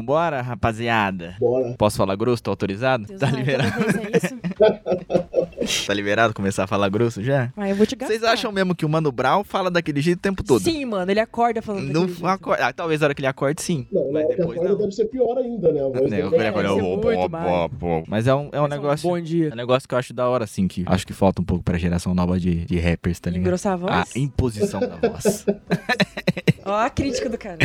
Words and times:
Vambora, 0.00 0.40
rapaziada. 0.40 1.36
Bora. 1.38 1.74
Posso 1.76 1.98
falar 1.98 2.16
grosso? 2.16 2.42
Tô 2.42 2.50
autorizado? 2.50 3.06
Deus 3.06 3.20
tá 3.20 3.30
liberado? 3.30 3.72
é 4.12 4.16
isso. 4.16 4.40
Tá 5.86 5.94
liberado 5.94 6.32
começar 6.34 6.64
a 6.64 6.66
falar 6.66 6.88
grosso 6.88 7.22
já? 7.22 7.52
Ah, 7.56 7.68
eu 7.68 7.76
vou 7.76 7.84
te 7.86 7.94
gastar. 7.96 8.12
Vocês 8.14 8.24
acham 8.24 8.50
mesmo 8.52 8.74
que 8.74 8.84
o 8.84 8.88
Mano 8.88 9.10
Brown 9.12 9.44
fala 9.44 9.70
daquele 9.70 10.00
jeito 10.00 10.18
o 10.18 10.22
tempo 10.22 10.42
todo? 10.42 10.62
Sim, 10.62 10.84
mano, 10.84 11.10
ele 11.10 11.20
acorda 11.20 11.60
falando 11.60 11.84
Não 11.86 11.92
daquele 12.02 12.12
jeito. 12.14 12.26
acorda. 12.26 12.66
Ah, 12.66 12.72
talvez 12.72 13.00
na 13.00 13.06
hora 13.06 13.14
que 13.14 13.20
ele 13.20 13.26
acorde, 13.26 13.60
sim. 13.62 13.86
Não, 13.92 14.10
mas 14.12 14.26
depois 14.28 14.50
acorda 14.52 14.70
não. 14.70 14.78
deve 14.78 14.92
ser 14.92 15.04
pior 15.06 15.36
ainda, 15.38 15.72
né? 15.72 15.80
A 15.80 15.88
voz 15.88 16.10
Né, 16.10 16.22
dele 16.22 16.22
ó. 16.22 18.02
Mas 18.08 18.26
é 18.26 18.34
um, 18.34 18.48
é 18.52 18.58
um 18.58 18.62
Mas 18.62 18.70
negócio. 18.70 19.08
Bom 19.08 19.20
dia. 19.20 19.48
É 19.48 19.52
um 19.52 19.56
negócio 19.56 19.88
que 19.88 19.94
eu 19.94 19.98
acho 19.98 20.12
da 20.14 20.28
hora, 20.28 20.44
assim, 20.44 20.66
que 20.68 20.84
acho 20.86 21.06
que 21.06 21.12
falta 21.12 21.40
um 21.42 21.44
pouco 21.44 21.62
pra 21.64 21.78
geração 21.78 22.14
nova 22.14 22.38
de, 22.38 22.64
de 22.64 22.78
rappers, 22.78 23.18
tá 23.20 23.30
ligado? 23.30 23.46
Engrossar 23.46 23.72
a 23.74 23.76
voz? 23.76 23.92
A 24.14 24.18
imposição 24.18 24.80
da 24.80 24.96
voz. 24.96 25.44
Ó 26.64 26.74
a 26.74 26.90
crítica 26.90 27.28
do 27.28 27.38
cara. 27.38 27.56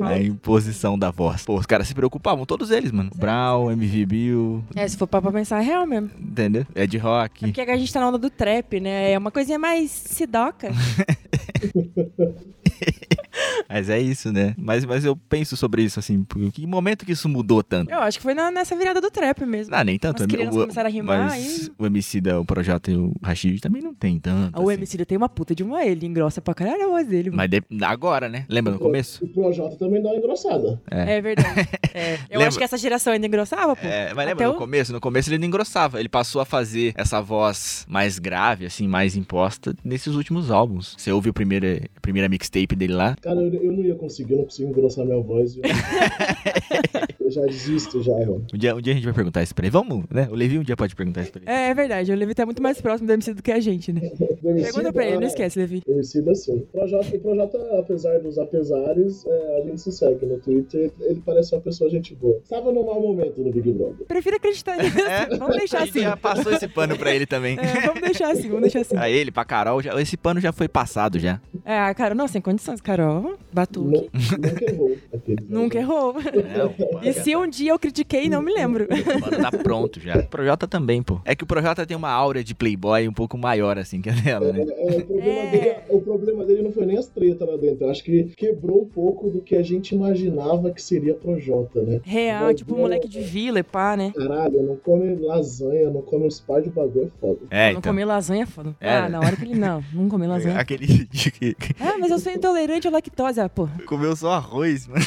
A 0.00 0.18
imposição 0.18 0.98
da 0.98 1.10
voz. 1.10 1.44
Pô, 1.44 1.56
os 1.58 1.66
caras 1.66 1.88
se 1.88 1.94
preocupavam, 1.94 2.44
todos 2.44 2.70
eles, 2.70 2.92
mano. 2.92 3.10
Brown, 3.16 3.70
MV 3.72 4.06
Bill, 4.06 4.64
É, 4.76 4.86
se 4.86 4.96
for 4.96 5.06
pra 5.06 5.20
pra 5.22 5.32
pensar, 5.32 5.60
é 5.62 5.64
real 5.64 5.86
mesmo. 5.86 6.10
entendeu? 6.20 6.66
Ed 6.76 6.96
Rock. 6.98 7.41
Porque 7.42 7.60
a 7.60 7.76
gente 7.76 7.92
tá 7.92 8.00
na 8.00 8.08
onda 8.08 8.18
do 8.18 8.30
trap, 8.30 8.80
né? 8.80 9.12
É 9.12 9.18
uma 9.18 9.30
coisinha 9.30 9.58
mais 9.58 9.90
sidoca. 9.90 10.70
Mas 13.68 13.88
é 13.88 13.98
isso, 13.98 14.30
né? 14.30 14.54
Mas, 14.58 14.84
mas 14.84 15.04
eu 15.04 15.16
penso 15.16 15.56
sobre 15.56 15.82
isso, 15.82 15.98
assim, 15.98 16.24
que 16.52 16.66
momento 16.66 17.06
que 17.06 17.12
isso 17.12 17.28
mudou 17.28 17.62
tanto? 17.62 17.90
Eu 17.90 18.00
acho 18.00 18.18
que 18.18 18.22
foi 18.22 18.34
na- 18.34 18.50
nessa 18.50 18.76
virada 18.76 19.00
do 19.00 19.10
trap 19.10 19.46
mesmo. 19.46 19.74
Ah, 19.74 19.82
nem 19.82 19.98
tanto. 19.98 20.22
As 20.22 20.26
crianças 20.26 20.56
o, 20.56 20.60
começaram 20.60 20.88
a 20.88 20.92
rimar 20.92 21.28
mas 21.30 21.66
e- 21.68 21.72
o 21.78 21.86
MC 21.86 22.20
da, 22.20 22.38
o 22.38 22.44
Projota 22.44 22.90
e 22.90 22.96
o 22.96 23.14
Rashid 23.22 23.60
também 23.60 23.80
não 23.80 23.94
tem 23.94 24.18
tanto. 24.20 24.58
o 24.60 24.68
assim. 24.68 24.78
MC 24.78 25.04
tem 25.06 25.16
uma 25.16 25.28
puta 25.28 25.54
de 25.54 25.62
uma, 25.62 25.82
ele 25.84 26.04
engrossa 26.06 26.42
pra 26.42 26.52
caralho 26.54 26.84
a 26.84 26.88
voz 26.88 27.06
dele. 27.08 27.30
mano. 27.30 27.36
Mas 27.38 27.50
de- 27.50 27.84
agora, 27.84 28.28
né? 28.28 28.44
Lembra 28.48 28.74
no 28.74 28.78
começo? 28.78 29.24
O 29.24 29.28
Projota 29.28 29.76
também 29.76 30.02
dá 30.02 30.10
uma 30.10 30.16
engrossada. 30.18 30.80
É 30.90 31.20
verdade. 31.20 31.68
É. 31.94 32.14
Eu 32.30 32.38
Lembra- 32.38 32.48
acho 32.48 32.56
que 32.58 32.64
essa 32.64 32.78
geração 32.78 33.12
ainda 33.12 33.26
engrossava, 33.26 33.76
pô. 33.76 33.86
É, 33.86 34.06
mas 34.14 34.20
Até 34.20 34.24
lembra 34.24 34.46
no 34.48 34.54
o- 34.54 34.56
começo? 34.56 34.92
No 34.94 35.00
começo 35.00 35.28
ele 35.28 35.36
não 35.36 35.46
engrossava. 35.46 36.00
Ele 36.00 36.08
passou 36.08 36.40
a 36.40 36.44
fazer 36.46 36.94
essa 36.96 37.20
voz 37.20 37.84
mais 37.86 38.18
grave, 38.18 38.64
assim, 38.64 38.88
mais 38.88 39.14
imposta 39.14 39.74
nesses 39.84 40.14
últimos 40.14 40.50
álbuns. 40.50 40.94
Você 40.96 41.12
ouve 41.12 41.28
o 41.28 41.34
primeiro, 41.34 41.66
a 41.94 42.00
primeira 42.00 42.30
mixtape 42.30 42.71
dele 42.76 42.92
lá? 42.94 43.16
Cara, 43.20 43.40
eu, 43.40 43.52
eu 43.62 43.72
não 43.72 43.82
ia 43.82 43.94
conseguir, 43.94 44.32
eu 44.32 44.38
não 44.38 44.44
consigo 44.44 44.68
engrossar 44.70 45.04
minha 45.04 45.20
voz. 45.20 45.56
Eu, 45.56 45.62
eu 47.20 47.30
já 47.30 47.42
desisto, 47.42 48.02
já, 48.02 48.12
irmão. 48.20 48.44
Um 48.52 48.58
dia, 48.58 48.74
um 48.76 48.80
dia 48.80 48.92
a 48.92 48.96
gente 48.96 49.04
vai 49.04 49.12
perguntar 49.14 49.42
isso 49.42 49.54
pra 49.54 49.64
ele. 49.64 49.70
Vamos, 49.72 50.04
né? 50.10 50.28
O 50.30 50.34
Levi 50.34 50.58
um 50.58 50.62
dia 50.62 50.76
pode 50.76 50.94
perguntar 50.94 51.22
isso 51.22 51.32
pra 51.32 51.42
ele. 51.42 51.50
É, 51.50 51.70
é 51.70 51.74
verdade, 51.74 52.12
o 52.12 52.14
Levi 52.16 52.34
tá 52.34 52.44
muito 52.44 52.62
mais 52.62 52.80
próximo 52.80 53.06
do 53.06 53.12
MC 53.12 53.34
do 53.34 53.42
que 53.42 53.52
a 53.52 53.60
gente, 53.60 53.92
né? 53.92 54.00
Pergunta 54.42 54.92
pra 54.92 55.06
ele, 55.06 55.18
não 55.18 55.26
esquece, 55.26 55.58
Levi. 55.58 55.82
Emicida 55.86 56.34
sim. 56.34 56.56
O 56.56 56.60
Projota, 56.66 57.16
o 57.16 57.20
Projota, 57.20 57.58
apesar 57.78 58.18
dos 58.20 58.38
apesares, 58.38 59.24
é, 59.26 59.62
a 59.62 59.66
gente 59.66 59.80
se 59.80 59.92
segue 59.92 60.26
no 60.26 60.38
Twitter. 60.38 60.90
Ele 61.00 61.22
parece 61.24 61.54
uma 61.54 61.60
pessoa 61.60 61.88
gente 61.90 62.14
boa. 62.14 62.38
Estava 62.42 62.72
num 62.72 62.84
mau 62.84 63.00
momento 63.00 63.40
no 63.42 63.50
Big 63.52 63.70
Brother. 63.72 64.06
Prefiro 64.06 64.36
acreditar 64.36 64.76
nisso. 64.78 64.96
Vamos 65.38 65.56
deixar 65.56 65.82
assim. 65.84 66.00
já 66.00 66.16
passou 66.16 66.52
esse 66.52 66.68
pano 66.68 66.96
pra 66.98 67.14
ele 67.14 67.26
também. 67.26 67.56
É, 67.58 67.86
vamos 67.86 68.00
deixar 68.00 68.30
assim, 68.32 68.48
vamos 68.48 68.62
deixar 68.62 68.80
assim. 68.80 68.94
Pra 68.94 69.08
ele, 69.10 69.30
pra 69.30 69.44
Carol, 69.44 69.80
já- 69.82 70.00
esse 70.00 70.16
pano 70.16 70.40
já 70.40 70.52
foi 70.52 70.68
passado 70.68 71.18
já. 71.18 71.40
É, 71.64 71.78
a 71.78 71.94
Carol, 71.94 72.16
não, 72.16 72.26
sem 72.28 72.40
condições, 72.62 72.80
Carol. 72.80 73.34
Batuque. 73.52 74.08
Nunca 74.38 74.64
errou. 74.64 74.88
né? 74.88 75.36
Nunca 75.48 75.78
errou. 75.78 76.14
É, 76.20 76.72
E 77.08 77.12
se 77.12 77.34
um 77.36 77.48
dia 77.48 77.72
eu 77.72 77.78
critiquei, 77.78 78.28
não 78.28 78.40
me 78.40 78.52
lembro. 78.52 78.86
tá 78.86 79.50
pronto 79.50 80.00
já. 80.00 80.18
O 80.18 80.26
Projota 80.28 80.66
também, 80.66 81.02
pô. 81.02 81.20
É 81.24 81.34
que 81.34 81.44
o 81.44 81.46
Projota 81.46 81.84
tem 81.84 81.96
uma 81.96 82.10
aura 82.10 82.42
de 82.44 82.54
playboy 82.54 83.08
um 83.08 83.12
pouco 83.12 83.36
maior, 83.36 83.78
assim, 83.78 84.00
que 84.00 84.08
a 84.08 84.12
dela, 84.12 84.52
né? 84.52 84.64
É, 84.68 84.96
o, 84.96 85.04
problema 85.04 85.28
É. 85.32 85.50
Dele, 85.50 85.76
o 85.90 86.00
problema 86.00 86.44
dele 86.44 86.62
não 86.62 86.72
foi 86.72 86.86
nem 86.86 86.96
as 86.98 87.08
tretas 87.08 87.46
lá 87.46 87.56
dentro. 87.56 87.84
Eu 87.84 87.90
acho 87.90 88.02
que 88.04 88.24
quebrou 88.36 88.82
um 88.82 88.86
pouco 88.86 89.28
do 89.28 89.40
que 89.40 89.56
a 89.56 89.62
gente 89.62 89.94
imaginava 89.94 90.70
que 90.70 90.80
seria 90.80 91.14
Projota, 91.14 91.82
né? 91.82 92.00
Real, 92.04 92.54
tipo 92.54 92.76
moleque 92.76 93.08
de 93.08 93.20
vila 93.20 93.58
e 93.58 93.62
pá, 93.62 93.96
né? 93.96 94.12
Caralho, 94.16 94.62
não 94.62 94.76
come 94.76 95.14
lasanha, 95.16 95.90
não 95.90 96.02
come 96.02 96.26
uns 96.26 96.40
par 96.40 96.62
de 96.62 96.70
bagulho, 96.70 97.06
é 97.14 97.20
foda. 97.20 97.38
É, 97.50 97.72
não 97.72 97.78
então. 97.80 97.92
comer 97.92 98.04
lasanha 98.04 98.44
é 98.44 98.46
foda. 98.46 98.74
É. 98.80 98.90
Ah, 98.96 99.08
na 99.08 99.18
hora 99.20 99.36
que 99.36 99.44
ele. 99.44 99.54
Não, 99.54 99.82
não 99.92 100.08
comer 100.08 100.26
lasanha. 100.28 100.58
Aquele 100.58 100.86
de 100.86 101.30
que 101.30 101.56
Ah, 101.80 101.96
mas 101.98 102.10
eu 102.10 102.18
sou 102.18 102.32
intolerante 102.42 102.88
à 102.88 102.90
lactose, 102.90 103.40
ah, 103.40 103.48
pô. 103.48 103.68
comeu 103.86 104.16
só 104.16 104.32
arroz, 104.32 104.88
mano. 104.88 105.04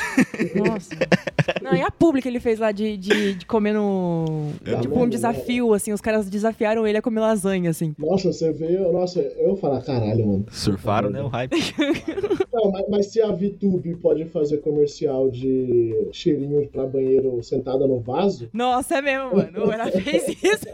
Nossa. 0.56 0.96
Não, 1.62 1.76
e 1.76 1.82
a 1.82 1.92
publi 1.92 2.22
que 2.22 2.28
ele 2.28 2.40
fez 2.40 2.60
lá 2.60 2.72
de, 2.72 2.96
de, 2.96 3.34
de 3.36 3.46
comer 3.46 3.74
no. 3.74 4.52
É, 4.66 4.78
tipo, 4.78 4.98
um 4.98 5.08
desafio, 5.08 5.74
assim, 5.74 5.92
os 5.92 6.02
caras 6.02 6.30
desafiaram 6.30 6.88
ele 6.88 6.98
a 6.98 7.02
comer 7.02 7.20
lasanha, 7.20 7.70
assim. 7.70 7.94
Nossa, 7.98 8.32
você 8.32 8.52
veio. 8.52 8.92
Nossa, 8.92 9.20
eu 9.20 9.56
falar, 9.56 9.82
caralho, 9.82 10.26
mano. 10.26 10.46
Surfaram, 10.52 11.10
né, 11.10 11.22
o 11.22 11.28
hype. 11.28 11.56
Não, 12.54 12.72
mas, 12.72 12.86
mas 12.90 13.06
se 13.08 13.22
a 13.22 13.32
VTube 13.32 13.96
pode 13.98 14.26
fazer 14.26 14.58
comercial 14.58 15.30
de 15.30 16.08
cheirinho 16.12 16.68
pra 16.70 16.86
banheiro 16.86 17.44
sentada 17.44 17.86
no 17.86 18.00
vaso, 18.00 18.50
Nossa, 18.54 18.98
é 18.98 19.02
mesmo, 19.02 19.36
mano. 19.36 19.72
Ela 19.74 19.92
fez 19.92 20.28
isso. 20.42 20.66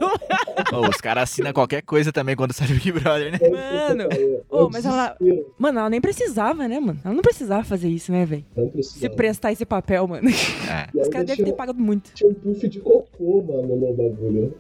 Ô, 0.73 0.87
os 0.87 1.01
caras 1.01 1.23
assinam 1.23 1.53
qualquer 1.53 1.81
coisa 1.81 2.11
também 2.11 2.35
quando 2.35 2.53
sai 2.53 2.67
do 2.67 2.75
Big 2.75 2.91
Brother, 2.91 3.31
né? 3.31 3.39
Mano. 3.49 4.03
é 4.03 4.69
mas 4.71 4.85
ela-. 4.85 5.17
Mano, 5.57 5.79
ela 5.79 5.89
nem 5.89 6.01
precisava, 6.01 6.50
né, 6.53 6.79
mano? 6.79 6.99
Ela 7.03 7.13
não 7.13 7.21
precisava 7.21 7.63
fazer 7.63 7.89
isso, 7.89 8.11
né, 8.11 8.25
velho? 8.25 8.45
Não 8.55 8.65
Se 8.65 8.71
precisava. 8.71 9.15
prestar 9.15 9.51
esse 9.51 9.65
papel, 9.65 10.07
mano. 10.07 10.29
É. 10.29 10.87
Os 10.99 11.07
caras 11.07 11.27
devem 11.27 11.45
ter 11.45 11.53
pagado 11.53 11.79
muito. 11.79 12.11
tinha 12.13 12.29
um 12.29 12.33
puff 12.33 12.67
de 12.67 12.79
cocô, 12.79 13.43
mano, 13.43 13.75
no 13.75 13.93
bagulho. 13.93 14.53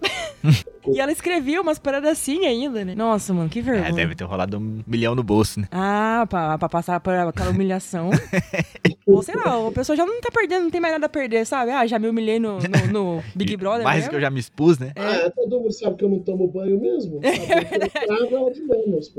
E 0.91 0.99
ela 0.99 1.11
escrevia 1.11 1.61
umas 1.61 1.77
paradas 1.77 2.09
assim 2.11 2.43
ainda, 2.47 2.83
né? 2.83 2.95
Nossa, 2.95 3.31
mano, 3.31 3.47
que 3.47 3.61
vergonha. 3.61 3.89
É, 3.89 3.91
deve 3.93 4.15
ter 4.15 4.23
rolado 4.23 4.57
um 4.57 4.81
milhão 4.87 5.13
no 5.13 5.21
bolso, 5.21 5.59
né? 5.59 5.67
Ah, 5.71 6.25
pra, 6.27 6.57
pra 6.57 6.67
passar 6.67 6.99
por 6.99 7.13
aquela 7.13 7.51
humilhação. 7.51 8.09
Ou 9.05 9.21
sei 9.21 9.35
lá, 9.35 9.67
a 9.67 9.71
pessoa 9.71 9.95
já 9.95 10.05
não 10.05 10.19
tá 10.21 10.29
perdendo, 10.31 10.63
não 10.63 10.71
tem 10.71 10.81
mais 10.81 10.93
nada 10.93 11.05
a 11.05 11.09
perder, 11.09 11.45
sabe? 11.45 11.71
Ah, 11.71 11.85
já 11.85 11.99
me 11.99 12.07
humilhei 12.07 12.39
no, 12.39 12.57
no, 12.57 12.91
no 12.91 13.23
Big 13.35 13.55
Brother. 13.57 13.83
Mais 13.83 13.97
mesmo. 13.97 14.09
que 14.09 14.15
eu 14.15 14.21
já 14.21 14.29
me 14.31 14.39
expus, 14.39 14.79
né? 14.79 14.91
Ah, 14.95 15.29
todo 15.35 15.59
mundo 15.59 15.71
sabe 15.71 15.97
que 15.97 16.03
eu 16.03 16.09
não 16.09 16.19
tomo 16.19 16.47
banho 16.47 16.79
mesmo. 16.81 17.19
Sabe? 17.21 18.33
É 18.33 18.39
o 18.39 18.49
de 18.49 18.61
menos. 18.61 19.13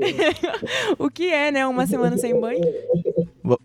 O 0.99 1.09
que 1.09 1.29
é, 1.29 1.51
né? 1.51 1.65
Uma 1.65 1.87
semana 1.87 2.17
sem 2.17 2.37
banho. 2.39 2.62
eh, 2.63 3.12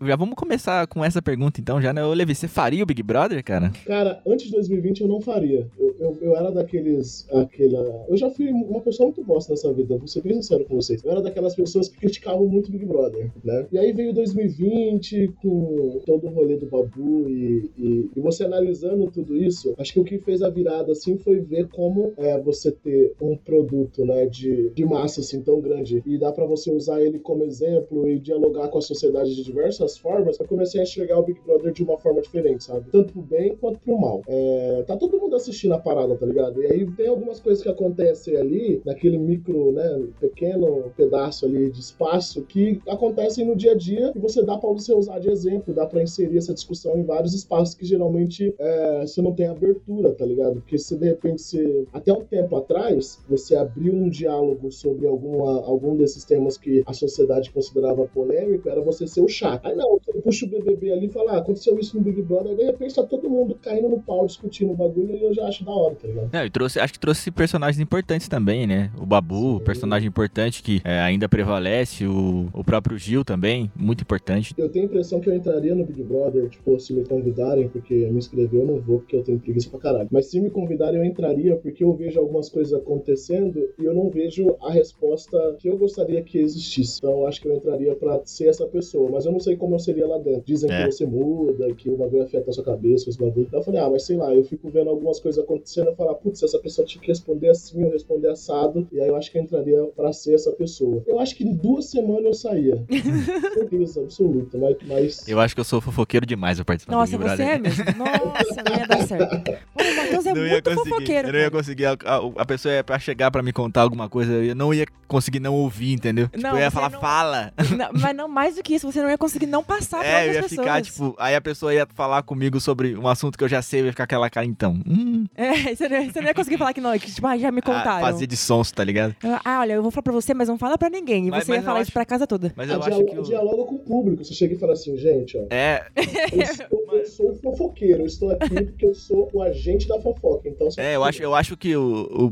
Já 0.01 0.15
vamos 0.15 0.35
começar 0.35 0.85
com 0.87 1.03
essa 1.03 1.21
pergunta 1.21 1.61
então, 1.61 1.81
já, 1.81 1.93
né? 1.93 2.03
Ô, 2.03 2.13
Levi, 2.13 2.35
você 2.35 2.47
faria 2.47 2.83
o 2.83 2.85
Big 2.85 3.01
Brother, 3.01 3.43
cara? 3.43 3.71
Cara, 3.85 4.21
antes 4.27 4.47
de 4.47 4.51
2020 4.53 5.01
eu 5.01 5.07
não 5.07 5.21
faria. 5.21 5.67
Eu, 5.77 5.95
eu, 5.99 6.17
eu 6.21 6.35
era 6.35 6.51
daqueles. 6.51 7.27
Aquela... 7.31 8.05
Eu 8.07 8.17
já 8.17 8.29
fui 8.29 8.49
uma 8.51 8.81
pessoa 8.81 9.07
muito 9.07 9.23
bosta 9.23 9.53
nessa 9.53 9.71
vida, 9.71 9.97
vou 9.97 10.07
ser 10.07 10.21
bem 10.21 10.33
sincero 10.33 10.65
com 10.65 10.75
vocês. 10.75 11.03
Eu 11.03 11.11
era 11.11 11.21
daquelas 11.21 11.55
pessoas 11.55 11.87
que 11.87 11.97
criticavam 11.97 12.47
muito 12.47 12.71
Big 12.71 12.85
Brother, 12.85 13.31
né? 13.43 13.67
E 13.71 13.77
aí 13.77 13.93
veio 13.93 14.13
2020 14.13 15.33
com 15.41 16.01
todo 16.05 16.27
o 16.27 16.29
rolê 16.29 16.57
do 16.57 16.65
Babu 16.65 17.29
e, 17.29 17.71
e, 17.77 18.09
e 18.15 18.19
você 18.19 18.43
analisando 18.43 19.09
tudo 19.11 19.35
isso, 19.35 19.73
acho 19.77 19.93
que 19.93 19.99
o 19.99 20.03
que 20.03 20.17
fez 20.19 20.41
a 20.41 20.49
virada 20.49 20.91
assim 20.91 21.17
foi 21.17 21.39
ver 21.39 21.67
como 21.69 22.13
é 22.17 22.39
você 22.39 22.71
ter 22.71 23.13
um 23.21 23.35
produto, 23.35 24.05
né, 24.05 24.25
de, 24.25 24.69
de 24.69 24.85
massa 24.85 25.21
assim 25.21 25.41
tão 25.41 25.59
grande 25.61 26.01
e 26.05 26.17
dá 26.17 26.31
pra 26.31 26.45
você 26.45 26.71
usar 26.71 27.01
ele 27.01 27.19
como 27.19 27.43
exemplo 27.43 28.09
e 28.09 28.19
dialogar 28.19 28.67
com 28.67 28.77
a 28.77 28.81
sociedade 28.81 29.35
de 29.35 29.43
diversas 29.69 29.97
formas. 29.97 30.39
Eu 30.39 30.47
comecei 30.47 30.79
a 30.79 30.83
enxergar 30.83 31.19
o 31.19 31.23
Big 31.23 31.39
Brother 31.45 31.71
de 31.71 31.83
uma 31.83 31.97
forma 31.97 32.21
diferente, 32.21 32.63
sabe? 32.63 32.89
Tanto 32.91 33.13
pro 33.13 33.21
bem 33.21 33.55
quanto 33.55 33.79
pro 33.79 33.97
mal. 33.97 34.21
É, 34.27 34.83
tá 34.87 34.97
todo 34.97 35.19
mundo 35.19 35.35
assistindo 35.35 35.73
a 35.73 35.79
parada, 35.79 36.15
tá 36.15 36.25
ligado? 36.25 36.61
E 36.63 36.65
aí 36.65 36.85
tem 36.91 37.07
algumas 37.07 37.39
coisas 37.39 37.63
que 37.63 37.69
acontecem 37.69 38.35
ali, 38.35 38.81
naquele 38.85 39.17
micro, 39.17 39.71
né, 39.71 40.07
pequeno 40.19 40.91
pedaço 40.97 41.45
ali 41.45 41.69
de 41.69 41.79
espaço, 41.79 42.41
que 42.43 42.81
acontecem 42.87 43.45
no 43.45 43.55
dia 43.55 43.73
a 43.73 43.75
dia 43.75 44.11
e 44.15 44.19
você 44.19 44.43
dá 44.43 44.57
pra 44.57 44.69
você 44.69 44.93
usar 44.93 45.19
de 45.19 45.29
exemplo, 45.29 45.73
dá 45.73 45.85
pra 45.85 46.01
inserir 46.01 46.37
essa 46.37 46.53
discussão 46.53 46.97
em 46.97 47.03
vários 47.03 47.33
espaços 47.33 47.75
que 47.75 47.85
geralmente 47.85 48.53
é, 48.57 49.01
você 49.01 49.21
não 49.21 49.33
tem 49.33 49.47
abertura, 49.47 50.11
tá 50.13 50.25
ligado? 50.25 50.55
Porque 50.55 50.77
se 50.77 50.95
de 50.95 51.05
repente 51.05 51.41
você, 51.41 51.85
até 51.93 52.11
um 52.11 52.23
tempo 52.23 52.55
atrás, 52.55 53.19
você 53.29 53.55
abriu 53.55 53.93
um 53.93 54.09
diálogo 54.09 54.71
sobre 54.71 55.07
alguma, 55.07 55.63
algum 55.65 55.95
desses 55.95 56.23
temas 56.25 56.57
que 56.57 56.83
a 56.85 56.93
sociedade 56.93 57.51
considerava 57.51 58.05
polêmico, 58.07 58.69
era 58.69 58.81
você 58.81 59.07
ser 59.07 59.21
o 59.21 59.27
chato. 59.27 59.58
Aí 59.63 59.75
não, 59.75 59.99
você 59.99 60.19
puxa 60.21 60.45
o 60.45 60.49
BBB 60.49 60.91
ali 60.93 61.05
e 61.07 61.09
fala, 61.09 61.33
ah, 61.33 61.37
aconteceu 61.37 61.77
isso 61.79 61.97
no 61.97 62.03
Big 62.03 62.21
Brother, 62.21 62.51
aí 62.51 62.57
de 62.57 62.63
repente 62.63 62.95
tá 62.95 63.03
todo 63.03 63.29
mundo 63.29 63.57
caindo 63.61 63.89
no 63.89 63.99
pau 64.01 64.25
discutindo 64.25 64.71
o 64.71 64.75
bagulho 64.75 65.15
e 65.15 65.23
eu 65.23 65.33
já 65.33 65.47
acho 65.47 65.63
da 65.63 65.71
hora, 65.71 65.95
tá 65.95 66.07
ligado? 66.07 66.29
Não, 66.31 66.45
e 66.45 66.49
trouxe, 66.49 66.79
acho 66.79 66.93
que 66.93 66.99
trouxe 66.99 67.31
personagens 67.31 67.79
importantes 67.79 68.27
também, 68.27 68.65
né? 68.65 68.91
O 68.99 69.05
Babu, 69.05 69.59
personagem 69.61 70.07
importante 70.07 70.63
que 70.63 70.81
é, 70.83 70.99
ainda 70.99 71.27
prevalece, 71.27 72.05
o, 72.05 72.47
o 72.53 72.63
próprio 72.63 72.97
Gil 72.97 73.23
também, 73.23 73.71
muito 73.75 74.01
importante. 74.01 74.53
Eu 74.57 74.69
tenho 74.69 74.85
a 74.85 74.87
impressão 74.87 75.19
que 75.19 75.29
eu 75.29 75.35
entraria 75.35 75.75
no 75.75 75.85
Big 75.85 76.03
Brother, 76.03 76.49
tipo, 76.49 76.79
se 76.79 76.93
me 76.93 77.05
convidarem, 77.05 77.67
porque 77.69 77.93
me 77.93 78.17
inscrever 78.17 78.61
eu 78.61 78.65
não 78.65 78.79
vou, 78.79 78.99
porque 78.99 79.15
eu 79.15 79.23
tenho 79.23 79.39
preguiça 79.39 79.69
pra 79.69 79.79
caralho. 79.79 80.09
Mas 80.11 80.27
se 80.27 80.39
me 80.39 80.49
convidarem, 80.49 80.99
eu 80.99 81.05
entraria, 81.05 81.55
porque 81.55 81.83
eu 81.83 81.93
vejo 81.93 82.19
algumas 82.19 82.49
coisas 82.49 82.73
acontecendo 82.73 83.69
e 83.77 83.85
eu 83.85 83.93
não 83.93 84.09
vejo 84.09 84.55
a 84.61 84.71
resposta 84.71 85.55
que 85.59 85.67
eu 85.67 85.77
gostaria 85.77 86.21
que 86.21 86.37
existisse. 86.37 86.97
Então 86.97 87.11
eu 87.11 87.27
acho 87.27 87.41
que 87.41 87.47
eu 87.47 87.55
entraria 87.55 87.95
pra 87.95 88.21
ser 88.25 88.47
essa 88.47 88.65
pessoa, 88.67 89.09
mas 89.11 89.25
eu 89.25 89.31
não 89.31 89.39
sei 89.39 89.48
como 89.57 89.75
eu 89.75 89.79
seria 89.79 90.07
lá 90.07 90.17
dentro. 90.17 90.43
Dizem 90.45 90.71
É. 90.71 90.85
que 90.85 90.91
você 90.91 91.05
muda, 91.05 91.73
que 91.75 91.89
o 91.89 91.97
bagulho 91.97 92.23
afeta 92.23 92.49
a 92.49 92.53
sua 92.53 92.63
cabeça, 92.63 93.09
os 93.09 93.15
bagulhos. 93.17 93.47
Então 93.47 93.59
eu 93.59 93.63
falei, 93.63 93.79
ah, 93.81 93.89
mas 93.89 94.03
sei 94.05 94.17
lá, 94.17 94.33
eu 94.33 94.43
fico 94.43 94.69
vendo 94.69 94.89
algumas 94.89 95.19
coisas 95.19 95.43
acontecendo 95.43 95.91
e 95.91 95.95
falar, 95.95 96.13
putz, 96.15 96.41
essa 96.43 96.59
pessoa 96.59 96.85
tinha 96.87 97.01
que 97.01 97.07
responder 97.07 97.49
assim, 97.49 97.81
eu 97.83 97.91
responder 97.91 98.29
assado, 98.29 98.87
e 98.91 98.99
aí 98.99 99.07
eu 99.07 99.15
acho 99.15 99.31
que 99.31 99.37
eu 99.37 99.41
entraria 99.43 99.83
pra 99.95 100.11
ser 100.13 100.33
essa 100.35 100.51
pessoa. 100.51 101.03
Eu 101.07 101.19
acho 101.19 101.35
que 101.35 101.43
em 101.43 101.53
duas 101.53 101.85
semanas 101.85 102.25
eu 102.25 102.33
saía. 102.33 102.83
Certeza 103.53 104.01
absoluta, 104.01 104.57
mas. 104.57 104.75
mas... 104.87 105.27
Eu 105.27 105.39
acho 105.39 105.53
que 105.55 105.61
eu 105.61 105.65
sou 105.65 105.81
fofoqueiro 105.81 106.25
demais 106.25 106.57
pra 106.57 106.65
participar 106.65 106.93
Nossa, 106.95 107.11
do 107.11 107.17
Big 107.19 107.29
você 107.29 107.35
Brother. 107.37 107.55
é 107.55 107.59
mesmo. 107.59 107.83
Nossa, 107.97 108.63
não 108.67 108.77
ia 108.77 108.87
dar 108.87 109.07
certo. 109.07 109.51
Pô, 109.73 109.83
o 109.83 109.95
Matheus 109.95 110.25
é 110.25 110.33
não 110.33 110.43
ia 110.45 110.51
muito 110.51 110.63
conseguir. 110.69 110.89
fofoqueiro. 110.89 111.27
eu 111.27 111.33
não 111.33 111.39
ia 111.39 111.51
conseguir. 111.51 111.85
A, 111.85 111.91
a- 111.93 112.31
a 112.37 112.45
pessoa 112.45 112.73
ia 112.73 112.83
pra 112.83 112.99
chegar 112.99 113.31
pra 113.31 113.41
me 113.43 113.51
contar 113.53 113.81
alguma 113.81 114.09
coisa, 114.09 114.31
eu 114.33 114.55
não 114.55 114.73
ia 114.73 114.85
conseguir 115.07 115.39
não 115.39 115.55
ouvir, 115.55 115.93
entendeu? 115.93 116.27
Tipo, 116.27 116.41
Não, 116.43 116.51
eu 116.51 116.57
ia 116.59 116.69
você 116.69 116.75
falar, 116.75 116.89
não- 116.91 116.99
fala. 116.99 117.53
Não, 117.77 117.89
mas 117.99 118.15
não 118.15 118.27
mais 118.27 118.55
do 118.55 118.63
que 118.63 118.75
isso, 118.75 118.91
você 118.91 119.01
não 119.01 119.09
ia 119.09 119.17
conseguir 119.17 119.38
não 119.45 119.63
passar 119.63 119.99
pra 119.99 120.07
É, 120.07 120.11
eu 120.11 120.17
outras 120.27 120.35
ia 120.35 120.41
pessoas. 120.43 120.67
ficar, 120.67 120.81
tipo, 120.81 121.15
aí 121.17 121.35
a 121.35 121.41
pessoa 121.41 121.73
ia 121.73 121.87
falar 121.93 122.21
comigo 122.23 122.59
sobre 122.59 122.95
um 122.95 123.07
assunto 123.07 123.37
que 123.37 123.43
eu 123.43 123.47
já 123.49 123.61
sei, 123.61 123.81
eu 123.81 123.85
ia 123.85 123.91
ficar 123.91 124.03
aquela 124.05 124.29
cara, 124.29 124.45
então. 124.45 124.79
Hum, 124.87 125.25
É, 125.35 125.51
você 125.75 125.87
não, 125.89 125.97
ia- 126.01 126.11
você 126.11 126.21
não 126.21 126.27
ia 126.27 126.33
conseguir 126.33 126.57
falar 126.57 126.73
que 126.73 126.81
não, 126.81 126.97
que 126.97 127.11
tipo, 127.11 127.25
ah, 127.27 127.37
já 127.37 127.51
me 127.51 127.59
ah, 127.59 127.63
contaram. 127.63 128.01
fazer 128.01 128.27
de 128.27 128.37
sons, 128.37 128.71
tá 128.71 128.83
ligado? 128.83 129.15
Ah, 129.43 129.59
olha, 129.61 129.73
eu 129.73 129.81
vou 129.81 129.91
falar 129.91 130.03
pra 130.03 130.13
você, 130.13 130.33
mas 130.33 130.47
não 130.47 130.57
fala 130.57 130.77
pra 130.77 130.89
ninguém. 130.89 131.27
E 131.27 131.31
Mas- 131.31 131.43
você 131.45 131.51
mas 131.51 131.57
ia 131.57 131.61
eu 131.61 131.65
falar 131.65 131.79
acho- 131.79 131.83
isso 131.83 131.93
pra 131.93 132.05
casa 132.05 132.25
toda. 132.27 132.53
Mas 132.55 132.69
A 132.69 132.73
eu 132.73 132.79
acho 132.79 132.89
dialo- 132.89 133.05
que. 133.05 133.19
o- 133.19 133.23
Dialoga 133.23 133.63
com 133.65 133.75
o 133.75 133.79
público. 133.79 134.23
Você 134.23 134.33
chega 134.33 134.53
e 134.53 134.57
fala 134.57 134.73
assim, 134.73 134.95
gente, 134.97 135.37
ó. 135.37 135.45
É, 135.49 135.85
Eu, 136.31 136.41
estou- 136.41 136.85
eu 136.93 137.05
sou 137.05 137.31
o 137.31 137.35
fofoqueiro, 137.35 138.01
eu 138.01 138.05
estou 138.05 138.31
aqui 138.31 138.49
porque 138.63 138.85
eu 138.85 138.93
sou 138.95 139.29
o 139.33 139.41
agente 139.41 139.87
da 139.87 139.99
fofoca. 140.01 140.47
Então, 140.49 140.67
É, 140.77 140.95
eu 140.95 141.03
acho, 141.03 141.21
eu 141.21 141.35
acho 141.35 141.55
que 141.57 141.75
o, 141.75 141.81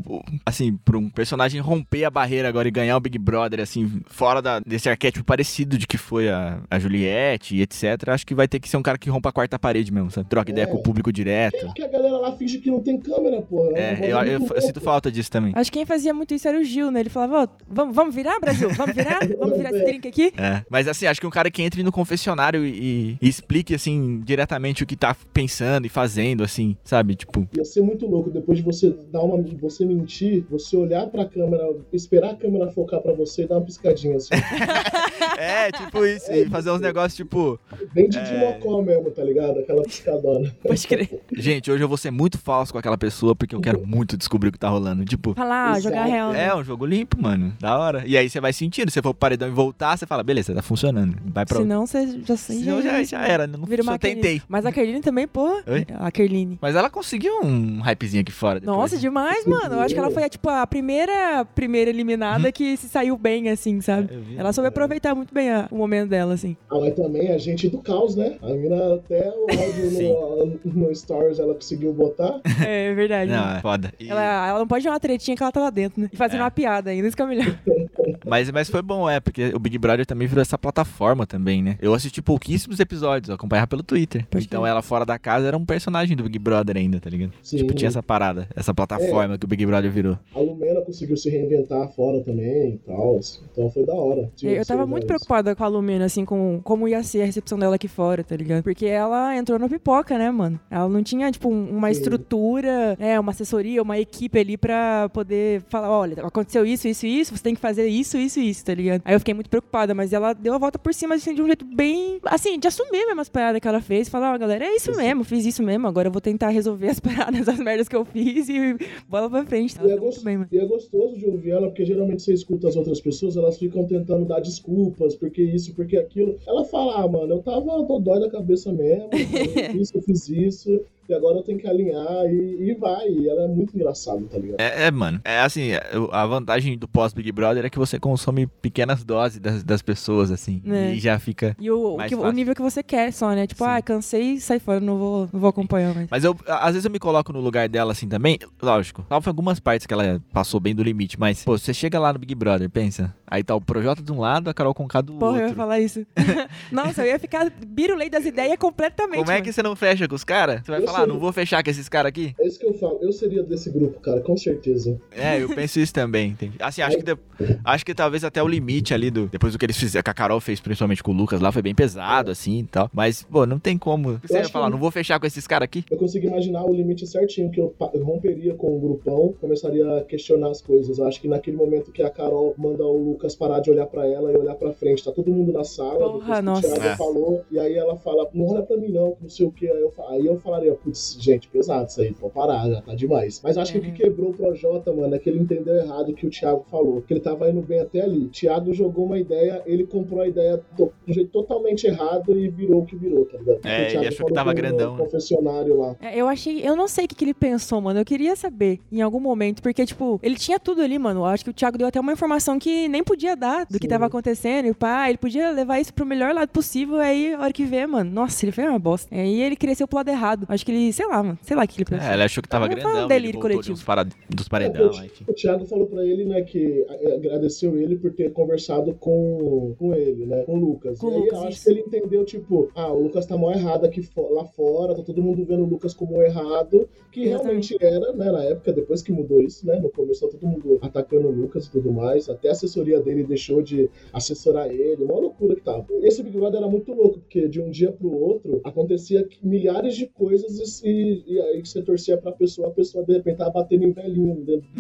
o- 0.08 0.16
o- 0.18 0.24
assim, 0.46 0.78
pra 0.84 0.98
um 0.98 1.10
personagem 1.10 1.60
romper 1.62 2.04
a 2.06 2.10
barreira 2.10 2.48
agora 2.48 2.68
e 2.68 2.72
ganhar 2.72 2.96
o 2.98 3.00
Big 3.00 3.18
Brother, 3.18 3.60
assim, 3.60 4.02
fora 4.08 4.42
da- 4.42 4.60
desse 4.60 4.90
arquétipo 4.90 5.24
parecido 5.26 5.78
de 5.78 5.86
que 5.88 5.98
foi 5.98 6.30
a, 6.30 6.60
a 6.70 6.80
Juliette 6.98 7.56
e 7.56 7.62
etc, 7.62 8.10
acho 8.10 8.26
que 8.26 8.34
vai 8.36 8.48
ter 8.48 8.60
que 8.60 8.68
ser 8.68 8.78
um 8.78 8.82
cara 8.82 8.98
que 8.98 9.10
rompa 9.10 9.30
a 9.30 9.32
quarta 9.32 9.58
parede 9.60 9.92
mesmo, 9.92 10.10
sabe? 10.12 10.28
Troca 10.30 10.50
ideia 10.52 10.66
É. 10.66 10.68
com 10.68 10.78
o 10.78 10.84
público 10.84 11.12
direto. 11.12 11.66
Porque 11.68 11.84
a 11.84 11.88
galera 11.88 12.18
lá 12.18 12.32
finge 12.36 12.58
que 12.60 12.70
não 12.70 12.82
tem 12.82 12.98
câmera, 13.00 13.42
porra. 13.42 13.78
É, 13.78 14.10
Ela 14.10 14.26
eu, 14.26 14.40
eu- 14.42 14.48
eu 14.56 14.62
sinto 14.62 14.82
falta 14.82 15.12
disso 15.12 15.30
também. 15.32 15.52
Acho 15.56 15.72
que 15.72 15.78
quem 15.78 15.86
fazia 15.86 16.14
muito 16.14 16.34
isso 16.34 16.48
era 16.48 16.58
o 16.60 16.64
Gil, 16.64 16.92
né? 16.92 17.00
Ele 17.02 17.10
falava, 17.10 17.44
ó, 17.44 17.48
vamos, 17.68 17.96
vamos 17.96 18.16
virar, 18.16 18.40
Brasil? 18.40 18.70
Vamos 18.72 18.96
virar? 18.96 19.20
Vamos 19.38 19.58
virar 19.58 19.72
esse 19.72 19.84
drink 19.86 20.08
aqui? 20.08 20.34
É, 20.38 20.64
mas 20.70 20.88
assim, 20.88 21.06
acho 21.06 21.20
que 21.22 21.28
um 21.28 21.30
cara 21.30 21.50
que 21.52 21.62
entre 21.62 21.84
no 21.84 21.92
confessionário 21.92 22.66
e, 22.66 23.18
e 23.22 23.28
explique, 23.30 23.74
assim, 23.76 24.22
diretamente 24.26 24.84
o 24.84 24.86
que 24.86 24.96
tá 24.96 25.16
pensando 25.34 25.86
e 25.86 25.90
fazendo, 25.90 26.44
assim, 26.44 26.76
sabe? 26.84 27.16
Tipo, 27.16 27.48
Ia 27.56 27.64
ser 27.66 27.82
muito 27.82 28.06
louco 28.08 28.30
depois 28.30 28.58
de 28.58 28.64
você 28.64 28.90
dar 29.12 29.22
uma. 29.22 29.38
você 29.60 29.86
mentir, 29.86 30.46
você 30.50 30.76
olhar 30.76 31.08
pra 31.08 31.26
câmera, 31.26 31.64
esperar 31.94 32.32
a 32.32 32.36
câmera 32.36 32.72
focar 32.72 33.02
pra 33.02 33.14
você 33.14 33.44
e 33.44 33.48
dar 33.48 33.56
uma 33.58 33.66
piscadinha 33.66 34.16
assim. 34.18 34.30
é, 35.38 35.72
tipo 35.72 36.06
isso, 36.06 36.32
e 36.32 36.48
fazer 36.50 36.72
uns 36.72 36.82
negócios 36.88 37.16
tipo, 37.16 37.60
Bem 37.94 38.10
de 38.10 38.18
É. 38.18 38.24
Dimocó 38.24 38.82
mesmo, 38.82 39.10
tá 39.12 39.24
ligado? 39.24 39.60
Aquela 39.60 39.82
piscadona. 39.84 40.54
Pode 40.64 40.88
crer. 40.88 41.22
gente, 41.36 41.72
hoje 41.72 41.84
eu 41.84 41.88
vou 41.88 41.98
ser 41.98 42.12
muito 42.12 42.38
falso 42.38 42.72
com 42.74 42.80
aquela 42.80 42.98
pessoa 42.98 43.36
porque 43.36 43.56
eu 43.56 43.62
quero 43.62 43.86
muito 43.86 44.18
descobrir 44.18 44.50
o 44.50 44.52
que 44.52 44.60
tá 44.60 44.70
rolando. 44.70 45.06
Tipo, 45.06 45.34
Falar, 45.34 45.72
ah, 45.74 45.80
jogar 45.80 46.06
real. 46.06 46.32
né? 46.32 46.46
É, 46.48 46.56
um 46.56 46.64
jogo 46.64 46.86
limpo, 46.86 47.22
mano. 47.22 47.54
Da 47.60 47.78
hora. 47.78 48.04
E 48.06 48.18
aí 48.18 48.30
você 48.30 48.40
vai 48.40 48.54
sentindo. 48.54 48.90
Se 48.90 48.96
você 48.96 49.02
for 49.02 49.14
pro 49.14 49.20
paredão 49.20 49.48
e 49.48 49.52
voltar, 49.52 49.98
você 49.98 50.06
fala, 50.06 50.24
beleza, 50.24 50.54
tá 50.54 50.62
funcionando. 50.62 51.16
Vai 51.26 51.46
pra 51.46 51.58
Senão 51.58 51.86
você 51.86 52.20
já 52.26 52.36
sei. 52.38 52.60
Senão 52.60 52.82
já, 52.82 53.04
já 53.04 53.26
era. 53.26 53.46
Não 53.48 53.66
Vira 53.66 53.84
uma 53.84 53.94
só 53.94 53.98
tentei. 53.98 54.42
Mas 54.48 54.66
a 54.66 54.72
Kerline 54.72 55.02
também, 55.02 55.28
pô. 55.28 55.62
Oi? 55.68 55.86
A 56.00 56.12
Kerline. 56.12 56.58
Mas 56.62 56.76
ela 56.76 56.90
conseguiu 56.90 57.34
um 57.44 57.82
hypezinho 57.82 58.22
aqui 58.22 58.32
fora. 58.32 58.60
depois. 58.60 58.78
Nossa, 58.78 58.98
demais, 58.98 59.46
mano. 59.46 59.76
Eu 59.76 59.80
acho 59.82 59.94
que 59.94 60.00
ela 60.00 60.12
foi, 60.12 60.28
tipo, 60.30 60.50
a 60.50 60.66
primeira, 60.68 61.46
primeira 61.56 61.90
eliminada 61.90 62.52
que 62.52 62.76
se 62.78 62.88
saiu 62.88 63.18
bem, 63.18 63.50
assim, 63.50 63.82
sabe? 63.82 64.14
Eu 64.14 64.22
vi. 64.22 64.38
Ela 64.38 64.54
soube 64.54 64.68
aproveitar 64.68 65.14
muito 65.16 65.34
bem 65.34 65.50
a- 65.50 65.68
o 65.72 65.78
momento 65.78 66.10
dela, 66.10 66.34
assim. 66.34 66.56
Mas 66.82 66.94
também 66.94 67.30
a 67.32 67.38
gente 67.38 67.68
do 67.70 67.80
caos, 67.80 68.16
né? 68.16 68.38
A 68.42 68.48
mina 68.48 68.96
até 68.96 69.30
o 69.30 69.46
áudio 69.50 70.60
no, 70.74 70.88
no 70.88 70.96
Stories 70.96 71.40
ela 71.40 71.54
conseguiu 71.54 71.94
botar. 71.94 72.40
É 72.66 72.94
verdade. 72.94 73.32
Não, 73.32 73.58
é 73.58 73.62
foda. 73.62 73.94
E- 74.00 74.10
Ela, 74.10 74.48
ela 74.50 74.60
não 74.60 74.68
pode 74.68 74.84
dar 74.84 74.92
uma 74.92 75.00
tretinha 75.00 75.36
que 75.36 75.44
ela 75.44 75.52
tá 75.52 75.60
lá 75.62 75.70
dentro, 75.70 76.02
né? 76.02 76.10
E 76.12 76.18
fazendo 76.18 76.40
É. 76.40 76.44
uma 76.44 76.52
piada 76.52 76.90
ainda, 76.92 77.08
isso 77.08 77.16
que 77.16 77.22
é 77.22 77.26
o 77.26 77.28
melhor. 77.28 77.46
Mas, 78.28 78.52
mas 78.52 78.70
foi 78.70 78.82
bom, 78.82 79.10
é, 79.10 79.20
porque 79.20 79.52
o 79.56 79.60
Big 79.60 79.78
Brother 79.78 80.06
também 80.06 80.28
virou 80.28 80.42
essa 80.42 80.58
plataforma 80.58 81.26
também, 81.26 81.62
né? 81.64 81.78
Eu 81.82 81.94
assisti 81.94 82.22
pouquíssimos 82.22 82.80
episódios, 82.80 83.30
eu 83.30 83.36
acompanhava 83.36 83.68
pelo 83.68 83.84
Twitter. 83.84 84.26
Então 84.36 84.66
ela 84.66 84.82
fora 84.82 85.06
da 85.06 85.18
casa 85.18 85.48
era 85.48 85.58
um 85.58 85.66
personagem 85.66 86.16
do 86.16 86.24
Big 86.24 86.38
Brother 86.40 86.78
ainda, 86.78 87.00
tá 87.00 87.10
ligado? 87.10 87.32
Sim. 87.42 87.58
Tipo, 87.58 87.74
tinha 87.74 87.88
essa 87.88 88.04
parada, 88.04 88.48
essa 88.56 88.74
plataforma 88.74 89.38
que 89.38 89.46
o 89.46 89.48
Big 89.48 89.66
Brother 89.66 89.90
virou. 89.92 90.18
A 90.36 90.40
Lumena 90.40 90.82
conseguiu 90.82 91.16
se 91.18 91.30
reinventar 91.30 91.88
fora 91.94 92.22
também 92.24 92.76
e 92.76 92.78
tal. 92.86 93.20
Então 93.52 93.70
foi 93.70 93.86
da 93.86 93.94
hora. 93.94 94.30
Tinha 94.36 94.54
Eu 94.54 94.66
tava 94.66 94.86
muito 94.86 95.08
preocupada 95.08 95.56
com 95.56 95.64
a 95.64 95.68
Lumena, 95.68 96.06
assim, 96.06 96.26
com 96.26 96.60
como 96.64 96.88
ia 96.88 97.02
ser 97.04 97.22
a 97.22 97.26
recepção 97.26 97.58
dela 97.58 97.76
aqui 97.76 97.88
fora, 97.88 98.24
tá 98.24 98.36
ligado? 98.36 98.64
Porque 98.64 98.86
ela 98.86 99.36
entrou 99.36 99.58
na 99.60 99.70
pipoca, 99.70 100.18
né, 100.18 100.30
mano? 100.32 100.60
Ela 100.70 100.90
não 100.90 101.02
tinha, 101.04 101.32
tipo, 101.32 101.50
um- 101.50 101.70
uma 101.78 101.88
Sim. 101.94 102.00
estrutura, 102.00 102.96
né, 103.00 103.20
uma 103.20 103.32
assessoria, 103.32 103.82
uma 103.82 103.98
equipe 103.98 104.38
ali 104.40 104.58
pra 104.58 105.10
poder 105.10 105.62
falar, 105.70 105.90
olha, 105.90 106.26
aconteceu 106.26 106.66
isso, 106.66 106.88
isso, 106.88 107.06
isso, 107.06 107.36
você 107.38 107.44
tem 107.44 107.56
que 107.56 107.62
fazer 107.62 107.88
isso, 107.88 108.17
isso, 108.18 108.40
isso, 108.40 108.64
tá 108.66 108.74
ligado? 108.74 109.02
Aí 109.06 109.14
eu 109.16 109.20
fiquei 109.20 109.34
muito 109.34 109.50
preocupada, 109.50 109.94
mas 109.94 110.14
ela 110.14 110.34
deu 110.34 110.54
a 110.54 110.58
volta 110.58 110.78
por 110.80 110.94
cima, 110.94 111.16
assim, 111.16 111.34
de 111.34 111.42
um 111.42 111.46
jeito 111.48 111.66
bem, 111.66 112.20
assim, 112.26 112.60
de 112.60 112.68
assumir 112.68 113.06
mesmo 113.06 113.22
as 113.22 113.30
paradas 113.30 113.60
que 113.62 113.68
ela 113.68 113.82
fez, 113.82 114.10
falar, 114.10 114.34
ó, 114.34 114.38
galera, 114.38 114.66
é 114.66 114.76
isso 114.76 114.96
mesmo, 114.96 115.24
fiz 115.24 115.46
isso 115.46 115.64
mesmo, 115.64 115.88
agora 115.88 116.08
eu 116.08 116.12
vou 116.12 116.22
tentar 116.22 116.50
resolver 116.50 116.88
as 116.90 117.00
paradas, 117.02 117.48
as 117.48 117.60
merdas 117.60 117.88
que 117.88 117.96
eu 117.96 118.04
fiz 118.06 118.50
e 118.50 118.76
bola 119.08 119.30
pra 119.30 119.46
frente. 119.46 119.78
Ela 119.78 119.88
E 119.88 119.92
é, 119.92 119.94
deu 119.96 120.02
muito 120.04 120.16
gos- 120.16 120.24
bem, 120.24 120.46
e 120.52 120.58
é 120.58 120.66
gostoso 120.66 121.18
de 121.18 121.26
ouvir 121.26 121.52
ela, 121.52 121.68
porque 121.68 121.86
geralmente 121.86 122.22
você 122.22 122.34
escuta 122.34 122.68
as 122.68 122.76
outras 122.76 123.00
pessoas, 123.02 123.36
elas 123.38 123.58
ficam 123.58 123.86
tentando 123.86 124.26
dar 124.26 124.40
desculpas, 124.40 125.16
porque 125.16 125.42
isso, 125.42 125.74
porque 125.76 125.98
aquilo. 125.98 126.38
Ela 126.48 126.64
fala, 126.66 127.04
ah, 127.04 127.08
mano, 127.08 127.34
eu 127.36 127.40
tava 127.44 127.84
dodói 127.84 128.20
da 128.20 128.30
cabeça 128.30 128.72
mesmo, 128.72 129.10
eu 129.12 129.20
fiz 129.20 129.82
isso, 129.82 129.98
eu 129.98 130.02
fiz 130.02 130.30
isso, 130.30 130.82
e 131.10 131.14
agora 131.14 131.38
eu 131.38 131.44
tenho 131.44 131.58
que 131.60 131.68
alinhar, 131.68 132.26
e, 132.26 132.70
e 132.70 132.74
vai. 132.76 133.08
E 133.08 133.30
ela 133.30 133.44
é 133.44 133.48
muito 133.48 133.76
engraçada, 133.76 134.22
tá 134.30 134.38
ligado? 134.38 134.60
É, 134.60 134.86
é, 134.88 134.92
mano. 134.92 135.20
É 135.24 135.40
assim, 135.42 135.72
é, 135.72 135.82
a 136.12 136.26
vantagem 136.26 136.78
do 136.78 136.88
pós-Big 136.88 137.32
Brother 137.32 137.66
é 137.66 137.70
que 137.70 137.78
você 137.80 138.00
consome 138.00 138.48
pequenas 138.48 139.04
doses 139.04 139.40
das, 139.40 139.64
das 139.64 139.82
pessoas, 139.82 140.32
assim. 140.32 140.62
É. 140.66 140.94
E 140.94 141.00
já 141.00 141.18
fica. 141.20 141.56
E 141.60 141.70
o, 141.72 141.98
que- 142.08 142.16
o 142.16 142.32
nível 142.32 142.54
que 142.56 142.62
você 142.62 142.82
quer 142.84 143.12
só, 143.14 143.32
né? 143.34 143.48
Tipo, 143.48 143.64
Sim. 143.64 143.70
ah, 143.70 143.82
cansei, 143.82 144.40
sai 144.40 144.60
fora, 144.60 144.80
não 144.80 144.98
vou, 144.98 145.30
não 145.32 145.40
vou 145.40 145.50
acompanhar 145.50 145.94
mais. 145.96 146.08
Mas 146.10 146.24
eu, 146.24 146.36
às 146.48 146.74
vezes 146.74 146.86
eu 146.86 146.92
me 146.92 147.00
coloco 147.00 147.32
no 147.34 147.40
lugar 147.40 147.68
dela 147.70 147.92
assim 147.92 148.08
também, 148.08 148.38
lógico. 148.62 149.06
Salvo 149.10 149.30
algumas 149.30 149.60
partes 149.60 149.86
que 149.88 149.94
ela 149.94 150.22
passou 150.34 150.60
bem 150.60 150.74
do 150.76 150.84
limite, 150.84 151.20
mas, 151.20 151.44
pô, 151.44 151.58
você 151.58 151.74
chega 151.74 152.00
lá 152.00 152.12
no 152.14 152.20
Big 152.20 152.34
Brother, 152.36 152.70
pensa. 152.70 153.14
Aí 153.30 153.44
tá 153.44 153.54
o 153.56 153.62
Projota 153.62 154.02
de 154.02 154.12
um 154.12 154.20
lado, 154.20 154.50
a 154.50 154.54
Carol 154.54 154.74
Conká 154.74 155.02
do 155.02 155.14
Porra, 155.16 155.32
eu 155.34 155.38
ia 155.38 155.44
outro. 155.46 155.58
falar 155.58 155.80
isso. 155.80 156.06
Nossa, 156.72 157.02
eu 157.04 157.08
ia 157.08 157.20
ficar 157.20 157.52
birulei 157.68 158.10
das 158.10 158.26
ideias 158.26 158.58
completamente. 158.58 159.18
Como 159.20 159.32
é 159.32 159.36
mano. 159.36 159.46
que 159.46 159.52
você 159.54 159.62
não 159.64 159.76
fecha 159.76 160.08
com 160.08 160.16
os 160.16 160.24
caras? 160.24 160.62
Você 160.64 160.72
vai 160.72 160.82
Eu 160.82 160.86
falar, 160.86 160.97
sei. 161.06 161.08
não 161.14 161.20
vou 161.20 161.32
fechar 161.32 161.64
com 161.64 161.70
esses 161.70 161.88
caras 161.90 162.10
aqui? 162.10 162.34
É 162.40 162.48
isso 162.48 162.60
que 162.60 162.66
eu 162.66 162.74
falo. 162.74 163.00
Eu 163.02 163.12
seria 163.12 163.44
desse 163.44 163.70
grupo, 163.72 164.00
cara, 164.00 164.22
com 164.22 164.36
certeza. 164.38 165.00
É, 165.12 165.42
eu 165.42 165.50
penso 165.54 165.80
isso 165.80 165.94
também. 165.94 166.30
Entendi. 166.32 166.58
Assim, 166.60 166.82
acho 166.82 166.98
que, 166.98 167.04
de- 167.04 167.18
acho 167.64 167.86
que 167.86 167.94
talvez 167.94 168.24
até 168.24 168.42
o 168.42 168.48
limite 168.48 168.94
ali 168.94 169.10
do. 169.10 169.28
Depois 169.28 169.54
do 169.54 169.60
que 169.60 169.66
eles 169.66 169.78
fizeram, 169.78 170.04
que 170.04 170.10
a 170.10 170.14
Carol 170.14 170.40
fez, 170.40 170.60
principalmente 170.60 171.04
com 171.04 171.12
o 171.12 171.16
Lucas 171.16 171.40
lá, 171.42 171.52
foi 171.52 171.62
bem 171.62 171.76
pesado, 171.76 172.32
assim 172.32 172.60
e 172.60 172.64
tal. 172.64 172.90
Mas, 172.94 173.24
pô, 173.24 173.46
não 173.46 173.60
tem 173.60 173.78
como. 173.78 174.20
Você 174.24 174.38
ia 174.38 174.50
falar, 174.50 174.66
que- 174.68 174.72
não 174.72 174.80
vou 174.80 174.92
fechar 174.92 175.20
com 175.20 175.26
esses 175.26 175.46
caras 175.48 175.66
aqui? 175.66 175.84
Eu 175.90 175.98
consigo 175.98 176.26
imaginar 176.28 176.64
o 176.66 176.74
limite 176.74 177.06
certinho 177.08 177.50
que 177.52 177.60
eu 177.60 177.74
romperia 178.04 178.54
com 178.56 178.76
o 178.76 178.80
grupão, 178.80 179.34
começaria 179.40 179.98
a 179.98 180.04
questionar 180.04 180.50
as 180.50 180.62
coisas. 180.62 180.98
Eu 180.98 181.06
acho 181.08 181.20
que 181.22 181.28
naquele 181.28 181.58
momento 181.58 181.92
que 181.92 182.02
a 182.04 182.10
Carol 182.10 182.54
manda 182.58 182.84
o 182.84 183.12
Lucas 183.12 183.36
parar 183.36 183.60
de 183.60 183.70
olhar 183.72 183.86
pra 183.88 184.06
ela 184.08 184.32
e 184.32 184.36
olhar 184.38 184.56
pra 184.56 184.74
frente, 184.74 185.04
tá 185.04 185.12
todo 185.12 185.32
mundo 185.32 185.52
na 185.52 185.64
sala, 185.64 185.98
Porra, 186.00 186.18
depois 186.20 186.38
que 186.40 186.42
nossa. 186.46 186.68
o 186.68 186.72
Thiago 186.74 186.88
É. 186.88 186.96
falou, 186.96 187.46
e 187.52 187.60
aí 187.60 187.76
ela 187.76 187.96
fala, 187.98 188.30
não 188.34 188.46
olha 188.48 188.64
pra 188.64 188.78
mim 188.78 188.90
não, 188.90 189.12
que 189.16 189.24
não 189.24 189.30
sei 189.30 189.46
o 189.46 189.52
que. 189.52 189.68
Aí 189.70 189.82
eu, 189.82 189.94
aí 190.10 190.26
eu 190.26 190.38
falaria, 190.40 190.74
putz, 190.88 191.18
gente, 191.20 191.48
pesado 191.50 191.88
isso 191.88 192.02
aí, 192.02 192.14
pode 192.14 192.34
parar, 192.34 192.70
já 192.70 192.82
tá 192.82 192.96
demais. 192.96 193.42
Mas 193.44 193.58
acho 193.58 193.72
que 193.74 193.78
o 193.78 193.82
que 193.82 193.88
Uhum. 193.90 193.94
quebrou 193.94 194.30
o 194.30 194.34
Projota, 194.34 194.94
mano, 194.94 195.14
é 195.16 195.20
que 195.20 195.30
ele 195.30 195.40
entendeu 195.40 195.76
errado 195.76 196.10
o 196.10 196.14
que 196.14 196.26
o 196.26 196.30
Thiago 196.30 196.66
falou, 196.72 197.02
que 197.02 197.14
ele 197.14 197.20
tava 197.20 197.50
indo 197.50 197.62
bem 197.62 197.80
até 197.80 198.02
ali. 198.02 198.26
O 198.26 198.30
Thiago 198.30 198.74
jogou 198.74 199.06
uma 199.06 199.20
ideia, 199.20 199.62
ele 199.66 199.86
comprou 199.86 200.22
a 200.22 200.28
ideia 200.28 200.62
do, 200.78 200.92
do 201.06 201.14
jeito 201.14 201.30
totalmente 201.32 201.86
errado 201.88 202.38
e 202.40 202.48
virou 202.50 202.82
o 202.82 202.86
que 202.86 202.96
virou, 202.96 203.26
tá 203.26 203.38
ligado? 203.38 203.60
É, 203.66 203.94
ele 203.96 204.08
achou 204.08 204.26
que 204.26 204.34
tava 204.34 204.52
no 204.52 204.56
grandão, 204.56 204.96
né? 204.98 205.04
confessionário 205.04 205.78
lá. 205.78 205.96
É, 206.02 206.18
Eu 206.18 206.28
achei. 206.28 206.62
Eu 206.68 206.76
não 206.76 206.88
sei 206.88 207.06
o 207.06 207.08
que, 207.08 207.16
que 207.16 207.26
ele 207.26 207.34
pensou, 207.34 207.82
mano. 207.82 208.00
Eu 208.00 208.06
queria 208.06 208.36
saber 208.36 208.80
em 208.92 209.02
algum 209.02 209.20
momento. 209.20 209.62
Porque, 209.62 209.86
tipo, 209.86 210.20
ele 210.24 210.36
tinha 210.36 210.60
tudo 210.60 210.82
ali, 210.82 210.98
mano. 210.98 211.22
Eu 211.22 211.26
acho 211.26 211.44
que 211.44 211.50
o 211.50 211.54
Thiago 211.54 211.78
deu 211.78 211.88
até 211.88 212.00
uma 212.00 212.14
informação 212.14 212.58
que 212.60 212.88
nem 212.88 213.04
podia 213.04 213.36
dar 213.36 213.66
do 213.66 213.80
que 213.80 213.86
Sim. 213.86 213.90
tava 213.90 214.06
acontecendo. 214.06 214.68
E 214.68 214.74
pá, 214.74 215.10
ele 215.10 215.18
podia 215.18 215.52
levar 215.52 215.80
isso 215.80 215.94
pro 215.94 216.06
melhor 216.06 216.34
lado 216.34 216.50
possível. 216.50 216.98
Aí, 216.98 217.34
a 217.34 217.42
hora 217.42 217.54
que 217.54 217.66
vê, 217.66 217.86
mano. 217.86 218.10
Nossa, 218.12 218.46
ele 218.46 218.52
fez 218.52 218.68
uma 218.70 218.80
bosta. 218.80 219.14
Aí 219.14 219.42
ele 219.42 219.56
cresceu 219.56 219.88
pro 219.88 219.98
lado 219.98 220.10
errado. 220.10 220.46
Acho 220.50 220.66
que 220.66 220.72
ele, 220.72 220.77
sei 220.94 221.08
lá, 221.08 221.24
mano. 221.24 221.38
Sei 221.42 221.56
lá 221.56 221.64
o 221.64 221.68
que 221.68 221.78
ele 221.78 221.86
pensou. 221.86 222.08
É, 222.08 222.14
ele 222.14 222.24
achou 222.24 222.42
que 222.42 222.50
tava 222.50 222.66
foi 222.68 222.76
um 222.76 222.80
grandão. 222.80 223.08
delírio 223.08 223.36
ele 223.38 223.42
coletivo. 223.42 223.74
uns 223.74 223.84
para- 223.84 224.04
dos 224.04 224.46
É, 224.46 224.50
paredão, 224.50 224.90
o, 224.90 225.04
enfim. 225.06 225.26
o 225.28 225.34
Thiago 225.34 225.66
falou 225.66 225.88
pra 225.88 226.06
ele, 226.06 226.26
né, 226.26 226.42
que 226.42 226.86
é, 226.90 227.16
agradeceu 227.16 227.78
ele 227.78 227.96
por 227.98 228.12
ter 228.14 228.32
conversado 228.34 228.94
com, 228.96 229.76
com 229.78 229.94
ele, 229.94 230.26
né, 230.26 230.44
com 230.44 230.54
o 230.58 230.60
Lucas. 230.60 231.00
Com 231.00 231.08
e 231.08 231.10
o 231.12 231.14
aí 231.16 231.20
Lucas, 231.22 231.40
eu 231.42 231.48
acho 231.48 231.64
que 231.64 231.70
ele 231.70 231.80
entendeu, 231.82 232.26
tipo, 232.26 232.70
ah, 232.76 232.92
o 232.92 233.04
Lucas 233.04 233.26
tá 233.26 233.38
mó 233.38 233.52
errado 233.52 233.86
aqui 233.86 234.02
fo- 234.02 234.34
lá 234.34 234.46
fora, 234.46 234.96
tá 234.96 235.04
todo 235.04 235.22
mundo 235.22 235.44
vendo 235.46 235.64
o 235.64 235.68
Lucas 235.68 235.94
como 235.94 236.22
errado, 236.22 236.88
que 237.12 237.24
Exatamente. 237.24 237.76
realmente 237.78 237.78
era, 237.82 238.14
né, 238.14 238.32
na 238.32 238.44
época, 238.44 238.72
depois 238.74 239.02
que 239.02 239.12
mudou 239.12 239.42
isso, 239.42 239.66
né, 239.66 239.80
no 239.80 239.90
começo 239.90 240.26
tá 240.26 240.32
todo 240.38 240.48
mundo 240.48 240.78
atacando 240.82 241.28
o 241.28 241.32
Lucas 241.32 241.66
e 241.66 241.72
tudo 241.72 241.92
mais, 241.92 242.30
até 242.30 242.50
a 242.50 242.52
assessoria 242.52 243.00
dele 243.00 243.24
deixou 243.24 243.62
de 243.62 243.90
assessorar 244.14 244.70
ele, 244.70 245.04
uma 245.04 245.20
loucura 245.20 245.56
que 245.56 245.62
tava. 245.62 245.86
Esse 246.02 246.22
Big 246.24 246.38
Brother 246.38 246.60
era 246.62 246.70
muito 246.70 246.92
louco, 246.94 247.20
porque 247.20 247.48
de 247.48 247.62
um 247.62 247.70
dia 247.70 247.92
pro 247.92 248.12
outro 248.12 248.62
acontecia 248.64 249.28
milhares 249.42 249.96
de 249.96 250.08
coisas 250.08 250.60
vezes 250.68 250.84
e, 250.84 251.24
e 251.28 251.40
aí 251.42 251.60
você 251.66 251.82
torcia 251.82 252.18
pra 252.18 252.32
pessoa, 252.32 252.68
a 252.68 252.72
pessoa 252.72 253.04
de 253.06 253.14
repente 253.14 253.38
tava 253.38 253.52
batendo 253.52 253.84
em 253.86 253.92
velhinho 253.92 254.36
dentro. 254.46 254.68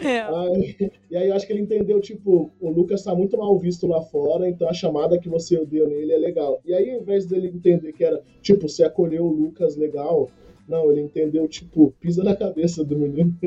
É. 0.00 0.20
Aí- 0.20 0.90
e 1.10 1.16
aí 1.16 1.28
eu 1.28 1.34
acho 1.34 1.46
que 1.46 1.52
ele 1.52 1.62
entendeu, 1.62 2.00
tipo, 2.00 2.50
o 2.60 2.70
Lucas 2.70 3.02
tá 3.02 3.14
muito 3.14 3.36
mal 3.36 3.58
visto 3.58 3.86
lá 3.86 4.00
fora, 4.02 4.48
então 4.48 4.68
a 4.68 4.72
chamada 4.72 5.18
que 5.18 5.28
você 5.28 5.64
deu 5.64 5.88
nele 5.88 6.12
é 6.12 6.18
legal. 6.18 6.60
E 6.64 6.72
aí, 6.74 6.90
ao 6.90 7.00
invés 7.00 7.26
dele 7.26 7.48
entender 7.48 7.92
que 7.92 8.04
era, 8.04 8.20
tipo, 8.42 8.68
você 8.68 8.84
acolheu 8.84 9.24
o 9.24 9.32
Lucas 9.32 9.76
legal, 9.76 10.30
não, 10.68 10.90
ele 10.92 11.00
entendeu, 11.00 11.48
tipo, 11.48 11.94
pisa 12.00 12.22
na 12.22 12.36
cabeça 12.36 12.84
do 12.84 12.96
menino. 12.96 13.34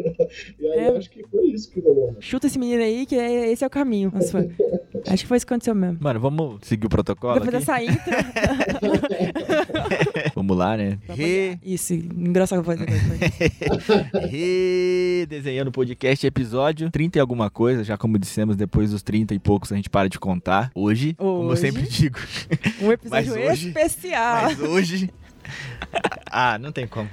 e 0.59 0.67
aí 0.67 0.79
É. 0.79 0.89
eu 0.89 0.97
acho 0.97 1.09
que 1.09 1.23
foi 1.27 1.45
isso 1.47 1.69
que 1.71 1.79
rolou. 1.79 2.11
né? 2.11 2.17
Chuta 2.19 2.47
esse 2.47 2.57
menino 2.59 2.81
aí, 2.81 3.05
que 3.05 3.15
é- 3.15 3.51
esse 3.51 3.63
é 3.63 3.67
o 3.67 3.69
caminho. 3.69 4.11
Acho 5.07 5.23
que 5.23 5.27
foi 5.27 5.37
isso 5.37 5.45
que 5.47 5.53
aconteceu 5.53 5.73
mesmo. 5.73 5.97
Mano, 6.01 6.19
vamos 6.19 6.59
seguir 6.63 6.85
o 6.85 6.89
protocolo 6.89 7.39
Depois 7.39 7.55
aqui? 7.55 7.65
dessa 7.65 7.83
intro. 7.83 8.11
Lá, 10.53 10.75
né? 10.77 10.97
Re... 11.09 11.57
Isso, 11.63 11.93
engrossa 11.93 12.57
a 12.57 12.61
voz 12.61 12.79
agora. 12.81 14.27
Redesenhando 14.27 15.69
o 15.69 15.73
podcast, 15.73 16.25
episódio 16.25 16.89
30 16.91 17.17
e 17.17 17.21
alguma 17.21 17.49
coisa. 17.49 17.83
Já 17.83 17.97
como 17.97 18.17
dissemos, 18.17 18.55
depois 18.55 18.91
dos 18.91 19.01
30 19.03 19.33
e 19.33 19.39
poucos 19.39 19.71
a 19.71 19.75
gente 19.75 19.89
para 19.89 20.07
de 20.09 20.19
contar. 20.19 20.71
Hoje, 20.75 21.13
como 21.13 21.43
eu 21.43 21.47
Hoje. 21.49 21.61
sempre 21.61 21.83
digo. 21.83 22.17
Um 22.81 22.91
episódio 22.91 23.31
Mas 23.35 23.49
hoje- 23.51 23.67
especial. 23.69 24.43
Mas 24.43 24.59
hoje. 24.59 25.09
Ah, 26.33 26.57
não 26.57 26.71
tem 26.71 26.87
como. 26.87 27.09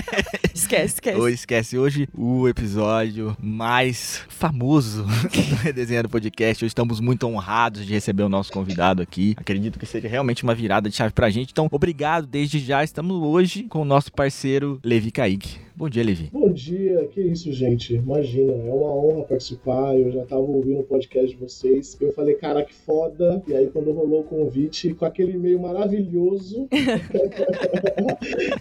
Esquece, 0.54 0.94
esquece. 0.94 1.18
Hoje, 1.18 1.34
esquece, 1.34 1.76
hoje 1.76 2.08
o 2.14 2.48
episódio 2.48 3.36
mais 3.38 4.24
famoso 4.30 5.02
do 5.04 5.56
Redesenhando 5.62 6.08
Podcast. 6.08 6.64
Hoje 6.64 6.70
estamos 6.70 6.98
muito 6.98 7.26
honrados 7.26 7.84
de 7.84 7.92
receber 7.92 8.22
o 8.22 8.30
nosso 8.30 8.50
convidado 8.50 9.02
aqui. 9.02 9.34
Acredito 9.36 9.78
que 9.78 9.84
seja 9.84 10.08
realmente 10.08 10.42
uma 10.42 10.54
virada 10.54 10.88
de 10.88 10.96
chave 10.96 11.12
pra 11.12 11.28
gente. 11.28 11.50
Então, 11.52 11.68
obrigado 11.70 12.26
desde 12.26 12.58
já. 12.60 12.82
Estamos 12.82 13.22
hoje 13.22 13.64
com 13.64 13.82
o 13.82 13.84
nosso 13.84 14.10
parceiro 14.10 14.80
Levi 14.82 15.10
Kaique. 15.10 15.60
Bom 15.82 15.88
dia, 15.88 16.04
Levi. 16.04 16.30
Bom 16.32 16.48
dia, 16.52 17.08
que 17.08 17.20
isso, 17.20 17.52
gente. 17.52 17.96
Imagina, 17.96 18.52
é 18.52 18.72
uma 18.72 18.94
honra 18.94 19.24
participar. 19.24 19.98
Eu 19.98 20.12
já 20.12 20.24
tava 20.24 20.42
ouvindo 20.42 20.78
o 20.78 20.84
podcast 20.84 21.30
de 21.30 21.36
vocês. 21.36 21.98
Eu 22.00 22.12
falei, 22.12 22.36
cara, 22.36 22.64
que 22.64 22.72
foda. 22.72 23.42
E 23.48 23.52
aí, 23.52 23.66
quando 23.66 23.90
rolou 23.90 24.20
o 24.20 24.22
convite, 24.22 24.94
com 24.94 25.04
aquele 25.04 25.32
e-mail 25.32 25.58
maravilhoso, 25.58 26.68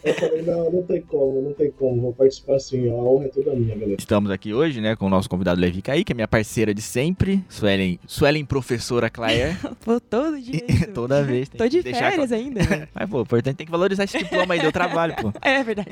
eu 0.04 0.14
falei, 0.16 0.42
não, 0.42 0.72
não 0.72 0.82
tem 0.82 1.00
como, 1.02 1.44
não 1.44 1.54
tem 1.54 1.70
como. 1.70 2.02
Vou 2.02 2.12
participar 2.12 2.58
sim. 2.58 2.90
A 2.90 2.96
honra 2.96 3.26
é 3.26 3.30
toda 3.30 3.54
minha, 3.54 3.76
galera. 3.76 3.98
Estamos 4.00 4.32
aqui 4.32 4.52
hoje, 4.52 4.82
né, 4.82 4.96
com 4.96 5.06
o 5.06 5.10
nosso 5.10 5.30
convidado 5.30 5.62
Levi 5.62 5.84
Kaique, 5.84 6.16
minha 6.16 6.28
parceira 6.28 6.74
de 6.74 6.82
sempre, 6.82 7.46
Suelen, 7.48 8.00
Suelen 8.08 8.44
professora 8.44 9.12
Claire. 9.12 9.56
Pô, 9.86 10.00
todo 10.00 10.42
dia. 10.42 10.64
isso. 10.68 10.88
Toda 10.88 11.22
vez. 11.22 11.50
tem 11.50 11.60
Tô 11.60 11.66
que 11.66 11.70
de 11.70 11.84
deixar 11.84 12.10
férias 12.10 12.32
ainda. 12.32 12.64
velho. 12.64 12.88
Mas, 12.96 13.08
pô, 13.08 13.20
o 13.20 13.22
importante 13.22 13.58
tem 13.58 13.66
que 13.68 13.72
valorizar 13.72 14.06
esse 14.06 14.18
diploma 14.18 14.56
aí, 14.56 14.60
deu 14.60 14.72
trabalho, 14.72 15.16
pô. 15.22 15.32
É 15.40 15.64
verdade. 15.64 15.90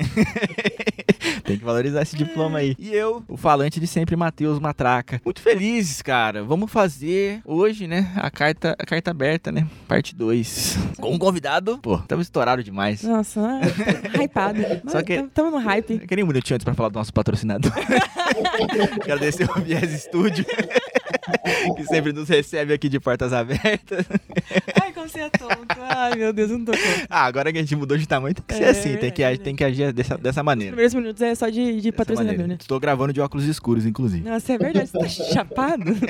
Tem 1.44 1.58
que 1.58 1.64
valorizar 1.64 2.02
esse 2.02 2.16
diploma 2.16 2.58
aí. 2.58 2.74
E 2.78 2.94
eu, 2.94 3.22
o 3.28 3.36
falante 3.36 3.78
de 3.80 3.86
sempre, 3.86 4.16
Matheus 4.16 4.58
Matraca. 4.58 5.20
Muito 5.24 5.40
felizes, 5.40 6.00
cara. 6.02 6.42
Vamos 6.42 6.70
fazer 6.70 7.40
hoje, 7.44 7.86
né, 7.86 8.10
a 8.16 8.30
carta, 8.30 8.76
a 8.78 8.84
carta 8.86 9.10
aberta, 9.10 9.50
né? 9.52 9.66
Parte 9.88 10.14
2. 10.14 10.78
Com 11.00 11.12
um 11.14 11.18
convidado. 11.18 11.78
Pô, 11.78 11.96
estamos 11.96 12.26
estourados 12.26 12.64
demais. 12.64 13.02
Nossa, 13.02 13.40
ah, 13.40 13.60
hypado. 14.22 14.60
Só 14.88 15.02
que- 15.02 15.16
Tamo- 15.16 15.30
Tamo 15.34 15.50
no 15.52 15.58
hype. 15.58 15.94
Eu 15.94 16.06
queria 16.06 16.24
um 16.24 16.28
minutinho 16.28 16.54
antes 16.56 16.64
pra 16.64 16.74
falar 16.74 16.88
do 16.90 16.94
nosso 16.98 17.12
patrocinador. 17.12 17.72
Agradecer 19.02 19.48
o 19.50 19.60
Viés 19.60 19.92
Estúdio. 19.92 20.44
que 21.76 21.84
sempre 21.84 22.12
nos 22.12 22.28
recebe 22.28 22.72
aqui 22.72 22.88
de 22.88 22.98
portas 23.00 23.32
abertas. 23.32 24.06
Ai, 24.82 24.92
como 24.92 25.08
você 25.08 25.20
é 25.20 25.30
tonto. 25.30 25.76
Ai, 25.88 26.14
meu 26.16 26.32
Deus, 26.32 26.50
não 26.50 26.64
tô 26.64 26.72
conta. 26.72 27.06
Ah, 27.08 27.24
agora 27.24 27.52
que 27.52 27.58
a 27.58 27.60
gente 27.60 27.74
mudou 27.76 27.96
de 27.98 28.06
tamanho, 28.06 28.34
tem 28.34 28.44
que 28.46 28.54
ser 28.54 28.62
É, 28.64 28.68
assim. 28.70 28.96
Tem 28.96 29.10
que, 29.10 29.38
tem 29.38 29.56
que 29.56 29.64
agir 29.64 29.92
dessa, 29.92 30.16
dessa 30.18 30.40
Os 30.40 30.44
maneira. 30.44 30.72
primeiros 30.72 30.94
minutos 30.94 31.20
é 31.22 31.34
só 31.34 31.48
de, 31.48 31.80
de 31.80 31.92
patrocinador, 31.92 32.32
maneira. 32.38 32.52
né? 32.54 32.58
Estou 32.60 32.78
gravando 32.80 33.12
de 33.12 33.20
óculos 33.20 33.46
escuros, 33.46 33.84
inclusive. 33.86 34.28
Nossa, 34.28 34.52
é 34.52 34.58
verdade, 34.58 34.88
você 34.90 34.98
tá 34.98 35.08
chapado? 35.32 35.84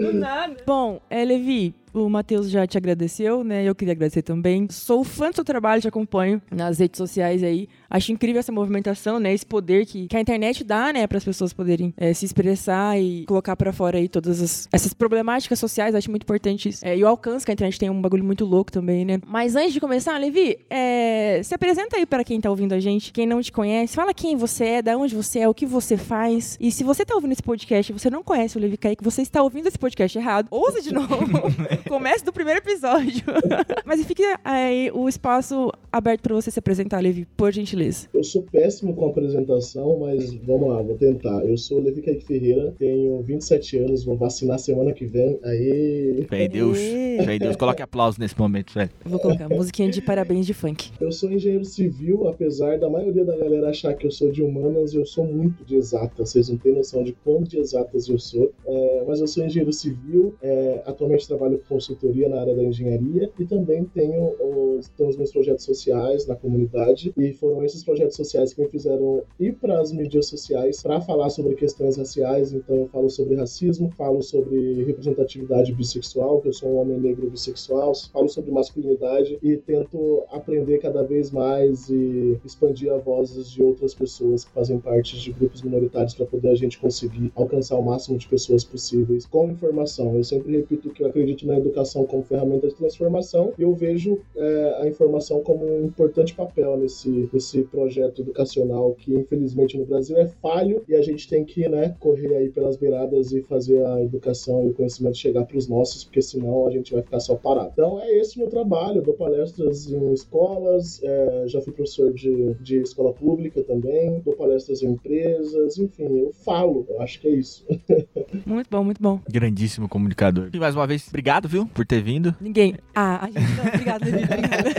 Do 0.00 0.12
nada. 0.14 0.56
Bom, 0.66 1.00
é, 1.10 1.24
Levi, 1.24 1.74
o 1.92 2.08
Matheus 2.08 2.50
já 2.50 2.66
te 2.66 2.76
agradeceu, 2.78 3.42
né? 3.44 3.64
Eu 3.64 3.74
queria 3.74 3.92
agradecer 3.92 4.22
também. 4.22 4.66
Sou 4.70 5.02
fã 5.04 5.30
do 5.30 5.34
seu 5.36 5.44
trabalho, 5.44 5.80
te 5.82 5.88
acompanho 5.88 6.40
nas 6.50 6.78
redes 6.78 6.98
sociais 6.98 7.42
aí. 7.42 7.68
Acho 7.88 8.12
incrível 8.12 8.38
essa 8.40 8.52
movimentação, 8.52 9.18
né? 9.18 9.32
Esse 9.32 9.44
poder 9.46 9.86
que, 9.86 10.06
que 10.06 10.16
a 10.16 10.20
internet 10.20 10.62
dá, 10.64 10.92
né? 10.92 11.06
Para 11.06 11.18
as 11.18 11.24
pessoas 11.24 11.52
poderem 11.52 11.92
é, 11.96 12.12
se 12.14 12.24
expressar 12.24 12.98
e 13.00 13.24
colocar 13.26 13.56
pra 13.56 13.72
fora 13.72 13.98
aí 13.98 14.08
todas 14.08 14.40
as- 14.40 14.68
essas 14.72 14.92
problemáticas 14.94 15.58
sociais. 15.58 15.94
Acho 15.94 16.10
muito 16.10 16.22
importante 16.22 16.68
isso. 16.68 16.84
É, 16.86 16.96
e 16.96 17.02
o 17.02 17.08
alcance 17.08 17.44
que 17.44 17.50
a 17.50 17.54
internet 17.54 17.78
tem 17.78 17.90
um 17.90 18.00
bagulho 18.00 18.24
muito 18.24 18.44
louco 18.44 18.70
também, 18.70 19.04
né? 19.04 19.20
Mas 19.26 19.56
antes 19.56 19.72
de 19.72 19.80
começar, 19.80 20.16
Levi, 20.18 20.58
é, 20.70 21.40
se 21.42 21.54
apresenta 21.54 21.96
aí 21.96 22.06
para 22.06 22.22
quem 22.24 22.40
tá 22.40 22.48
ouvindo 22.50 22.72
a 22.72 22.80
gente, 22.80 23.12
quem 23.12 23.26
não 23.26 23.40
te 23.42 23.50
conhece. 23.50 23.94
Fala 23.94 24.14
quem 24.14 24.36
você 24.36 24.64
é, 24.64 24.82
da 24.82 24.96
onde 24.96 25.14
você 25.14 25.40
é, 25.40 25.48
o 25.48 25.54
que 25.54 25.66
você 25.66 25.96
faz. 25.96 26.56
E 26.60 26.70
se 26.70 26.84
você 26.84 27.04
tá 27.04 27.14
ouvindo 27.14 27.32
esse 27.32 27.42
podcast 27.42 27.90
e 27.90 27.98
você 27.98 28.08
não 28.10 28.22
conhece 28.22 28.56
o 28.56 28.60
Levi 28.60 28.76
Kaique, 28.76 29.02
você 29.02 29.22
está 29.22 29.42
ouvindo 29.42 29.66
esse 29.66 29.78
podcast 29.78 30.16
errado. 30.16 30.46
Ouça 30.50 30.80
de 30.80 30.92
novo. 30.94 31.08
Comece 31.88 32.24
do 32.24 32.32
primeiro 32.32 32.60
episódio. 32.60 33.24
Mas 33.84 34.04
fica 34.04 34.38
aí 34.44 34.90
o 34.92 35.08
espaço 35.08 35.70
aberto 35.90 36.22
para 36.22 36.34
você 36.34 36.50
se 36.50 36.58
apresentar, 36.58 37.00
Levi, 37.00 37.26
por 37.36 37.52
gentileza. 37.52 38.08
Eu 38.12 38.22
sou 38.22 38.42
péssimo 38.42 38.94
com 38.94 39.06
apresentação, 39.08 39.98
mas 39.98 40.32
vamos 40.34 40.68
lá, 40.68 40.80
vou 40.82 40.96
tentar. 40.96 41.44
Eu 41.44 41.56
sou 41.56 41.78
o 41.78 41.82
Levi 41.82 42.02
Kaique 42.02 42.24
Ferreira, 42.24 42.72
tenho 42.78 43.20
27 43.22 43.78
anos, 43.78 44.04
vou 44.04 44.16
vacinar 44.16 44.58
semana 44.58 44.92
que 44.92 45.04
vem. 45.04 45.38
Aí, 45.42 46.24
Fé 46.28 46.44
em 46.44 46.48
Deus. 46.48 46.78
Fé 46.78 47.34
em 47.34 47.38
Deus. 47.38 47.56
Coloque 47.56 47.82
aplauso 47.82 48.20
nesse 48.20 48.38
momento, 48.38 48.72
velho. 48.72 48.90
Vou 49.04 49.18
colocar 49.18 49.48
musiquinha 49.48 49.90
de 49.90 50.00
parabéns 50.00 50.46
de 50.46 50.54
funk. 50.54 50.90
eu 51.00 51.10
sou 51.10 51.30
engenheiro 51.30 51.64
civil, 51.64 52.28
apesar 52.28 52.78
da 52.78 52.88
maioria 52.88 53.24
da 53.24 53.36
galera 53.36 53.70
achar 53.70 53.94
que 53.94 54.06
eu 54.06 54.10
sou 54.10 54.30
de 54.30 54.42
humanas, 54.42 54.94
eu 54.94 55.04
sou 55.04 55.24
muito 55.24 55.64
de 55.64 55.76
exatas. 55.76 56.30
Vocês 56.30 56.48
não 56.48 56.56
têm 56.56 56.72
noção 56.72 57.02
de 57.02 57.12
quão 57.24 57.42
de 57.42 57.58
exatas 57.58 58.08
eu 58.08 58.18
sou. 58.18 58.52
É, 58.66 59.04
mas 59.06 59.20
eu 59.20 59.26
sou 59.26 59.44
engenheiro 59.44 59.72
civil, 59.72 60.34
é, 60.42 60.82
atualmente 60.86 61.26
trabalho 61.26 61.60
com 61.68 61.69
consultoria 61.70 62.28
na 62.28 62.40
área 62.40 62.54
da 62.54 62.64
engenharia 62.64 63.30
e 63.38 63.46
também 63.46 63.84
tenho 63.84 64.34
os, 64.40 64.88
tenho 64.88 65.08
os 65.08 65.16
meus 65.16 65.32
projetos 65.32 65.64
sociais 65.64 66.26
na 66.26 66.34
comunidade. 66.34 67.14
E 67.16 67.32
foram 67.32 67.64
esses 67.64 67.84
projetos 67.84 68.16
sociais 68.16 68.52
que 68.52 68.60
me 68.60 68.68
fizeram 68.68 69.22
ir 69.38 69.54
para 69.54 69.80
as 69.80 69.92
mídias 69.92 70.26
sociais 70.26 70.82
para 70.82 71.00
falar 71.00 71.30
sobre 71.30 71.54
questões 71.54 71.96
raciais. 71.96 72.52
Então 72.52 72.76
eu 72.76 72.88
falo 72.88 73.08
sobre 73.08 73.36
racismo, 73.36 73.90
falo 73.96 74.20
sobre 74.20 74.82
representatividade 74.84 75.72
bissexual, 75.72 76.40
que 76.40 76.48
eu 76.48 76.52
sou 76.52 76.70
um 76.70 76.80
homem 76.80 76.98
negro 76.98 77.30
bissexual, 77.30 77.92
falo 78.12 78.28
sobre 78.28 78.50
masculinidade 78.50 79.38
e 79.42 79.56
tento 79.56 80.24
aprender 80.30 80.78
cada 80.78 81.02
vez 81.02 81.30
mais 81.30 81.88
e 81.88 82.38
expandir 82.44 82.92
as 82.92 83.04
vozes 83.04 83.50
de 83.50 83.62
outras 83.62 83.94
pessoas 83.94 84.44
que 84.44 84.50
fazem 84.50 84.78
parte 84.80 85.18
de 85.18 85.32
grupos 85.32 85.62
minoritários 85.62 86.14
para 86.14 86.26
poder 86.26 86.48
a 86.48 86.54
gente 86.54 86.78
conseguir 86.78 87.30
alcançar 87.36 87.76
o 87.76 87.82
máximo 87.82 88.18
de 88.18 88.26
pessoas 88.26 88.64
possíveis 88.64 89.26
com 89.26 89.50
informação. 89.50 90.16
Eu 90.16 90.24
sempre 90.24 90.56
repito 90.56 90.90
que 90.90 91.02
eu 91.02 91.08
acredito 91.08 91.46
na 91.46 91.59
educação 91.60 92.04
como 92.04 92.22
ferramenta 92.22 92.68
de 92.68 92.74
transformação 92.74 93.52
e 93.58 93.62
eu 93.62 93.74
vejo 93.74 94.18
é, 94.36 94.78
a 94.82 94.88
informação 94.88 95.42
como 95.42 95.64
um 95.64 95.84
importante 95.84 96.34
papel 96.34 96.76
nesse, 96.76 97.28
nesse 97.32 97.62
projeto 97.62 98.22
educacional 98.22 98.94
que 98.94 99.14
infelizmente 99.14 99.78
no 99.78 99.84
Brasil 99.84 100.16
é 100.16 100.26
falho 100.26 100.82
e 100.88 100.94
a 100.94 101.02
gente 101.02 101.28
tem 101.28 101.44
que 101.44 101.68
né, 101.68 101.94
correr 101.98 102.34
aí 102.36 102.48
pelas 102.50 102.76
beiradas 102.76 103.32
e 103.32 103.42
fazer 103.42 103.84
a 103.84 104.02
educação 104.02 104.64
e 104.66 104.70
o 104.70 104.74
conhecimento 104.74 105.16
chegar 105.16 105.44
para 105.44 105.56
os 105.56 105.68
nossos, 105.68 106.04
porque 106.04 106.22
senão 106.22 106.66
a 106.66 106.70
gente 106.70 106.92
vai 106.92 107.02
ficar 107.02 107.20
só 107.20 107.34
parado. 107.34 107.70
Então 107.72 108.00
é 108.00 108.18
esse 108.18 108.36
o 108.36 108.40
meu 108.40 108.48
trabalho, 108.48 108.98
eu 108.98 109.02
dou 109.02 109.14
palestras 109.14 109.90
em 109.90 110.12
escolas, 110.12 111.02
é, 111.02 111.44
já 111.46 111.60
fui 111.60 111.72
professor 111.72 112.12
de, 112.12 112.54
de 112.54 112.80
escola 112.80 113.12
pública 113.12 113.62
também, 113.62 114.20
dou 114.20 114.34
palestras 114.34 114.82
em 114.82 114.90
empresas, 114.90 115.78
enfim, 115.78 116.18
eu 116.18 116.32
falo, 116.32 116.86
eu 116.88 117.00
acho 117.00 117.20
que 117.20 117.28
é 117.28 117.32
isso. 117.32 117.66
Muito 118.46 118.68
bom, 118.70 118.84
muito 118.84 119.02
bom. 119.02 119.20
Grandíssimo 119.28 119.88
comunicador. 119.88 120.50
E 120.52 120.58
mais 120.58 120.74
uma 120.74 120.86
vez, 120.86 121.06
obrigado, 121.08 121.48
viu, 121.50 121.66
por 121.66 121.84
ter 121.84 122.00
vindo. 122.00 122.34
Ninguém. 122.40 122.76
Ah, 122.94 123.24
a 123.24 123.26
gente. 123.26 123.40
Não, 123.56 123.66
obrigado, 123.66 124.04
Levi. 124.04 124.24
Obrigada. 124.24 124.70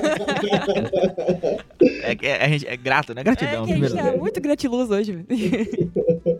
É, 2.21 2.45
é, 2.45 2.49
gente 2.49 2.67
é 2.67 2.77
grato, 2.77 3.13
né? 3.13 3.21
É 3.21 3.23
Gratidão. 3.23 3.65
que 3.65 3.73
a 3.73 3.75
gente 3.75 3.93
tá 3.93 4.11
muito 4.17 4.41
gratiluz 4.41 4.89
hoje. 4.89 5.25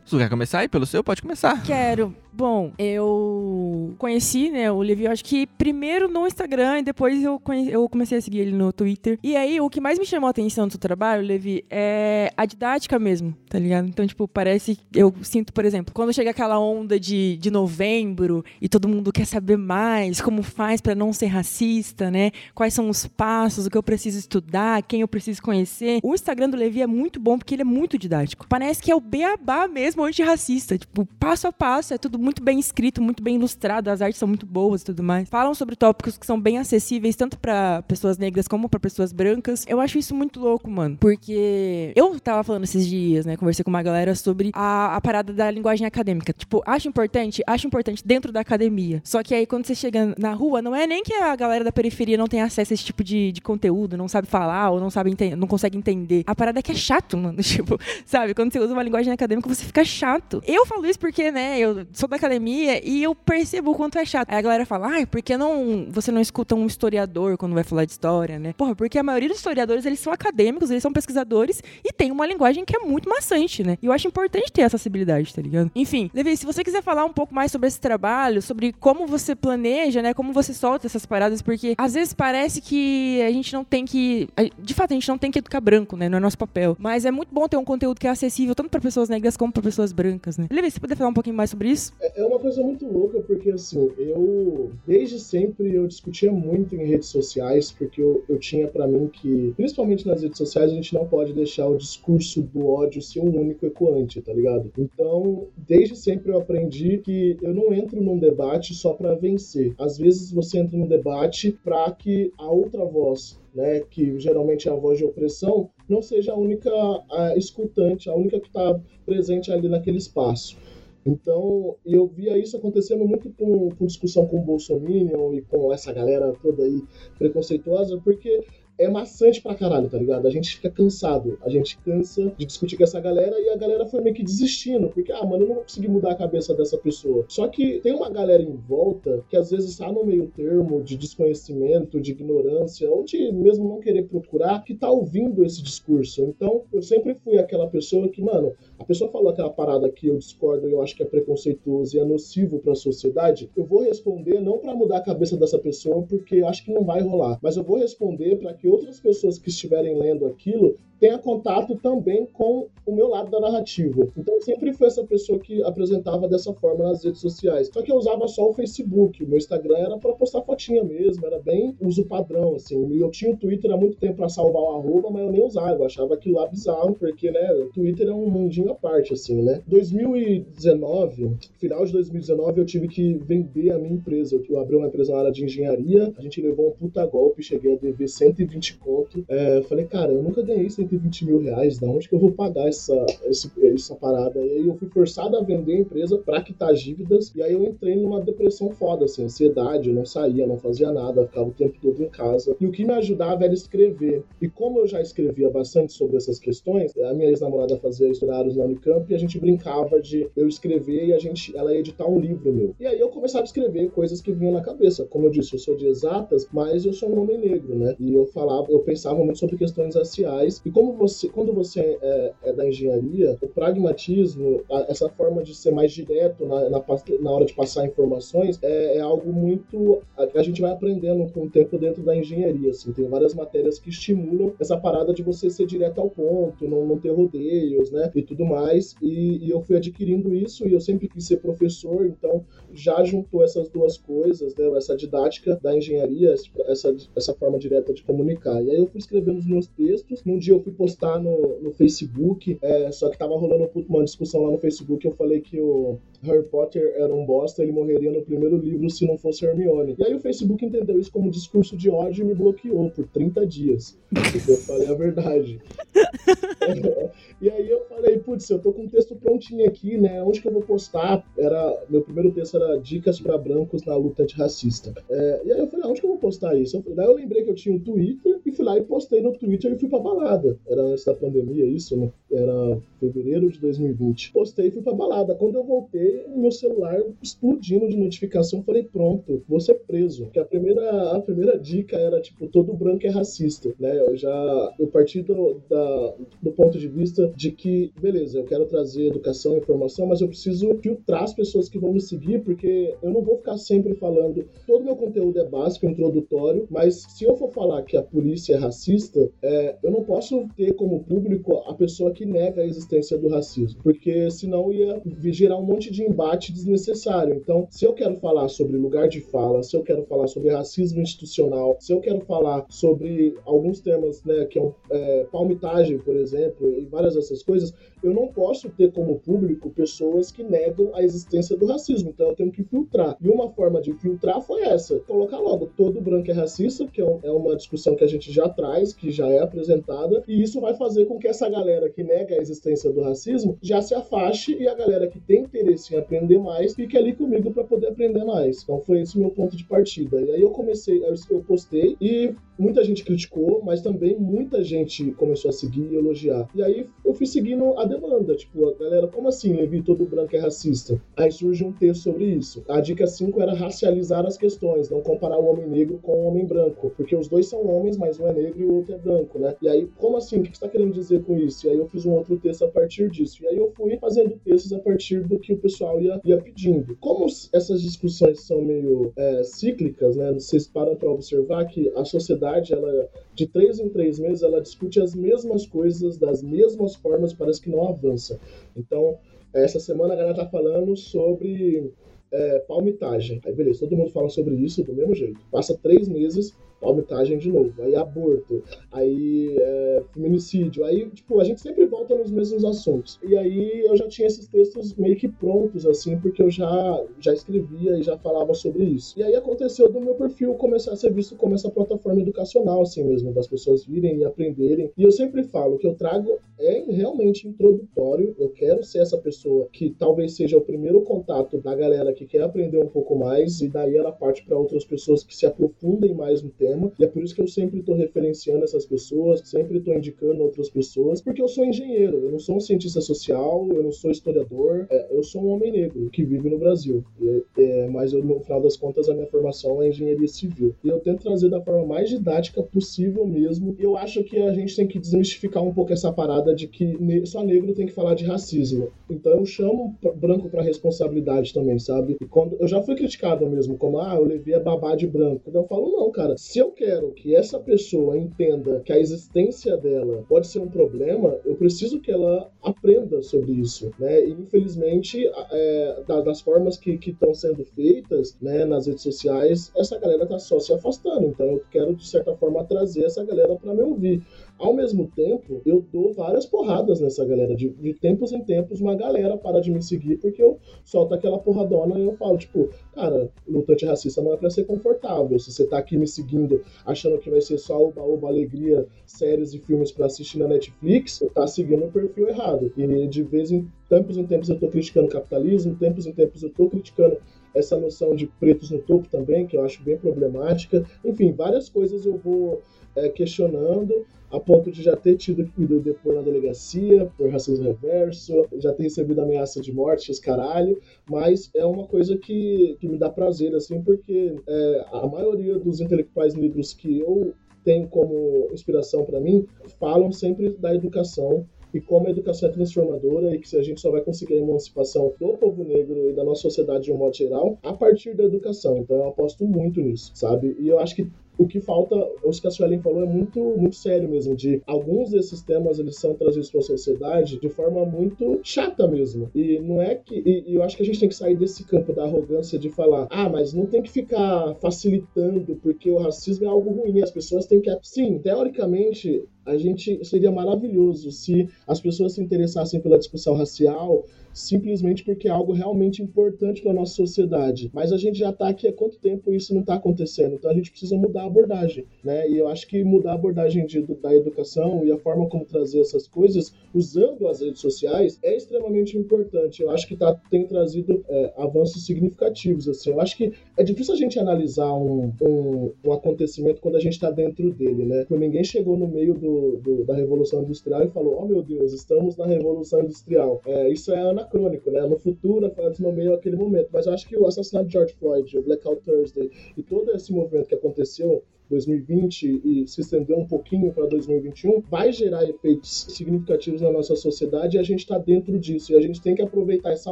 Tu 0.05 0.17
quer 0.17 0.29
começar 0.29 0.59
aí 0.59 0.67
pelo 0.67 0.85
seu? 0.85 1.03
Pode 1.03 1.21
começar. 1.21 1.61
Quero. 1.63 2.15
Bom, 2.33 2.71
eu 2.77 3.93
conheci, 3.97 4.49
né, 4.49 4.71
o 4.71 4.81
Levi, 4.81 5.03
eu 5.03 5.11
acho 5.11 5.23
que 5.23 5.45
primeiro 5.45 6.07
no 6.07 6.25
Instagram 6.25 6.79
e 6.79 6.83
depois 6.83 7.21
eu, 7.21 7.37
conhe- 7.37 7.69
eu 7.69 7.87
comecei 7.89 8.17
a 8.17 8.21
seguir 8.21 8.39
ele 8.39 8.53
no 8.53 8.71
Twitter. 8.71 9.19
E 9.21 9.35
aí, 9.35 9.59
o 9.59 9.69
que 9.69 9.81
mais 9.81 9.99
me 9.99 10.05
chamou 10.05 10.27
a 10.27 10.31
atenção 10.31 10.65
do 10.65 10.71
seu 10.71 10.79
trabalho, 10.79 11.21
Levi, 11.25 11.65
é 11.69 12.31
a 12.37 12.45
didática 12.45 12.97
mesmo, 12.97 13.35
tá 13.49 13.59
ligado? 13.59 13.87
Então, 13.87 14.07
tipo, 14.07 14.29
parece. 14.29 14.77
Eu 14.95 15.13
sinto, 15.21 15.51
por 15.51 15.65
exemplo, 15.65 15.93
quando 15.93 16.13
chega 16.13 16.29
aquela 16.31 16.57
onda 16.57 16.97
de, 16.97 17.35
de 17.37 17.51
novembro 17.51 18.45
e 18.61 18.69
todo 18.69 18.87
mundo 18.87 19.11
quer 19.11 19.25
saber 19.25 19.57
mais 19.57 20.21
como 20.21 20.41
faz 20.41 20.79
pra 20.79 20.95
não 20.95 21.11
ser 21.11 21.27
racista, 21.27 22.09
né? 22.09 22.31
Quais 22.55 22.73
são 22.73 22.89
os 22.89 23.05
passos, 23.05 23.65
o 23.65 23.69
que 23.69 23.77
eu 23.77 23.83
preciso 23.83 24.17
estudar, 24.17 24.81
quem 24.83 25.01
eu 25.01 25.07
preciso 25.07 25.41
conhecer. 25.41 25.60
O 26.03 26.13
Instagram 26.13 26.49
do 26.49 26.57
Levi 26.57 26.81
é 26.81 26.87
muito 26.87 27.19
bom 27.19 27.37
porque 27.37 27.55
ele 27.55 27.61
é 27.61 27.65
muito 27.65 27.97
didático. 27.97 28.45
Parece 28.47 28.81
que 28.81 28.91
é 28.91 28.95
o 28.95 28.99
beabá 28.99 29.67
mesmo 29.67 30.03
antirracista. 30.03 30.77
Tipo, 30.77 31.05
passo 31.19 31.47
a 31.47 31.51
passo, 31.51 31.93
é 31.93 31.97
tudo 31.97 32.17
muito 32.19 32.43
bem 32.43 32.59
escrito, 32.59 33.01
muito 33.01 33.21
bem 33.21 33.35
ilustrado, 33.35 33.89
as 33.89 34.01
artes 34.01 34.17
são 34.17 34.27
muito 34.27 34.45
boas 34.45 34.81
e 34.81 34.85
tudo 34.85 35.03
mais. 35.03 35.29
Falam 35.29 35.53
sobre 35.53 35.75
tópicos 35.75 36.17
que 36.17 36.25
são 36.25 36.39
bem 36.39 36.57
acessíveis, 36.57 37.15
tanto 37.15 37.37
para 37.39 37.81
pessoas 37.83 38.17
negras 38.17 38.47
como 38.47 38.69
para 38.69 38.79
pessoas 38.79 39.11
brancas. 39.11 39.65
Eu 39.67 39.79
acho 39.79 39.97
isso 39.97 40.15
muito 40.15 40.39
louco, 40.39 40.69
mano. 40.69 40.97
Porque 40.99 41.91
eu 41.95 42.19
tava 42.19 42.43
falando 42.43 42.63
esses 42.63 42.87
dias, 42.87 43.25
né? 43.25 43.37
Conversei 43.37 43.63
com 43.63 43.69
uma 43.69 43.83
galera 43.83 44.15
sobre 44.15 44.51
a, 44.53 44.95
a 44.95 45.01
parada 45.01 45.33
da 45.33 45.49
linguagem 45.49 45.85
acadêmica. 45.85 46.33
Tipo, 46.33 46.61
acho 46.65 46.87
importante, 46.87 47.41
acho 47.45 47.67
importante 47.67 48.05
dentro 48.05 48.31
da 48.31 48.39
academia. 48.39 49.01
Só 49.03 49.23
que 49.23 49.33
aí 49.33 49.45
quando 49.45 49.65
você 49.65 49.75
chega 49.75 50.13
na 50.17 50.33
rua, 50.33 50.61
não 50.61 50.75
é 50.75 50.85
nem 50.87 51.03
que 51.03 51.13
a 51.13 51.35
galera 51.35 51.63
da 51.63 51.71
periferia 51.71 52.17
não 52.17 52.27
tem 52.27 52.41
acesso 52.41 52.73
a 52.73 52.75
esse 52.75 52.83
tipo 52.83 53.03
de, 53.03 53.31
de 53.31 53.41
conteúdo, 53.41 53.97
não 53.97 54.07
sabe 54.07 54.27
falar 54.27 54.71
ou 54.71 54.79
não 54.79 54.89
sabe 54.89 55.09
não 55.41 55.47
consegue 55.47 55.77
entender. 55.77 56.23
A 56.25 56.35
parada 56.35 56.59
é 56.59 56.61
que 56.61 56.71
é 56.71 56.75
chato, 56.75 57.17
mano. 57.17 57.41
Tipo, 57.51 57.77
sabe? 58.05 58.33
Quando 58.33 58.53
você 58.53 58.59
usa 58.59 58.71
uma 58.71 58.83
linguagem 58.83 59.11
acadêmica, 59.11 59.49
você 59.49 59.65
fica 59.65 59.83
chato. 59.83 60.41
Eu 60.47 60.65
falo 60.65 60.85
isso 60.85 60.97
porque, 60.97 61.31
né, 61.31 61.59
eu 61.59 61.85
sou 61.91 62.07
da 62.07 62.15
academia 62.15 62.79
e 62.87 63.03
eu 63.03 63.13
percebo 63.13 63.71
o 63.71 63.75
quanto 63.75 63.97
é 63.97 64.05
chato. 64.05 64.29
Aí 64.29 64.37
a 64.37 64.41
galera 64.41 64.65
fala, 64.65 64.87
ai, 64.87 65.05
por 65.05 65.21
que 65.21 65.35
não, 65.35 65.87
você 65.89 66.11
não 66.11 66.21
escuta 66.21 66.55
um 66.55 66.65
historiador 66.65 67.37
quando 67.37 67.53
vai 67.53 67.63
falar 67.63 67.83
de 67.83 67.91
história, 67.91 68.39
né? 68.39 68.53
Porra, 68.53 68.73
porque 68.73 68.97
a 68.97 69.03
maioria 69.03 69.27
dos 69.27 69.37
historiadores, 69.37 69.85
eles 69.85 69.99
são 69.99 70.13
acadêmicos, 70.13 70.71
eles 70.71 70.81
são 70.81 70.93
pesquisadores 70.93 71.61
e 71.83 71.91
tem 71.91 72.11
uma 72.11 72.25
linguagem 72.25 72.63
que 72.63 72.75
é 72.75 72.79
muito 72.79 73.09
maçante, 73.09 73.63
né? 73.63 73.77
E 73.81 73.87
eu 73.87 73.91
acho 73.91 74.07
importante 74.07 74.51
ter 74.51 74.63
acessibilidade, 74.63 75.33
tá 75.33 75.41
ligado? 75.41 75.71
Enfim, 75.75 76.09
Levi, 76.13 76.37
se 76.37 76.45
você 76.45 76.63
quiser 76.63 76.81
falar 76.81 77.03
um 77.05 77.13
pouco 77.13 77.33
mais 77.33 77.51
sobre 77.51 77.67
esse 77.67 77.79
trabalho, 77.79 78.41
sobre 78.41 78.73
como 78.73 79.07
você 79.07 79.35
planeja, 79.35 80.01
né, 80.01 80.13
como 80.13 80.31
você 80.31 80.53
solta 80.53 80.87
essas 80.87 81.05
paradas, 81.05 81.41
porque 81.41 81.75
às 81.77 81.93
vezes 81.93 82.13
parece 82.13 82.61
que 82.61 83.21
a 83.21 83.31
gente 83.31 83.53
não 83.53 83.63
tem 83.63 83.85
que, 83.85 84.29
de 84.59 84.73
fato, 84.73 84.91
a 84.91 84.93
gente 84.93 85.07
não 85.07 85.17
tem 85.17 85.30
que 85.31 85.39
educar 85.39 85.61
branco, 85.61 85.95
né? 85.95 86.09
Não 86.09 86.17
é 86.17 86.21
nosso 86.21 86.37
papel. 86.37 86.75
Mas 86.79 87.05
é 87.05 87.11
muito 87.11 87.33
bom 87.33 87.47
ter 87.47 87.57
um 87.57 87.65
conteúdo 87.65 87.99
que 87.99 88.07
é 88.07 88.09
acessível 88.09 88.55
tanto 88.55 88.69
para 88.69 88.81
pessoas 88.81 89.09
negras 89.09 89.37
como 89.37 89.51
para 89.51 89.63
pessoas 89.63 89.91
brancas, 89.91 90.37
né? 90.37 90.47
Levi, 90.51 90.71
você 90.71 90.79
poder 90.79 90.95
falar 90.95 91.09
um 91.09 91.13
pouquinho 91.13 91.35
mais 91.35 91.49
sobre 91.49 91.69
isso? 91.69 91.93
É, 92.01 92.21
é 92.21 92.25
uma 92.25 92.39
coisa 92.39 92.61
muito 92.61 92.85
louca, 92.85 93.19
porque 93.21 93.51
assim, 93.51 93.91
eu 93.97 94.71
desde 94.85 95.19
sempre 95.19 95.73
eu 95.73 95.87
discutia 95.87 96.31
muito 96.31 96.75
em 96.75 96.85
redes 96.85 97.09
sociais, 97.09 97.71
porque 97.71 98.01
eu, 98.01 98.23
eu 98.27 98.37
tinha 98.37 98.67
para 98.67 98.87
mim 98.87 99.09
que, 99.11 99.53
principalmente 99.55 100.07
nas 100.07 100.21
redes 100.21 100.37
sociais, 100.37 100.71
a 100.71 100.75
gente 100.75 100.93
não 100.93 101.07
pode 101.07 101.33
deixar 101.33 101.67
o 101.67 101.77
discurso 101.77 102.41
do 102.41 102.67
ódio 102.67 103.01
ser 103.01 103.19
um 103.19 103.39
único 103.39 103.65
ecoante, 103.65 104.21
tá 104.21 104.33
ligado? 104.33 104.71
Então, 104.77 105.47
desde 105.57 105.95
sempre 105.95 106.31
eu 106.31 106.37
aprendi 106.37 106.97
que 106.99 107.37
eu 107.41 107.53
não 107.53 107.73
entro 107.73 108.01
num 108.01 108.17
debate 108.17 108.73
só 108.73 108.93
para 108.93 109.15
vencer. 109.15 109.73
Às 109.77 109.97
vezes 109.97 110.31
você 110.31 110.59
entra 110.59 110.77
num 110.77 110.87
debate 110.87 111.57
para 111.63 111.91
que 111.91 112.31
a 112.37 112.49
outra 112.49 112.85
voz 112.85 113.40
né, 113.53 113.81
que 113.81 114.19
geralmente 114.19 114.67
é 114.67 114.71
a 114.71 114.75
voz 114.75 114.97
de 114.97 115.05
opressão, 115.05 115.69
não 115.87 116.01
seja 116.01 116.33
a 116.33 116.37
única 116.37 116.69
a 117.11 117.35
escutante, 117.35 118.09
a 118.09 118.15
única 118.15 118.39
que 118.39 118.47
está 118.47 118.79
presente 119.05 119.51
ali 119.51 119.67
naquele 119.67 119.97
espaço. 119.97 120.57
Então, 121.05 121.75
eu 121.83 122.05
via 122.05 122.37
isso 122.37 122.55
acontecendo 122.55 123.05
muito 123.05 123.31
com, 123.31 123.69
com 123.71 123.85
discussão 123.87 124.27
com 124.27 124.37
o 124.37 124.43
Bolsonaro 124.43 125.33
e 125.33 125.41
com 125.41 125.73
essa 125.73 125.91
galera 125.91 126.31
toda 126.41 126.63
aí 126.63 126.83
preconceituosa, 127.17 127.99
porque 128.03 128.43
é 128.77 128.89
maçante 128.89 129.41
pra 129.41 129.55
caralho, 129.55 129.89
tá 129.89 129.97
ligado? 129.97 130.27
A 130.27 130.31
gente 130.31 130.55
fica 130.55 130.69
cansado, 130.69 131.37
a 131.43 131.49
gente 131.49 131.77
cansa 131.79 132.33
de 132.37 132.45
discutir 132.45 132.77
com 132.77 132.83
essa 132.83 132.99
galera 132.99 133.39
e 133.39 133.49
a 133.49 133.57
galera 133.57 133.85
foi 133.85 134.01
meio 134.01 134.15
que 134.15 134.23
desistindo, 134.23 134.89
porque, 134.89 135.11
ah, 135.11 135.23
mano, 135.23 135.43
eu 135.43 135.47
não 135.47 135.55
vou 135.55 135.63
conseguir 135.63 135.87
mudar 135.87 136.11
a 136.11 136.15
cabeça 136.15 136.53
dessa 136.53 136.77
pessoa. 136.77 137.25
Só 137.27 137.47
que 137.47 137.79
tem 137.79 137.93
uma 137.93 138.09
galera 138.09 138.41
em 138.41 138.55
volta 138.55 139.23
que 139.29 139.37
às 139.37 139.51
vezes 139.51 139.77
tá 139.77 139.91
no 139.91 140.05
meio 140.05 140.27
termo 140.35 140.81
de 140.81 140.97
desconhecimento, 140.97 141.99
de 141.99 142.11
ignorância, 142.11 142.89
ou 142.89 143.03
de 143.03 143.31
mesmo 143.31 143.67
não 143.67 143.79
querer 143.79 144.03
procurar, 144.03 144.63
que 144.63 144.73
tá 144.73 144.89
ouvindo 144.89 145.43
esse 145.45 145.61
discurso. 145.61 146.23
Então, 146.23 146.63
eu 146.73 146.81
sempre 146.81 147.13
fui 147.15 147.37
aquela 147.37 147.67
pessoa 147.67 148.09
que, 148.09 148.21
mano, 148.21 148.53
a 148.81 148.83
pessoa 148.83 149.11
falou 149.11 149.29
aquela 149.29 149.51
parada 149.51 149.89
que 149.91 150.07
eu 150.07 150.17
discordo 150.17 150.67
e 150.67 150.71
eu 150.71 150.81
acho 150.81 150.95
que 150.95 151.03
é 151.03 151.05
preconceituoso 151.05 151.95
e 151.95 151.99
é 151.99 152.03
nocivo 152.03 152.57
para 152.57 152.71
a 152.71 152.75
sociedade, 152.75 153.47
eu 153.55 153.63
vou 153.63 153.83
responder 153.83 154.39
não 154.41 154.57
para 154.57 154.73
mudar 154.73 154.97
a 154.97 155.03
cabeça 155.03 155.37
dessa 155.37 155.59
pessoa, 155.59 156.01
porque 156.01 156.37
eu 156.37 156.47
acho 156.47 156.65
que 156.65 156.73
não 156.73 156.83
vai 156.83 157.01
rolar, 157.01 157.37
mas 157.43 157.57
eu 157.57 157.63
vou 157.63 157.77
responder 157.77 158.37
para 158.37 158.55
que 158.55 158.67
outras 158.67 158.99
pessoas 158.99 159.37
que 159.37 159.49
estiverem 159.49 159.95
lendo 159.95 160.25
aquilo 160.25 160.77
tenha 161.01 161.17
contato 161.17 161.75
também 161.77 162.27
com 162.27 162.67
o 162.85 162.91
meu 162.93 163.07
lado 163.07 163.31
da 163.31 163.39
narrativa. 163.39 164.07
Então 164.15 164.35
eu 164.35 164.41
sempre 164.41 164.71
fui 164.71 164.85
essa 164.85 165.03
pessoa 165.03 165.39
que 165.39 165.63
apresentava 165.63 166.27
dessa 166.27 166.53
forma 166.53 166.83
nas 166.83 167.03
redes 167.03 167.19
sociais. 167.19 167.71
Só 167.73 167.81
que 167.81 167.91
eu 167.91 167.95
usava 167.95 168.27
só 168.27 168.49
o 168.49 168.53
Facebook, 168.53 169.23
o 169.23 169.27
meu 169.27 169.37
Instagram 169.37 169.77
era 169.77 169.97
para 169.97 170.13
postar 170.13 170.43
fotinha 170.43 170.83
mesmo, 170.83 171.25
era 171.25 171.39
bem 171.39 171.75
uso 171.81 172.05
padrão, 172.05 172.55
assim. 172.55 172.95
Eu 172.99 173.09
tinha 173.09 173.33
o 173.33 173.37
Twitter 173.37 173.71
há 173.71 173.77
muito 173.77 173.97
tempo 173.97 174.17
para 174.17 174.29
salvar 174.29 174.61
o 174.61 174.75
arroba, 174.75 175.09
mas 175.09 175.23
eu 175.23 175.31
nem 175.31 175.43
usava, 175.43 175.79
eu 175.79 175.85
achava 175.85 176.13
aquilo 176.13 176.35
lá 176.35 176.47
bizarro, 176.47 176.93
porque, 176.93 177.31
né, 177.31 177.51
o 177.53 177.69
Twitter 177.69 178.07
é 178.07 178.13
um 178.13 178.29
mundinho 178.29 178.71
à 178.71 178.75
parte, 178.75 179.13
assim, 179.13 179.41
né. 179.41 179.59
2019, 179.67 181.31
final 181.57 181.83
de 181.83 181.93
2019, 181.93 182.59
eu 182.59 182.65
tive 182.65 182.87
que 182.87 183.15
vender 183.15 183.71
a 183.71 183.79
minha 183.79 183.93
empresa. 183.95 184.39
Eu 184.47 184.59
abri 184.59 184.75
uma 184.75 184.87
empresa 184.87 185.13
na 185.13 185.19
área 185.19 185.31
de 185.31 185.43
engenharia, 185.43 186.13
a 186.15 186.21
gente 186.21 186.39
levou 186.41 186.67
um 186.67 186.71
puta 186.71 187.03
golpe, 187.07 187.41
cheguei 187.41 187.73
a 187.73 187.77
dever 187.77 188.07
120 188.07 188.77
conto. 188.77 189.25
É, 189.27 189.63
falei, 189.63 189.85
cara, 189.85 190.11
eu 190.11 190.21
nunca 190.21 190.43
ganhei 190.43 190.69
120 190.69 190.90
120 190.91 191.25
mil 191.25 191.39
reais, 191.39 191.79
da 191.79 191.87
onde 191.87 192.07
que 192.09 192.15
eu 192.15 192.19
vou 192.19 192.31
pagar 192.31 192.67
essa, 192.67 192.93
essa, 193.23 193.51
essa 193.63 193.95
parada? 193.95 194.39
E 194.45 194.51
aí 194.51 194.67
eu 194.67 194.75
fui 194.75 194.89
forçado 194.89 195.37
a 195.37 195.41
vender 195.41 195.73
a 195.73 195.79
empresa 195.79 196.17
para 196.17 196.41
quitar 196.41 196.73
dívidas, 196.73 197.31
e 197.35 197.41
aí 197.41 197.53
eu 197.53 197.63
entrei 197.63 197.95
numa 197.95 198.19
depressão 198.19 198.71
foda, 198.71 199.05
assim, 199.05 199.23
ansiedade, 199.23 199.89
eu 199.89 199.95
não 199.95 200.05
saía, 200.05 200.45
não 200.45 200.57
fazia 200.57 200.91
nada, 200.91 201.25
ficava 201.25 201.47
o 201.47 201.53
tempo 201.53 201.77
todo 201.81 202.03
em 202.03 202.09
casa. 202.09 202.55
E 202.59 202.65
o 202.65 202.71
que 202.71 202.85
me 202.85 202.93
ajudava 202.93 203.45
era 203.45 203.53
escrever. 203.53 204.23
E 204.41 204.49
como 204.49 204.79
eu 204.79 204.87
já 204.87 205.01
escrevia 205.01 205.49
bastante 205.49 205.93
sobre 205.93 206.17
essas 206.17 206.39
questões, 206.39 206.95
a 206.97 207.13
minha 207.13 207.29
ex-namorada 207.29 207.77
fazia 207.77 208.09
estudários 208.09 208.55
na 208.55 208.65
Unicamp 208.65 209.05
e 209.09 209.15
a 209.15 209.17
gente 209.17 209.39
brincava 209.39 210.01
de 210.01 210.27
eu 210.35 210.47
escrever 210.47 211.07
e 211.07 211.13
a 211.13 211.19
gente, 211.19 211.55
ela 211.55 211.73
ia 211.73 211.79
editar 211.79 212.07
um 212.07 212.19
livro 212.19 212.51
meu. 212.51 212.75
E 212.79 212.85
aí 212.85 212.99
eu 212.99 213.09
começava 213.09 213.43
a 213.43 213.45
escrever 213.45 213.91
coisas 213.91 214.21
que 214.21 214.31
vinham 214.31 214.53
na 214.53 214.61
cabeça. 214.61 215.05
Como 215.05 215.27
eu 215.27 215.31
disse, 215.31 215.53
eu 215.53 215.59
sou 215.59 215.75
de 215.75 215.87
exatas, 215.87 216.47
mas 216.51 216.85
eu 216.85 216.93
sou 216.93 217.09
um 217.09 217.21
homem 217.21 217.37
negro, 217.37 217.75
né? 217.75 217.95
E 217.99 218.13
eu 218.13 218.25
falava, 218.25 218.67
eu 218.69 218.79
pensava 218.79 219.23
muito 219.23 219.39
sobre 219.39 219.57
questões 219.57 219.95
raciais. 219.95 220.61
E 220.65 220.71
como 220.71 220.80
você, 220.93 221.27
quando 221.27 221.53
você 221.53 221.97
é, 222.01 222.33
é 222.43 222.53
da 222.53 222.67
engenharia, 222.67 223.37
o 223.41 223.47
pragmatismo, 223.47 224.61
a, 224.71 224.85
essa 224.89 225.09
forma 225.09 225.43
de 225.43 225.53
ser 225.53 225.71
mais 225.71 225.91
direto 225.91 226.45
na, 226.45 226.69
na, 226.69 226.83
na 227.19 227.31
hora 227.31 227.45
de 227.45 227.53
passar 227.53 227.85
informações, 227.85 228.57
é, 228.61 228.97
é 228.97 228.99
algo 229.01 229.31
muito. 229.31 230.01
A, 230.17 230.39
a, 230.39 230.43
gente 230.43 230.61
vai 230.61 230.71
aprendendo 230.71 231.31
com 231.31 231.43
o 231.43 231.49
tempo 231.49 231.77
dentro 231.77 232.01
da 232.01 232.15
engenharia. 232.15 232.71
Assim, 232.71 232.91
tem 232.93 233.07
várias 233.07 233.33
matérias 233.33 233.79
que 233.79 233.89
estimulam 233.89 234.53
essa 234.59 234.77
parada 234.77 235.13
de 235.13 235.21
você 235.21 235.49
ser 235.49 235.65
direto 235.65 235.99
ao 235.99 236.09
ponto, 236.09 236.67
não, 236.67 236.85
não 236.85 236.97
ter 236.97 237.11
rodeios, 237.11 237.91
né? 237.91 238.09
E 238.15 238.21
tudo 238.21 238.45
mais. 238.45 238.95
E, 239.01 239.45
e 239.45 239.49
eu 239.49 239.61
fui 239.61 239.75
adquirindo 239.75 240.33
isso 240.33 240.67
e 240.67 240.73
eu 240.73 240.79
sempre 240.79 241.07
quis 241.07 241.25
ser 241.25 241.37
professor, 241.37 242.05
então 242.05 242.45
já 242.73 243.03
juntou 243.03 243.43
essas 243.43 243.69
duas 243.69 243.97
coisas, 243.97 244.55
né? 244.55 244.65
Essa 244.77 244.95
didática 244.95 245.59
da 245.61 245.75
engenharia, 245.75 246.33
essa, 246.67 246.95
essa 247.15 247.33
forma 247.33 247.59
direta 247.59 247.93
de 247.93 248.03
comunicar. 248.03 248.63
E 248.63 248.71
aí 248.71 248.77
eu 248.77 248.87
fui 248.87 248.99
escrevendo 248.99 249.39
os 249.39 249.45
meus 249.45 249.67
textos. 249.67 250.23
Num 250.23 250.37
dia 250.37 250.53
eu 250.53 250.60
fui 250.61 250.71
postar 250.71 251.19
no, 251.19 251.59
no 251.61 251.71
Facebook, 251.71 252.57
é, 252.61 252.91
só 252.91 253.09
que 253.09 253.17
tava 253.17 253.37
rolando 253.37 253.69
uma 253.89 254.03
discussão 254.03 254.43
lá 254.43 254.51
no 254.51 254.57
Facebook. 254.57 255.05
Eu 255.05 255.13
falei 255.13 255.41
que 255.41 255.59
o 255.59 255.99
Harry 256.23 256.43
Potter 256.43 256.93
era 256.95 257.13
um 257.13 257.25
bosta, 257.25 257.63
ele 257.63 257.71
morreria 257.71 258.11
no 258.11 258.21
primeiro 258.21 258.57
livro 258.57 258.89
se 258.89 259.05
não 259.05 259.17
fosse 259.17 259.45
Hermione. 259.45 259.95
E 259.97 260.03
aí 260.03 260.13
o 260.13 260.19
Facebook 260.19 260.63
entendeu 260.63 260.99
isso 260.99 261.11
como 261.11 261.29
discurso 261.29 261.75
de 261.75 261.89
ódio 261.89 262.23
e 262.23 262.27
me 262.27 262.33
bloqueou 262.33 262.89
por 262.89 263.07
30 263.07 263.45
dias. 263.45 263.97
Porque 264.09 264.51
eu 264.51 264.57
falei 264.57 264.87
a 264.87 264.93
verdade. 264.93 265.59
e 267.41 267.49
aí 267.49 267.69
eu 267.69 267.85
falei, 267.85 268.19
putz, 268.19 268.49
eu 268.49 268.59
tô 268.59 268.71
com 268.71 268.83
um 268.83 268.87
texto 268.87 269.15
prontinho 269.15 269.67
aqui, 269.67 269.97
né? 269.97 270.21
Onde 270.23 270.41
que 270.41 270.47
eu 270.47 270.51
vou 270.51 270.61
postar? 270.61 271.25
Era, 271.37 271.83
meu 271.89 272.01
primeiro 272.01 272.31
texto 272.31 272.57
era 272.57 272.77
Dicas 272.77 273.19
para 273.19 273.37
Brancos 273.37 273.83
na 273.83 273.95
Luta 273.95 274.23
Antirracista. 274.23 274.93
É, 275.09 275.41
e 275.45 275.51
aí 275.51 275.59
eu 275.59 275.67
falei, 275.67 275.85
onde 275.87 276.01
que 276.01 276.05
eu 276.05 276.11
vou 276.11 276.19
postar 276.19 276.55
isso? 276.55 276.77
Eu 276.77 276.81
falei, 276.81 276.97
daí 276.97 277.05
eu 277.05 277.15
lembrei 277.15 277.43
que 277.43 277.49
eu 277.49 277.55
tinha 277.55 277.75
um 277.75 277.79
Twitter 277.79 278.39
e 278.45 278.51
fui 278.51 278.65
lá 278.65 278.77
e 278.77 278.81
postei 278.83 279.21
no 279.21 279.33
Twitter 279.33 279.71
e 279.71 279.79
fui 279.79 279.89
pra 279.89 279.99
balada. 279.99 280.57
Era 280.67 280.81
antes 280.81 281.05
da 281.05 281.13
pandemia 281.13 281.65
isso, 281.65 281.95
né? 281.97 282.11
Era 282.31 282.79
fevereiro 282.99 283.49
de 283.49 283.59
2020. 283.59 284.31
Postei 284.31 284.67
e 284.67 284.71
fui 284.71 284.81
pra 284.81 284.93
balada. 284.93 285.35
Quando 285.35 285.55
eu 285.55 285.63
voltei, 285.63 286.10
meu 286.35 286.51
celular 286.51 287.01
explodindo 287.21 287.87
de 287.89 287.97
notificação. 287.97 288.63
Falei, 288.63 288.83
pronto, 288.83 289.43
vou 289.47 289.59
ser 289.59 289.75
preso. 289.75 290.25
Porque 290.25 290.39
a 290.39 290.45
primeira, 290.45 291.11
a 291.11 291.19
primeira 291.21 291.57
dica 291.57 291.97
era, 291.97 292.21
tipo, 292.21 292.47
todo 292.47 292.73
branco 292.73 293.05
é 293.05 293.09
racista, 293.09 293.73
né? 293.79 293.99
Eu 293.99 294.15
já, 294.15 294.75
eu 294.79 294.87
parti 294.87 295.21
do, 295.21 295.61
da, 295.69 296.13
do 296.41 296.51
ponto 296.51 296.77
de 296.77 296.87
vista 296.87 297.31
de 297.35 297.51
que, 297.51 297.91
beleza, 298.01 298.39
eu 298.39 298.43
quero 298.43 298.65
trazer 298.65 299.07
educação 299.07 299.57
informação, 299.57 300.05
mas 300.05 300.21
eu 300.21 300.27
preciso 300.27 300.75
filtrar 300.81 301.23
as 301.23 301.33
pessoas 301.33 301.69
que 301.69 301.79
vão 301.79 301.93
me 301.93 302.01
seguir, 302.01 302.43
porque 302.43 302.95
eu 303.01 303.11
não 303.11 303.21
vou 303.21 303.37
ficar 303.37 303.57
sempre 303.57 303.93
falando, 303.95 304.45
todo 304.67 304.83
meu 304.83 304.95
conteúdo 304.95 305.39
é 305.39 305.45
básico, 305.45 305.85
introdutório, 305.85 306.67
mas 306.69 307.05
se 307.09 307.23
eu 307.23 307.35
for 307.35 307.51
falar 307.51 307.83
que 307.83 307.97
a 307.97 308.01
polícia 308.01 308.55
é 308.55 308.57
racista, 308.57 309.29
é, 309.41 309.77
eu 309.83 309.91
não 309.91 310.03
posso 310.03 310.47
ter 310.55 310.73
como 310.73 311.03
público 311.03 311.57
a 311.67 311.73
pessoa 311.73 312.11
que 312.11 312.25
nega 312.25 312.61
a 312.61 312.65
existência 312.65 313.17
do 313.17 313.29
racismo, 313.29 313.79
porque 313.83 314.29
senão 314.31 314.71
ia 314.71 315.01
gerar 315.25 315.57
um 315.57 315.65
monte 315.65 315.91
de 315.91 316.00
embate 316.01 316.51
desnecessário. 316.51 317.33
Então, 317.33 317.67
se 317.69 317.85
eu 317.85 317.93
quero 317.93 318.15
falar 318.17 318.47
sobre 318.49 318.77
lugar 318.77 319.07
de 319.07 319.21
fala, 319.21 319.63
se 319.63 319.75
eu 319.75 319.83
quero 319.83 320.03
falar 320.03 320.27
sobre 320.27 320.49
racismo 320.49 321.01
institucional, 321.01 321.77
se 321.79 321.93
eu 321.93 321.99
quero 321.99 322.21
falar 322.21 322.65
sobre 322.69 323.35
alguns 323.45 323.79
temas, 323.79 324.23
né, 324.23 324.45
que 324.45 324.59
é, 324.59 324.71
é 324.91 325.23
palmitagem, 325.31 325.97
por 325.99 326.15
exemplo, 326.15 326.69
e 326.77 326.85
várias 326.85 327.15
dessas 327.15 327.43
coisas, 327.43 327.73
eu 328.03 328.13
não 328.13 328.27
posso 328.27 328.69
ter 328.69 328.91
como 328.91 329.19
público 329.19 329.69
pessoas 329.69 330.31
que 330.31 330.43
negam 330.43 330.91
a 330.93 331.03
existência 331.03 331.55
do 331.55 331.65
racismo. 331.65 332.09
Então 332.09 332.29
eu 332.29 332.35
tenho 332.35 332.51
que 332.51 332.63
filtrar. 332.63 333.15
E 333.21 333.29
uma 333.29 333.49
forma 333.49 333.81
de 333.81 333.93
filtrar 333.93 334.41
foi 334.41 334.61
essa: 334.63 334.99
colocar 335.01 335.39
logo 335.39 335.71
todo 335.77 336.01
branco 336.01 336.29
é 336.29 336.33
racista, 336.33 336.87
que 336.87 337.01
é, 337.01 337.19
é 337.23 337.31
uma 337.31 337.55
discussão 337.55 337.95
que 337.95 338.03
a 338.03 338.07
gente 338.07 338.31
já 338.31 338.49
traz, 338.49 338.93
que 338.93 339.11
já 339.11 339.27
é 339.27 339.39
apresentada, 339.39 340.23
e 340.27 340.41
isso 340.41 340.59
vai 340.59 340.73
fazer 340.73 341.05
com 341.05 341.17
que 341.19 341.27
essa 341.27 341.47
galera 341.49 341.89
que 341.89 342.03
nega 342.03 342.35
a 342.35 342.39
existência 342.39 342.91
do 342.91 343.01
racismo 343.01 343.57
já 343.61 343.81
se 343.81 343.93
afaste 343.93 344.55
e 344.59 344.67
a 344.67 344.73
galera 344.73 345.07
que 345.07 345.19
tem 345.19 345.43
interesse 345.43 345.90
em 345.93 345.97
aprender 345.97 346.39
mais 346.39 346.73
fique 346.75 346.97
ali 346.97 347.13
comigo 347.13 347.51
para 347.51 347.63
poder 347.63 347.87
aprender 347.87 348.23
mais. 348.23 348.63
Então 348.63 348.79
foi 348.81 349.01
esse 349.01 349.17
meu 349.17 349.29
ponto 349.29 349.55
de 349.55 349.63
partida. 349.63 350.21
E 350.21 350.31
aí 350.31 350.41
eu 350.41 350.51
comecei, 350.51 351.03
eu 351.29 351.41
postei 351.41 351.95
e 351.99 352.33
muita 352.61 352.83
gente 352.83 353.03
criticou, 353.03 353.61
mas 353.65 353.81
também 353.81 354.15
muita 354.17 354.63
gente 354.63 355.11
começou 355.13 355.49
a 355.49 355.51
seguir 355.51 355.87
e 355.91 355.95
elogiar. 355.95 356.47
E 356.53 356.61
aí 356.61 356.85
eu 357.03 357.13
fui 357.13 357.25
seguindo 357.25 357.77
a 357.77 357.85
demanda, 357.85 358.35
tipo, 358.35 358.69
a 358.69 358.73
galera, 358.73 359.07
como 359.07 359.27
assim 359.27 359.53
Levi 359.53 359.81
todo 359.81 360.05
branco 360.05 360.35
é 360.35 360.39
racista? 360.39 361.01
Aí 361.17 361.31
surge 361.31 361.63
um 361.63 361.71
texto 361.71 362.03
sobre 362.03 362.25
isso. 362.25 362.63
A 362.69 362.79
dica 362.79 363.07
5 363.07 363.41
era 363.41 363.53
racializar 363.53 364.25
as 364.25 364.37
questões, 364.37 364.89
não 364.89 365.01
comparar 365.01 365.39
o 365.39 365.45
homem 365.45 365.67
negro 365.67 365.99
com 366.03 366.11
o 366.11 366.25
homem 366.27 366.45
branco, 366.45 366.91
porque 366.95 367.15
os 367.15 367.27
dois 367.27 367.47
são 367.47 367.65
homens, 367.65 367.97
mas 367.97 368.19
um 368.19 368.27
é 368.27 368.33
negro 368.33 368.61
e 368.61 368.65
o 368.65 368.75
outro 368.75 368.93
é 368.93 368.97
branco, 368.97 369.39
né? 369.39 369.55
E 369.59 369.67
aí, 369.67 369.87
como 369.97 370.17
assim? 370.17 370.39
O 370.39 370.43
que 370.43 370.49
você 370.49 370.53
está 370.53 370.69
querendo 370.69 370.93
dizer 370.93 371.23
com 371.23 371.35
isso? 371.37 371.65
E 371.65 371.71
aí 371.71 371.77
eu 371.77 371.87
fiz 371.87 372.05
um 372.05 372.11
outro 372.11 372.37
texto 372.37 372.63
a 372.63 372.67
partir 372.67 373.09
disso. 373.09 373.43
E 373.43 373.47
aí 373.47 373.57
eu 373.57 373.71
fui 373.75 373.97
fazendo 373.97 374.39
textos 374.45 374.71
a 374.71 374.79
partir 374.79 375.21
do 375.21 375.39
que 375.39 375.53
o 375.53 375.57
pessoal 375.57 375.99
ia, 375.99 376.21
ia 376.23 376.37
pedindo. 376.37 376.95
Como 376.99 377.25
essas 377.25 377.81
discussões 377.81 378.41
são 378.41 378.61
meio 378.61 379.11
é, 379.15 379.41
cíclicas, 379.43 380.15
né? 380.15 380.31
Vocês 380.33 380.67
param 380.67 380.95
para 380.95 381.09
observar 381.09 381.65
que 381.65 381.91
a 381.95 382.05
sociedade 382.05 382.50
ela, 382.57 383.09
de 383.33 383.47
três 383.47 383.79
em 383.79 383.89
três 383.89 384.19
meses, 384.19 384.43
ela 384.43 384.61
discute 384.61 384.99
as 384.99 385.15
mesmas 385.15 385.65
coisas, 385.65 386.17
das 386.17 386.41
mesmas 386.43 386.95
formas, 386.95 387.33
parece 387.33 387.61
que 387.61 387.69
não 387.69 387.87
avança. 387.87 388.39
Então, 388.75 389.17
essa 389.53 389.79
semana 389.79 390.13
a 390.13 390.17
galera 390.17 390.35
tá 390.35 390.47
falando 390.47 390.95
sobre 390.95 391.91
é, 392.31 392.59
palmitagem. 392.59 393.41
Aí, 393.45 393.53
beleza, 393.53 393.79
todo 393.79 393.95
mundo 393.95 394.11
fala 394.11 394.29
sobre 394.29 394.55
isso 394.55 394.83
do 394.83 394.93
mesmo 394.93 395.13
jeito. 395.13 395.39
Passa 395.51 395.77
três 395.77 396.07
meses, 396.07 396.55
palmitagem 396.81 397.37
de 397.37 397.51
novo, 397.51 397.81
aí 397.81 397.95
aborto, 397.95 398.63
aí 398.91 399.55
é, 399.57 400.03
feminicídio, 400.11 400.83
aí, 400.83 401.07
tipo, 401.11 401.39
a 401.39 401.43
gente 401.43 401.61
sempre 401.61 401.85
volta 401.85 402.15
nos 402.15 402.31
mesmos 402.31 402.65
assuntos. 402.65 403.19
E 403.23 403.37
aí 403.37 403.81
eu 403.85 403.95
já 403.95 404.07
tinha 404.07 404.27
esses 404.27 404.47
textos 404.47 404.95
meio 404.95 405.15
que 405.15 405.29
prontos, 405.29 405.85
assim, 405.85 406.17
porque 406.19 406.41
eu 406.41 406.49
já, 406.49 407.05
já 407.19 407.33
escrevia 407.33 407.97
e 407.97 408.03
já 408.03 408.17
falava 408.17 408.53
sobre 408.53 408.83
isso. 408.83 409.17
E 409.17 409.23
aí 409.23 409.35
aconteceu 409.35 409.89
do 409.89 410.01
meu 410.01 410.15
perfil 410.15 410.55
começar 410.55 410.91
a 410.91 410.95
ser 410.95 411.13
visto 411.13 411.35
como 411.35 411.53
essa 411.53 411.69
plataforma 411.69 412.21
educacional, 412.21 412.81
assim 412.81 413.03
mesmo, 413.03 413.31
das 413.31 413.47
pessoas 413.47 413.85
virem 413.85 414.17
e 414.17 414.25
aprenderem. 414.25 414.91
E 414.97 415.03
eu 415.03 415.11
sempre 415.11 415.43
falo 415.43 415.77
que 415.77 415.87
eu 415.87 415.93
trago 415.93 416.39
é 416.59 416.83
realmente 416.87 417.47
introdutório, 417.47 418.35
eu 418.37 418.49
quero 418.49 418.83
ser 418.83 418.99
essa 418.99 419.17
pessoa 419.17 419.67
que 419.71 419.89
talvez 419.97 420.35
seja 420.35 420.57
o 420.57 420.61
primeiro 420.61 421.01
contato 421.01 421.57
da 421.59 421.75
galera 421.75 422.13
que 422.13 422.25
quer 422.25 422.43
aprender 422.43 422.77
um 422.77 422.87
pouco 422.87 423.15
mais, 423.15 423.61
e 423.61 423.67
daí 423.67 423.97
ela 423.97 424.11
parte 424.11 424.45
para 424.45 424.57
outras 424.57 424.85
pessoas 424.85 425.23
que 425.23 425.35
se 425.35 425.45
aprofundem 425.45 426.13
mais 426.13 426.41
no 426.43 426.49
tema 426.51 426.70
e 426.99 427.03
é 427.03 427.07
por 427.07 427.23
isso 427.23 427.35
que 427.35 427.41
eu 427.41 427.47
sempre 427.47 427.79
estou 427.79 427.95
referenciando 427.95 428.63
essas 428.63 428.85
pessoas, 428.85 429.41
sempre 429.45 429.77
estou 429.77 429.93
indicando 429.93 430.43
outras 430.43 430.69
pessoas, 430.69 431.21
porque 431.21 431.41
eu 431.41 431.47
sou 431.47 431.65
engenheiro, 431.65 432.17
eu 432.17 432.31
não 432.31 432.39
sou 432.39 432.57
um 432.57 432.59
cientista 432.59 433.01
social, 433.01 433.67
eu 433.71 433.83
não 433.83 433.91
sou 433.91 434.11
historiador, 434.11 434.87
é, 434.89 435.07
eu 435.11 435.23
sou 435.23 435.43
um 435.43 435.49
homem 435.49 435.71
negro 435.71 436.09
que 436.11 436.23
vive 436.23 436.49
no 436.49 436.57
Brasil. 436.57 437.03
E, 437.19 437.43
é, 437.57 437.87
mas 437.89 438.13
eu, 438.13 438.23
no 438.23 438.39
final 438.39 438.61
das 438.61 438.77
contas, 438.77 439.09
a 439.09 439.13
minha 439.13 439.27
formação 439.27 439.81
é 439.81 439.89
engenharia 439.89 440.27
civil. 440.27 440.75
E 440.83 440.89
eu 440.89 440.99
tento 440.99 441.23
trazer 441.23 441.49
da 441.49 441.61
forma 441.61 441.85
mais 441.85 442.09
didática 442.09 442.61
possível 442.63 443.25
mesmo. 443.25 443.75
E 443.79 443.83
eu 443.83 443.97
acho 443.97 444.23
que 444.23 444.37
a 444.37 444.53
gente 444.53 444.75
tem 444.75 444.87
que 444.87 444.99
desmistificar 444.99 445.63
um 445.63 445.73
pouco 445.73 445.93
essa 445.93 446.11
parada 446.11 446.53
de 446.53 446.67
que 446.67 446.85
ne 446.99 447.25
só 447.25 447.43
negro 447.43 447.73
tem 447.73 447.85
que 447.85 447.93
falar 447.93 448.15
de 448.15 448.25
racismo. 448.25 448.89
Então 449.09 449.33
eu 449.33 449.45
chamo 449.45 449.95
branco 450.15 450.49
para 450.49 450.61
responsabilidade 450.61 451.53
também, 451.53 451.79
sabe? 451.79 452.17
E 452.19 452.25
quando 452.25 452.55
eu 452.59 452.67
já 452.67 452.81
fui 452.81 452.95
criticado 452.95 453.47
mesmo, 453.49 453.77
como 453.77 453.99
ah, 453.99 454.19
o 454.19 454.23
Levi 454.23 454.53
é 454.53 454.59
babá 454.59 454.95
de 454.95 455.07
branco. 455.07 455.41
Então 455.47 455.61
eu 455.61 455.67
falo, 455.67 455.91
não, 455.91 456.11
cara, 456.11 456.37
se 456.37 456.59
eu 456.61 456.71
quero 456.71 457.11
que 457.11 457.35
essa 457.35 457.59
pessoa 457.59 458.17
entenda 458.17 458.81
que 458.81 458.93
a 458.93 458.99
existência 458.99 459.75
dela 459.77 460.23
pode 460.29 460.47
ser 460.47 460.59
um 460.59 460.69
problema, 460.69 461.39
eu 461.43 461.55
preciso 461.55 461.99
que 461.99 462.11
ela 462.11 462.51
aprenda 462.61 463.21
sobre 463.23 463.53
isso, 463.53 463.91
né? 463.97 464.23
E 464.23 464.31
infelizmente, 464.31 465.29
é, 465.51 466.03
das 466.23 466.41
formas 466.41 466.77
que 466.77 466.99
estão 467.03 467.33
sendo 467.33 467.65
feitas, 467.65 468.37
né, 468.41 468.63
nas 468.65 468.85
redes 468.85 469.01
sociais, 469.01 469.71
essa 469.75 469.97
galera 469.97 470.25
tá 470.25 470.37
só 470.37 470.59
se 470.59 470.71
afastando. 470.71 471.27
Então 471.27 471.47
eu 471.47 471.63
quero 471.71 471.95
de 471.95 472.07
certa 472.07 472.35
forma 472.35 472.63
trazer 472.63 473.05
essa 473.05 473.23
galera 473.23 473.55
para 473.55 473.73
me 473.73 473.81
ouvir. 473.81 474.21
Ao 474.61 474.75
mesmo 474.75 475.07
tempo, 475.15 475.59
eu 475.65 475.83
dou 475.91 476.13
várias 476.13 476.45
porradas 476.45 477.01
nessa 477.01 477.25
galera. 477.25 477.55
De, 477.55 477.69
de, 477.69 477.95
tempos 477.95 478.31
em 478.31 478.43
tempos, 478.43 478.79
uma 478.79 478.93
galera 478.93 479.35
para 479.35 479.59
de 479.59 479.71
me 479.71 479.81
seguir 479.81 480.17
porque 480.17 480.41
eu 480.41 480.59
solto 480.85 481.15
aquela 481.15 481.39
porradona 481.39 481.97
e 481.97 482.03
eu 482.03 482.13
falo, 482.13 482.37
tipo, 482.37 482.69
cara, 482.93 483.31
lutante 483.47 483.87
racista 483.87 484.21
não 484.21 484.33
é 484.33 484.37
pra 484.37 484.51
ser 484.51 484.65
confortável. 484.65 485.39
Se 485.39 485.51
você 485.51 485.65
tá 485.65 485.79
aqui 485.79 485.97
me 485.97 486.07
seguindo 486.07 486.61
achando 486.85 487.17
que 487.17 487.27
vai 487.27 487.41
ser 487.41 487.57
só 487.57 487.83
oba, 487.83 488.03
oba, 488.03 488.27
alegria, 488.27 488.85
séries 489.03 489.55
e 489.55 489.57
filmes 489.57 489.91
para 489.91 490.05
assistir 490.05 490.37
na 490.37 490.47
Netflix, 490.47 491.13
você 491.13 491.29
tá 491.31 491.47
seguindo 491.47 491.85
o 491.85 491.91
perfil 491.91 492.29
errado. 492.29 492.71
E 492.77 493.07
de 493.07 493.23
vez 493.23 493.51
em 493.51 493.67
tempos 493.89 494.15
em 494.15 494.27
tempos 494.27 494.47
eu 494.47 494.59
tô 494.59 494.67
criticando 494.67 495.07
o 495.07 495.11
capitalismo, 495.11 495.75
tempos 495.75 496.05
em 496.05 496.13
tempos 496.13 496.43
eu 496.43 496.51
tô 496.51 496.69
criticando 496.69 497.17
essa 497.55 497.79
noção 497.79 498.15
de 498.15 498.27
pretos 498.27 498.69
no 498.69 498.77
topo 498.77 499.09
também, 499.09 499.47
que 499.47 499.57
eu 499.57 499.65
acho 499.65 499.81
bem 499.81 499.97
problemática. 499.97 500.85
Enfim, 501.03 501.31
várias 501.31 501.67
coisas 501.67 502.05
eu 502.05 502.15
vou 502.15 502.61
é, 502.95 503.09
questionando 503.09 504.05
a 504.31 504.39
ponto 504.39 504.71
de 504.71 504.81
já 504.81 504.95
ter 504.95 505.17
tido 505.17 505.49
ido 505.57 505.79
depor 505.79 506.15
na 506.15 506.21
delegacia 506.21 507.11
por 507.17 507.29
racismo 507.29 507.65
reverso, 507.65 508.45
já 508.57 508.71
ter 508.73 508.83
recebido 508.83 509.21
ameaça 509.21 509.61
de 509.61 509.73
morte, 509.73 510.11
esse 510.11 510.21
caralho, 510.21 510.79
mas 511.09 511.49
é 511.53 511.65
uma 511.65 511.85
coisa 511.85 512.17
que, 512.17 512.77
que 512.79 512.87
me 512.87 512.97
dá 512.97 513.09
prazer, 513.09 513.53
assim, 513.55 513.81
porque 513.81 514.35
é, 514.47 514.85
a 514.91 515.07
maioria 515.07 515.59
dos 515.59 515.81
intelectuais 515.81 516.33
negros 516.33 516.73
que 516.73 516.99
eu 516.99 517.33
tenho 517.63 517.87
como 517.87 518.47
inspiração 518.51 519.05
para 519.05 519.19
mim 519.19 519.45
falam 519.79 520.11
sempre 520.11 520.49
da 520.49 520.73
educação 520.73 521.45
e 521.73 521.79
como 521.79 522.07
a 522.07 522.11
educação 522.11 522.49
é 522.49 522.51
transformadora 522.51 523.33
e 523.33 523.39
que 523.39 523.55
a 523.55 523.63
gente 523.63 523.79
só 523.79 523.91
vai 523.91 524.01
conseguir 524.01 524.35
a 524.35 524.39
emancipação 524.39 525.13
do 525.19 525.37
povo 525.37 525.63
negro 525.63 526.09
e 526.09 526.13
da 526.13 526.23
nossa 526.23 526.41
sociedade 526.41 526.85
de 526.85 526.91
um 526.91 526.97
modo 526.97 527.15
geral 527.15 527.57
a 527.63 527.73
partir 527.73 528.13
da 528.13 528.23
educação. 528.23 528.77
Então 528.77 528.97
eu 528.97 529.07
aposto 529.07 529.45
muito 529.45 529.79
nisso, 529.79 530.11
sabe? 530.13 530.55
E 530.59 530.67
eu 530.67 530.79
acho 530.79 530.95
que 530.95 531.07
o 531.41 531.47
que 531.47 531.59
falta, 531.59 531.95
o 532.23 532.29
que 532.29 532.47
a 532.47 532.51
Suelen 532.51 532.79
falou 532.79 533.03
é 533.03 533.05
muito, 533.05 533.39
muito 533.39 533.75
sério 533.75 534.07
mesmo, 534.07 534.35
de 534.35 534.61
alguns 534.67 535.09
desses 535.09 535.41
temas 535.41 535.79
eles 535.79 535.95
são 535.97 536.13
trazidos 536.13 536.51
para 536.51 536.59
a 536.59 536.63
sociedade 536.63 537.39
de 537.39 537.49
forma 537.49 537.83
muito 537.83 538.39
chata 538.43 538.87
mesmo. 538.87 539.29
E 539.33 539.59
não 539.59 539.81
é 539.81 539.95
que. 539.95 540.15
E, 540.15 540.51
e, 540.51 540.55
eu 540.55 540.63
acho 540.63 540.77
que 540.77 540.83
a 540.83 540.85
gente 540.85 540.99
tem 540.99 541.09
que 541.09 541.15
sair 541.15 541.35
desse 541.35 541.63
campo 541.63 541.93
da 541.93 542.03
arrogância 542.03 542.59
de 542.59 542.69
falar, 542.69 543.07
ah, 543.09 543.27
mas 543.27 543.53
não 543.53 543.65
tem 543.65 543.81
que 543.81 543.91
ficar 543.91 544.55
facilitando, 544.61 545.55
porque 545.55 545.89
o 545.89 545.97
racismo 545.97 546.45
é 546.45 546.47
algo 546.47 546.69
ruim. 546.69 547.01
As 547.01 547.11
pessoas 547.11 547.45
têm 547.45 547.59
que. 547.59 547.71
Sim, 547.81 548.19
teoricamente, 548.19 549.23
a 549.45 549.57
gente 549.57 550.03
seria 550.05 550.31
maravilhoso 550.31 551.11
se 551.11 551.49
as 551.67 551.79
pessoas 551.79 552.13
se 552.13 552.21
interessassem 552.21 552.79
pela 552.79 552.97
discussão 552.97 553.35
racial 553.35 554.05
simplesmente 554.33 555.03
porque 555.03 555.27
é 555.27 555.31
algo 555.31 555.53
realmente 555.53 556.01
importante 556.01 556.61
para 556.61 556.73
nossa 556.73 556.93
sociedade. 556.93 557.69
Mas 557.73 557.91
a 557.91 557.97
gente 557.97 558.17
já 558.17 558.29
está 558.29 558.47
aqui 558.47 558.67
há 558.67 558.73
quanto 558.73 558.97
tempo 558.97 559.31
e 559.31 559.35
isso 559.35 559.53
não 559.53 559.61
está 559.61 559.75
acontecendo? 559.75 560.35
Então 560.35 560.49
a 560.49 560.53
gente 560.53 560.71
precisa 560.71 560.95
mudar 560.95 561.23
a 561.23 561.27
abordagem, 561.27 561.85
né? 562.03 562.29
E 562.29 562.37
eu 562.37 562.47
acho 562.47 562.67
que 562.67 562.83
mudar 562.83 563.11
a 563.11 563.15
abordagem 563.15 563.65
de, 563.65 563.81
da 563.81 564.15
educação 564.15 564.85
e 564.85 564.91
a 564.91 564.97
forma 564.97 565.27
como 565.27 565.45
trazer 565.45 565.81
essas 565.81 566.07
coisas 566.07 566.53
usando 566.73 567.27
as 567.27 567.41
redes 567.41 567.59
sociais 567.59 568.19
é 568.23 568.35
extremamente 568.35 568.97
importante. 568.97 569.61
Eu 569.61 569.69
acho 569.69 569.87
que 569.87 569.95
tá, 569.95 570.13
tem 570.29 570.45
trazido 570.45 571.03
é, 571.09 571.33
avanços 571.37 571.85
significativos. 571.85 572.67
Assim, 572.67 572.91
eu 572.91 573.01
acho 573.01 573.17
que 573.17 573.33
é 573.57 573.63
difícil 573.63 573.93
a 573.93 573.97
gente 573.97 574.19
analisar 574.19 574.73
um, 574.73 575.11
um, 575.21 575.71
um 575.83 575.91
acontecimento 575.91 576.61
quando 576.61 576.77
a 576.77 576.79
gente 576.79 576.93
está 576.93 577.11
dentro 577.11 577.51
dele, 577.51 577.85
né? 577.85 578.05
Quando 578.07 578.21
ninguém 578.21 578.43
chegou 578.43 578.77
no 578.77 578.87
meio 578.87 579.13
do, 579.13 579.40
do, 579.57 579.83
da 579.83 579.95
Revolução 579.95 580.43
Industrial 580.43 580.83
e 580.83 580.89
falou: 580.89 581.19
Oh 581.21 581.25
meu 581.25 581.41
Deus, 581.41 581.73
estamos 581.73 582.15
na 582.17 582.25
Revolução 582.25 582.81
Industrial. 582.81 583.41
É, 583.45 583.69
isso 583.69 583.91
é 583.91 584.01
anacrônico, 584.01 584.69
né? 584.69 584.81
No 584.81 584.97
futuro, 584.97 585.51
no 585.79 585.91
meio 585.91 586.11
daquele 586.11 586.35
momento. 586.35 586.69
Mas 586.71 586.85
eu 586.85 586.93
acho 586.93 587.07
que 587.07 587.17
o 587.17 587.25
assassinato 587.25 587.67
de 587.67 587.73
George 587.73 587.93
Floyd, 587.93 588.37
o 588.37 588.43
Blackout 588.43 588.81
Thursday 588.83 589.31
e 589.57 589.63
todo 589.63 589.91
esse 589.91 590.11
movimento 590.11 590.47
que 590.47 590.55
aconteceu 590.55 591.23
2020 591.51 592.41
e 592.43 592.67
se 592.67 592.81
estender 592.81 593.17
um 593.17 593.25
pouquinho 593.25 593.71
para 593.71 593.85
2021, 593.85 594.63
vai 594.69 594.91
gerar 594.91 595.23
efeitos 595.23 595.85
significativos 595.89 596.61
na 596.61 596.71
nossa 596.71 596.95
sociedade 596.95 597.57
e 597.57 597.59
a 597.59 597.63
gente 597.63 597.79
está 597.79 597.97
dentro 597.97 598.39
disso 598.39 598.71
e 598.71 598.75
a 598.75 598.81
gente 598.81 599.01
tem 599.01 599.13
que 599.13 599.21
aproveitar 599.21 599.71
essa 599.71 599.91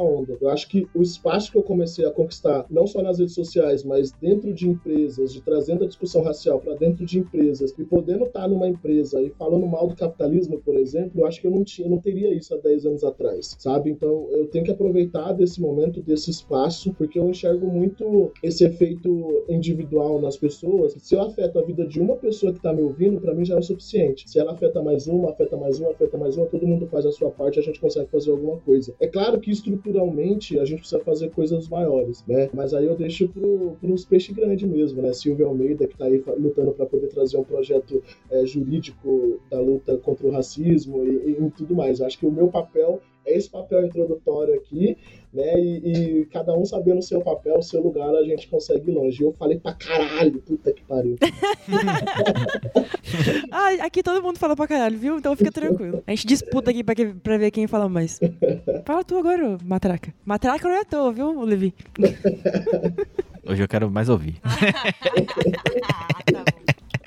onda. 0.00 0.36
Eu 0.40 0.48
acho 0.48 0.68
que 0.68 0.88
o 0.94 1.02
espaço 1.02 1.52
que 1.52 1.58
eu 1.58 1.62
comecei 1.62 2.04
a 2.04 2.10
conquistar, 2.10 2.66
não 2.70 2.86
só 2.86 3.02
nas 3.02 3.18
redes 3.18 3.34
sociais, 3.34 3.84
mas 3.84 4.10
dentro 4.12 4.52
de 4.52 4.68
empresas, 4.68 5.32
de 5.32 5.40
trazendo 5.40 5.84
a 5.84 5.86
discussão 5.86 6.22
racial 6.22 6.58
para 6.58 6.74
dentro 6.74 7.04
de 7.04 7.18
empresas 7.18 7.74
e 7.78 7.84
podendo 7.84 8.24
estar 8.24 8.42
tá 8.42 8.48
numa 8.48 8.68
empresa 8.68 9.20
e 9.22 9.30
falando 9.30 9.66
mal 9.66 9.86
do 9.86 9.94
capitalismo, 9.94 10.58
por 10.60 10.76
exemplo, 10.76 11.20
eu 11.20 11.26
acho 11.26 11.40
que 11.40 11.46
eu 11.46 11.50
não 11.50 11.62
tinha, 11.62 11.88
não 11.88 11.98
teria 11.98 12.32
isso 12.34 12.54
há 12.54 12.56
10 12.56 12.86
anos 12.86 13.04
atrás, 13.04 13.56
sabe? 13.58 13.90
Então 13.90 14.28
eu 14.30 14.46
tenho 14.46 14.64
que 14.64 14.70
aproveitar 14.70 15.32
desse 15.32 15.60
momento, 15.60 16.02
desse 16.02 16.30
espaço, 16.30 16.94
porque 16.94 17.18
eu 17.18 17.28
enxergo 17.28 17.66
muito 17.66 18.32
esse 18.42 18.64
efeito 18.64 19.44
individual 19.48 20.20
nas 20.20 20.36
pessoas. 20.36 20.94
Se 20.98 21.14
eu 21.14 21.22
afeto 21.22 21.49
a 21.58 21.62
vida 21.62 21.86
de 21.86 22.00
uma 22.00 22.16
pessoa 22.16 22.52
que 22.52 22.58
está 22.58 22.72
me 22.72 22.82
ouvindo, 22.82 23.20
para 23.20 23.34
mim 23.34 23.44
já 23.44 23.54
é 23.54 23.58
o 23.58 23.62
suficiente. 23.62 24.28
Se 24.28 24.38
ela 24.38 24.52
afeta 24.52 24.82
mais 24.82 25.06
uma, 25.06 25.30
afeta 25.30 25.56
mais 25.56 25.78
uma, 25.80 25.90
afeta 25.90 26.16
mais 26.16 26.36
uma, 26.36 26.46
todo 26.46 26.66
mundo 26.66 26.86
faz 26.86 27.06
a 27.06 27.12
sua 27.12 27.30
parte, 27.30 27.58
a 27.58 27.62
gente 27.62 27.80
consegue 27.80 28.08
fazer 28.10 28.30
alguma 28.30 28.58
coisa. 28.58 28.94
É 29.00 29.06
claro 29.06 29.40
que 29.40 29.50
estruturalmente 29.50 30.58
a 30.58 30.64
gente 30.64 30.80
precisa 30.80 31.00
fazer 31.00 31.30
coisas 31.30 31.68
maiores, 31.68 32.24
né? 32.26 32.48
Mas 32.52 32.74
aí 32.74 32.86
eu 32.86 32.96
deixo 32.96 33.28
para 33.28 33.90
os 33.90 34.04
peixes 34.04 34.34
grandes 34.34 34.68
mesmo, 34.68 35.02
né? 35.02 35.12
Silvio 35.12 35.46
Almeida, 35.46 35.86
que 35.86 35.94
está 35.94 36.06
aí 36.06 36.22
lutando 36.38 36.72
para 36.72 36.86
poder 36.86 37.08
trazer 37.08 37.36
um 37.36 37.44
projeto 37.44 38.02
é, 38.30 38.44
jurídico 38.46 39.40
da 39.50 39.60
luta 39.60 39.96
contra 39.98 40.26
o 40.26 40.30
racismo 40.30 41.04
e, 41.04 41.30
e, 41.30 41.46
e 41.46 41.50
tudo 41.50 41.74
mais. 41.74 42.00
Eu 42.00 42.06
acho 42.06 42.18
que 42.18 42.26
o 42.26 42.32
meu 42.32 42.48
papel 42.48 43.00
é 43.24 43.36
esse 43.36 43.50
papel 43.50 43.84
introdutório 43.86 44.54
aqui, 44.54 44.96
né? 45.32 45.60
E, 45.60 46.20
e, 46.20 46.26
cada 46.26 46.54
um 46.54 46.64
sabendo 46.64 46.98
o 46.98 47.02
seu 47.02 47.20
papel, 47.20 47.58
o 47.58 47.62
seu 47.62 47.80
lugar, 47.80 48.14
a 48.14 48.24
gente 48.24 48.48
consegue 48.48 48.90
ir 48.90 48.94
longe. 48.94 49.22
Eu 49.22 49.32
falei 49.32 49.58
pra 49.58 49.74
caralho, 49.74 50.40
puta 50.40 50.72
que 50.72 50.82
pariu. 50.82 51.16
ah, 53.50 53.84
aqui 53.84 54.02
todo 54.02 54.22
mundo 54.22 54.38
fala 54.38 54.56
pra 54.56 54.66
caralho, 54.66 54.98
viu? 54.98 55.18
Então 55.18 55.36
fica 55.36 55.52
tranquilo. 55.52 56.02
A 56.06 56.10
gente 56.10 56.26
disputa 56.26 56.70
aqui 56.70 56.82
pra, 56.82 56.94
que, 56.94 57.06
pra 57.06 57.38
ver 57.38 57.50
quem 57.50 57.66
fala 57.66 57.88
mais. 57.88 58.18
Fala 58.84 59.04
tu 59.04 59.16
agora, 59.16 59.56
Matraca. 59.64 60.12
Matraca 60.24 60.68
não 60.68 60.74
é 60.74 60.80
à 60.80 60.84
toa, 60.84 61.12
viu, 61.12 61.40
Levi? 61.42 61.74
Hoje 63.46 63.62
eu 63.62 63.68
quero 63.68 63.90
mais 63.90 64.08
ouvir. 64.08 64.36
ah, 64.44 66.22
tá 66.32 66.44
bom. 66.52 66.59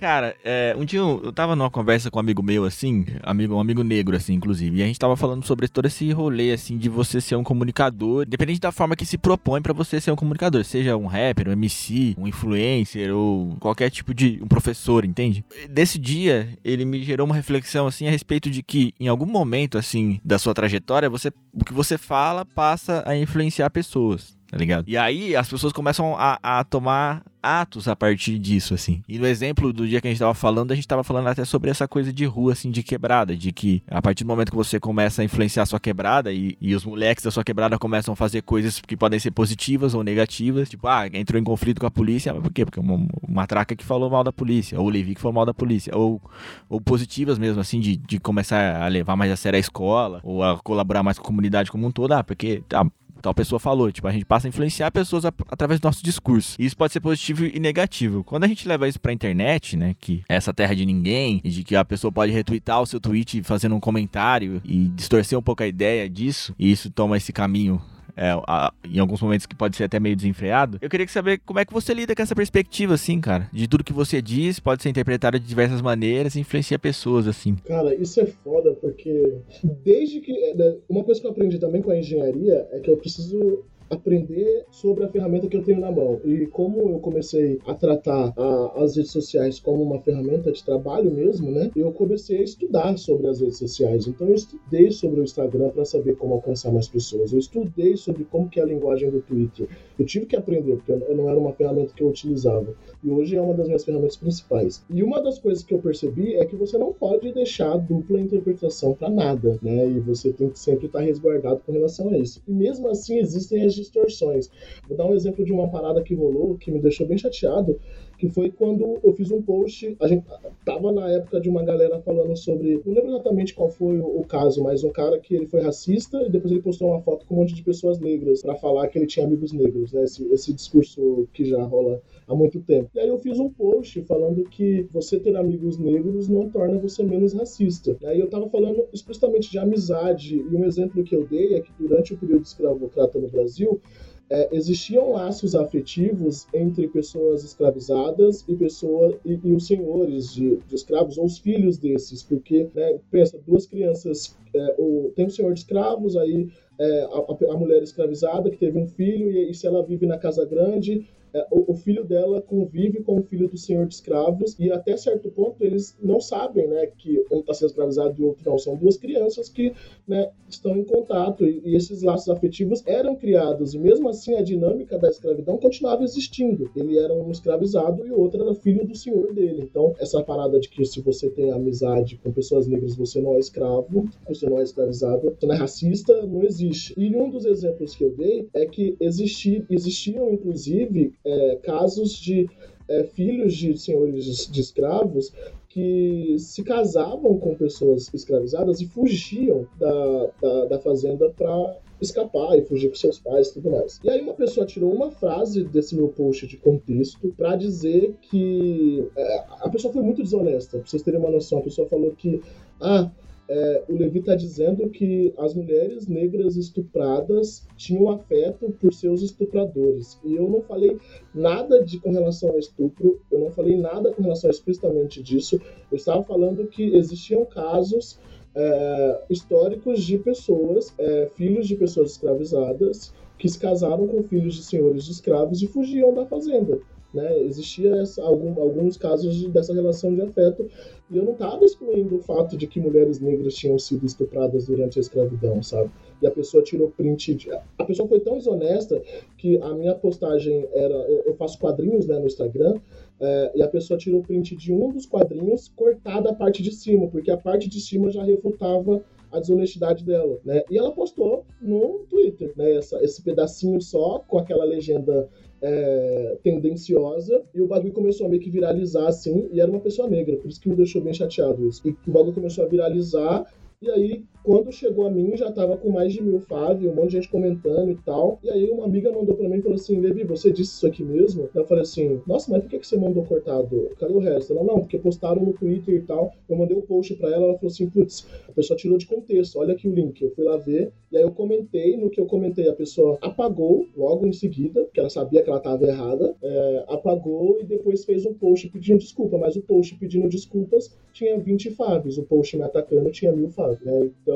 Cara, 0.04 0.36
é, 0.44 0.76
um 0.78 0.84
dia 0.84 1.00
eu, 1.00 1.32
tava 1.32 1.56
numa 1.56 1.72
conversa 1.72 2.12
com 2.12 2.18
um 2.18 2.20
amigo 2.20 2.44
meu, 2.44 2.66
assim, 2.66 3.06
amigo, 3.22 3.56
um 3.56 3.60
amigo 3.62 3.86
negro, 3.86 4.18
assim, 4.18 4.34
inclusive, 4.34 4.76
e 4.76 4.84
a 4.84 4.86
gente 4.86 5.00
tava 5.00 5.16
falando 5.16 5.46
sobre 5.46 5.70
todo 5.70 5.86
esse 5.86 6.12
rolê, 6.12 6.52
assim, 6.52 6.78
de 6.78 6.90
você 6.90 7.22
ser 7.22 7.38
um 7.38 7.44
comunicador, 7.44 8.26
independente 8.26 8.60
da 8.60 8.70
forma 8.70 8.98
que 8.98 9.06
se 9.06 9.18
propõe 9.18 9.62
para 9.62 9.72
você 9.72 10.02
ser 10.02 10.12
um 10.12 10.18
comunicador, 10.18 10.66
seja 10.66 10.98
um 10.98 11.06
rapper, 11.06 11.48
um 11.48 11.54
MC, 11.54 12.16
um 12.18 12.28
influencer 12.28 13.16
ou 13.16 13.56
qualquer 13.62 13.90
tipo 13.90 14.14
de 14.14 14.42
um 14.44 14.48
professor, 14.50 15.06
entende? 15.06 15.46
Desse 15.70 15.98
dia, 15.98 16.50
ele 16.66 16.84
me 16.84 17.02
gerou 17.02 17.26
uma 17.26 17.36
reflexão, 17.36 17.88
assim, 17.88 18.06
a 18.06 18.12
respeito 18.12 18.50
de 18.50 18.62
que 18.62 18.94
em 19.00 19.08
algum 19.08 19.26
momento, 19.26 19.78
assim, 19.78 20.20
da 20.22 20.38
sua 20.38 20.54
trajetória, 20.54 21.10
você, 21.10 21.32
o 21.54 21.64
que 21.64 21.72
você 21.72 21.98
fala 21.98 22.44
passa 22.44 23.04
a 23.08 23.16
influenciar 23.16 23.70
pessoas 23.70 24.36
tá 24.54 24.58
ligado? 24.60 24.86
E 24.88 24.96
aí 24.96 25.36
as 25.36 25.50
pessoas 25.50 25.74
começam 25.74 26.16
a, 26.16 26.38
a 26.44 26.64
tomar 26.64 27.24
atos 27.42 27.88
a 27.88 27.96
partir 27.96 28.38
disso, 28.38 28.76
assim. 28.76 29.02
E 29.10 29.18
no 29.18 29.26
exemplo 29.26 29.74
do 29.74 29.88
dia 29.88 30.00
que 30.00 30.08
a 30.08 30.12
gente 30.12 30.20
tava 30.20 30.36
falando, 30.36 30.72
a 30.72 30.76
gente 30.76 30.88
tava 30.88 31.04
falando 31.04 31.28
até 31.28 31.44
sobre 31.44 31.72
essa 31.72 31.88
coisa 31.88 32.14
de 32.14 32.24
rua, 32.24 32.54
assim, 32.54 32.70
de 32.70 32.84
quebrada, 32.84 33.36
de 33.36 33.52
que 33.52 33.82
a 33.88 34.00
partir 34.00 34.24
do 34.24 34.28
momento 34.28 34.52
que 34.52 34.56
você 34.56 34.80
começa 34.80 35.24
a 35.24 35.26
influenciar 35.26 35.64
a 35.64 35.66
sua 35.66 35.80
quebrada 35.80 36.32
e, 36.32 36.56
e 36.62 36.76
os 36.76 36.86
moleques 36.86 37.24
da 37.24 37.32
sua 37.32 37.44
quebrada 37.44 37.80
começam 37.80 38.14
a 38.14 38.16
fazer 38.16 38.44
coisas 38.44 38.80
que 38.80 38.96
podem 38.96 39.20
ser 39.20 39.32
positivas 39.32 39.96
ou 39.96 40.04
negativas, 40.04 40.70
tipo, 40.70 40.88
ah, 40.88 41.08
entrou 41.12 41.42
em 41.42 41.44
conflito 41.44 41.82
com 41.82 41.88
a 41.88 41.92
polícia, 41.92 42.32
mas 42.32 42.44
por 42.44 42.54
quê? 42.54 42.64
Porque 42.64 42.80
uma, 42.80 43.08
uma 43.28 43.48
traca 43.48 43.76
que 43.76 43.84
falou 43.84 44.08
mal 44.08 44.24
da 44.24 44.32
polícia, 44.32 44.80
ou 44.80 44.86
o 44.86 44.90
Levi 44.90 45.16
que 45.16 45.22
falou 45.22 45.34
mal 45.34 45.48
da 45.48 45.54
polícia, 45.54 45.98
ou, 45.98 46.22
ou 46.70 46.80
positivas 46.80 47.40
mesmo, 47.40 47.60
assim, 47.60 47.80
de, 47.80 47.98
de 47.98 48.20
começar 48.20 48.84
a 48.84 48.88
levar 48.88 49.16
mais 49.16 49.32
a 49.32 49.36
sério 49.36 49.58
a 49.58 49.60
escola, 49.60 50.20
ou 50.24 50.44
a 50.44 50.60
colaborar 50.60 51.02
mais 51.02 51.18
com 51.18 51.24
a 51.24 51.28
comunidade 51.28 51.72
como 51.72 51.88
um 51.88 51.92
todo, 51.92 52.12
ah, 52.12 52.24
porque 52.24 52.62
ah, 52.72 52.86
tal 53.24 53.34
pessoa 53.34 53.60
falou. 53.60 53.92
Tipo, 53.92 54.08
a 54.08 54.12
gente 54.12 54.26
passa 54.26 54.48
a 54.48 54.50
influenciar 54.50 54.92
pessoas 54.92 55.26
a, 55.26 55.34
através 55.50 55.80
do 55.80 55.86
nosso 55.86 56.04
discurso. 56.04 56.56
E 56.60 56.66
isso 56.66 56.78
pode 56.78 56.94
ser 56.94 57.00
positivo 57.00 57.46
e 57.46 57.60
negativo. 57.60 58.24
Quando 58.24 58.44
a 58.44 58.48
gente 58.48 58.68
leva 58.68 58.88
isso 58.88 59.00
pra 59.00 59.14
internet, 59.14 59.76
né, 59.78 59.96
que 60.00 60.24
é 60.30 60.36
essa 60.36 60.54
terra 60.54 60.76
de 60.76 60.86
ninguém, 60.86 61.42
e 61.44 61.50
de 61.50 61.64
que 61.64 61.76
a 61.76 61.86
pessoa 61.86 62.12
pode 62.12 62.32
retweetar 62.32 62.82
o 62.82 62.86
seu 62.86 63.00
tweet 63.00 63.42
fazendo 63.44 63.76
um 63.76 63.80
comentário 63.80 64.62
e 64.66 64.90
distorcer 64.90 65.40
um 65.40 65.42
pouco 65.42 65.64
a 65.64 65.68
ideia 65.68 66.10
disso, 66.10 66.54
e 66.60 66.72
isso 66.72 66.90
toma 66.92 67.18
esse 67.18 67.32
caminho 67.32 67.82
é, 68.16 68.32
a, 68.48 68.74
em 68.84 69.00
alguns 69.00 69.22
momentos 69.22 69.46
que 69.46 69.56
pode 69.56 69.76
ser 69.76 69.86
até 69.86 70.00
meio 70.00 70.16
desenfreado. 70.16 70.78
Eu 70.82 70.90
queria 70.90 71.08
saber 71.08 71.40
como 71.46 71.60
é 71.60 71.66
que 71.66 71.74
você 71.74 71.94
lida 71.94 72.16
com 72.16 72.22
essa 72.22 72.36
perspectiva, 72.36 72.94
assim, 72.94 73.20
cara. 73.20 73.50
De 73.52 73.68
tudo 73.68 73.84
que 73.84 73.94
você 73.94 74.22
diz 74.22 74.60
pode 74.60 74.84
ser 74.84 74.90
interpretado 74.90 75.40
de 75.40 75.46
diversas 75.46 75.82
maneiras 75.82 76.36
e 76.36 76.40
influencia 76.40 76.78
pessoas, 76.78 77.28
assim. 77.28 77.56
Cara, 77.66 77.94
isso 77.96 78.20
é 78.22 78.26
foda, 78.26 78.74
porque 78.74 79.38
desde 79.84 80.20
que. 80.22 80.32
É, 80.32 80.54
né, 80.56 80.76
uma 80.90 81.04
coisa 81.04 81.20
que 81.20 81.28
eu 81.28 81.32
aprendi 81.32 81.60
também 81.60 81.82
com 81.82 81.92
a 81.92 81.98
engenharia 81.98 82.68
é 82.72 82.80
que 82.80 82.90
eu 82.90 82.98
preciso 82.98 83.64
aprender 83.94 84.66
sobre 84.72 85.04
a 85.04 85.08
ferramenta 85.10 85.48
que 85.48 85.58
eu 85.58 85.64
tenho 85.64 85.80
na 85.80 85.92
mão. 85.92 86.20
E 86.24 86.46
como 86.48 86.90
eu 86.90 87.00
comecei 87.00 87.60
a 87.66 87.74
tratar 87.74 88.34
a, 88.38 88.84
as 88.84 88.96
redes 88.96 89.12
sociais 89.12 89.60
como 89.60 89.84
uma 89.84 90.00
ferramenta 90.00 90.52
de 90.52 90.64
trabalho 90.64 91.12
mesmo, 91.12 91.52
né? 91.52 91.72
Eu 91.76 91.92
comecei 91.92 92.40
a 92.40 92.44
estudar 92.44 92.98
sobre 92.98 93.28
as 93.28 93.40
redes 93.40 93.58
sociais. 93.58 94.08
Então 94.08 94.28
eu 94.28 94.36
estudei 94.36 94.92
sobre 94.92 95.20
o 95.20 95.24
Instagram 95.24 95.70
para 95.70 95.86
saber 95.86 96.16
como 96.16 96.34
alcançar 96.34 96.72
mais 96.72 96.88
pessoas. 96.88 97.32
Eu 97.32 97.40
estudei 97.40 97.96
sobre 97.98 98.24
como 98.26 98.50
que 98.50 98.60
é 98.60 98.64
a 98.64 98.66
linguagem 98.66 99.10
do 99.10 99.22
Twitter. 99.22 99.68
Eu 99.98 100.06
tive 100.06 100.26
que 100.26 100.36
aprender, 100.36 100.76
porque 100.78 100.92
eu 100.92 101.16
não 101.16 101.30
era 101.30 101.40
uma 101.40 101.54
ferramenta 101.54 101.94
que 101.94 102.04
eu 102.04 102.10
utilizava. 102.10 102.76
E 103.04 103.10
hoje 103.10 103.36
é 103.36 103.42
uma 103.42 103.54
das 103.54 103.68
minhas 103.68 103.84
ferramentas 103.84 104.18
principais. 104.18 104.84
E 104.90 105.04
uma 105.04 105.22
das 105.22 105.40
coisas 105.40 105.64
que 105.64 105.74
eu 105.74 105.80
percebi 105.80 106.36
é 106.36 106.46
que 106.46 106.56
você 106.56 106.78
não 106.78 106.94
pode 106.94 107.32
deixar 107.32 107.78
dupla 107.78 108.20
interpretação 108.20 108.94
para 108.94 109.10
nada, 109.10 109.60
né? 109.62 109.88
E 109.88 110.00
você 110.00 110.32
tem 110.32 110.50
que 110.50 110.60
sempre 110.60 110.88
estar 110.88 111.02
resguardado 111.02 111.62
com 111.66 111.72
relação 111.72 112.10
a 112.10 112.18
isso. 112.18 112.42
E 112.48 112.52
mesmo 112.52 112.88
assim 112.90 113.20
existem 113.20 113.66
as 113.66 113.76
distorções. 113.84 114.50
Vou 114.88 114.98
dar 114.98 115.06
um 115.06 115.14
exemplo 115.14 115.46
de 115.46 115.52
uma 115.52 115.70
parada 115.70 116.02
que 116.02 116.16
rolou 116.16 116.58
que 116.58 116.72
me 116.72 116.80
deixou 116.80 117.08
bem 117.08 117.18
chateado, 117.18 117.80
que 118.24 118.30
foi 118.30 118.50
quando 118.50 119.00
eu 119.04 119.12
fiz 119.12 119.32
um 119.32 119.42
post, 119.42 119.98
a 120.00 120.08
gente 120.08 120.24
tava 120.64 120.94
na 120.94 121.10
época 121.10 121.42
de 121.42 121.50
uma 121.50 121.62
galera 121.62 122.00
falando 122.00 122.38
sobre, 122.38 122.82
não 122.86 122.94
lembro 122.94 123.10
exatamente 123.10 123.54
qual 123.54 123.70
foi 123.70 124.00
o, 124.00 124.22
o 124.22 124.24
caso, 124.24 124.64
mas 124.64 124.82
um 124.82 124.92
cara 124.92 125.20
que 125.20 125.36
ele 125.36 125.46
foi 125.46 125.60
racista 125.60 126.24
e 126.24 126.30
depois 126.30 126.50
ele 126.50 126.62
postou 126.62 126.92
uma 126.92 127.02
foto 127.02 127.26
com 127.26 127.36
um 127.36 127.40
monte 127.40 127.54
de 127.54 127.62
pessoas 127.62 128.00
negras 128.00 128.42
para 128.42 128.56
falar 128.56 128.88
que 128.88 128.98
ele 128.98 129.08
tinha 129.08 129.26
amigos 129.26 129.52
negros, 129.52 129.92
né? 129.92 130.06
Esse, 130.06 130.24
esse 130.32 130.54
discurso 130.54 131.28
que 131.34 131.44
já 131.44 131.62
rola 131.64 132.02
há 132.26 132.34
muito 132.34 132.62
tempo. 132.62 132.90
E 132.96 133.00
aí 133.02 133.10
eu 133.10 133.18
fiz 133.18 133.38
um 133.40 133.50
post 133.50 134.02
falando 134.04 134.42
que 134.46 134.88
você 134.90 135.20
ter 135.20 135.36
amigos 135.36 135.78
negros 135.78 136.30
não 136.30 136.50
torna 136.50 136.78
você 136.78 137.04
menos 137.04 137.34
racista. 137.34 137.98
E 138.00 138.06
aí 138.06 138.22
eu 138.22 138.30
tava 138.30 138.48
falando 138.48 138.86
explicitamente 138.94 139.52
de 139.52 139.60
amizade, 139.60 140.38
e 140.38 140.56
um 140.56 140.64
exemplo 140.64 141.04
que 141.04 141.14
eu 141.14 141.28
dei 141.28 141.56
é 141.56 141.60
que 141.60 141.74
durante 141.78 142.14
o 142.14 142.18
período 142.18 142.46
escravocrata 142.46 143.20
no 143.20 143.28
Brasil, 143.28 143.82
é, 144.30 144.50
existiam 144.52 145.12
laços 145.12 145.54
afetivos 145.54 146.48
entre 146.54 146.88
pessoas 146.88 147.44
escravizadas 147.44 148.44
e 148.48 148.56
pessoas 148.56 149.16
e, 149.26 149.40
e 149.44 149.52
os 149.54 149.68
senhores 149.68 150.34
de, 150.34 150.58
de, 150.68 150.76
escravos 150.76 151.18
ou 151.18 151.26
os 151.26 151.38
filhos 151.38 151.78
desses, 151.78 152.24
porque 152.24 152.70
né, 152.74 153.00
pensa 153.12 153.40
duas 153.46 153.66
crianças, 153.66 154.36
é, 154.56 154.76
o, 154.80 155.12
tem 155.16 155.26
um 155.26 155.30
senhor 155.30 155.54
de 155.54 155.60
escravos, 155.60 156.16
aí 156.16 156.50
é, 156.80 157.04
a, 157.04 157.54
a, 157.54 157.58
mulher 157.58 157.84
escravizada 157.84 158.50
que 158.50 158.58
teve 158.58 158.78
um 158.78 158.88
filho 158.88 159.32
e, 159.32 159.52
e 159.52 159.54
se 159.54 159.68
ela 159.68 159.84
vive 159.84 160.06
na 160.06 160.18
casa 160.18 160.46
grande 160.46 161.06
o, 161.50 161.72
o, 161.72 161.76
filho 161.76 162.04
dela 162.04 162.42
convive 162.42 163.02
com 163.02 163.18
o 163.18 163.24
filho 163.24 163.48
do 163.48 163.58
senhor 163.58 163.88
de 163.88 163.96
escravos 163.96 164.56
e 164.60 164.72
até 164.72 164.96
certo 164.96 165.30
ponto 165.32 165.64
eles 165.64 165.98
não 166.02 166.20
sabem, 166.20 166.68
né, 166.68 166.88
que 166.98 167.24
um 167.32 167.40
está 167.40 167.54
sendo 167.54 167.70
escravizado 167.70 168.16
e 168.20 168.24
o 168.24 168.28
outro 168.28 168.50
não. 168.50 168.60
São 168.60 168.76
duas 168.76 168.98
crianças 168.98 169.50
que, 169.50 169.74
né, 170.08 170.30
estão 170.48 170.78
em 170.78 170.84
contato 170.84 171.46
e, 171.46 171.62
e, 171.66 171.76
esses 171.76 172.04
laços 172.04 172.30
afetivos 172.30 172.84
eram 172.86 173.16
criados 173.16 173.74
e 173.74 173.80
mesmo 173.80 174.10
assim 174.10 174.36
a 174.36 174.44
dinâmica 174.44 174.98
da 174.98 175.10
escravidão 175.10 175.58
continuava 175.58 176.04
existindo. 176.04 176.70
Ele 176.76 177.00
era 177.00 177.14
um 177.14 177.32
escravizado 177.32 178.06
e 178.06 178.12
o 178.12 178.20
outro 178.20 178.44
era 178.44 178.54
filho 178.54 178.86
do 178.86 178.96
senhor 178.96 179.34
dele. 179.34 179.64
Então 179.64 179.96
essa 179.98 180.22
parada 180.24 180.60
de 180.60 180.70
que 180.70 180.86
se 180.86 181.02
você 181.02 181.30
tem 181.30 181.52
amizade 181.52 182.20
com 182.24 182.32
pessoas 182.32 182.68
negras 182.68 182.96
você 182.96 183.20
não 183.20 183.34
é 183.34 183.40
escravo, 183.40 184.08
você 184.28 184.48
não 184.48 184.60
é 184.60 184.64
escravizado, 184.64 185.36
você 185.40 185.46
não 185.48 185.56
é 185.56 185.58
racista, 185.58 186.26
não 186.28 186.44
existe. 186.44 186.94
E 186.96 187.16
um 187.16 187.30
dos 187.30 187.46
exemplos 187.46 187.96
que 187.96 188.04
eu 188.04 188.12
dei 188.12 188.48
é 188.54 188.66
que 188.66 188.96
existi, 189.00 189.66
existiam 189.70 190.32
inclusive 190.32 191.14
é, 191.26 191.56
casos 191.64 192.14
de 192.14 192.50
é, 192.88 193.04
filhos 193.04 193.56
de 193.56 193.78
senhores 193.78 194.48
de 194.48 194.62
escravos 194.62 195.32
que 195.70 196.36
se 196.38 196.64
casavam 196.64 197.38
com 197.40 197.56
pessoas 197.56 198.10
escravizadas 198.14 198.80
e 198.80 198.86
fugiam 198.86 199.68
da, 199.80 200.30
da, 200.42 200.66
da 200.66 200.80
fazenda 200.80 201.30
para 201.32 201.78
escapar 202.00 202.58
e 202.58 202.62
fugir 202.62 202.90
com 202.90 202.96
seus 202.96 203.20
pais 203.20 203.48
e 203.48 203.54
tudo 203.54 203.72
mais. 203.72 204.00
E 204.04 204.10
aí 204.10 204.22
uma 204.22 204.34
pessoa 204.34 204.66
tirou 204.66 204.94
uma 204.94 205.10
frase 205.10 205.64
desse 205.64 205.96
meu 205.96 206.10
post 206.10 206.46
de 206.46 206.58
contexto 206.58 207.34
para 207.36 207.56
dizer 207.56 208.14
que 208.22 209.08
é, 209.16 209.38
a 209.62 209.70
pessoa 209.70 209.92
foi 209.92 210.04
muito 210.04 210.22
desonesta. 210.22 210.78
Pra 210.78 210.88
vocês 210.88 211.02
terem 211.02 211.20
uma 211.20 211.32
noção, 211.32 211.60
a 211.60 211.64
pessoa 211.64 211.88
falou 211.88 212.12
que 212.12 212.42
ah, 212.80 213.10
é, 213.48 213.84
o 213.90 213.96
Levi 213.96 214.20
está 214.20 214.36
dizendo 214.36 214.90
que 214.90 215.34
as 215.38 215.54
mulheres 215.54 216.08
negras 216.08 216.56
estupradas 216.56 217.68
tinham 217.76 218.10
afeto 218.10 218.72
por 218.80 218.94
seus 218.94 219.22
estupradores. 219.22 220.18
E 220.24 220.36
eu 220.36 220.50
não 220.50 220.62
falei 220.62 220.98
nada 221.34 221.84
de 221.84 222.00
com 222.00 222.12
relação 222.12 222.50
ao 222.50 222.60
estupro, 222.60 223.20
eu 223.32 223.40
não 223.40 223.52
falei 223.52 223.76
nada 223.76 224.12
com 224.12 224.22
relação 224.22 224.50
explicitamente 224.50 225.22
disso. 225.22 225.60
Eu 225.92 225.98
estava 225.98 226.24
falando 226.24 226.68
que 226.68 226.96
existiam 226.96 227.46
casos 227.46 228.18
é, 228.56 229.22
históricos 229.30 230.04
de 230.04 230.18
pessoas, 230.18 230.94
é, 230.98 231.28
filhos 231.36 231.68
de 231.68 231.76
pessoas 231.76 232.12
escravizadas, 232.12 233.14
que 233.38 233.50
se 233.50 233.60
casaram 233.60 234.08
com 234.08 234.24
filhos 234.24 234.56
de 234.56 234.64
senhores 234.64 235.04
de 235.04 235.12
escravos 235.12 235.62
e 235.62 235.68
fugiam 235.68 236.14
da 236.14 236.26
fazenda. 236.26 236.80
Né? 237.14 237.40
Existia 237.44 237.96
essa, 237.98 238.24
algum, 238.24 238.60
alguns 238.60 238.98
casos 238.98 239.36
de, 239.36 239.48
dessa 239.48 239.74
relação 239.74 240.16
de 240.16 240.22
afeto 240.22 240.68
e 241.12 241.18
eu 241.18 241.24
não 241.24 241.34
estava 241.34 241.64
excluindo 241.64 242.16
o 242.16 242.20
fato 242.20 242.58
de 242.58 242.66
que 242.66 242.80
mulheres 242.80 243.20
negras 243.20 243.54
tinham 243.54 243.78
sido 243.78 244.04
estupradas 244.04 244.66
durante 244.66 244.98
a 244.98 245.02
escravidão, 245.02 245.62
sabe? 245.62 245.92
E 246.20 246.26
a 246.26 246.32
pessoa 246.32 246.64
tirou 246.64 246.90
print. 246.90 247.36
De... 247.36 247.52
A 247.52 247.86
pessoa 247.86 248.08
foi 248.08 248.20
tão 248.20 248.38
desonesta 248.38 249.00
que 249.38 249.60
a 249.60 249.74
minha 249.76 249.94
postagem 249.94 250.68
era. 250.74 250.94
Eu, 250.94 251.24
eu 251.28 251.36
faço 251.36 251.60
quadrinhos 251.60 252.08
né, 252.08 252.18
no 252.18 252.26
Instagram. 252.26 252.80
É, 253.20 253.52
e 253.56 253.62
a 253.62 253.68
pessoa 253.68 253.98
tirou 253.98 254.24
print 254.24 254.56
de 254.56 254.74
um 254.74 254.90
dos 254.90 255.06
quadrinhos 255.06 255.72
cortada 255.76 256.32
a 256.32 256.34
parte 256.34 256.64
de 256.64 256.74
cima, 256.74 257.08
porque 257.08 257.30
a 257.30 257.38
parte 257.38 257.70
de 257.70 257.80
cima 257.80 258.10
já 258.10 258.24
refutava 258.24 259.04
a 259.34 259.40
desonestidade 259.40 260.06
dela, 260.06 260.40
né? 260.46 260.64
E 260.70 260.78
ela 260.78 260.92
postou 260.92 261.46
no 261.60 262.06
Twitter, 262.10 262.54
né? 262.56 262.76
Essa, 262.76 263.04
esse 263.04 263.22
pedacinho 263.22 263.82
só 263.82 264.20
com 264.20 264.38
aquela 264.38 264.64
legenda 264.64 265.28
é, 265.62 266.38
tendenciosa 266.44 267.44
e 267.54 267.62
o 267.62 267.68
bagulho 267.68 267.94
começou 267.94 268.28
a 268.28 268.30
meio 268.30 268.42
que 268.42 268.50
viralizar 268.50 269.08
assim, 269.08 269.50
e 269.52 269.60
era 269.60 269.72
uma 269.72 269.80
pessoa 269.80 270.08
negra, 270.08 270.38
por 270.38 270.50
isso 270.50 270.62
que 270.62 270.70
me 270.70 270.76
deixou 270.76 271.02
bem 271.02 271.14
chateado 271.14 271.68
isso. 271.68 271.82
E 271.88 271.92
o 272.08 272.12
bagulho 272.12 272.34
começou 272.34 272.64
a 272.64 272.68
viralizar, 272.68 273.46
e 273.82 273.90
aí 273.90 274.26
quando 274.44 274.72
chegou 274.74 275.08
a 275.08 275.10
mim, 275.10 275.36
já 275.38 275.50
tava 275.52 275.78
com 275.78 275.90
mais 275.90 276.12
de 276.12 276.22
mil 276.22 276.40
fav, 276.42 276.86
um 276.86 276.94
monte 276.94 277.12
de 277.12 277.16
gente 277.18 277.30
comentando 277.30 277.90
e 277.90 277.96
tal. 277.96 278.40
E 278.44 278.50
aí 278.50 278.70
uma 278.70 278.86
amiga 278.86 279.12
mandou 279.12 279.36
pra 279.36 279.48
mim 279.48 279.58
e 279.58 279.62
falou 279.62 279.78
assim: 279.78 280.00
Levi, 280.00 280.26
você 280.26 280.52
disse 280.52 280.74
isso 280.74 280.86
aqui 280.86 281.04
mesmo? 281.04 281.50
Eu 281.56 281.66
falei 281.66 281.84
assim: 281.84 282.22
Nossa, 282.28 282.52
mas 282.52 282.62
por 282.62 282.70
que, 282.70 282.80
que 282.80 282.88
você 282.88 282.98
mandou 282.98 283.24
cortado? 283.24 283.90
Cadê 283.98 284.14
o 284.14 284.20
resto? 284.20 284.54
Ela, 284.54 284.64
não, 284.64 284.82
porque 284.82 284.98
postaram 284.98 285.42
no 285.42 285.54
Twitter 285.54 285.96
e 285.96 286.02
tal. 286.02 286.34
Eu 286.50 286.58
mandei 286.58 286.76
o 286.76 286.80
um 286.80 286.84
post 286.84 287.16
pra 287.16 287.30
ela, 287.30 287.46
ela 287.46 287.56
falou 287.56 287.72
assim: 287.72 287.90
Putz, 287.90 288.28
a 288.48 288.52
pessoa 288.52 288.78
tirou 288.78 288.98
de 288.98 289.06
contexto, 289.06 289.58
olha 289.60 289.74
aqui 289.74 289.88
o 289.88 289.94
link. 289.94 290.22
Eu 290.22 290.32
fui 290.32 290.44
lá 290.44 290.58
ver, 290.58 290.92
e 291.10 291.18
aí 291.18 291.24
eu 291.24 291.32
comentei. 291.32 291.96
No 291.96 292.10
que 292.10 292.20
eu 292.20 292.26
comentei, 292.26 292.68
a 292.68 292.74
pessoa 292.74 293.18
apagou 293.22 293.88
logo 293.96 294.28
em 294.28 294.34
seguida, 294.34 294.84
porque 294.84 295.00
ela 295.00 295.10
sabia 295.10 295.42
que 295.42 295.50
ela 295.50 295.60
tava 295.60 295.86
errada, 295.86 296.36
é, 296.42 296.86
apagou 296.90 297.58
e 297.62 297.64
depois 297.64 298.04
fez 298.04 298.26
um 298.26 298.34
post 298.34 298.68
pedindo 298.70 299.00
desculpa. 299.00 299.38
Mas 299.38 299.56
o 299.56 299.62
post 299.62 299.96
pedindo 299.96 300.28
desculpas 300.28 300.94
tinha 301.14 301.38
20 301.38 301.70
favs, 301.72 302.18
o 302.18 302.24
post 302.24 302.58
me 302.58 302.64
atacando 302.64 303.12
tinha 303.12 303.32
mil 303.32 303.50
favs, 303.50 303.80
né? 303.82 304.10
Então 304.22 304.33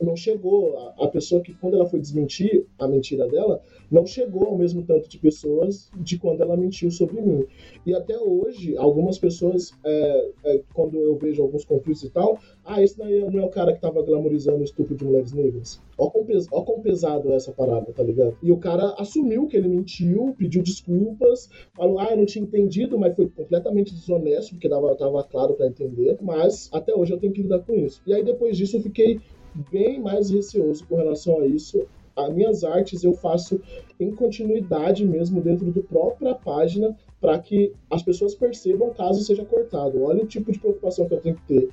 não 0.00 0.16
chegou, 0.16 0.76
a, 0.78 1.04
a, 1.04 1.08
pessoa 1.08 1.42
que 1.42 1.52
quando 1.54 1.74
ela 1.74 1.86
foi 1.86 2.00
desmentir 2.00 2.64
a 2.78 2.86
mentira 2.86 3.26
dela, 3.28 3.60
não 3.90 4.06
chegou 4.06 4.46
ao 4.46 4.56
mesmo 4.56 4.82
tanto 4.82 5.08
de 5.08 5.18
pessoas 5.18 5.90
de 5.96 6.18
quando 6.18 6.40
ela 6.42 6.56
mentiu 6.56 6.90
sobre 6.90 7.20
mim. 7.20 7.44
E 7.84 7.94
até 7.94 8.18
hoje, 8.18 8.76
algumas 8.76 9.18
pessoas, 9.18 9.72
é, 9.84 10.30
é, 10.44 10.60
quando 10.74 10.96
eu 10.96 11.16
vejo 11.16 11.42
alguns 11.42 11.64
conflitos 11.64 12.04
e 12.04 12.10
tal, 12.10 12.38
ah, 12.64 12.82
esse 12.82 12.98
não 12.98 13.06
é, 13.06 13.18
não 13.30 13.40
é 13.40 13.44
o 13.44 13.48
cara 13.48 13.72
que 13.72 13.80
tava 13.80 14.02
glamorizando 14.02 14.58
o 14.58 14.64
estupro 14.64 14.94
de 14.94 15.04
mulheres 15.04 15.32
negras. 15.32 15.80
Ó 15.96 16.10
quão, 16.10 16.24
pes, 16.24 16.46
ó 16.52 16.62
quão 16.62 16.80
pesado 16.80 17.32
é 17.32 17.36
essa 17.36 17.50
parada, 17.50 17.92
tá 17.92 18.02
ligado? 18.02 18.36
E 18.42 18.52
o 18.52 18.58
cara 18.58 18.94
assumiu 18.98 19.46
que 19.46 19.56
ele 19.56 19.68
mentiu, 19.68 20.34
pediu 20.38 20.62
desculpas, 20.62 21.48
falou, 21.74 21.98
ah, 21.98 22.08
eu 22.10 22.18
não 22.18 22.26
tinha 22.26 22.44
entendido, 22.44 22.98
mas 22.98 23.16
foi 23.16 23.28
completamente 23.28 23.92
desonesto, 23.92 24.50
porque 24.50 24.68
dava, 24.68 24.94
tava 24.94 25.24
claro 25.24 25.54
para 25.54 25.66
entender. 25.66 26.18
Mas 26.20 26.68
até 26.72 26.94
hoje 26.94 27.12
eu 27.12 27.18
tenho 27.18 27.32
que 27.32 27.42
lidar 27.42 27.60
com 27.60 27.74
isso. 27.74 28.00
E 28.06 28.14
aí 28.14 28.22
depois 28.22 28.56
disso 28.56 28.76
eu 28.76 28.82
fiquei 28.82 29.18
bem 29.70 30.00
mais 30.00 30.30
receoso 30.30 30.86
com 30.86 30.96
relação 30.96 31.40
a 31.40 31.46
isso. 31.46 31.86
As 32.16 32.34
minhas 32.34 32.64
artes 32.64 33.04
eu 33.04 33.12
faço 33.12 33.60
em 33.98 34.10
continuidade 34.10 35.04
mesmo 35.04 35.40
dentro 35.40 35.70
da 35.70 35.82
própria 35.82 36.34
página 36.34 36.96
para 37.20 37.38
que 37.38 37.72
as 37.90 38.02
pessoas 38.02 38.34
percebam 38.34 38.92
caso 38.92 39.22
seja 39.22 39.44
cortado. 39.44 40.02
Olha 40.02 40.24
o 40.24 40.26
tipo 40.26 40.50
de 40.50 40.58
preocupação 40.58 41.06
que 41.06 41.14
eu 41.14 41.20
tenho 41.20 41.36
que 41.36 41.46
ter. 41.46 41.68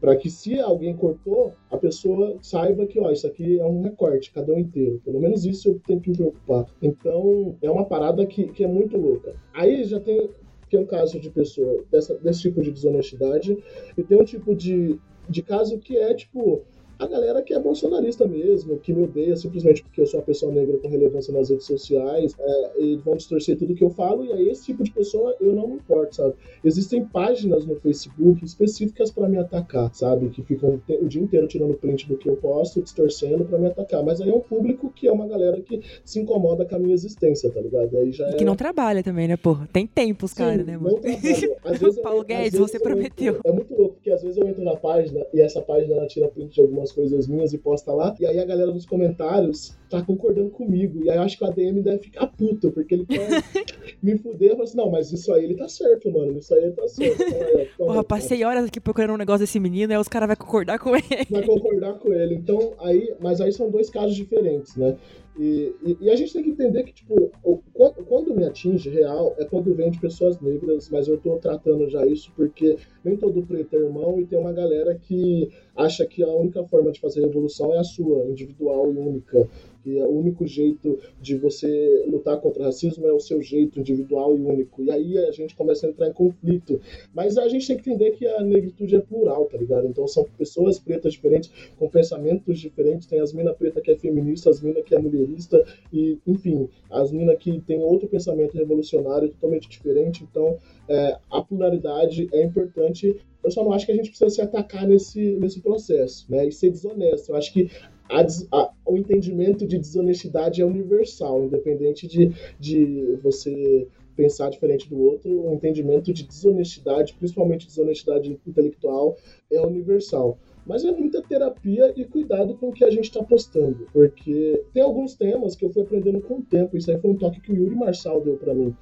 Para 0.00 0.16
que 0.16 0.30
se 0.30 0.58
alguém 0.58 0.96
cortou, 0.96 1.52
a 1.70 1.76
pessoa 1.76 2.36
saiba 2.40 2.86
que, 2.86 2.98
ó, 2.98 3.10
isso 3.10 3.26
aqui 3.26 3.60
é 3.60 3.64
um 3.64 3.82
recorte, 3.82 4.32
cada 4.32 4.50
um 4.50 4.58
inteiro. 4.58 5.00
Pelo 5.04 5.20
menos 5.20 5.44
isso 5.44 5.68
eu 5.68 5.80
tenho 5.86 6.00
que 6.00 6.10
me 6.10 6.16
preocupar. 6.16 6.64
Então, 6.80 7.54
é 7.60 7.70
uma 7.70 7.84
parada 7.84 8.24
que, 8.24 8.44
que 8.44 8.64
é 8.64 8.66
muito 8.66 8.96
louca. 8.96 9.34
Aí 9.52 9.84
já 9.84 10.00
tem, 10.00 10.30
tem 10.70 10.80
um 10.80 10.86
caso 10.86 11.20
de 11.20 11.28
pessoa 11.28 11.84
dessa, 11.90 12.14
desse 12.14 12.40
tipo 12.40 12.62
de 12.62 12.70
desonestidade 12.70 13.58
e 13.96 14.02
tem 14.02 14.18
um 14.18 14.24
tipo 14.24 14.54
de, 14.54 14.98
de 15.28 15.42
caso 15.42 15.78
que 15.78 15.98
é, 15.98 16.14
tipo, 16.14 16.62
a 17.00 17.06
galera 17.06 17.40
que 17.40 17.54
é 17.54 17.58
bolsonarista 17.58 18.26
mesmo, 18.26 18.78
que 18.78 18.92
me 18.92 19.04
odeia 19.04 19.34
simplesmente 19.34 19.82
porque 19.82 20.02
eu 20.02 20.06
sou 20.06 20.20
uma 20.20 20.26
pessoa 20.26 20.52
negra 20.52 20.76
com 20.76 20.88
relevância 20.88 21.32
nas 21.32 21.48
redes 21.48 21.66
sociais, 21.66 22.34
é, 22.38 22.72
e 22.78 22.96
vão 22.96 23.16
distorcer 23.16 23.56
tudo 23.56 23.74
que 23.74 23.82
eu 23.82 23.88
falo, 23.88 24.24
e 24.26 24.32
aí 24.32 24.48
esse 24.48 24.66
tipo 24.66 24.84
de 24.84 24.90
pessoa 24.90 25.34
eu 25.40 25.54
não 25.54 25.66
me 25.66 25.74
importo, 25.76 26.16
sabe? 26.16 26.34
Existem 26.62 27.02
páginas 27.04 27.64
no 27.64 27.76
Facebook 27.76 28.44
específicas 28.44 29.10
para 29.10 29.28
me 29.28 29.38
atacar, 29.38 29.92
sabe? 29.94 30.28
Que 30.28 30.42
ficam 30.42 30.80
o 30.88 31.08
dia 31.08 31.22
inteiro 31.22 31.46
tirando 31.46 31.72
print 31.74 32.06
do 32.06 32.18
que 32.18 32.28
eu 32.28 32.36
posto, 32.36 32.82
distorcendo 32.82 33.44
para 33.46 33.58
me 33.58 33.66
atacar. 33.66 34.04
Mas 34.04 34.20
aí 34.20 34.28
é 34.28 34.34
um 34.34 34.40
público 34.40 34.92
que 34.94 35.08
é 35.08 35.12
uma 35.12 35.26
galera 35.26 35.58
que 35.60 35.80
se 36.04 36.20
incomoda 36.20 36.66
com 36.66 36.76
a 36.76 36.78
minha 36.78 36.92
existência, 36.92 37.50
tá 37.50 37.60
ligado? 37.60 37.96
Aí 37.96 38.12
já 38.12 38.28
é... 38.28 38.32
Que 38.34 38.44
não 38.44 38.54
trabalha 38.56 39.02
também, 39.02 39.26
né, 39.26 39.38
porra? 39.38 39.66
Tem 39.72 39.86
tempo 39.86 40.26
os 40.26 40.34
caras, 40.34 40.66
né, 40.66 40.76
mano? 40.76 41.00
Paulo 42.02 42.24
Guedes, 42.24 42.58
você 42.58 42.78
prometeu. 42.78 43.36
Entro... 43.36 43.48
é 43.48 43.52
muito 43.52 43.74
louco, 43.74 43.94
porque 43.94 44.10
às 44.10 44.22
vezes 44.22 44.36
eu 44.36 44.46
entro 44.46 44.62
na 44.62 44.76
página 44.76 45.24
e 45.32 45.40
essa 45.40 45.62
página 45.62 45.94
ela 45.94 46.06
tira 46.06 46.28
print 46.28 46.54
de 46.54 46.60
algumas 46.60 46.89
coisas 46.90 47.26
minhas 47.26 47.52
e 47.52 47.58
posta 47.58 47.92
lá. 47.92 48.14
E 48.18 48.26
aí 48.26 48.38
a 48.38 48.44
galera 48.44 48.72
nos 48.72 48.86
comentários 48.86 49.76
tá 49.88 50.02
concordando 50.02 50.50
comigo. 50.50 51.04
E 51.04 51.10
aí 51.10 51.16
eu 51.16 51.22
acho 51.22 51.36
que 51.36 51.44
o 51.44 51.46
ADM 51.46 51.82
deve 51.82 51.98
ficar 51.98 52.26
puto, 52.26 52.70
porque 52.70 52.94
ele 52.94 53.06
quer 53.06 53.28
me 54.02 54.16
fuder. 54.16 54.50
Eu 54.50 54.56
falo 54.56 54.64
assim, 54.64 54.76
não, 54.76 54.90
mas 54.90 55.12
isso 55.12 55.32
aí 55.32 55.44
ele 55.44 55.56
tá 55.56 55.68
certo, 55.68 56.10
mano. 56.10 56.38
Isso 56.38 56.54
aí 56.54 56.64
ele 56.64 56.72
tá 56.72 56.86
certo. 56.88 57.22
Então, 57.22 57.60
é, 57.60 57.64
Porra, 57.76 58.04
passei 58.04 58.44
horas 58.44 58.66
aqui 58.66 58.80
procurando 58.80 59.14
um 59.14 59.18
negócio 59.18 59.40
desse 59.40 59.58
menino, 59.58 59.92
aí 59.92 59.98
os 59.98 60.08
caras 60.08 60.28
vão 60.28 60.36
concordar 60.36 60.78
com 60.78 60.94
ele. 60.94 61.26
Vai 61.28 61.44
concordar 61.44 61.94
com 61.94 62.12
ele. 62.12 62.34
Então, 62.34 62.74
aí, 62.78 63.14
mas 63.20 63.40
aí 63.40 63.52
são 63.52 63.70
dois 63.70 63.90
casos 63.90 64.14
diferentes, 64.14 64.76
né? 64.76 64.96
E, 65.40 65.74
e, 65.82 65.96
e, 66.02 66.10
a 66.10 66.16
gente 66.16 66.34
tem 66.34 66.42
que 66.42 66.50
entender 66.50 66.82
que, 66.82 66.92
tipo, 66.92 67.32
quando, 67.72 67.94
quando, 68.04 68.34
me 68.34 68.44
atinge 68.44 68.90
real 68.90 69.34
é 69.38 69.44
quando 69.46 69.74
vem 69.74 69.90
de 69.90 69.98
pessoas 69.98 70.38
negras, 70.38 70.90
mas 70.90 71.08
eu 71.08 71.16
tô 71.16 71.38
tratando 71.38 71.88
já 71.88 72.04
isso 72.04 72.30
porque 72.36 72.76
nem 73.02 73.16
todo 73.16 73.42
preto 73.46 73.74
é 73.74 73.78
irmão 73.78 74.20
e 74.20 74.26
tem 74.26 74.38
uma 74.38 74.52
galera 74.52 74.94
que 74.94 75.48
acha 75.74 76.04
que 76.04 76.22
a 76.22 76.28
única 76.28 76.62
forma 76.64 76.92
de 76.92 77.00
fazer 77.00 77.22
revolução 77.22 77.72
é 77.72 77.78
a 77.78 77.84
sua, 77.84 78.26
individual 78.26 78.92
e 78.92 78.98
única 78.98 79.48
que 79.82 79.98
é 79.98 80.04
o 80.04 80.10
único 80.10 80.46
jeito 80.46 80.98
de 81.20 81.36
você 81.36 82.04
lutar 82.08 82.40
contra 82.40 82.62
o 82.62 82.64
racismo 82.66 83.06
é 83.06 83.12
o 83.12 83.20
seu 83.20 83.42
jeito 83.42 83.78
individual 83.78 84.36
e 84.36 84.40
único. 84.40 84.82
E 84.82 84.90
aí 84.90 85.18
a 85.18 85.30
gente 85.30 85.54
começa 85.54 85.86
a 85.86 85.90
entrar 85.90 86.08
em 86.08 86.12
conflito. 86.12 86.80
Mas 87.14 87.36
a 87.36 87.48
gente 87.48 87.66
tem 87.66 87.76
que 87.76 87.90
entender 87.90 88.12
que 88.12 88.26
a 88.26 88.42
negritude 88.42 88.96
é 88.96 89.00
plural, 89.00 89.46
tá 89.46 89.56
ligado? 89.56 89.86
Então 89.86 90.06
são 90.06 90.24
pessoas 90.36 90.78
pretas 90.78 91.12
diferentes, 91.12 91.50
com 91.78 91.88
pensamentos 91.88 92.58
diferentes. 92.58 93.06
Tem 93.06 93.20
as 93.20 93.32
minas 93.32 93.56
preta 93.56 93.80
que 93.80 93.90
é 93.90 93.96
feminista, 93.96 94.50
as 94.50 94.60
minas 94.60 94.84
que 94.84 94.94
é 94.94 94.98
mulherista, 94.98 95.64
e 95.92 96.18
enfim, 96.26 96.68
as 96.90 97.10
minas 97.10 97.38
que 97.38 97.60
tem 97.60 97.82
outro 97.82 98.08
pensamento 98.08 98.56
revolucionário 98.56 99.28
totalmente 99.28 99.68
diferente. 99.68 100.24
Então 100.30 100.56
é, 100.88 101.18
a 101.30 101.42
pluralidade 101.42 102.28
é 102.32 102.42
importante 102.42 103.16
eu 103.42 103.50
só 103.50 103.64
não 103.64 103.72
acho 103.72 103.86
que 103.86 103.92
a 103.92 103.94
gente 103.94 104.10
precisa 104.10 104.30
se 104.30 104.42
atacar 104.42 104.86
nesse, 104.86 105.36
nesse 105.36 105.60
processo, 105.60 106.26
né? 106.28 106.46
E 106.46 106.52
ser 106.52 106.70
desonesto. 106.70 107.32
Eu 107.32 107.36
acho 107.36 107.52
que 107.52 107.70
a, 108.10 108.26
a, 108.52 108.72
o 108.86 108.96
entendimento 108.96 109.66
de 109.66 109.78
desonestidade 109.78 110.60
é 110.60 110.64
universal, 110.64 111.44
independente 111.44 112.06
de, 112.06 112.32
de 112.58 113.18
você 113.22 113.86
pensar 114.16 114.50
diferente 114.50 114.88
do 114.88 114.98
outro, 114.98 115.30
o 115.30 115.54
entendimento 115.54 116.12
de 116.12 116.26
desonestidade, 116.26 117.14
principalmente 117.14 117.66
desonestidade 117.66 118.38
intelectual, 118.46 119.16
é 119.50 119.60
universal. 119.60 120.36
Mas 120.66 120.84
é 120.84 120.92
muita 120.92 121.22
terapia 121.22 121.92
e 121.96 122.04
cuidado 122.04 122.54
com 122.54 122.68
o 122.68 122.72
que 122.72 122.84
a 122.84 122.90
gente 122.90 123.04
está 123.04 123.22
postando, 123.22 123.86
porque 123.92 124.62
tem 124.74 124.82
alguns 124.82 125.14
temas 125.14 125.56
que 125.56 125.64
eu 125.64 125.70
fui 125.70 125.82
aprendendo 125.82 126.20
com 126.20 126.34
o 126.34 126.42
tempo. 126.42 126.76
Isso 126.76 126.90
aí 126.90 127.00
foi 127.00 127.10
um 127.10 127.16
toque 127.16 127.40
que 127.40 127.50
o 127.50 127.56
Yuri 127.56 127.74
Marçal 127.74 128.20
deu 128.20 128.36
para 128.36 128.54
mim. 128.54 128.76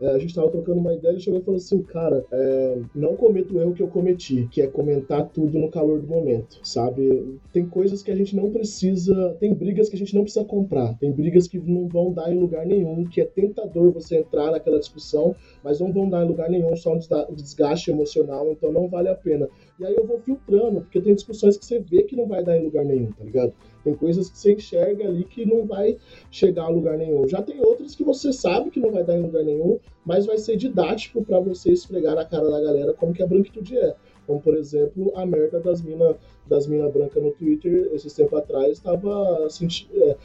É, 0.00 0.08
a 0.08 0.18
gente 0.18 0.34
tava 0.34 0.50
trocando 0.50 0.80
uma 0.80 0.94
ideia 0.94 1.16
e 1.16 1.20
chegou 1.20 1.40
e 1.40 1.44
falou 1.44 1.58
assim, 1.58 1.82
cara, 1.82 2.24
é, 2.32 2.78
não 2.94 3.16
cometa 3.16 3.54
o 3.54 3.60
erro 3.60 3.74
que 3.74 3.82
eu 3.82 3.88
cometi, 3.88 4.48
que 4.50 4.60
é 4.60 4.66
comentar 4.66 5.28
tudo 5.28 5.58
no 5.58 5.70
calor 5.70 6.00
do 6.00 6.06
momento, 6.06 6.58
sabe? 6.62 7.38
Tem 7.52 7.66
coisas 7.66 8.02
que 8.02 8.10
a 8.10 8.16
gente 8.16 8.34
não 8.34 8.50
precisa, 8.50 9.36
tem 9.38 9.54
brigas 9.54 9.88
que 9.88 9.96
a 9.96 9.98
gente 9.98 10.14
não 10.14 10.22
precisa 10.22 10.44
comprar, 10.44 10.94
tem 10.98 11.12
brigas 11.12 11.46
que 11.46 11.58
não 11.58 11.88
vão 11.88 12.12
dar 12.12 12.32
em 12.32 12.38
lugar 12.38 12.66
nenhum, 12.66 13.04
que 13.04 13.20
é 13.20 13.24
tentador 13.24 13.92
você 13.92 14.18
entrar 14.18 14.50
naquela 14.50 14.78
discussão, 14.78 15.34
mas 15.62 15.80
não 15.80 15.92
vão 15.92 16.08
dar 16.08 16.24
em 16.24 16.28
lugar 16.28 16.50
nenhum, 16.50 16.74
só 16.76 16.94
um 16.94 17.34
desgaste 17.34 17.90
emocional, 17.90 18.50
então 18.50 18.72
não 18.72 18.88
vale 18.88 19.08
a 19.08 19.14
pena. 19.14 19.48
E 19.78 19.84
aí 19.84 19.94
eu 19.94 20.06
vou 20.06 20.20
filtrando, 20.20 20.80
porque 20.82 21.00
tem 21.00 21.14
discussões 21.14 21.56
que 21.56 21.64
você 21.64 21.78
vê 21.78 22.02
que 22.02 22.16
não 22.16 22.26
vai 22.26 22.42
dar 22.42 22.56
em 22.56 22.64
lugar 22.64 22.84
nenhum, 22.84 23.10
tá 23.12 23.24
ligado? 23.24 23.52
Tem 23.82 23.94
coisas 23.94 24.30
que 24.30 24.38
você 24.38 24.52
enxerga 24.52 25.06
ali 25.06 25.24
que 25.24 25.44
não 25.44 25.66
vai 25.66 25.98
chegar 26.30 26.64
a 26.64 26.68
lugar 26.68 26.96
nenhum. 26.96 27.26
Já 27.26 27.42
tem 27.42 27.60
outras 27.60 27.94
que 27.94 28.04
você 28.04 28.32
sabe 28.32 28.70
que 28.70 28.80
não 28.80 28.92
vai 28.92 29.04
dar 29.04 29.16
em 29.16 29.22
lugar 29.22 29.44
nenhum, 29.44 29.78
mas 30.04 30.26
vai 30.26 30.38
ser 30.38 30.56
didático 30.56 31.24
para 31.24 31.40
você 31.40 31.72
esfregar 31.72 32.14
na 32.14 32.24
cara 32.24 32.50
da 32.50 32.60
galera 32.60 32.92
como 32.92 33.12
que 33.12 33.22
a 33.22 33.26
branquitude 33.26 33.76
é. 33.76 33.94
Como, 34.26 34.40
por 34.40 34.54
exemplo, 34.56 35.12
a 35.16 35.26
merda 35.26 35.58
das 35.58 35.82
minas 35.82 36.16
das 36.46 36.66
mina 36.66 36.88
brancas 36.88 37.22
no 37.22 37.30
Twitter, 37.32 37.90
esses 37.92 38.12
tempos 38.12 38.38
atrás, 38.38 38.72
estava 38.72 39.46
assim, 39.46 39.68
é, 39.94 40.16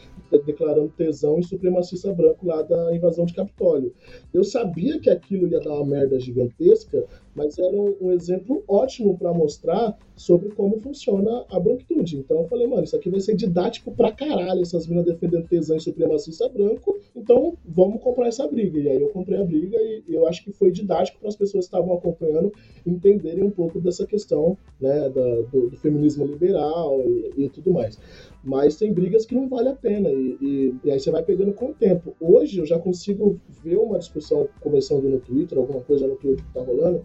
declarando 0.45 0.91
tesão 0.97 1.39
e 1.39 1.43
supremacista 1.43 2.11
branco 2.13 2.45
lá 2.45 2.61
da 2.61 2.95
invasão 2.95 3.25
de 3.25 3.33
Capitólio. 3.33 3.93
Eu 4.33 4.43
sabia 4.43 4.99
que 4.99 5.09
aquilo 5.09 5.47
ia 5.47 5.59
dar 5.59 5.73
uma 5.75 5.85
merda 5.85 6.19
gigantesca, 6.19 7.05
mas 7.35 7.57
era 7.59 7.75
um, 7.75 7.95
um 8.01 8.11
exemplo 8.11 8.63
ótimo 8.67 9.17
para 9.17 9.33
mostrar 9.33 9.97
sobre 10.15 10.49
como 10.49 10.79
funciona 10.79 11.45
a 11.49 11.59
branquitude. 11.59 12.17
Então 12.17 12.41
eu 12.41 12.47
falei, 12.47 12.65
mano, 12.65 12.83
isso 12.83 12.95
aqui 12.95 13.09
vai 13.09 13.19
ser 13.19 13.35
didático 13.35 13.91
pra 13.91 14.11
caralho, 14.11 14.61
essas 14.61 14.87
minas 14.87 15.05
defendendo 15.05 15.47
tesão 15.47 15.77
e 15.77 15.81
supremacista 15.81 16.49
branco, 16.49 16.99
então 17.15 17.55
vamos 17.63 18.01
comprar 18.01 18.27
essa 18.27 18.47
briga. 18.47 18.79
E 18.79 18.89
aí 18.89 19.01
eu 19.01 19.09
comprei 19.09 19.39
a 19.39 19.43
briga 19.43 19.77
e, 19.77 20.03
e 20.07 20.15
eu 20.15 20.27
acho 20.27 20.43
que 20.43 20.51
foi 20.51 20.71
didático 20.71 21.19
para 21.19 21.29
as 21.29 21.35
pessoas 21.35 21.65
que 21.65 21.75
estavam 21.75 21.95
acompanhando 21.95 22.51
entenderem 22.85 23.43
um 23.43 23.51
pouco 23.51 23.79
dessa 23.79 24.05
questão 24.05 24.57
né, 24.79 25.09
da, 25.09 25.41
do, 25.41 25.69
do, 25.69 25.77
feminismo 25.77 26.16
liberal 26.25 27.01
e, 27.05 27.45
e 27.45 27.49
tudo 27.49 27.71
mais 27.71 27.97
mas 28.47 28.77
tem 28.77 28.93
brigas 28.93 29.25
que 29.25 29.35
não 29.35 29.47
vale 29.49 29.67
a 29.67 29.75
pena. 29.75 30.09
E, 30.09 30.37
e, 30.41 30.75
e, 30.85 30.91
aí 30.91 30.99
você 30.99 31.11
vai 31.11 31.21
pegando 31.21 31.51
com 31.53 31.71
o 31.71 31.73
tempo. 31.73 32.15
Hoje 32.19 32.59
eu 32.59 32.65
já 32.65 32.79
consigo 32.79 33.39
ver 33.61 33.77
uma 33.77 33.99
discussão 33.99 34.47
começando 34.61 35.03
no 35.03 35.19
Twitter, 35.19 35.57
alguma 35.57 35.81
coisa 35.81 36.07
no 36.07 36.15
Twitter 36.15 36.45
que 36.45 36.53
tá 36.53 36.61
rolando. 36.61 37.03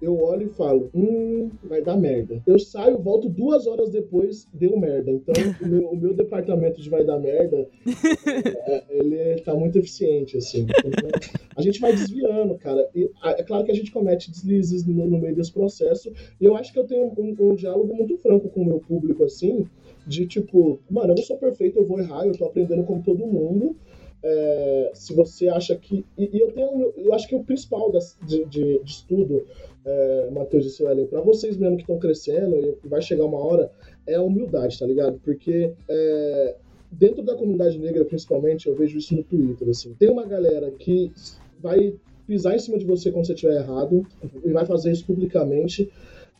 Eu 0.00 0.18
olho 0.22 0.46
e 0.46 0.50
falo, 0.50 0.90
hum, 0.94 1.50
vai 1.62 1.82
dar 1.82 1.96
merda. 1.96 2.42
Eu 2.46 2.58
saio, 2.58 2.98
volto 2.98 3.28
duas 3.28 3.66
horas 3.66 3.90
depois, 3.90 4.48
deu 4.52 4.78
merda. 4.78 5.10
Então, 5.10 5.34
o 5.60 5.66
meu, 5.66 5.90
o 5.90 5.96
meu 5.96 6.14
departamento 6.14 6.80
de 6.80 6.88
vai 6.88 7.04
dar 7.04 7.18
merda, 7.18 7.68
é, 8.66 8.84
ele 8.90 9.40
tá 9.42 9.54
muito 9.54 9.78
eficiente, 9.78 10.36
assim. 10.36 10.66
Então, 10.84 11.10
a 11.54 11.62
gente 11.62 11.80
vai 11.80 11.92
desviando, 11.92 12.54
cara. 12.56 12.88
E, 12.94 13.10
é 13.24 13.42
claro 13.42 13.64
que 13.64 13.70
a 13.70 13.74
gente 13.74 13.92
comete 13.92 14.30
deslizes 14.30 14.86
no, 14.86 15.06
no 15.06 15.18
meio 15.18 15.34
desse 15.34 15.52
processo. 15.52 16.10
E 16.40 16.44
eu 16.44 16.56
acho 16.56 16.72
que 16.72 16.78
eu 16.78 16.86
tenho 16.86 17.06
um, 17.06 17.14
um, 17.18 17.50
um 17.50 17.54
diálogo 17.54 17.94
muito 17.94 18.16
franco 18.18 18.48
com 18.48 18.62
o 18.62 18.66
meu 18.66 18.80
público, 18.80 19.24
assim, 19.24 19.66
de 20.06 20.26
tipo, 20.26 20.80
mano, 20.90 21.12
eu 21.12 21.16
não 21.16 21.22
sou 21.22 21.36
perfeito, 21.36 21.78
eu 21.78 21.86
vou 21.86 22.00
errar, 22.00 22.26
eu 22.26 22.32
tô 22.32 22.44
aprendendo 22.44 22.84
como 22.84 23.02
todo 23.02 23.26
mundo. 23.26 23.76
É, 24.22 24.90
se 24.94 25.14
você 25.14 25.48
acha 25.48 25.74
que. 25.76 26.04
E, 26.16 26.36
e, 26.36 26.40
eu 26.40 26.52
tenho. 26.52 26.92
Eu 26.96 27.12
acho 27.14 27.26
que 27.26 27.34
o 27.34 27.42
principal 27.42 27.90
das, 27.90 28.18
de, 28.26 28.44
de, 28.44 28.78
de, 28.84 28.90
estudo, 28.90 29.46
é, 29.84 30.30
Matheus 30.30 30.66
e 30.66 30.70
Suelen, 30.70 31.06
para 31.06 31.20
vocês 31.20 31.56
mesmo 31.56 31.76
que 31.76 31.82
estão 31.82 31.98
crescendo, 31.98 32.56
e 32.56 32.88
vai 32.88 33.00
chegar 33.00 33.24
uma 33.24 33.38
hora, 33.38 33.70
é 34.06 34.14
a 34.14 34.22
humildade, 34.22 34.78
tá 34.78 34.86
ligado? 34.86 35.20
Porque. 35.24 35.72
É, 35.88 36.56
dentro 36.92 37.22
da 37.22 37.36
comunidade 37.36 37.78
negra, 37.78 38.04
principalmente, 38.04 38.66
eu 38.66 38.74
vejo 38.74 38.98
isso 38.98 39.14
no 39.14 39.22
Twitter, 39.22 39.68
assim. 39.68 39.94
Tem 39.94 40.10
uma 40.10 40.26
galera 40.26 40.70
que 40.72 41.12
vai 41.60 41.94
pisar 42.26 42.56
em 42.56 42.58
cima 42.58 42.78
de 42.78 42.84
você 42.84 43.12
quando 43.12 43.26
você 43.26 43.32
estiver 43.32 43.56
errado 43.56 44.04
e 44.44 44.50
vai 44.50 44.66
fazer 44.66 44.90
isso 44.90 45.06
publicamente 45.06 45.88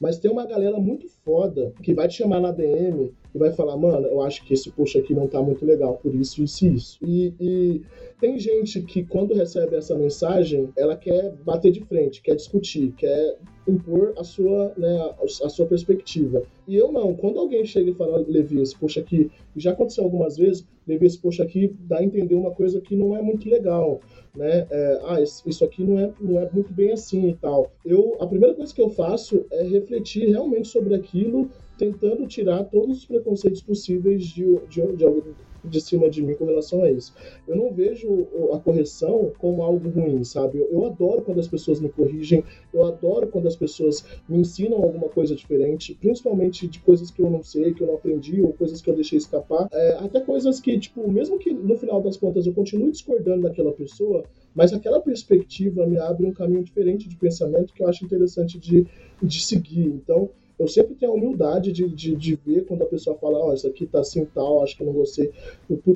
mas 0.01 0.19
tem 0.19 0.31
uma 0.31 0.47
galera 0.47 0.81
muito 0.81 1.07
foda 1.23 1.75
que 1.83 1.93
vai 1.93 2.09
te 2.09 2.15
chamar 2.15 2.41
na 2.41 2.51
DM 2.51 3.13
e 3.35 3.39
vai 3.39 3.53
falar, 3.53 3.77
mano, 3.77 4.07
eu 4.07 4.21
acho 4.23 4.45
que 4.45 4.55
esse 4.55 4.71
push 4.71 4.97
aqui 4.97 5.15
não 5.15 5.27
tá 5.27 5.41
muito 5.41 5.65
legal, 5.65 5.99
por 6.03 6.15
isso, 6.15 6.43
isso 6.43 6.67
e 6.67 6.75
isso. 6.75 6.99
E, 7.03 7.35
e 7.41 7.83
tem 8.21 8.39
gente 8.39 8.83
que, 8.83 9.05
quando 9.05 9.35
recebe 9.35 9.77
essa 9.77 9.97
mensagem, 9.97 10.69
ela 10.77 10.97
quer 10.97 11.33
bater 11.45 11.73
de 11.73 11.81
frente, 11.81 12.21
quer 12.21 12.35
discutir, 12.35 12.93
quer 12.93 13.39
impor 13.67 14.13
a 14.19 14.25
sua, 14.25 14.73
né, 14.77 15.15
a 15.23 15.49
sua 15.49 15.67
perspectiva. 15.67 16.43
E 16.67 16.77
eu 16.77 16.93
não. 16.93 17.15
Quando 17.15 17.39
alguém 17.39 17.65
chega 17.65 17.91
e 17.91 17.95
fala, 17.95 18.25
Levi, 18.27 18.61
esse 18.61 18.77
poxa 18.77 19.01
aqui, 19.01 19.31
já 19.57 19.71
aconteceu 19.71 20.05
algumas 20.05 20.37
vezes, 20.37 20.67
Levi, 20.87 21.07
esse 21.07 21.19
poxa 21.19 21.43
aqui 21.43 21.75
dá 21.81 21.99
a 21.99 22.05
entender 22.05 22.35
uma 22.35 22.51
coisa 22.51 22.81
que 22.81 22.97
não 22.97 23.17
é 23.17 23.23
muito 23.23 23.49
legal, 23.49 24.01
né? 24.37 24.67
É, 24.71 25.01
ah, 25.05 25.21
isso 25.21 25.65
aqui 25.65 25.83
não 25.83 25.99
é, 25.99 26.13
não 26.21 26.41
é 26.41 26.51
muito 26.53 26.73
bem 26.73 26.93
assim 26.93 27.31
e 27.31 27.35
tal. 27.37 27.71
Eu, 27.85 28.17
a 28.21 28.27
primeira 28.27 28.55
coisa 28.55 28.75
que 28.75 28.83
eu 28.83 28.91
faço 28.91 29.47
é 29.51 29.63
refletir 29.63 30.29
realmente 30.29 30.69
sobre 30.69 30.95
aquilo, 30.95 31.49
tentando 31.81 32.27
tirar 32.27 32.65
todos 32.65 32.99
os 32.99 33.07
preconceitos 33.07 33.63
possíveis 33.63 34.25
de, 34.25 34.45
de, 34.69 34.83
de, 34.83 34.97
de 34.97 35.35
de 35.65 35.81
cima 35.81 36.09
de 36.09 36.23
mim 36.23 36.35
com 36.35 36.45
relação 36.45 36.83
a 36.83 36.91
isso. 36.91 37.15
Eu 37.47 37.57
não 37.57 37.73
vejo 37.73 38.27
a 38.53 38.59
correção 38.59 39.33
como 39.39 39.63
algo 39.63 39.89
ruim, 39.89 40.25
sabe? 40.25 40.59
Eu, 40.59 40.69
eu, 40.71 40.87
adoro 40.87 41.23
quando 41.23 41.39
as 41.39 41.49
pessoas 41.49 41.81
me 41.81 41.89
corrigem, 41.89 42.45
eu 42.73 42.85
adoro 42.85 43.29
quando 43.29 43.47
as 43.47 43.57
pessoas 43.57 44.05
me 44.29 44.39
ensinam 44.39 44.83
alguma 44.83 45.09
coisa 45.09 45.35
diferente, 45.35 45.95
principalmente 45.95 46.67
de 46.67 46.81
coisas 46.81 47.11
que 47.11 47.21
eu 47.21 47.31
não 47.31 47.43
sei, 47.43 47.75
que 47.75 47.83
eu 47.83 47.87
não 47.87 47.95
aprendi, 47.95 48.41
ou 48.41 48.53
coisas 48.53 48.81
que 48.81 48.89
eu 48.89 48.95
deixei 48.95 49.19
escapar. 49.19 49.69
É, 49.73 49.99
até 50.01 50.21
coisas 50.21 50.61
que, 50.61 50.79
tipo, 50.79 51.11
mesmo 51.11 51.39
que 51.39 51.53
no 51.53 51.77
final 51.77 52.01
das 52.01 52.17
contas 52.17 52.47
eu 52.47 52.55
continue 52.55 52.91
discordando 52.91 53.43
daquela 53.43 53.73
pessoa, 53.73 54.25
mas 54.55 54.73
aquela 54.73 55.01
perspectiva 55.01 55.87
me 55.87 55.99
abre 55.99 56.27
um 56.27 56.33
caminho 56.33 56.65
diferente 56.65 57.09
de 57.09 57.17
pensamento 57.17 57.73
que 57.73 57.83
eu 57.83 57.89
acho 57.89 58.05
interessante 58.05 58.59
de, 58.59 58.87
de 59.23 59.41
seguir. 59.41 59.87
Então, 59.87 60.31
eu 60.61 60.69
sempre 60.69 60.95
tenho 60.95 61.13
a 61.13 61.15
humildade 61.15 61.73
de, 61.73 61.89
de, 61.89 62.15
de 62.15 62.35
ver 62.35 62.67
quando 62.67 62.83
a 62.83 62.87
pessoa 62.87 63.17
fala, 63.17 63.39
ó, 63.39 63.49
oh, 63.49 63.55
isso 63.55 63.67
aqui 63.67 63.87
tá 63.87 64.01
assim 64.01 64.27
tal, 64.27 64.63
acho 64.63 64.77
que 64.77 64.85
não 64.85 64.93
gostei. 64.93 65.33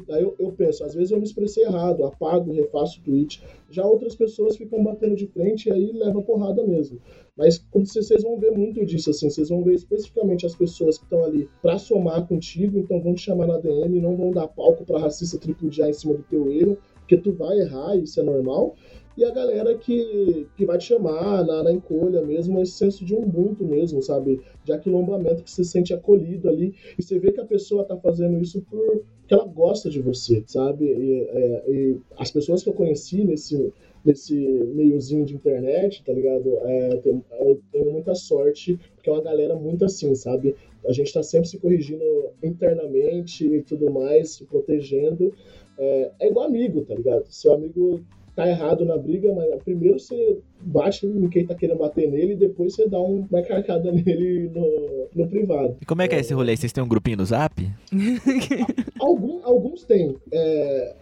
Aí 0.08 0.22
eu, 0.22 0.34
eu, 0.38 0.52
penso, 0.52 0.82
às 0.82 0.94
vezes 0.94 1.10
eu 1.10 1.18
me 1.18 1.24
expressei 1.24 1.64
errado, 1.64 2.02
apago, 2.02 2.50
refaço 2.50 2.98
o 2.98 3.04
tweet. 3.04 3.42
Já 3.68 3.84
outras 3.84 4.14
pessoas 4.14 4.56
ficam 4.56 4.82
batendo 4.82 5.16
de 5.16 5.26
frente 5.26 5.68
e 5.68 5.72
aí 5.72 5.92
leva 5.92 6.22
porrada 6.22 6.66
mesmo. 6.66 6.98
Mas 7.36 7.58
como 7.70 7.84
vocês 7.84 8.22
vão 8.22 8.38
ver 8.38 8.52
muito 8.52 8.86
disso, 8.86 9.10
assim, 9.10 9.28
vocês 9.28 9.50
vão 9.50 9.62
ver 9.62 9.74
especificamente 9.74 10.46
as 10.46 10.54
pessoas 10.54 10.96
que 10.96 11.04
estão 11.04 11.22
ali 11.22 11.46
para 11.60 11.76
somar 11.76 12.26
contigo, 12.26 12.78
então 12.78 13.02
vão 13.02 13.14
te 13.14 13.20
chamar 13.20 13.46
na 13.46 13.58
DM, 13.58 14.00
não 14.00 14.16
vão 14.16 14.30
dar 14.30 14.48
palco 14.48 14.82
para 14.82 14.98
racista 14.98 15.36
tripudiar 15.36 15.90
em 15.90 15.92
cima 15.92 16.14
do 16.14 16.22
teu 16.22 16.50
erro, 16.50 16.78
porque 17.00 17.18
tu 17.18 17.32
vai 17.32 17.58
errar, 17.58 17.98
isso 17.98 18.18
é 18.18 18.22
normal 18.22 18.74
e 19.16 19.24
a 19.24 19.30
galera 19.30 19.76
que, 19.76 20.46
que 20.56 20.66
vai 20.66 20.78
te 20.78 20.86
chamar 20.86 21.44
na, 21.44 21.62
na 21.62 21.72
encolha 21.72 22.22
mesmo, 22.22 22.60
esse 22.60 22.72
senso 22.72 23.04
de 23.04 23.14
ubuntu 23.14 23.64
mesmo, 23.64 24.02
sabe? 24.02 24.40
De 24.64 24.72
aquilombamento, 24.72 25.42
que 25.42 25.50
você 25.50 25.64
sente 25.64 25.94
acolhido 25.94 26.48
ali, 26.48 26.74
e 26.98 27.02
você 27.02 27.18
vê 27.18 27.30
que 27.30 27.40
a 27.40 27.44
pessoa 27.44 27.84
tá 27.84 27.96
fazendo 27.96 28.40
isso 28.40 28.64
porque 28.68 29.32
ela 29.32 29.44
gosta 29.44 29.88
de 29.88 30.00
você, 30.00 30.42
sabe? 30.46 30.84
E, 30.84 31.20
é, 31.28 31.64
e 31.68 31.96
as 32.18 32.30
pessoas 32.30 32.62
que 32.62 32.68
eu 32.68 32.74
conheci 32.74 33.24
nesse, 33.24 33.72
nesse 34.04 34.34
meiozinho 34.34 35.24
de 35.24 35.34
internet, 35.34 36.02
tá 36.04 36.12
ligado? 36.12 36.58
É, 36.62 37.00
eu 37.40 37.60
tenho 37.72 37.92
muita 37.92 38.14
sorte, 38.14 38.78
porque 38.94 39.08
é 39.08 39.12
uma 39.12 39.22
galera 39.22 39.54
muito 39.54 39.84
assim, 39.84 40.14
sabe? 40.14 40.56
A 40.86 40.92
gente 40.92 41.12
tá 41.12 41.22
sempre 41.22 41.48
se 41.48 41.58
corrigindo 41.58 42.04
internamente 42.42 43.46
e 43.46 43.62
tudo 43.62 43.90
mais, 43.90 44.30
se 44.30 44.44
protegendo. 44.44 45.32
É, 45.78 46.10
é 46.20 46.28
igual 46.28 46.46
amigo, 46.46 46.82
tá 46.82 46.94
ligado? 46.94 47.24
Seu 47.30 47.52
amigo 47.54 48.00
tá 48.35 48.49
errado 48.49 48.85
na 48.85 48.97
briga, 48.97 49.32
mas 49.35 49.62
primeiro 49.62 49.99
você 49.99 50.39
bate 50.61 51.07
em 51.07 51.28
quem 51.28 51.47
tá 51.47 51.55
querendo 51.55 51.78
bater 51.78 52.11
nele 52.11 52.32
e 52.32 52.37
depois 52.37 52.74
você 52.74 52.89
dá 52.89 53.01
uma 53.01 53.43
carcada 53.43 53.91
nele 53.93 54.51
no, 54.55 55.09
no 55.14 55.28
privado. 55.28 55.76
E 55.80 55.85
como 55.85 56.03
é 56.03 56.09
que 56.09 56.14
é, 56.14 56.18
é 56.18 56.20
esse 56.20 56.35
rolê? 56.35 56.57
Vocês 56.57 56.72
têm 56.72 56.82
um 56.82 56.89
grupinho 56.89 57.18
no 57.18 57.24
zap? 57.24 57.55
Algum, 58.99 59.45
alguns 59.45 59.85
têm. 59.85 60.16
É, 60.32 60.95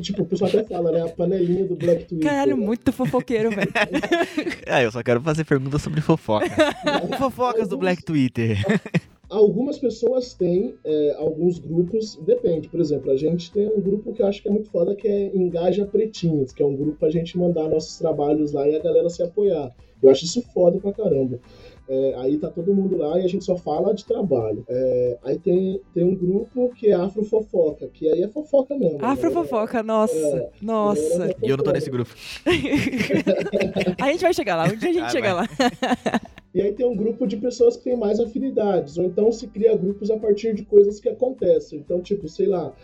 Tipo, 0.00 0.22
o 0.22 0.26
pessoal 0.26 0.50
até 0.50 0.64
fala, 0.64 0.90
né? 0.90 1.02
A 1.02 1.08
panelinha 1.08 1.64
do 1.64 1.76
Black 1.76 2.04
Twitter. 2.04 2.28
Caralho, 2.28 2.56
né? 2.56 2.66
muito 2.66 2.92
fofoqueiro, 2.92 3.50
velho. 3.50 3.70
ah, 4.66 4.82
eu 4.82 4.90
só 4.90 5.04
quero 5.04 5.20
fazer 5.20 5.44
perguntas 5.44 5.80
sobre 5.80 6.00
fofoca. 6.00 6.48
Fofocas 7.16 7.60
alguns, 7.62 7.68
do 7.68 7.78
Black 7.78 8.02
Twitter. 8.02 8.58
Algumas 9.30 9.78
pessoas 9.78 10.32
têm 10.32 10.74
é, 10.84 11.14
alguns 11.18 11.58
grupos, 11.58 12.16
depende. 12.16 12.68
Por 12.68 12.80
exemplo, 12.80 13.10
a 13.10 13.16
gente 13.16 13.52
tem 13.52 13.68
um 13.68 13.80
grupo 13.80 14.12
que 14.12 14.22
eu 14.22 14.26
acho 14.26 14.40
que 14.40 14.48
é 14.48 14.50
muito 14.50 14.70
foda, 14.70 14.94
que 14.94 15.06
é 15.06 15.36
Engaja 15.36 15.84
Pretinhos, 15.84 16.52
que 16.52 16.62
é 16.62 16.66
um 16.66 16.74
grupo 16.74 16.98
pra 16.98 17.10
gente 17.10 17.36
mandar 17.36 17.68
nossos 17.68 17.98
trabalhos 17.98 18.52
lá 18.52 18.66
e 18.66 18.74
a 18.74 18.78
galera 18.78 19.10
se 19.10 19.22
apoiar. 19.22 19.74
Eu 20.02 20.10
acho 20.10 20.24
isso 20.24 20.42
foda 20.54 20.78
pra 20.78 20.92
caramba. 20.92 21.40
É, 21.90 22.14
aí 22.18 22.36
tá 22.36 22.48
todo 22.50 22.74
mundo 22.74 22.98
lá 22.98 23.18
e 23.18 23.24
a 23.24 23.28
gente 23.28 23.44
só 23.44 23.56
fala 23.56 23.94
de 23.94 24.04
trabalho. 24.04 24.64
É, 24.68 25.18
aí 25.24 25.38
tem, 25.38 25.80
tem 25.94 26.04
um 26.04 26.14
grupo 26.14 26.70
que 26.74 26.88
é 26.88 26.94
Afrofofoca, 26.94 27.88
que 27.88 28.08
aí 28.08 28.22
é 28.22 28.28
fofoca 28.28 28.76
mesmo. 28.76 29.04
Afrofofoca, 29.04 29.82
nossa. 29.82 30.14
É, 30.14 30.50
nossa. 30.60 31.34
E 31.42 31.48
eu 31.48 31.56
não 31.56 31.64
tô 31.64 31.72
nesse 31.72 31.90
grupo. 31.90 32.14
a 34.00 34.12
gente 34.12 34.20
vai 34.20 34.34
chegar 34.34 34.56
lá, 34.56 34.64
um 34.64 34.76
dia 34.76 34.90
a 34.90 34.92
gente 34.92 35.04
ah, 35.04 35.08
chega 35.08 35.34
vai. 35.34 35.46
lá. 35.46 36.20
E 36.58 36.60
aí 36.60 36.72
tem 36.72 36.84
um 36.84 36.96
grupo 36.96 37.24
de 37.24 37.36
pessoas 37.36 37.76
que 37.76 37.84
têm 37.84 37.96
mais 37.96 38.18
afinidades, 38.18 38.98
ou 38.98 39.04
então 39.04 39.30
se 39.30 39.46
cria 39.46 39.76
grupos 39.76 40.10
a 40.10 40.18
partir 40.18 40.52
de 40.54 40.64
coisas 40.64 40.98
que 40.98 41.08
acontecem. 41.08 41.78
Então, 41.78 42.00
tipo, 42.00 42.28
sei 42.28 42.48
lá, 42.48 42.74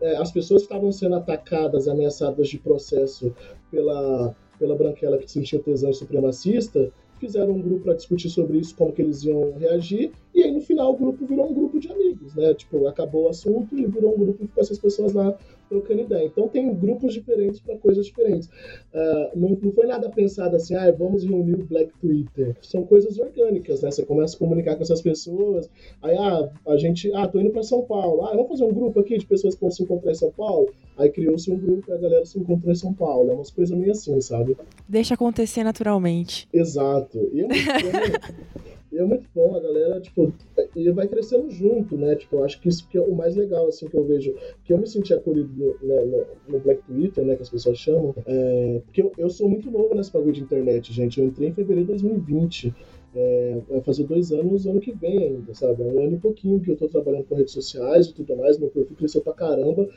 é, 0.00 0.16
as 0.16 0.32
pessoas 0.32 0.62
que 0.62 0.66
estavam 0.66 0.90
sendo 0.90 1.14
atacadas, 1.14 1.86
ameaçadas 1.86 2.48
de 2.48 2.58
processo 2.58 3.32
pela, 3.70 4.34
pela 4.58 4.74
branquela 4.74 5.16
que 5.16 5.30
sentia 5.30 5.60
tesão 5.60 5.92
supremacista, 5.92 6.92
fizeram 7.20 7.52
um 7.52 7.62
grupo 7.62 7.84
para 7.84 7.94
discutir 7.94 8.30
sobre 8.30 8.58
isso, 8.58 8.74
como 8.74 8.92
que 8.92 9.00
eles 9.00 9.22
iam 9.22 9.52
reagir, 9.56 10.10
e 10.34 10.42
aí 10.42 10.52
no 10.52 10.60
final 10.60 10.92
o 10.92 10.96
grupo 10.96 11.26
virou 11.26 11.50
um 11.50 11.54
grupo 11.54 11.78
de 11.78 11.90
amigos, 11.90 12.34
né? 12.34 12.54
Tipo, 12.54 12.86
acabou 12.86 13.24
o 13.24 13.28
assunto 13.28 13.76
e 13.76 13.86
virou 13.86 14.14
um 14.14 14.18
grupo 14.18 14.48
com 14.48 14.60
essas 14.60 14.78
pessoas 14.78 15.12
lá 15.12 15.36
trocando 15.70 16.00
ideia. 16.02 16.26
Então 16.26 16.48
tem 16.48 16.74
grupos 16.74 17.14
diferentes 17.14 17.60
para 17.60 17.76
coisas 17.78 18.04
diferentes. 18.04 18.48
Uh, 18.92 19.38
não, 19.38 19.50
não 19.50 19.72
foi 19.72 19.86
nada 19.86 20.10
pensado 20.10 20.56
assim, 20.56 20.74
ah, 20.74 20.90
vamos 20.90 21.24
reunir 21.24 21.54
o 21.54 21.64
Black 21.64 21.92
Twitter. 22.00 22.56
São 22.60 22.84
coisas 22.84 23.18
orgânicas, 23.18 23.80
né? 23.80 23.90
Você 23.90 24.04
começa 24.04 24.34
a 24.34 24.38
comunicar 24.38 24.76
com 24.76 24.82
essas 24.82 25.00
pessoas, 25.00 25.70
aí 26.02 26.16
ah, 26.16 26.50
a 26.66 26.76
gente, 26.76 27.12
ah, 27.14 27.28
tô 27.28 27.40
indo 27.40 27.50
para 27.50 27.62
São 27.62 27.82
Paulo, 27.82 28.24
ah, 28.24 28.32
vamos 28.32 28.48
fazer 28.48 28.64
um 28.64 28.74
grupo 28.74 28.98
aqui 28.98 29.16
de 29.16 29.26
pessoas 29.26 29.54
que 29.54 29.60
vão 29.60 29.70
se 29.70 29.82
encontrar 29.82 30.10
em 30.10 30.16
São 30.16 30.32
Paulo. 30.32 30.70
Aí 30.98 31.08
criou-se 31.08 31.50
um 31.50 31.56
grupo 31.56 31.90
e 31.90 31.94
a 31.94 31.96
galera 31.96 32.26
se 32.26 32.38
encontrou 32.38 32.72
em 32.72 32.76
São 32.76 32.92
Paulo. 32.92 33.30
É 33.30 33.34
umas 33.34 33.50
coisas 33.50 33.76
meio 33.76 33.92
assim, 33.92 34.20
sabe? 34.20 34.56
Deixa 34.88 35.14
acontecer 35.14 35.62
naturalmente. 35.62 36.48
Exato. 36.52 37.30
E 37.32 37.40
é, 37.40 37.46
E 37.46 38.69
é 38.98 39.04
muito 39.04 39.28
bom, 39.34 39.54
a 39.56 39.60
galera, 39.60 40.00
tipo, 40.00 40.32
e 40.74 40.90
vai 40.90 41.06
crescendo 41.06 41.50
junto, 41.50 41.96
né? 41.96 42.16
Tipo, 42.16 42.36
eu 42.36 42.44
acho 42.44 42.60
que 42.60 42.68
isso 42.68 42.88
que 42.88 42.98
é 42.98 43.00
o 43.00 43.14
mais 43.14 43.36
legal, 43.36 43.68
assim, 43.68 43.86
que 43.86 43.96
eu 43.96 44.04
vejo, 44.04 44.34
que 44.64 44.72
eu 44.72 44.78
me 44.78 44.86
senti 44.86 45.14
acolhido 45.14 45.52
no, 45.54 45.86
né, 45.86 46.04
no, 46.04 46.26
no 46.52 46.60
Black 46.60 46.82
Twitter, 46.82 47.24
né, 47.24 47.36
que 47.36 47.42
as 47.42 47.50
pessoas 47.50 47.78
chamam, 47.78 48.14
é, 48.26 48.80
porque 48.84 49.02
eu, 49.02 49.12
eu 49.16 49.30
sou 49.30 49.48
muito 49.48 49.70
novo 49.70 49.94
nesse 49.94 50.12
bagulho 50.12 50.32
de 50.32 50.42
internet, 50.42 50.92
gente. 50.92 51.20
Eu 51.20 51.26
entrei 51.26 51.48
em 51.48 51.54
fevereiro 51.54 51.86
de 51.86 52.02
2020. 52.02 52.74
É, 53.12 53.60
vai 53.68 53.80
fazer 53.80 54.04
dois 54.04 54.30
anos 54.30 54.66
ano 54.68 54.80
que 54.80 54.92
vem 54.92 55.18
ainda, 55.18 55.52
sabe? 55.52 55.82
É 55.82 55.86
um 55.86 56.00
ano 56.00 56.14
e 56.14 56.20
pouquinho 56.20 56.60
que 56.60 56.70
eu 56.70 56.76
tô 56.76 56.88
trabalhando 56.88 57.24
com 57.24 57.34
redes 57.34 57.52
sociais 57.52 58.06
e 58.06 58.14
tudo 58.14 58.36
mais, 58.36 58.56
meu 58.56 58.68
perfil 58.68 58.96
cresceu 58.96 59.20
pra 59.20 59.32
caramba. 59.32 59.88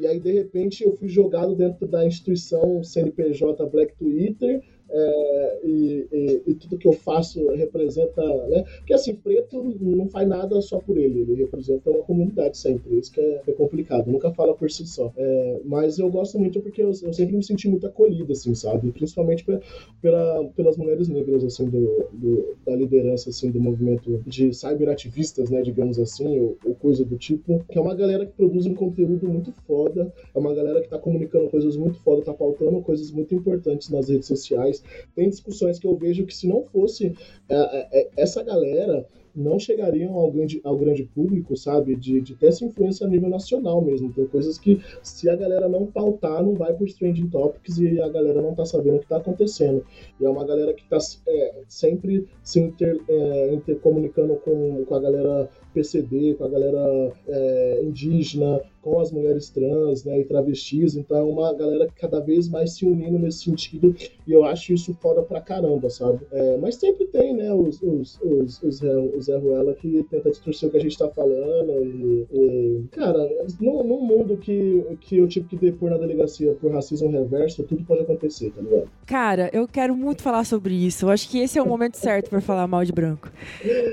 E 0.00 0.06
aí, 0.06 0.18
de 0.18 0.32
repente, 0.32 0.82
eu 0.82 0.96
fui 0.96 1.08
jogado 1.08 1.54
dentro 1.54 1.86
da 1.86 2.06
instituição 2.06 2.82
CNPJ 2.82 3.66
Black 3.66 3.94
Twitter, 3.96 4.62
é, 4.92 5.60
e, 5.64 6.06
e, 6.12 6.42
e, 6.48 6.54
tudo 6.54 6.78
que 6.78 6.88
eu 6.88 6.92
faço 6.92 7.46
representa, 7.50 8.22
né? 8.48 8.64
Porque 8.78 8.94
assim, 8.94 9.14
preto 9.14 9.62
não 9.80 10.08
faz 10.08 10.28
nada 10.28 10.60
só 10.60 10.78
por 10.78 10.96
ele, 10.96 11.20
ele 11.20 11.34
representa 11.34 11.90
uma 11.90 12.02
comunidade 12.02 12.58
sempre, 12.58 12.98
isso 12.98 13.12
que 13.12 13.20
é, 13.20 13.42
é 13.46 13.52
complicado, 13.52 14.10
nunca 14.10 14.32
fala 14.32 14.54
por 14.54 14.70
si 14.70 14.86
só. 14.86 15.12
É, 15.16 15.60
mas 15.64 15.98
eu 15.98 16.10
gosto 16.10 16.38
muito 16.38 16.60
porque 16.60 16.82
eu, 16.82 16.88
eu, 16.88 17.12
sempre 17.12 17.36
me 17.36 17.42
senti 17.42 17.68
muito 17.68 17.86
acolhida, 17.86 18.32
assim, 18.32 18.54
sabe? 18.54 18.90
Principalmente 18.90 19.44
pela, 19.44 19.60
pela, 20.02 20.44
pelas 20.56 20.76
mulheres 20.76 21.08
negras, 21.08 21.44
assim, 21.44 21.66
do, 21.66 22.06
do, 22.12 22.56
da 22.66 22.74
liderança, 22.74 23.30
assim, 23.30 23.50
do 23.50 23.60
movimento 23.60 24.22
de 24.26 24.52
cyberativistas, 24.52 25.50
né, 25.50 25.62
digamos 25.62 25.98
assim, 25.98 26.40
ou, 26.40 26.56
ou, 26.64 26.74
coisa 26.74 27.04
do 27.04 27.16
tipo, 27.16 27.64
que 27.70 27.78
é 27.78 27.80
uma 27.80 27.94
galera 27.94 28.26
que 28.26 28.32
produz 28.32 28.66
um 28.66 28.74
conteúdo 28.74 29.28
muito 29.28 29.52
foda, 29.66 30.12
é 30.34 30.38
uma 30.38 30.54
galera 30.54 30.80
que 30.80 30.88
tá 30.88 30.98
comunicando 30.98 31.48
coisas 31.48 31.76
muito 31.76 32.00
foda, 32.00 32.22
tá 32.22 32.34
pautando 32.34 32.80
coisas 32.80 33.10
muito 33.10 33.34
importantes 33.34 33.88
nas 33.90 34.08
redes 34.08 34.26
sociais, 34.26 34.79
tem 35.14 35.28
discussões 35.28 35.78
que 35.78 35.86
eu 35.86 35.96
vejo 35.96 36.26
que 36.26 36.34
se 36.34 36.46
não 36.46 36.64
fosse 36.64 37.14
é, 37.48 37.54
é, 37.54 37.88
é, 37.92 38.10
essa 38.16 38.42
galera 38.42 39.06
não 39.34 39.58
chegariam 39.58 40.14
ao 40.14 40.30
grande, 40.30 40.60
ao 40.64 40.76
grande 40.76 41.04
público, 41.04 41.56
sabe? 41.56 41.96
De, 41.96 42.20
de 42.20 42.34
ter 42.34 42.48
essa 42.48 42.64
influência 42.64 43.06
a 43.06 43.08
nível 43.08 43.28
nacional 43.28 43.82
mesmo. 43.82 44.12
Tem 44.12 44.26
coisas 44.26 44.58
que, 44.58 44.80
se 45.02 45.28
a 45.28 45.36
galera 45.36 45.68
não 45.68 45.86
pautar, 45.86 46.42
não 46.42 46.54
vai 46.54 46.72
por 46.74 46.90
trending 46.92 47.28
topics 47.28 47.78
e 47.78 48.00
a 48.00 48.08
galera 48.08 48.42
não 48.42 48.54
tá 48.54 48.64
sabendo 48.64 48.96
o 48.96 49.00
que 49.00 49.08
tá 49.08 49.18
acontecendo. 49.18 49.84
E 50.20 50.24
é 50.24 50.28
uma 50.28 50.44
galera 50.44 50.72
que 50.74 50.84
tá 50.88 50.98
é, 51.28 51.62
sempre 51.68 52.26
se 52.42 52.60
inter, 52.60 53.00
é, 53.08 53.54
intercomunicando 53.54 54.36
com, 54.36 54.84
com 54.84 54.94
a 54.94 55.00
galera 55.00 55.48
PCD, 55.72 56.34
com 56.34 56.44
a 56.44 56.48
galera 56.48 57.12
é, 57.28 57.80
indígena, 57.82 58.60
com 58.82 58.98
as 58.98 59.12
mulheres 59.12 59.50
trans 59.50 60.04
né, 60.04 60.20
e 60.20 60.24
travestis. 60.24 60.96
Então 60.96 61.16
é 61.18 61.22
uma 61.22 61.52
galera 61.52 61.88
cada 61.96 62.20
vez 62.20 62.48
mais 62.48 62.72
se 62.72 62.86
unindo 62.86 63.18
nesse 63.18 63.44
sentido 63.44 63.94
e 64.26 64.32
eu 64.32 64.44
acho 64.44 64.72
isso 64.72 64.96
foda 65.00 65.22
pra 65.22 65.40
caramba, 65.40 65.90
sabe? 65.90 66.20
É, 66.32 66.56
mas 66.58 66.76
sempre 66.76 67.06
tem, 67.06 67.34
né, 67.34 67.52
os, 67.52 67.80
os, 67.82 68.18
os, 68.22 68.62
os, 68.62 68.82
os 68.82 69.24
Zé 69.24 69.36
Ruela 69.36 69.74
que 69.74 70.04
tenta 70.10 70.30
distorcer 70.30 70.68
o 70.68 70.72
que 70.72 70.78
a 70.78 70.80
gente 70.80 70.98
tá 70.98 71.08
falando 71.08 71.84
e, 71.84 72.26
e 72.32 72.84
cara, 72.90 73.28
num, 73.60 73.84
num 73.84 74.00
mundo 74.00 74.36
que, 74.36 74.84
que 75.00 75.18
eu 75.18 75.28
tive 75.28 75.48
que 75.48 75.56
depor 75.56 75.90
na 75.90 75.98
delegacia 75.98 76.54
por 76.54 76.72
racismo 76.72 77.10
reverso, 77.10 77.62
tudo 77.64 77.84
pode 77.84 78.02
acontecer, 78.02 78.50
tá 78.50 78.62
ligado? 78.62 78.88
Cara, 79.06 79.50
eu 79.52 79.66
quero 79.68 79.94
muito 79.94 80.22
falar 80.22 80.44
sobre 80.44 80.74
isso. 80.74 81.04
Eu 81.04 81.10
acho 81.10 81.28
que 81.28 81.38
esse 81.38 81.58
é 81.58 81.62
o 81.62 81.66
momento 81.66 81.96
certo 81.96 82.30
para 82.30 82.40
falar 82.40 82.66
mal 82.66 82.84
de 82.84 82.92
branco. 82.92 83.30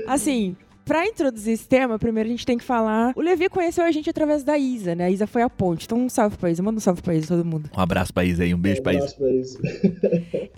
Assim, 0.06 0.56
Pra 0.88 1.06
introduzir 1.06 1.52
esse 1.52 1.68
tema, 1.68 1.98
primeiro 1.98 2.30
a 2.30 2.32
gente 2.32 2.46
tem 2.46 2.56
que 2.56 2.64
falar. 2.64 3.12
O 3.14 3.20
Levi 3.20 3.46
conheceu 3.50 3.84
a 3.84 3.92
gente 3.92 4.08
através 4.08 4.42
da 4.42 4.56
Isa, 4.56 4.94
né? 4.94 5.04
A 5.04 5.10
Isa 5.10 5.26
foi 5.26 5.42
a 5.42 5.50
ponte. 5.50 5.84
Então, 5.84 5.98
um 5.98 6.08
salve 6.08 6.38
pra 6.38 6.50
Isa. 6.50 6.62
Manda 6.62 6.78
um 6.78 6.80
salve 6.80 7.02
pra 7.02 7.14
Isa, 7.14 7.28
todo 7.28 7.44
mundo. 7.44 7.70
Um 7.76 7.80
abraço 7.80 8.10
pra 8.12 8.24
Isa 8.24 8.42
aí, 8.42 8.54
um 8.54 8.58
beijo 8.58 8.80
um 8.80 8.84
pra 8.84 8.94
Isa. 8.94 9.14
Pra 9.14 9.28
Isa. 9.30 9.58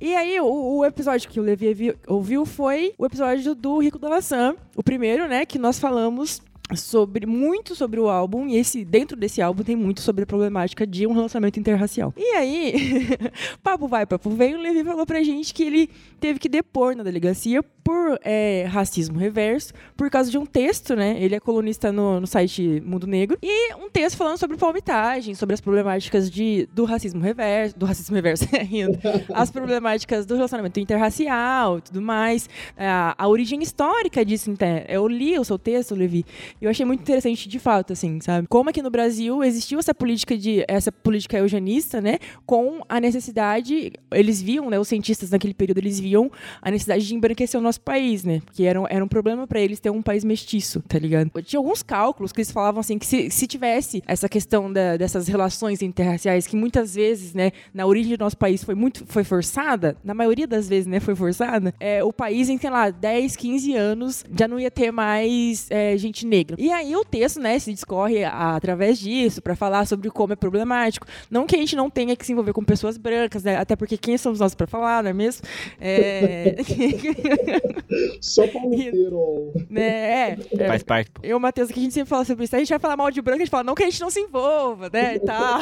e 0.00 0.14
aí, 0.14 0.40
o, 0.40 0.78
o, 0.78 0.84
episódio 0.84 1.28
que 1.28 1.40
o 1.40 1.42
Levi 1.42 1.96
ouviu 2.06 2.46
foi 2.46 2.94
o 2.96 3.04
episódio 3.04 3.56
do 3.56 3.80
Rico 3.80 3.98
da 3.98 4.08
Laçã. 4.08 4.54
O 4.76 4.84
primeiro, 4.84 5.26
né? 5.26 5.44
Que 5.44 5.58
nós 5.58 5.80
falamos 5.80 6.40
sobre 6.76 7.26
muito 7.26 7.74
sobre 7.74 8.00
o 8.00 8.08
álbum 8.08 8.46
e 8.46 8.56
esse 8.56 8.84
dentro 8.84 9.16
desse 9.16 9.40
álbum 9.42 9.62
tem 9.62 9.76
muito 9.76 10.00
sobre 10.00 10.24
a 10.24 10.26
problemática 10.26 10.86
de 10.86 11.06
um 11.06 11.12
relacionamento 11.12 11.58
interracial. 11.58 12.12
E 12.16 12.36
aí, 12.36 12.74
papo 13.62 13.88
vai, 13.88 14.06
papo 14.06 14.30
vem, 14.30 14.54
o 14.54 14.60
Levi 14.60 14.84
falou 14.84 15.06
pra 15.06 15.22
gente 15.22 15.52
que 15.54 15.62
ele 15.62 15.90
teve 16.20 16.38
que 16.38 16.48
depor 16.48 16.94
na 16.94 17.02
delegacia 17.02 17.62
por 17.62 18.20
é, 18.22 18.66
racismo 18.68 19.18
reverso, 19.18 19.72
por 19.96 20.10
causa 20.10 20.30
de 20.30 20.38
um 20.38 20.46
texto, 20.46 20.94
né? 20.94 21.16
Ele 21.20 21.34
é 21.34 21.40
colunista 21.40 21.90
no, 21.90 22.20
no 22.20 22.26
site 22.26 22.80
Mundo 22.84 23.06
Negro, 23.06 23.38
e 23.42 23.74
um 23.74 23.90
texto 23.90 24.16
falando 24.16 24.38
sobre 24.38 24.56
palmitagem, 24.56 25.34
sobre 25.34 25.54
as 25.54 25.60
problemáticas 25.60 26.30
de, 26.30 26.68
do 26.72 26.84
racismo 26.84 27.20
reverso, 27.20 27.78
do 27.78 27.86
racismo 27.86 28.14
reverso, 28.14 28.44
as 29.34 29.50
problemáticas 29.50 30.26
do 30.26 30.36
relacionamento 30.36 30.78
interracial 30.78 31.78
e 31.78 31.80
tudo 31.80 32.02
mais, 32.02 32.48
a, 32.76 33.14
a 33.18 33.28
origem 33.28 33.62
histórica 33.62 34.24
disso, 34.24 34.50
então, 34.50 34.68
eu 34.88 35.08
li 35.08 35.38
o 35.38 35.44
seu 35.44 35.58
texto, 35.58 35.94
Levi, 35.94 36.24
eu 36.60 36.70
achei 36.70 36.84
muito 36.84 37.00
interessante 37.00 37.48
de 37.48 37.58
fato, 37.58 37.92
assim, 37.92 38.20
sabe? 38.20 38.46
Como 38.48 38.70
aqui 38.70 38.82
no 38.82 38.90
Brasil 38.90 39.42
existiu 39.42 39.78
essa 39.78 39.94
política 39.94 40.36
de, 40.36 40.64
essa 40.68 40.92
política 40.92 41.38
eugenista, 41.38 42.00
né, 42.00 42.18
com 42.44 42.80
a 42.88 43.00
necessidade, 43.00 43.92
eles 44.12 44.42
viam, 44.42 44.68
né, 44.68 44.78
os 44.78 44.88
cientistas 44.88 45.30
naquele 45.30 45.54
período, 45.54 45.78
eles 45.78 45.98
viam 45.98 46.30
a 46.60 46.70
necessidade 46.70 47.06
de 47.06 47.14
embranquecer 47.14 47.58
o 47.58 47.62
nosso 47.62 47.80
país, 47.80 48.24
né? 48.24 48.40
Porque 48.44 48.64
era, 48.64 48.80
era 48.90 49.04
um 49.04 49.08
problema 49.08 49.46
para 49.46 49.60
eles 49.60 49.80
ter 49.80 49.90
um 49.90 50.02
país 50.02 50.24
mestiço, 50.24 50.82
tá 50.86 50.98
ligado? 50.98 51.30
Tinha 51.42 51.58
alguns 51.58 51.82
cálculos 51.82 52.32
que 52.32 52.40
eles 52.40 52.50
falavam 52.50 52.80
assim 52.80 52.98
que 52.98 53.06
se, 53.06 53.30
se 53.30 53.46
tivesse 53.46 54.02
essa 54.06 54.28
questão 54.28 54.72
da, 54.72 54.96
dessas 54.96 55.28
relações 55.28 55.82
interraciais 55.82 56.46
que 56.46 56.56
muitas 56.56 56.94
vezes, 56.94 57.34
né, 57.34 57.52
na 57.72 57.86
origem 57.86 58.16
do 58.16 58.20
nosso 58.20 58.36
país 58.36 58.62
foi 58.62 58.74
muito 58.74 59.04
foi 59.06 59.24
forçada, 59.24 59.96
na 60.04 60.14
maioria 60.14 60.46
das 60.46 60.68
vezes, 60.68 60.86
né, 60.86 61.00
foi 61.00 61.14
forçada, 61.14 61.74
é, 61.80 62.02
o 62.04 62.12
país 62.12 62.48
em, 62.48 62.58
sei 62.58 62.70
lá, 62.70 62.90
10, 62.90 63.36
15 63.36 63.74
anos 63.74 64.24
já 64.38 64.46
não 64.46 64.58
ia 64.58 64.70
ter 64.70 64.90
mais 64.90 65.66
é, 65.70 65.96
gente 65.96 66.26
negra. 66.26 66.49
E 66.58 66.70
aí 66.72 66.94
o 66.96 67.04
texto, 67.04 67.40
né, 67.40 67.58
se 67.58 67.72
discorre 67.72 68.24
através 68.24 68.98
disso 68.98 69.42
para 69.42 69.54
falar 69.56 69.86
sobre 69.86 70.10
como 70.10 70.32
é 70.32 70.36
problemático. 70.36 71.06
Não 71.30 71.46
que 71.46 71.56
a 71.56 71.58
gente 71.58 71.76
não 71.76 71.90
tenha 71.90 72.16
que 72.16 72.24
se 72.24 72.32
envolver 72.32 72.52
com 72.52 72.64
pessoas 72.64 72.96
brancas, 72.96 73.42
né, 73.42 73.56
até 73.56 73.76
porque 73.76 73.96
quem 73.96 74.16
somos 74.18 74.40
nós 74.40 74.54
para 74.54 74.66
falar, 74.66 75.02
não 75.02 75.10
é 75.10 75.12
mesmo? 75.12 75.46
É... 75.80 76.56
Só 78.20 78.46
palmiteiro. 78.46 79.52
Né? 79.70 80.30
É, 80.30 80.66
Faz 80.66 80.82
parte. 80.82 81.10
Eu, 81.22 81.38
Matheus, 81.38 81.70
que 81.70 81.78
a 81.78 81.82
gente 81.82 81.94
sempre 81.94 82.08
fala 82.08 82.24
sobre 82.24 82.44
isso. 82.44 82.56
A 82.56 82.58
gente 82.58 82.70
vai 82.70 82.78
falar 82.78 82.96
mal 82.96 83.10
de 83.10 83.22
branco, 83.22 83.36
a 83.36 83.44
gente 83.44 83.50
fala, 83.50 83.62
não 83.62 83.74
que 83.74 83.84
a 83.84 83.90
gente 83.90 84.00
não 84.00 84.10
se 84.10 84.20
envolva, 84.20 84.90
né? 84.92 85.18
Tá. 85.20 85.60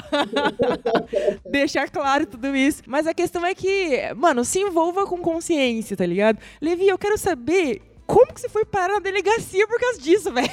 Deixar 1.51 1.91
claro 1.91 2.27
tudo 2.27 2.57
isso. 2.57 2.83
Mas 2.87 3.07
a 3.07 3.13
questão 3.13 3.45
é 3.45 3.55
que, 3.55 4.13
mano, 4.17 4.45
se 4.45 4.61
envolva 4.61 5.07
com 5.07 5.19
consciência, 5.19 5.97
tá 5.97 6.07
ligado? 6.07 6.39
Levi, 6.61 6.89
eu 6.89 6.97
quero 6.97 7.19
saber 7.19 7.83
como 8.09 8.33
que 8.33 8.41
você 8.41 8.49
foi 8.49 8.65
parar 8.65 8.95
na 8.95 9.01
delegacia 9.01 9.69
por 9.69 9.79
causa 9.79 10.01
disso, 10.01 10.33
velho? 10.33 10.49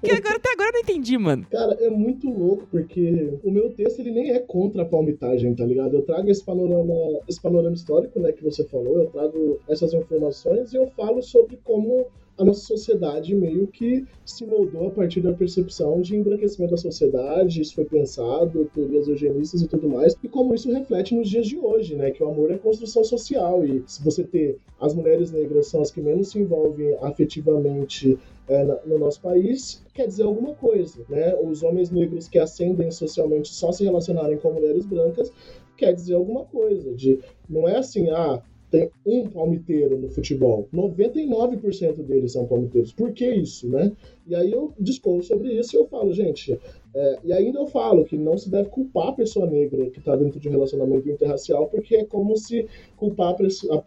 que 0.00 0.12
agora, 0.12 0.36
até 0.36 0.52
agora 0.52 0.68
eu 0.68 0.72
não 0.74 0.80
entendi, 0.80 1.18
mano. 1.18 1.44
Cara, 1.50 1.76
é 1.80 1.90
muito 1.90 2.30
louco, 2.30 2.68
porque 2.70 3.36
o 3.42 3.50
meu 3.50 3.70
texto, 3.70 3.98
ele 3.98 4.12
nem 4.12 4.30
é 4.30 4.38
contra 4.38 4.82
a 4.82 4.84
palmitagem, 4.84 5.52
tá 5.56 5.66
ligado? 5.66 5.96
Eu 5.96 6.02
trago 6.02 6.30
esse 6.30 6.44
panorama, 6.44 6.94
esse 7.28 7.42
panorama 7.42 7.74
histórico, 7.74 8.20
né, 8.20 8.30
que 8.30 8.44
você 8.44 8.64
falou, 8.64 9.00
eu 9.00 9.06
trago 9.06 9.58
essas 9.68 9.92
informações 9.92 10.72
e 10.72 10.76
eu 10.76 10.86
falo 10.96 11.20
sobre 11.20 11.58
como 11.64 12.06
a 12.40 12.44
nossa 12.44 12.60
sociedade 12.60 13.34
meio 13.34 13.66
que 13.66 14.06
se 14.24 14.46
moldou 14.46 14.88
a 14.88 14.90
partir 14.90 15.20
da 15.20 15.32
percepção 15.32 16.00
de 16.00 16.16
embranquecimento 16.16 16.70
da 16.70 16.76
sociedade, 16.76 17.60
isso 17.60 17.74
foi 17.74 17.84
pensado, 17.84 18.70
teorias 18.74 19.08
eugenistas 19.08 19.60
e 19.60 19.68
tudo 19.68 19.88
mais, 19.88 20.16
e 20.22 20.28
como 20.28 20.54
isso 20.54 20.72
reflete 20.72 21.14
nos 21.14 21.28
dias 21.28 21.46
de 21.46 21.58
hoje, 21.58 21.94
né, 21.94 22.10
que 22.10 22.22
o 22.22 22.28
amor 22.28 22.50
é 22.50 22.56
construção 22.56 23.04
social, 23.04 23.64
e 23.64 23.82
se 23.86 24.02
você 24.02 24.24
ter 24.24 24.58
as 24.80 24.94
mulheres 24.94 25.30
negras 25.30 25.66
são 25.66 25.82
as 25.82 25.90
que 25.90 26.00
menos 26.00 26.30
se 26.30 26.38
envolvem 26.38 26.96
afetivamente 27.02 28.18
é, 28.48 28.64
no 28.86 28.98
nosso 28.98 29.20
país, 29.20 29.82
quer 29.94 30.06
dizer 30.06 30.24
alguma 30.24 30.54
coisa, 30.54 31.04
né? 31.08 31.36
Os 31.40 31.62
homens 31.62 31.90
negros 31.90 32.26
que 32.26 32.38
ascendem 32.38 32.90
socialmente 32.90 33.48
só 33.48 33.70
se 33.70 33.84
relacionarem 33.84 34.38
com 34.38 34.52
mulheres 34.52 34.84
brancas 34.84 35.30
quer 35.76 35.94
dizer 35.94 36.14
alguma 36.14 36.44
coisa. 36.44 36.92
De, 36.94 37.20
não 37.48 37.68
é 37.68 37.78
assim, 37.78 38.10
ah, 38.10 38.42
tem 38.70 38.90
um 39.04 39.28
palmiteiro 39.28 39.98
no 39.98 40.08
futebol. 40.08 40.68
99% 40.72 42.02
deles 42.04 42.32
são 42.32 42.46
palmiteiros. 42.46 42.92
Por 42.92 43.12
que 43.12 43.28
isso, 43.28 43.68
né? 43.68 43.92
E 44.26 44.34
aí 44.34 44.52
eu 44.52 44.72
discorro 44.78 45.22
sobre 45.22 45.52
isso 45.54 45.74
e 45.74 45.78
eu 45.78 45.86
falo, 45.86 46.12
gente, 46.12 46.58
é, 46.94 47.18
e 47.24 47.32
ainda 47.32 47.58
eu 47.58 47.66
falo 47.66 48.04
que 48.04 48.16
não 48.16 48.38
se 48.38 48.50
deve 48.50 48.68
culpar 48.68 49.08
a 49.08 49.12
pessoa 49.12 49.46
negra 49.46 49.90
que 49.90 49.98
está 49.98 50.14
dentro 50.14 50.38
de 50.38 50.48
um 50.48 50.52
relacionamento 50.52 51.08
interracial, 51.08 51.66
porque 51.68 51.96
é 51.96 52.04
como 52.04 52.36
se 52.36 52.66
culpar 52.96 53.36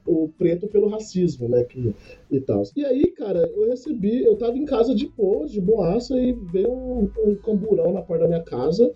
o 0.06 0.30
preto 0.38 0.68
pelo 0.68 0.90
racismo, 0.90 1.48
né? 1.48 1.64
Que, 1.64 1.96
e 2.30 2.40
tal. 2.42 2.64
E 2.76 2.86
aí, 2.86 3.08
cara, 3.12 3.50
eu 3.56 3.70
recebi, 3.70 4.24
eu 4.24 4.36
tava 4.36 4.58
em 4.58 4.66
casa 4.66 4.94
de 4.94 5.08
boa, 5.08 5.46
de 5.46 5.62
boaça, 5.62 6.20
e 6.20 6.34
veio 6.34 6.72
um, 6.72 7.10
um 7.26 7.36
camburão 7.36 7.94
na 7.94 8.02
porta 8.02 8.24
da 8.24 8.28
minha 8.28 8.44
casa 8.44 8.94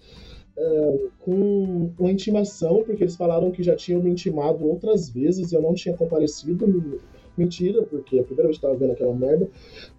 com 1.20 1.92
uma 2.00 2.12
intimação, 2.12 2.84
porque 2.84 3.04
eles 3.04 3.16
falaram 3.16 3.52
que 3.52 3.62
já 3.62 3.76
tinham 3.76 4.02
me 4.02 4.10
intimado 4.10 4.68
outras 4.68 5.10
vezes 5.10 5.52
e 5.52 5.56
eu 5.56 5.62
não 5.62 5.74
tinha 5.74 5.96
comparecido. 5.96 7.00
Mentira, 7.38 7.84
porque 7.84 8.18
a 8.18 8.24
primeira 8.24 8.48
vez 8.48 8.58
que 8.58 8.66
eu 8.66 8.72
estava 8.72 8.76
vendo 8.76 8.94
aquela 8.94 9.14
merda, 9.14 9.48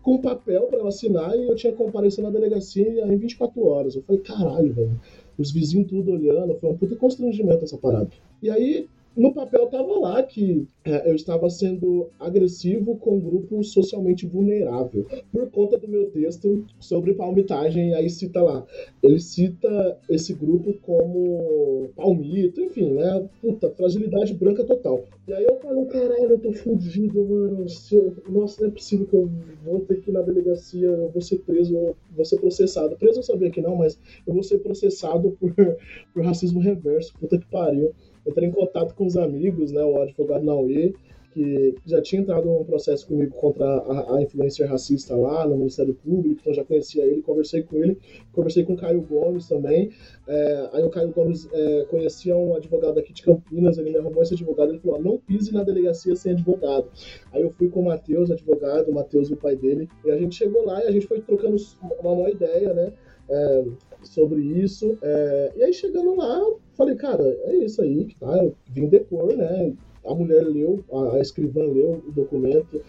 com 0.03 0.21
papel 0.21 0.63
para 0.63 0.81
eu 0.81 0.89
assinar 0.89 1.39
e 1.39 1.47
eu 1.47 1.55
tinha 1.55 1.73
comparecido 1.73 2.25
na 2.25 2.31
delegacia 2.31 3.07
em 3.07 3.17
24 3.17 3.65
horas. 3.65 3.95
Eu 3.95 4.03
falei, 4.03 4.21
caralho, 4.23 4.73
velho. 4.73 5.01
Os 5.39 5.53
vizinhos 5.53 5.87
tudo 5.87 6.11
olhando, 6.11 6.57
foi 6.57 6.69
um 6.69 6.77
puta 6.77 6.97
constrangimento 6.97 7.63
essa 7.63 7.79
parada. 7.79 8.11
E 8.43 8.51
aí, 8.51 8.89
no 9.19 9.35
papel 9.35 9.67
tava 9.67 9.99
lá 9.99 10.23
que 10.23 10.65
é, 10.85 11.11
eu 11.11 11.17
estava 11.17 11.51
sendo 11.51 12.09
agressivo 12.21 12.97
com 12.97 13.17
um 13.17 13.21
grupo 13.21 13.65
socialmente 13.65 14.25
vulnerável 14.25 15.05
por 15.33 15.51
conta 15.51 15.77
do 15.77 15.89
meu 15.89 16.09
texto 16.11 16.65
sobre 16.79 17.15
palmitagem. 17.15 17.95
Aí 17.95 18.09
cita 18.09 18.41
lá, 18.41 18.65
ele 19.03 19.19
cita 19.19 19.99
esse 20.09 20.33
grupo 20.33 20.73
como 20.83 21.91
palmito, 21.97 22.61
enfim, 22.61 22.93
né? 22.93 23.29
Puta, 23.41 23.71
fragilidade 23.71 24.35
branca 24.35 24.63
total. 24.63 25.05
E 25.27 25.33
aí 25.35 25.45
eu 25.45 25.57
falo, 25.57 25.85
caralho, 25.87 26.31
eu 26.31 26.39
tô 26.39 26.53
fudido, 26.53 27.25
mano. 27.25 27.67
Eu, 27.91 28.17
nossa, 28.29 28.63
não 28.63 28.69
é 28.69 28.73
possível 28.73 29.07
que 29.07 29.17
eu 29.17 29.29
vou 29.65 29.81
ter 29.81 30.01
que 30.01 30.11
ir 30.11 30.13
na 30.13 30.23
delegacia, 30.23 30.87
eu 30.87 31.09
vou 31.09 31.21
ser 31.21 31.39
preso, 31.41 31.77
eu 31.77 31.97
vou 32.15 32.25
ser 32.25 32.39
processado. 32.39 32.97
Preso 32.97 33.19
eu 33.19 33.25
sabia 33.25 33.51
que 33.51 33.61
não, 33.61 33.75
mas 33.75 33.99
eu 34.25 34.33
vou 34.33 34.45
ser 34.45 34.59
processado 34.59 35.37
por, 35.41 35.53
por 36.15 36.25
racismo 36.25 36.61
reverso. 36.61 37.13
Puta 37.19 37.37
que 37.37 37.47
pariu 37.47 37.93
entrei 38.29 38.49
em 38.49 38.53
contato 38.53 38.95
com 38.95 39.07
os 39.07 39.17
amigos, 39.17 39.73
né, 39.73 39.83
o 39.83 40.01
advogado 40.01 40.45
Naui, 40.45 40.95
que 41.33 41.75
já 41.87 42.01
tinha 42.01 42.21
entrado 42.21 42.47
num 42.47 42.65
processo 42.65 43.07
comigo 43.07 43.35
contra 43.37 43.65
a, 43.65 44.17
a 44.17 44.23
influencer 44.23 44.69
racista 44.69 45.15
lá 45.15 45.47
no 45.47 45.57
Ministério 45.57 45.95
Público, 45.95 46.41
então 46.41 46.53
já 46.53 46.65
conhecia 46.65 47.05
ele, 47.05 47.23
conversei 47.23 47.63
com 47.63 47.77
ele, 47.77 47.99
conversei 48.33 48.65
com 48.65 48.73
o 48.73 48.77
Caio 48.77 49.01
Gomes 49.03 49.47
também. 49.47 49.91
É, 50.27 50.69
aí 50.73 50.83
o 50.83 50.91
Caio 50.91 51.13
Gomes 51.13 51.49
é, 51.53 51.85
conhecia 51.85 52.37
um 52.37 52.57
advogado 52.57 52.99
aqui 52.99 53.13
de 53.13 53.23
Campinas, 53.23 53.79
ele 53.79 53.91
me 53.91 53.99
arrumou 53.99 54.23
esse 54.23 54.35
advogado, 54.35 54.71
ele 54.71 54.81
falou: 54.81 55.01
não 55.01 55.19
pise 55.19 55.53
na 55.53 55.63
delegacia 55.63 56.17
sem 56.17 56.33
advogado. 56.33 56.89
Aí 57.33 57.43
eu 57.43 57.51
fui 57.51 57.69
com 57.69 57.81
o 57.81 57.85
Matheus, 57.85 58.31
advogado, 58.31 58.91
o 58.91 58.95
Matheus 58.95 59.29
e 59.31 59.35
o 59.35 59.37
pai 59.37 59.55
dele, 59.55 59.89
e 60.05 60.11
a 60.11 60.19
gente 60.19 60.35
chegou 60.35 60.65
lá 60.65 60.83
e 60.83 60.87
a 60.89 60.91
gente 60.91 61.07
foi 61.07 61.21
trocando 61.21 61.57
uma 62.01 62.15
boa 62.15 62.31
ideia, 62.31 62.73
né? 62.73 62.93
É, 63.31 63.65
sobre 64.03 64.41
isso. 64.41 64.97
É, 65.03 65.53
e 65.57 65.63
aí 65.65 65.73
chegando 65.73 66.17
lá, 66.17 66.41
falei, 66.77 66.95
cara, 66.97 67.25
é 67.45 67.57
isso 67.57 67.83
aí 67.83 68.05
que 68.05 68.17
tá. 68.17 68.37
Eu 68.43 68.55
vim 68.71 68.87
depor, 68.87 69.37
né? 69.37 69.75
A 70.05 70.15
mulher 70.15 70.43
leu, 70.43 70.83
a, 70.93 71.19
escrivã 71.19 71.63
leu 71.65 72.03
o 72.07 72.13
documento. 72.13 72.81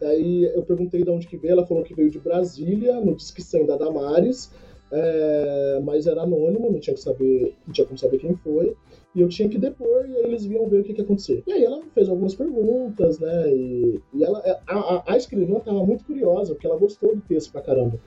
Daí 0.00 0.44
eu 0.44 0.62
perguntei 0.62 1.02
de 1.02 1.10
onde 1.10 1.26
que 1.26 1.36
veio, 1.36 1.52
ela 1.52 1.66
falou 1.66 1.82
que 1.82 1.94
veio 1.94 2.10
de 2.10 2.18
Brasília, 2.20 3.00
no 3.00 3.14
Disque 3.14 3.42
100 3.42 3.66
da 3.66 3.76
Damares, 3.76 4.50
é, 4.90 5.80
mas 5.84 6.06
era 6.06 6.22
anônimo, 6.22 6.70
não 6.70 6.78
tinha, 6.78 6.94
que 6.94 7.00
saber, 7.00 7.54
não 7.66 7.72
tinha 7.72 7.86
como 7.86 7.98
saber 7.98 8.18
quem 8.18 8.34
foi. 8.36 8.76
E 9.14 9.20
eu 9.20 9.28
tinha 9.28 9.48
que 9.48 9.58
depor, 9.58 10.06
e 10.08 10.16
aí 10.16 10.24
eles 10.24 10.44
vinham 10.44 10.68
ver 10.68 10.80
o 10.80 10.84
que, 10.84 10.92
que 10.92 11.00
ia 11.00 11.04
acontecer. 11.04 11.42
E 11.46 11.52
aí 11.52 11.64
ela 11.64 11.82
fez 11.94 12.08
algumas 12.08 12.34
perguntas, 12.34 13.18
né? 13.18 13.52
E, 13.52 14.00
e 14.14 14.22
ela, 14.22 14.38
a, 14.66 14.78
a, 14.78 15.12
a 15.12 15.16
escrivã 15.16 15.56
estava 15.58 15.84
muito 15.84 16.04
curiosa, 16.04 16.54
porque 16.54 16.66
ela 16.66 16.78
gostou 16.78 17.16
do 17.16 17.22
texto 17.22 17.50
pra 17.50 17.62
caramba. 17.62 17.98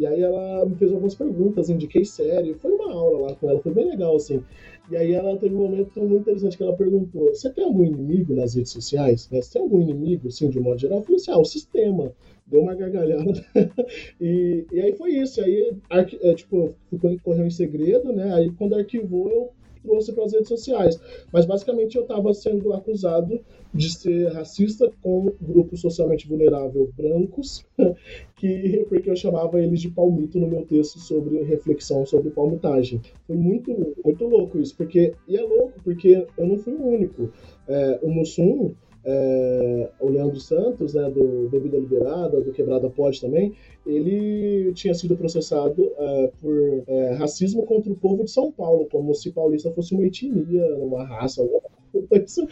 E 0.00 0.06
aí 0.06 0.22
ela 0.22 0.64
me 0.64 0.74
fez 0.76 0.90
algumas 0.90 1.14
perguntas, 1.14 1.68
indiquei 1.68 2.06
série, 2.06 2.54
foi 2.54 2.72
uma 2.72 2.90
aula 2.90 3.18
lá 3.28 3.34
com 3.34 3.50
ela, 3.50 3.60
foi 3.60 3.74
bem 3.74 3.84
legal, 3.84 4.16
assim. 4.16 4.42
E 4.90 4.96
aí 4.96 5.12
ela 5.12 5.36
teve 5.36 5.54
um 5.54 5.58
momento 5.58 6.00
muito 6.00 6.22
interessante 6.22 6.56
que 6.56 6.62
ela 6.62 6.74
perguntou: 6.74 7.28
Você 7.28 7.50
tem 7.50 7.64
algum 7.64 7.84
inimigo 7.84 8.34
nas 8.34 8.54
redes 8.54 8.72
sociais? 8.72 9.28
Né? 9.28 9.42
Você 9.42 9.52
tem 9.52 9.62
algum 9.62 9.78
inimigo, 9.78 10.28
assim, 10.28 10.48
de 10.48 10.58
modo 10.58 10.80
geral? 10.80 11.00
Eu 11.00 11.04
falei 11.04 11.16
assim: 11.16 11.30
Ah, 11.32 11.38
o 11.38 11.44
sistema. 11.44 12.14
Deu 12.46 12.62
uma 12.62 12.74
gargalhada. 12.74 13.44
e, 14.18 14.64
e 14.72 14.80
aí 14.80 14.94
foi 14.94 15.10
isso. 15.16 15.42
Aí, 15.42 15.76
é, 16.22 16.34
tipo, 16.34 16.74
correu 17.22 17.46
em 17.46 17.50
segredo, 17.50 18.10
né? 18.10 18.32
Aí 18.32 18.50
quando 18.52 18.76
arquivou, 18.76 19.28
eu 19.30 19.50
trouxe 19.82 20.12
para 20.12 20.24
as 20.24 20.32
redes 20.32 20.48
sociais. 20.48 21.00
Mas 21.32 21.46
basicamente 21.46 21.96
eu 21.96 22.02
estava 22.02 22.32
sendo 22.34 22.72
acusado 22.72 23.40
de 23.72 23.92
ser 23.92 24.32
racista 24.32 24.90
com 25.02 25.32
grupos 25.40 25.80
socialmente 25.80 26.26
vulneráveis 26.26 26.90
brancos, 26.92 27.64
que 28.36 28.84
porque 28.88 29.10
eu 29.10 29.16
chamava 29.16 29.60
eles 29.60 29.80
de 29.80 29.90
palmito 29.90 30.38
no 30.38 30.48
meu 30.48 30.62
texto 30.62 30.98
sobre 30.98 31.42
reflexão 31.42 32.04
sobre 32.04 32.30
palmitagem. 32.30 33.00
Foi 33.26 33.36
muito, 33.36 33.94
muito 34.04 34.24
louco 34.26 34.58
isso, 34.58 34.76
porque 34.76 35.14
e 35.28 35.36
é 35.36 35.42
louco 35.42 35.80
porque 35.84 36.26
eu 36.36 36.46
não 36.46 36.58
fui 36.58 36.74
o 36.74 36.86
único. 36.86 37.32
É, 37.68 38.00
o 38.02 38.10
Mussum 38.10 38.74
é, 39.04 39.88
o 39.98 40.08
Leandro 40.08 40.38
Santos, 40.38 40.94
né, 40.94 41.10
do 41.10 41.48
Bebida 41.50 41.78
Liberada, 41.78 42.40
do 42.40 42.52
Quebrada 42.52 42.90
Pode 42.90 43.20
também, 43.20 43.54
ele 43.86 44.72
tinha 44.74 44.94
sido 44.94 45.16
processado 45.16 45.90
é, 45.98 46.30
por 46.40 46.82
é, 46.86 47.14
racismo 47.14 47.64
contra 47.64 47.90
o 47.90 47.96
povo 47.96 48.24
de 48.24 48.30
São 48.30 48.52
Paulo, 48.52 48.86
como 48.90 49.14
se 49.14 49.30
paulista 49.30 49.70
fosse 49.72 49.94
uma 49.94 50.06
etnia, 50.06 50.76
uma 50.76 51.04
raça, 51.04 51.40
alguma 51.42 51.62
coisa. 52.08 52.46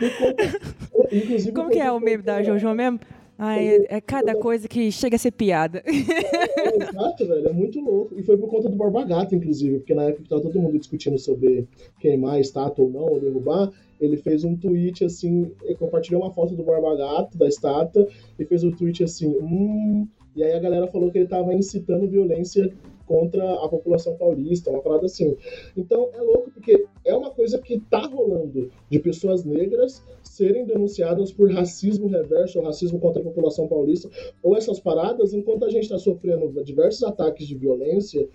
Inclusive, 1.12 1.52
como 1.52 1.70
que 1.70 1.78
é 1.78 1.92
o 1.92 2.00
meme 2.00 2.22
da 2.22 2.42
Jojo 2.42 2.74
mesmo? 2.74 3.00
Ai, 3.42 3.68
é, 3.68 3.96
é, 3.96 4.00
cada 4.02 4.34
coisa 4.34 4.68
que 4.68 4.92
chega 4.92 5.16
a 5.16 5.18
ser 5.18 5.30
piada. 5.30 5.82
É, 5.86 5.90
é, 5.90 6.90
exato, 6.90 7.26
velho, 7.26 7.48
é 7.48 7.52
muito 7.52 7.80
louco. 7.80 8.14
E 8.14 8.22
foi 8.22 8.36
por 8.36 8.50
conta 8.50 8.68
do 8.68 8.76
Borba 8.76 9.02
Gato, 9.02 9.34
inclusive, 9.34 9.78
porque 9.78 9.94
na 9.94 10.04
época 10.04 10.24
que 10.24 10.28
tava 10.28 10.42
todo 10.42 10.60
mundo 10.60 10.78
discutindo 10.78 11.18
sobre 11.18 11.66
queimar 11.98 12.34
a 12.34 12.40
estátua 12.40 12.84
ou 12.84 12.90
não, 12.90 13.00
ou 13.00 13.18
derrubar, 13.18 13.72
ele 13.98 14.18
fez 14.18 14.44
um 14.44 14.54
tweet 14.54 15.06
assim, 15.06 15.50
compartilhou 15.78 16.20
uma 16.20 16.30
foto 16.30 16.54
do 16.54 16.62
Borba 16.62 16.94
Gato, 16.94 17.38
da 17.38 17.48
estátua, 17.48 18.06
e 18.38 18.44
fez 18.44 18.62
um 18.62 18.70
tweet 18.70 19.02
assim, 19.04 19.28
hum. 19.28 20.06
E 20.36 20.44
aí 20.44 20.52
a 20.52 20.60
galera 20.60 20.86
falou 20.86 21.10
que 21.10 21.18
ele 21.18 21.26
tava 21.26 21.54
incitando 21.54 22.08
violência 22.08 22.70
contra 23.10 23.42
a 23.54 23.68
população 23.68 24.14
paulista, 24.14 24.70
uma 24.70 24.80
parada 24.80 25.06
assim. 25.06 25.36
Então 25.76 26.10
é 26.14 26.20
louco 26.20 26.52
porque 26.52 26.86
é 27.04 27.12
uma 27.12 27.32
coisa 27.32 27.58
que 27.58 27.80
tá 27.90 28.06
rolando 28.06 28.70
de 28.88 29.00
pessoas 29.00 29.44
negras 29.44 30.00
serem 30.22 30.64
denunciadas 30.64 31.32
por 31.32 31.50
racismo 31.50 32.06
reverso 32.06 32.60
ou 32.60 32.64
racismo 32.64 33.00
contra 33.00 33.20
a 33.20 33.24
população 33.24 33.66
paulista, 33.66 34.08
ou 34.44 34.56
essas 34.56 34.78
paradas, 34.78 35.34
enquanto 35.34 35.64
a 35.64 35.68
gente 35.68 35.82
está 35.82 35.98
sofrendo 35.98 36.62
diversos 36.62 37.02
ataques 37.02 37.48
de 37.48 37.56
violência 37.56 38.28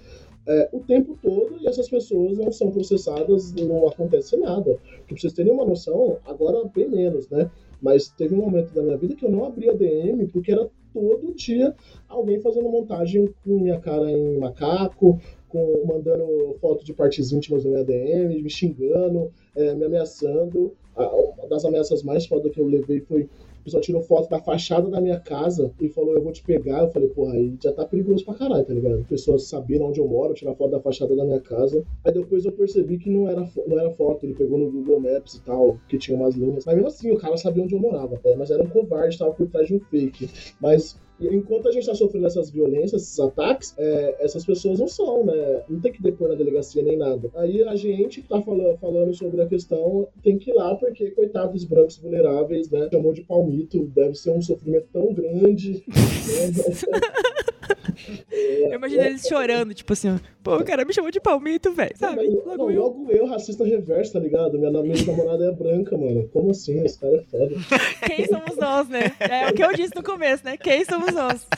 é, 0.45 0.69
o 0.73 0.82
tempo 0.82 1.17
todo 1.23 1.55
e 1.61 1.67
essas 1.67 1.89
pessoas 1.89 2.38
não 2.38 2.51
são 2.51 2.69
processadas, 2.69 3.53
não 3.53 3.88
acontece 3.88 4.36
nada. 4.36 4.78
Pra 5.07 5.17
vocês 5.17 5.32
terem 5.32 5.53
uma 5.53 5.65
noção, 5.65 6.17
agora 6.26 6.69
bem 6.76 6.89
menos, 6.89 7.30
né? 7.30 7.49
Mas 7.82 8.09
teve 8.09 8.36
um 8.36 8.39
momento 8.39 8.73
da 8.73 8.84
minha 8.84 8.97
vida 8.97 9.15
que 9.15 9.26
eu 9.26 9.32
não 9.32 9.45
abria 9.45 9.73
DM 9.73 10.28
porque 10.28 10.51
era 10.51 10.69
todo 10.95 11.35
dia 11.35 11.75
alguém 12.07 12.39
fazendo 12.39 12.69
montagem 12.69 13.27
com 13.43 13.59
minha 13.59 13.77
cara 13.81 14.09
em 14.09 14.37
macaco, 14.37 15.19
com, 15.49 15.83
mandando 15.85 16.55
foto 16.61 16.85
de 16.85 16.93
partes 16.93 17.33
íntimas 17.33 17.65
no 17.65 17.71
minha 17.71 17.83
DM, 17.83 18.41
me 18.41 18.49
xingando, 18.49 19.29
é, 19.53 19.75
me 19.75 19.83
ameaçando. 19.83 20.73
Uma 20.95 21.49
das 21.49 21.65
ameaças 21.65 22.01
mais 22.01 22.25
fodas 22.25 22.53
que 22.53 22.61
eu 22.61 22.65
levei 22.65 23.01
foi 23.01 23.27
pessoal 23.66 23.82
tirou 23.82 24.01
foto 24.01 24.30
da 24.30 24.39
fachada 24.39 24.89
da 24.89 25.01
minha 25.01 25.20
casa 25.20 25.72
e 25.82 25.89
falou, 25.89 26.13
eu 26.13 26.22
vou 26.22 26.32
te 26.32 26.43
pegar. 26.43 26.84
Eu 26.84 26.91
falei, 26.91 27.09
porra, 27.09 27.34
aí 27.34 27.53
já 27.61 27.74
tá 27.74 27.84
perigoso 27.84 28.24
pra 28.24 28.36
caralho, 28.36 28.63
tá 28.63 28.74
ligado? 28.74 29.03
Pessoas 29.09 29.47
sabiam 29.47 29.88
onde 29.88 29.99
eu 29.99 30.07
moro, 30.07 30.34
tirar 30.34 30.53
foto 30.55 30.72
da 30.72 30.80
fachada 30.80 31.16
da 31.16 31.26
minha 31.26 31.41
casa. 31.41 31.84
Aí 32.03 32.13
depois 32.13 32.45
eu 32.45 32.51
percebi 32.51 32.97
que 32.97 33.09
não 33.09 33.28
era, 33.28 33.45
não 33.68 33.80
era 33.80 33.89
foto, 33.91 34.24
ele 34.26 34.36
pegou 34.36 34.57
no 34.57 34.72
Google 34.72 34.99
Maps 34.99 35.34
e 35.34 35.41
tal, 35.41 35.78
que 35.89 35.97
tinha 35.97 36.16
umas 36.16 36.36
linhas. 36.36 36.63
Mas 36.66 36.76
mesmo 36.76 36.88
assim, 36.88 37.11
o 37.11 37.18
cara 37.18 37.36
sabia 37.38 37.63
onde 37.63 37.74
eu 37.74 37.80
morava, 37.80 38.20
é, 38.24 38.36
mas 38.36 38.51
era 38.51 38.63
um 38.63 38.68
covarde, 38.68 39.18
tava 39.18 39.34
por 39.34 39.47
trás 39.47 39.68
de 39.68 39.76
um 39.76 39.80
fake. 39.80 40.30
Mas 40.61 40.97
enquanto 41.20 41.68
a 41.68 41.72
gente 41.72 41.82
está 41.82 41.95
sofrendo 41.95 42.28
essas 42.28 42.49
violências, 42.49 43.01
esses 43.01 43.20
ataques, 43.20 43.74
é, 43.78 44.18
essas 44.20 44.45
pessoas 44.45 44.80
não 44.80 44.88
são, 44.88 45.26
né? 45.26 45.63
Não 45.70 45.80
tem 45.80 45.91
que 45.91 46.01
depor 46.01 46.30
na 46.30 46.36
delegacia 46.36 46.84
nem 46.84 46.97
nada. 46.97 47.30
Aí 47.36 47.63
a 47.63 47.76
gente 47.76 48.22
que 48.22 48.28
tá 48.28 48.41
falando, 48.41 48.78
falando 48.78 49.13
sobre 49.13 49.41
a 49.41 49.47
questão 49.47 50.07
tem 50.24 50.38
que 50.38 50.51
ir 50.51 50.53
lá, 50.53 50.76
porque, 50.76 51.11
coitados 51.11 51.63
brancos 51.63 51.97
vulneráveis, 51.97 52.70
né? 52.70 52.89
Chamou 52.91 53.13
de 53.13 53.22
palmito, 53.22 53.86
deve 53.95 54.16
ser 54.16 54.32
um 54.32 54.41
sofrimento 54.41 54.88
tão 54.91 55.13
grande. 55.13 55.84
né? 55.88 57.36
Eu 58.32 58.74
imagino 58.74 59.03
eles 59.03 59.28
chorando, 59.28 59.74
tipo 59.74 59.93
assim, 59.93 60.20
pô, 60.45 60.57
o 60.57 60.63
cara 60.63 60.85
me 60.85 60.93
chamou 60.93 61.09
de 61.09 61.19
palmito, 61.19 61.73
velho, 61.73 61.93
sabe? 61.95 62.27
Logo, 62.27 62.57
não, 62.57 62.71
eu. 62.71 62.83
logo 62.83 63.11
eu, 63.11 63.25
racista 63.25 63.65
reverso, 63.65 64.13
tá 64.13 64.19
ligado? 64.19 64.59
Minha, 64.59 64.69
minha 64.83 65.05
namorada 65.05 65.43
é 65.43 65.51
branca, 65.51 65.97
mano. 65.97 66.29
Como 66.31 66.51
assim? 66.51 66.85
Esse 66.85 66.99
cara 66.99 67.17
é 67.17 67.23
foda. 67.23 67.55
Quem 68.05 68.27
somos 68.27 68.55
nós, 68.55 68.87
né? 68.87 69.11
É 69.19 69.49
o 69.49 69.53
que 69.53 69.63
eu 69.63 69.73
disse 69.73 69.95
no 69.95 70.03
começo, 70.03 70.45
né? 70.45 70.55
Quem 70.55 70.85
somos 70.85 71.11
nós? 71.11 71.47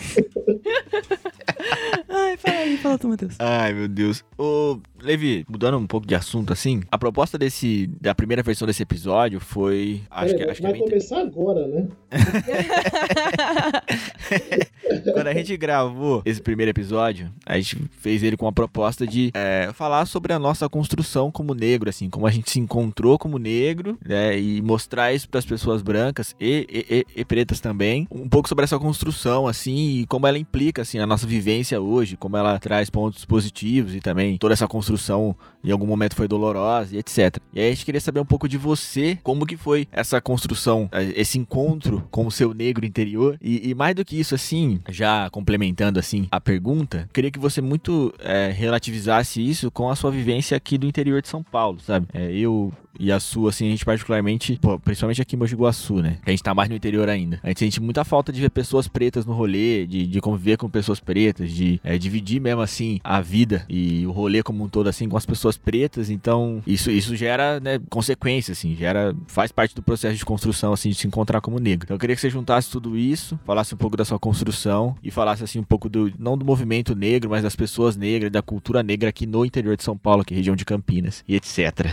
Ai, 2.08 2.38
fala 2.38 2.58
aí, 2.58 2.78
fala 2.78 2.98
tu, 2.98 3.10
Matheus. 3.10 3.36
Ai, 3.40 3.74
meu 3.74 3.90
Deus. 3.90 4.24
Ô, 4.38 4.80
Levi, 5.02 5.46
mudando 5.50 5.78
um 5.78 5.86
pouco 5.86 6.08
de 6.08 6.16
assunto 6.16 6.54
assim, 6.54 6.82
a 6.90 6.98
proposta 6.98 7.38
desse 7.38 7.88
da 8.00 8.16
primeira 8.16 8.42
versão 8.42 8.66
desse 8.66 8.84
episódio 8.84 9.42
foi, 9.42 10.02
acho 10.10 10.34
é, 10.34 10.38
que 10.38 10.44
acho 10.44 10.62
vai 10.62 10.74
que 10.74 10.80
é 10.80 10.84
começar 10.84 11.20
agora, 11.20 11.68
né? 11.68 11.90
Quando 15.14 15.28
a 15.28 15.34
gente 15.34 15.58
gravou 15.58 16.22
esse 16.26 16.42
primeiro 16.42 16.70
episódio, 16.70 17.30
a 17.46 17.58
gente 17.58 17.78
fez 18.00 18.24
ele 18.24 18.38
com 18.38 18.48
a 18.48 18.52
proposta 18.52 18.77
de 19.08 19.32
é, 19.34 19.70
falar 19.74 20.06
sobre 20.06 20.34
a 20.34 20.40
nossa 20.40 20.70
construção 20.70 21.32
como 21.32 21.54
negro, 21.54 21.90
assim, 21.90 22.10
como 22.10 22.28
a 22.28 22.32
gente 22.32 22.52
se 22.52 22.60
encontrou 22.60 23.18
como 23.18 23.38
negro, 23.38 23.98
né, 24.06 24.40
e 24.40 24.62
mostrar 24.62 25.14
isso 25.14 25.28
para 25.30 25.40
as 25.40 25.46
pessoas 25.46 25.82
brancas 25.82 26.36
e, 26.40 26.86
e, 26.90 27.22
e, 27.22 27.26
pretas 27.26 27.60
também, 27.60 28.08
um 28.12 28.30
pouco 28.30 28.48
sobre 28.48 28.64
essa 28.64 28.78
construção, 28.80 29.48
assim, 29.48 30.02
e 30.02 30.06
como 30.06 30.28
ela 30.28 30.38
implica, 30.38 30.82
assim, 30.82 31.00
a 31.00 31.06
nossa 31.06 31.26
vivência 31.26 31.82
hoje, 31.82 32.16
como 32.16 32.38
ela 32.38 32.60
traz 32.60 32.90
pontos 32.90 33.26
positivos 33.26 33.96
e 33.96 34.00
também 34.00 34.38
toda 34.38 34.54
essa 34.54 34.68
construção 34.68 35.36
em 35.64 35.72
algum 35.72 35.86
momento 35.86 36.16
foi 36.16 36.28
dolorosa 36.28 36.96
e 36.96 37.00
etc. 37.00 37.38
E 37.54 37.60
aí 37.60 37.68
a 37.68 37.70
gente 37.70 37.86
queria 37.86 38.02
saber 38.02 38.20
um 38.20 38.26
pouco 38.26 38.48
de 38.48 38.58
você, 38.58 39.18
como 39.24 39.46
que 39.46 39.58
foi 39.58 39.88
essa 39.92 40.22
construção, 40.22 40.88
eh, 40.92 41.14
esse 41.16 41.38
encontro 41.38 42.08
com 42.10 42.26
o 42.26 42.32
seu 42.32 42.54
negro 42.54 42.86
interior 42.86 43.38
e, 43.42 43.70
e 43.70 43.76
mais 43.76 43.96
do 43.96 44.06
que 44.06 44.20
isso, 44.20 44.36
assim, 44.36 44.80
já 44.90 45.30
complementando 45.30 46.00
assim 46.00 46.28
a 46.32 46.40
pergunta, 46.40 47.10
queria 47.14 47.32
que 47.32 47.40
você 47.40 47.62
muito 47.62 48.14
é, 48.20 48.52
relativizasse 48.68 49.42
isso 49.42 49.72
com 49.72 49.90
a 49.90 49.96
sua 49.96 50.12
vivência 50.12 50.56
aqui 50.56 50.78
do 50.78 50.86
interior 50.86 51.22
de 51.22 51.28
São 51.28 51.42
Paulo, 51.42 51.80
sabe? 51.80 52.08
É, 52.14 52.32
eu 52.32 52.72
e 53.00 53.12
a 53.12 53.20
sua, 53.20 53.50
assim, 53.50 53.68
a 53.68 53.70
gente 53.70 53.86
particularmente, 53.86 54.58
pô, 54.62 54.80
principalmente 54.80 55.22
aqui 55.22 55.36
em 55.36 55.40
Mogi 55.40 55.56
Guaçu, 55.56 55.96
né? 55.96 56.18
A 56.26 56.30
gente 56.30 56.44
tá 56.44 56.54
mais 56.54 56.70
no 56.70 56.76
interior 56.76 57.10
ainda. 57.10 57.40
A 57.44 57.50
gente 57.50 57.60
sente 57.60 57.82
muita 57.82 58.04
falta 58.04 58.32
de 58.32 58.42
ver 58.42 58.50
pessoas 58.50 58.88
pretas 58.88 59.26
no 59.26 59.34
rolê, 59.34 59.86
de, 59.86 60.08
de 60.08 60.22
conviver 60.22 60.58
com 60.58 60.70
pessoas 60.70 61.00
pretas, 61.00 61.52
de 61.52 61.80
é, 61.84 61.98
dividir 61.98 62.42
mesmo, 62.42 62.62
assim, 62.62 63.00
a 63.04 63.22
vida 63.22 63.66
e 63.70 64.06
o 64.06 64.12
rolê 64.12 64.44
como 64.44 64.64
um 64.64 64.70
todo, 64.70 64.88
assim, 64.88 65.08
com 65.08 65.18
as 65.18 65.26
pessoas 65.26 65.58
pretas. 65.58 66.10
Então, 66.10 66.62
isso, 66.66 66.92
isso 66.92 67.16
gera, 67.16 67.60
né, 67.60 67.80
consequências, 67.90 68.58
assim, 68.58 68.76
gera, 68.76 69.16
faz 69.28 69.52
parte 69.52 69.76
do 69.76 69.82
processo 69.82 70.18
de 70.18 70.26
construção, 70.26 70.74
assim, 70.74 70.90
de 70.90 70.96
se 70.96 71.08
encontrar 71.08 71.42
como 71.42 71.60
negro. 71.60 71.86
Então, 71.86 71.96
eu 71.96 72.00
queria 72.00 72.16
que 72.16 72.22
você 72.22 72.30
juntasse 72.30 72.70
tudo 72.70 72.98
isso, 72.98 73.40
falasse 73.46 73.74
um 73.74 73.78
pouco 73.78 73.98
da 73.98 74.06
sua 74.06 74.20
construção 74.20 74.96
e 75.04 75.12
falasse, 75.12 75.44
assim, 75.44 75.60
um 75.60 75.64
pouco 75.64 75.90
do, 75.90 76.12
não 76.18 76.38
do 76.38 76.46
movimento 76.46 76.96
negro, 76.96 77.30
mas 77.30 77.44
das 77.44 77.56
pessoas 77.56 77.96
negras, 77.96 78.32
da 78.32 78.42
cultura 78.42 78.84
negra 78.84 79.10
aqui 79.10 79.26
no 79.26 79.46
interior 79.46 79.76
de 79.76 79.84
São 79.84 79.98
Paulo, 79.98 80.22
aqui 80.22 80.34
região 80.34 80.56
de 80.56 80.66
Campinas 80.66 81.24
e 81.28 81.36
etc. 81.36 81.88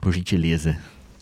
Por 0.00 0.12
gentileza. 0.12 0.76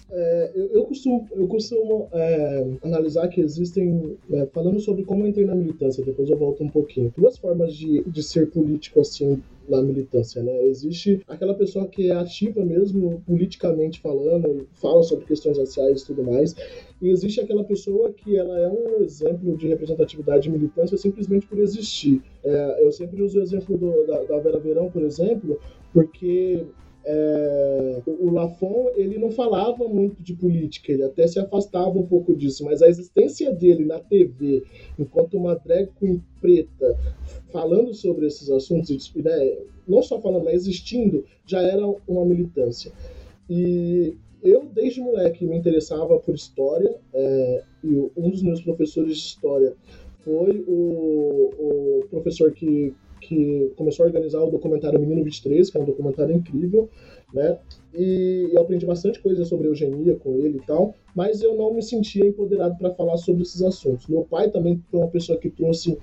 É, 0.08 0.52
eu, 0.54 0.66
eu, 0.66 0.84
costumo, 0.84 1.28
eu 1.32 1.48
costumo 1.48 2.08
é, 2.12 2.66
analisar 2.82 3.26
que 3.28 3.40
existem, 3.40 4.16
é, 4.32 4.46
falando 4.46 4.78
sobre 4.78 5.04
como 5.04 5.24
eu 5.24 5.28
entrei 5.28 5.44
na 5.44 5.54
militância, 5.54 6.04
depois 6.04 6.30
eu 6.30 6.36
volto 6.36 6.62
um 6.62 6.68
pouquinho, 6.68 7.12
duas 7.16 7.36
formas 7.36 7.74
de, 7.74 8.02
de 8.04 8.22
ser 8.22 8.48
político 8.50 9.00
assim 9.00 9.42
na 9.68 9.82
militância, 9.82 10.42
né? 10.44 10.64
Existe 10.64 11.20
aquela 11.26 11.54
pessoa 11.54 11.88
que 11.88 12.08
é 12.08 12.14
ativa 12.14 12.64
mesmo 12.64 13.20
politicamente 13.26 14.00
falando, 14.00 14.68
fala 14.74 15.02
sobre 15.02 15.24
questões 15.24 15.58
raciais 15.58 16.02
e 16.02 16.06
tudo 16.06 16.22
mais, 16.22 16.54
e 17.02 17.08
existe 17.08 17.40
aquela 17.40 17.64
pessoa 17.64 18.12
que 18.12 18.36
ela 18.36 18.58
é 18.60 18.68
um 18.68 19.02
exemplo 19.02 19.56
de 19.56 19.66
representatividade 19.66 20.44
de 20.44 20.50
militância 20.50 20.96
simplesmente 20.96 21.46
por 21.48 21.58
existir. 21.58 22.22
É, 22.44 22.86
eu 22.86 22.92
sempre 22.92 23.20
uso 23.22 23.40
o 23.40 23.42
exemplo 23.42 23.76
do, 23.76 24.06
da, 24.06 24.22
da 24.22 24.38
Vera 24.38 24.60
Verão, 24.60 24.88
por 24.88 25.02
exemplo, 25.02 25.58
porque 25.92 26.64
é, 27.08 28.02
o 28.04 28.30
Lafon 28.30 28.90
ele 28.96 29.16
não 29.16 29.30
falava 29.30 29.86
muito 29.86 30.20
de 30.22 30.34
política, 30.34 30.90
ele 30.90 31.04
até 31.04 31.26
se 31.28 31.38
afastava 31.38 31.96
um 31.96 32.06
pouco 32.06 32.34
disso, 32.34 32.64
mas 32.64 32.82
a 32.82 32.88
existência 32.88 33.52
dele 33.52 33.84
na 33.84 34.00
TV, 34.00 34.64
enquanto 34.98 35.36
uma 35.36 35.54
drag 35.54 35.88
queen 35.98 36.20
preta, 36.40 36.98
falando 37.52 37.94
sobre 37.94 38.26
esses 38.26 38.50
assuntos, 38.50 39.14
né, 39.14 39.56
não 39.86 40.02
só 40.02 40.20
falando, 40.20 40.44
mas 40.44 40.54
existindo, 40.54 41.24
já 41.46 41.62
era 41.62 41.86
uma 42.08 42.24
militância. 42.24 42.90
E 43.48 44.16
eu, 44.42 44.66
desde 44.66 45.00
moleque, 45.00 45.46
me 45.46 45.56
interessava 45.56 46.18
por 46.18 46.34
história, 46.34 46.92
é, 47.14 47.62
e 47.84 48.10
um 48.16 48.30
dos 48.30 48.42
meus 48.42 48.60
professores 48.60 49.16
de 49.16 49.24
história 49.26 49.74
foi 50.24 50.64
o, 50.66 52.00
o 52.00 52.06
professor 52.10 52.50
que 52.52 52.92
que 53.20 53.72
começou 53.76 54.04
a 54.04 54.06
organizar 54.06 54.42
o 54.42 54.50
documentário 54.50 55.00
Menino 55.00 55.24
23, 55.24 55.70
que 55.70 55.76
é 55.76 55.80
um 55.80 55.84
documentário 55.84 56.34
incrível, 56.34 56.88
né? 57.32 57.58
E 57.94 58.50
eu 58.52 58.60
aprendi 58.60 58.84
bastante 58.86 59.20
coisa 59.20 59.44
sobre 59.44 59.68
eugenia 59.68 60.16
com 60.16 60.36
ele 60.36 60.58
e 60.58 60.66
tal, 60.66 60.94
mas 61.14 61.42
eu 61.42 61.54
não 61.56 61.72
me 61.72 61.82
sentia 61.82 62.26
empoderado 62.26 62.76
para 62.76 62.90
falar 62.94 63.16
sobre 63.16 63.42
esses 63.42 63.62
assuntos. 63.62 64.06
Meu 64.06 64.22
pai 64.22 64.50
também 64.50 64.82
foi 64.90 65.00
uma 65.00 65.08
pessoa 65.08 65.38
que 65.38 65.48
trouxe 65.48 65.98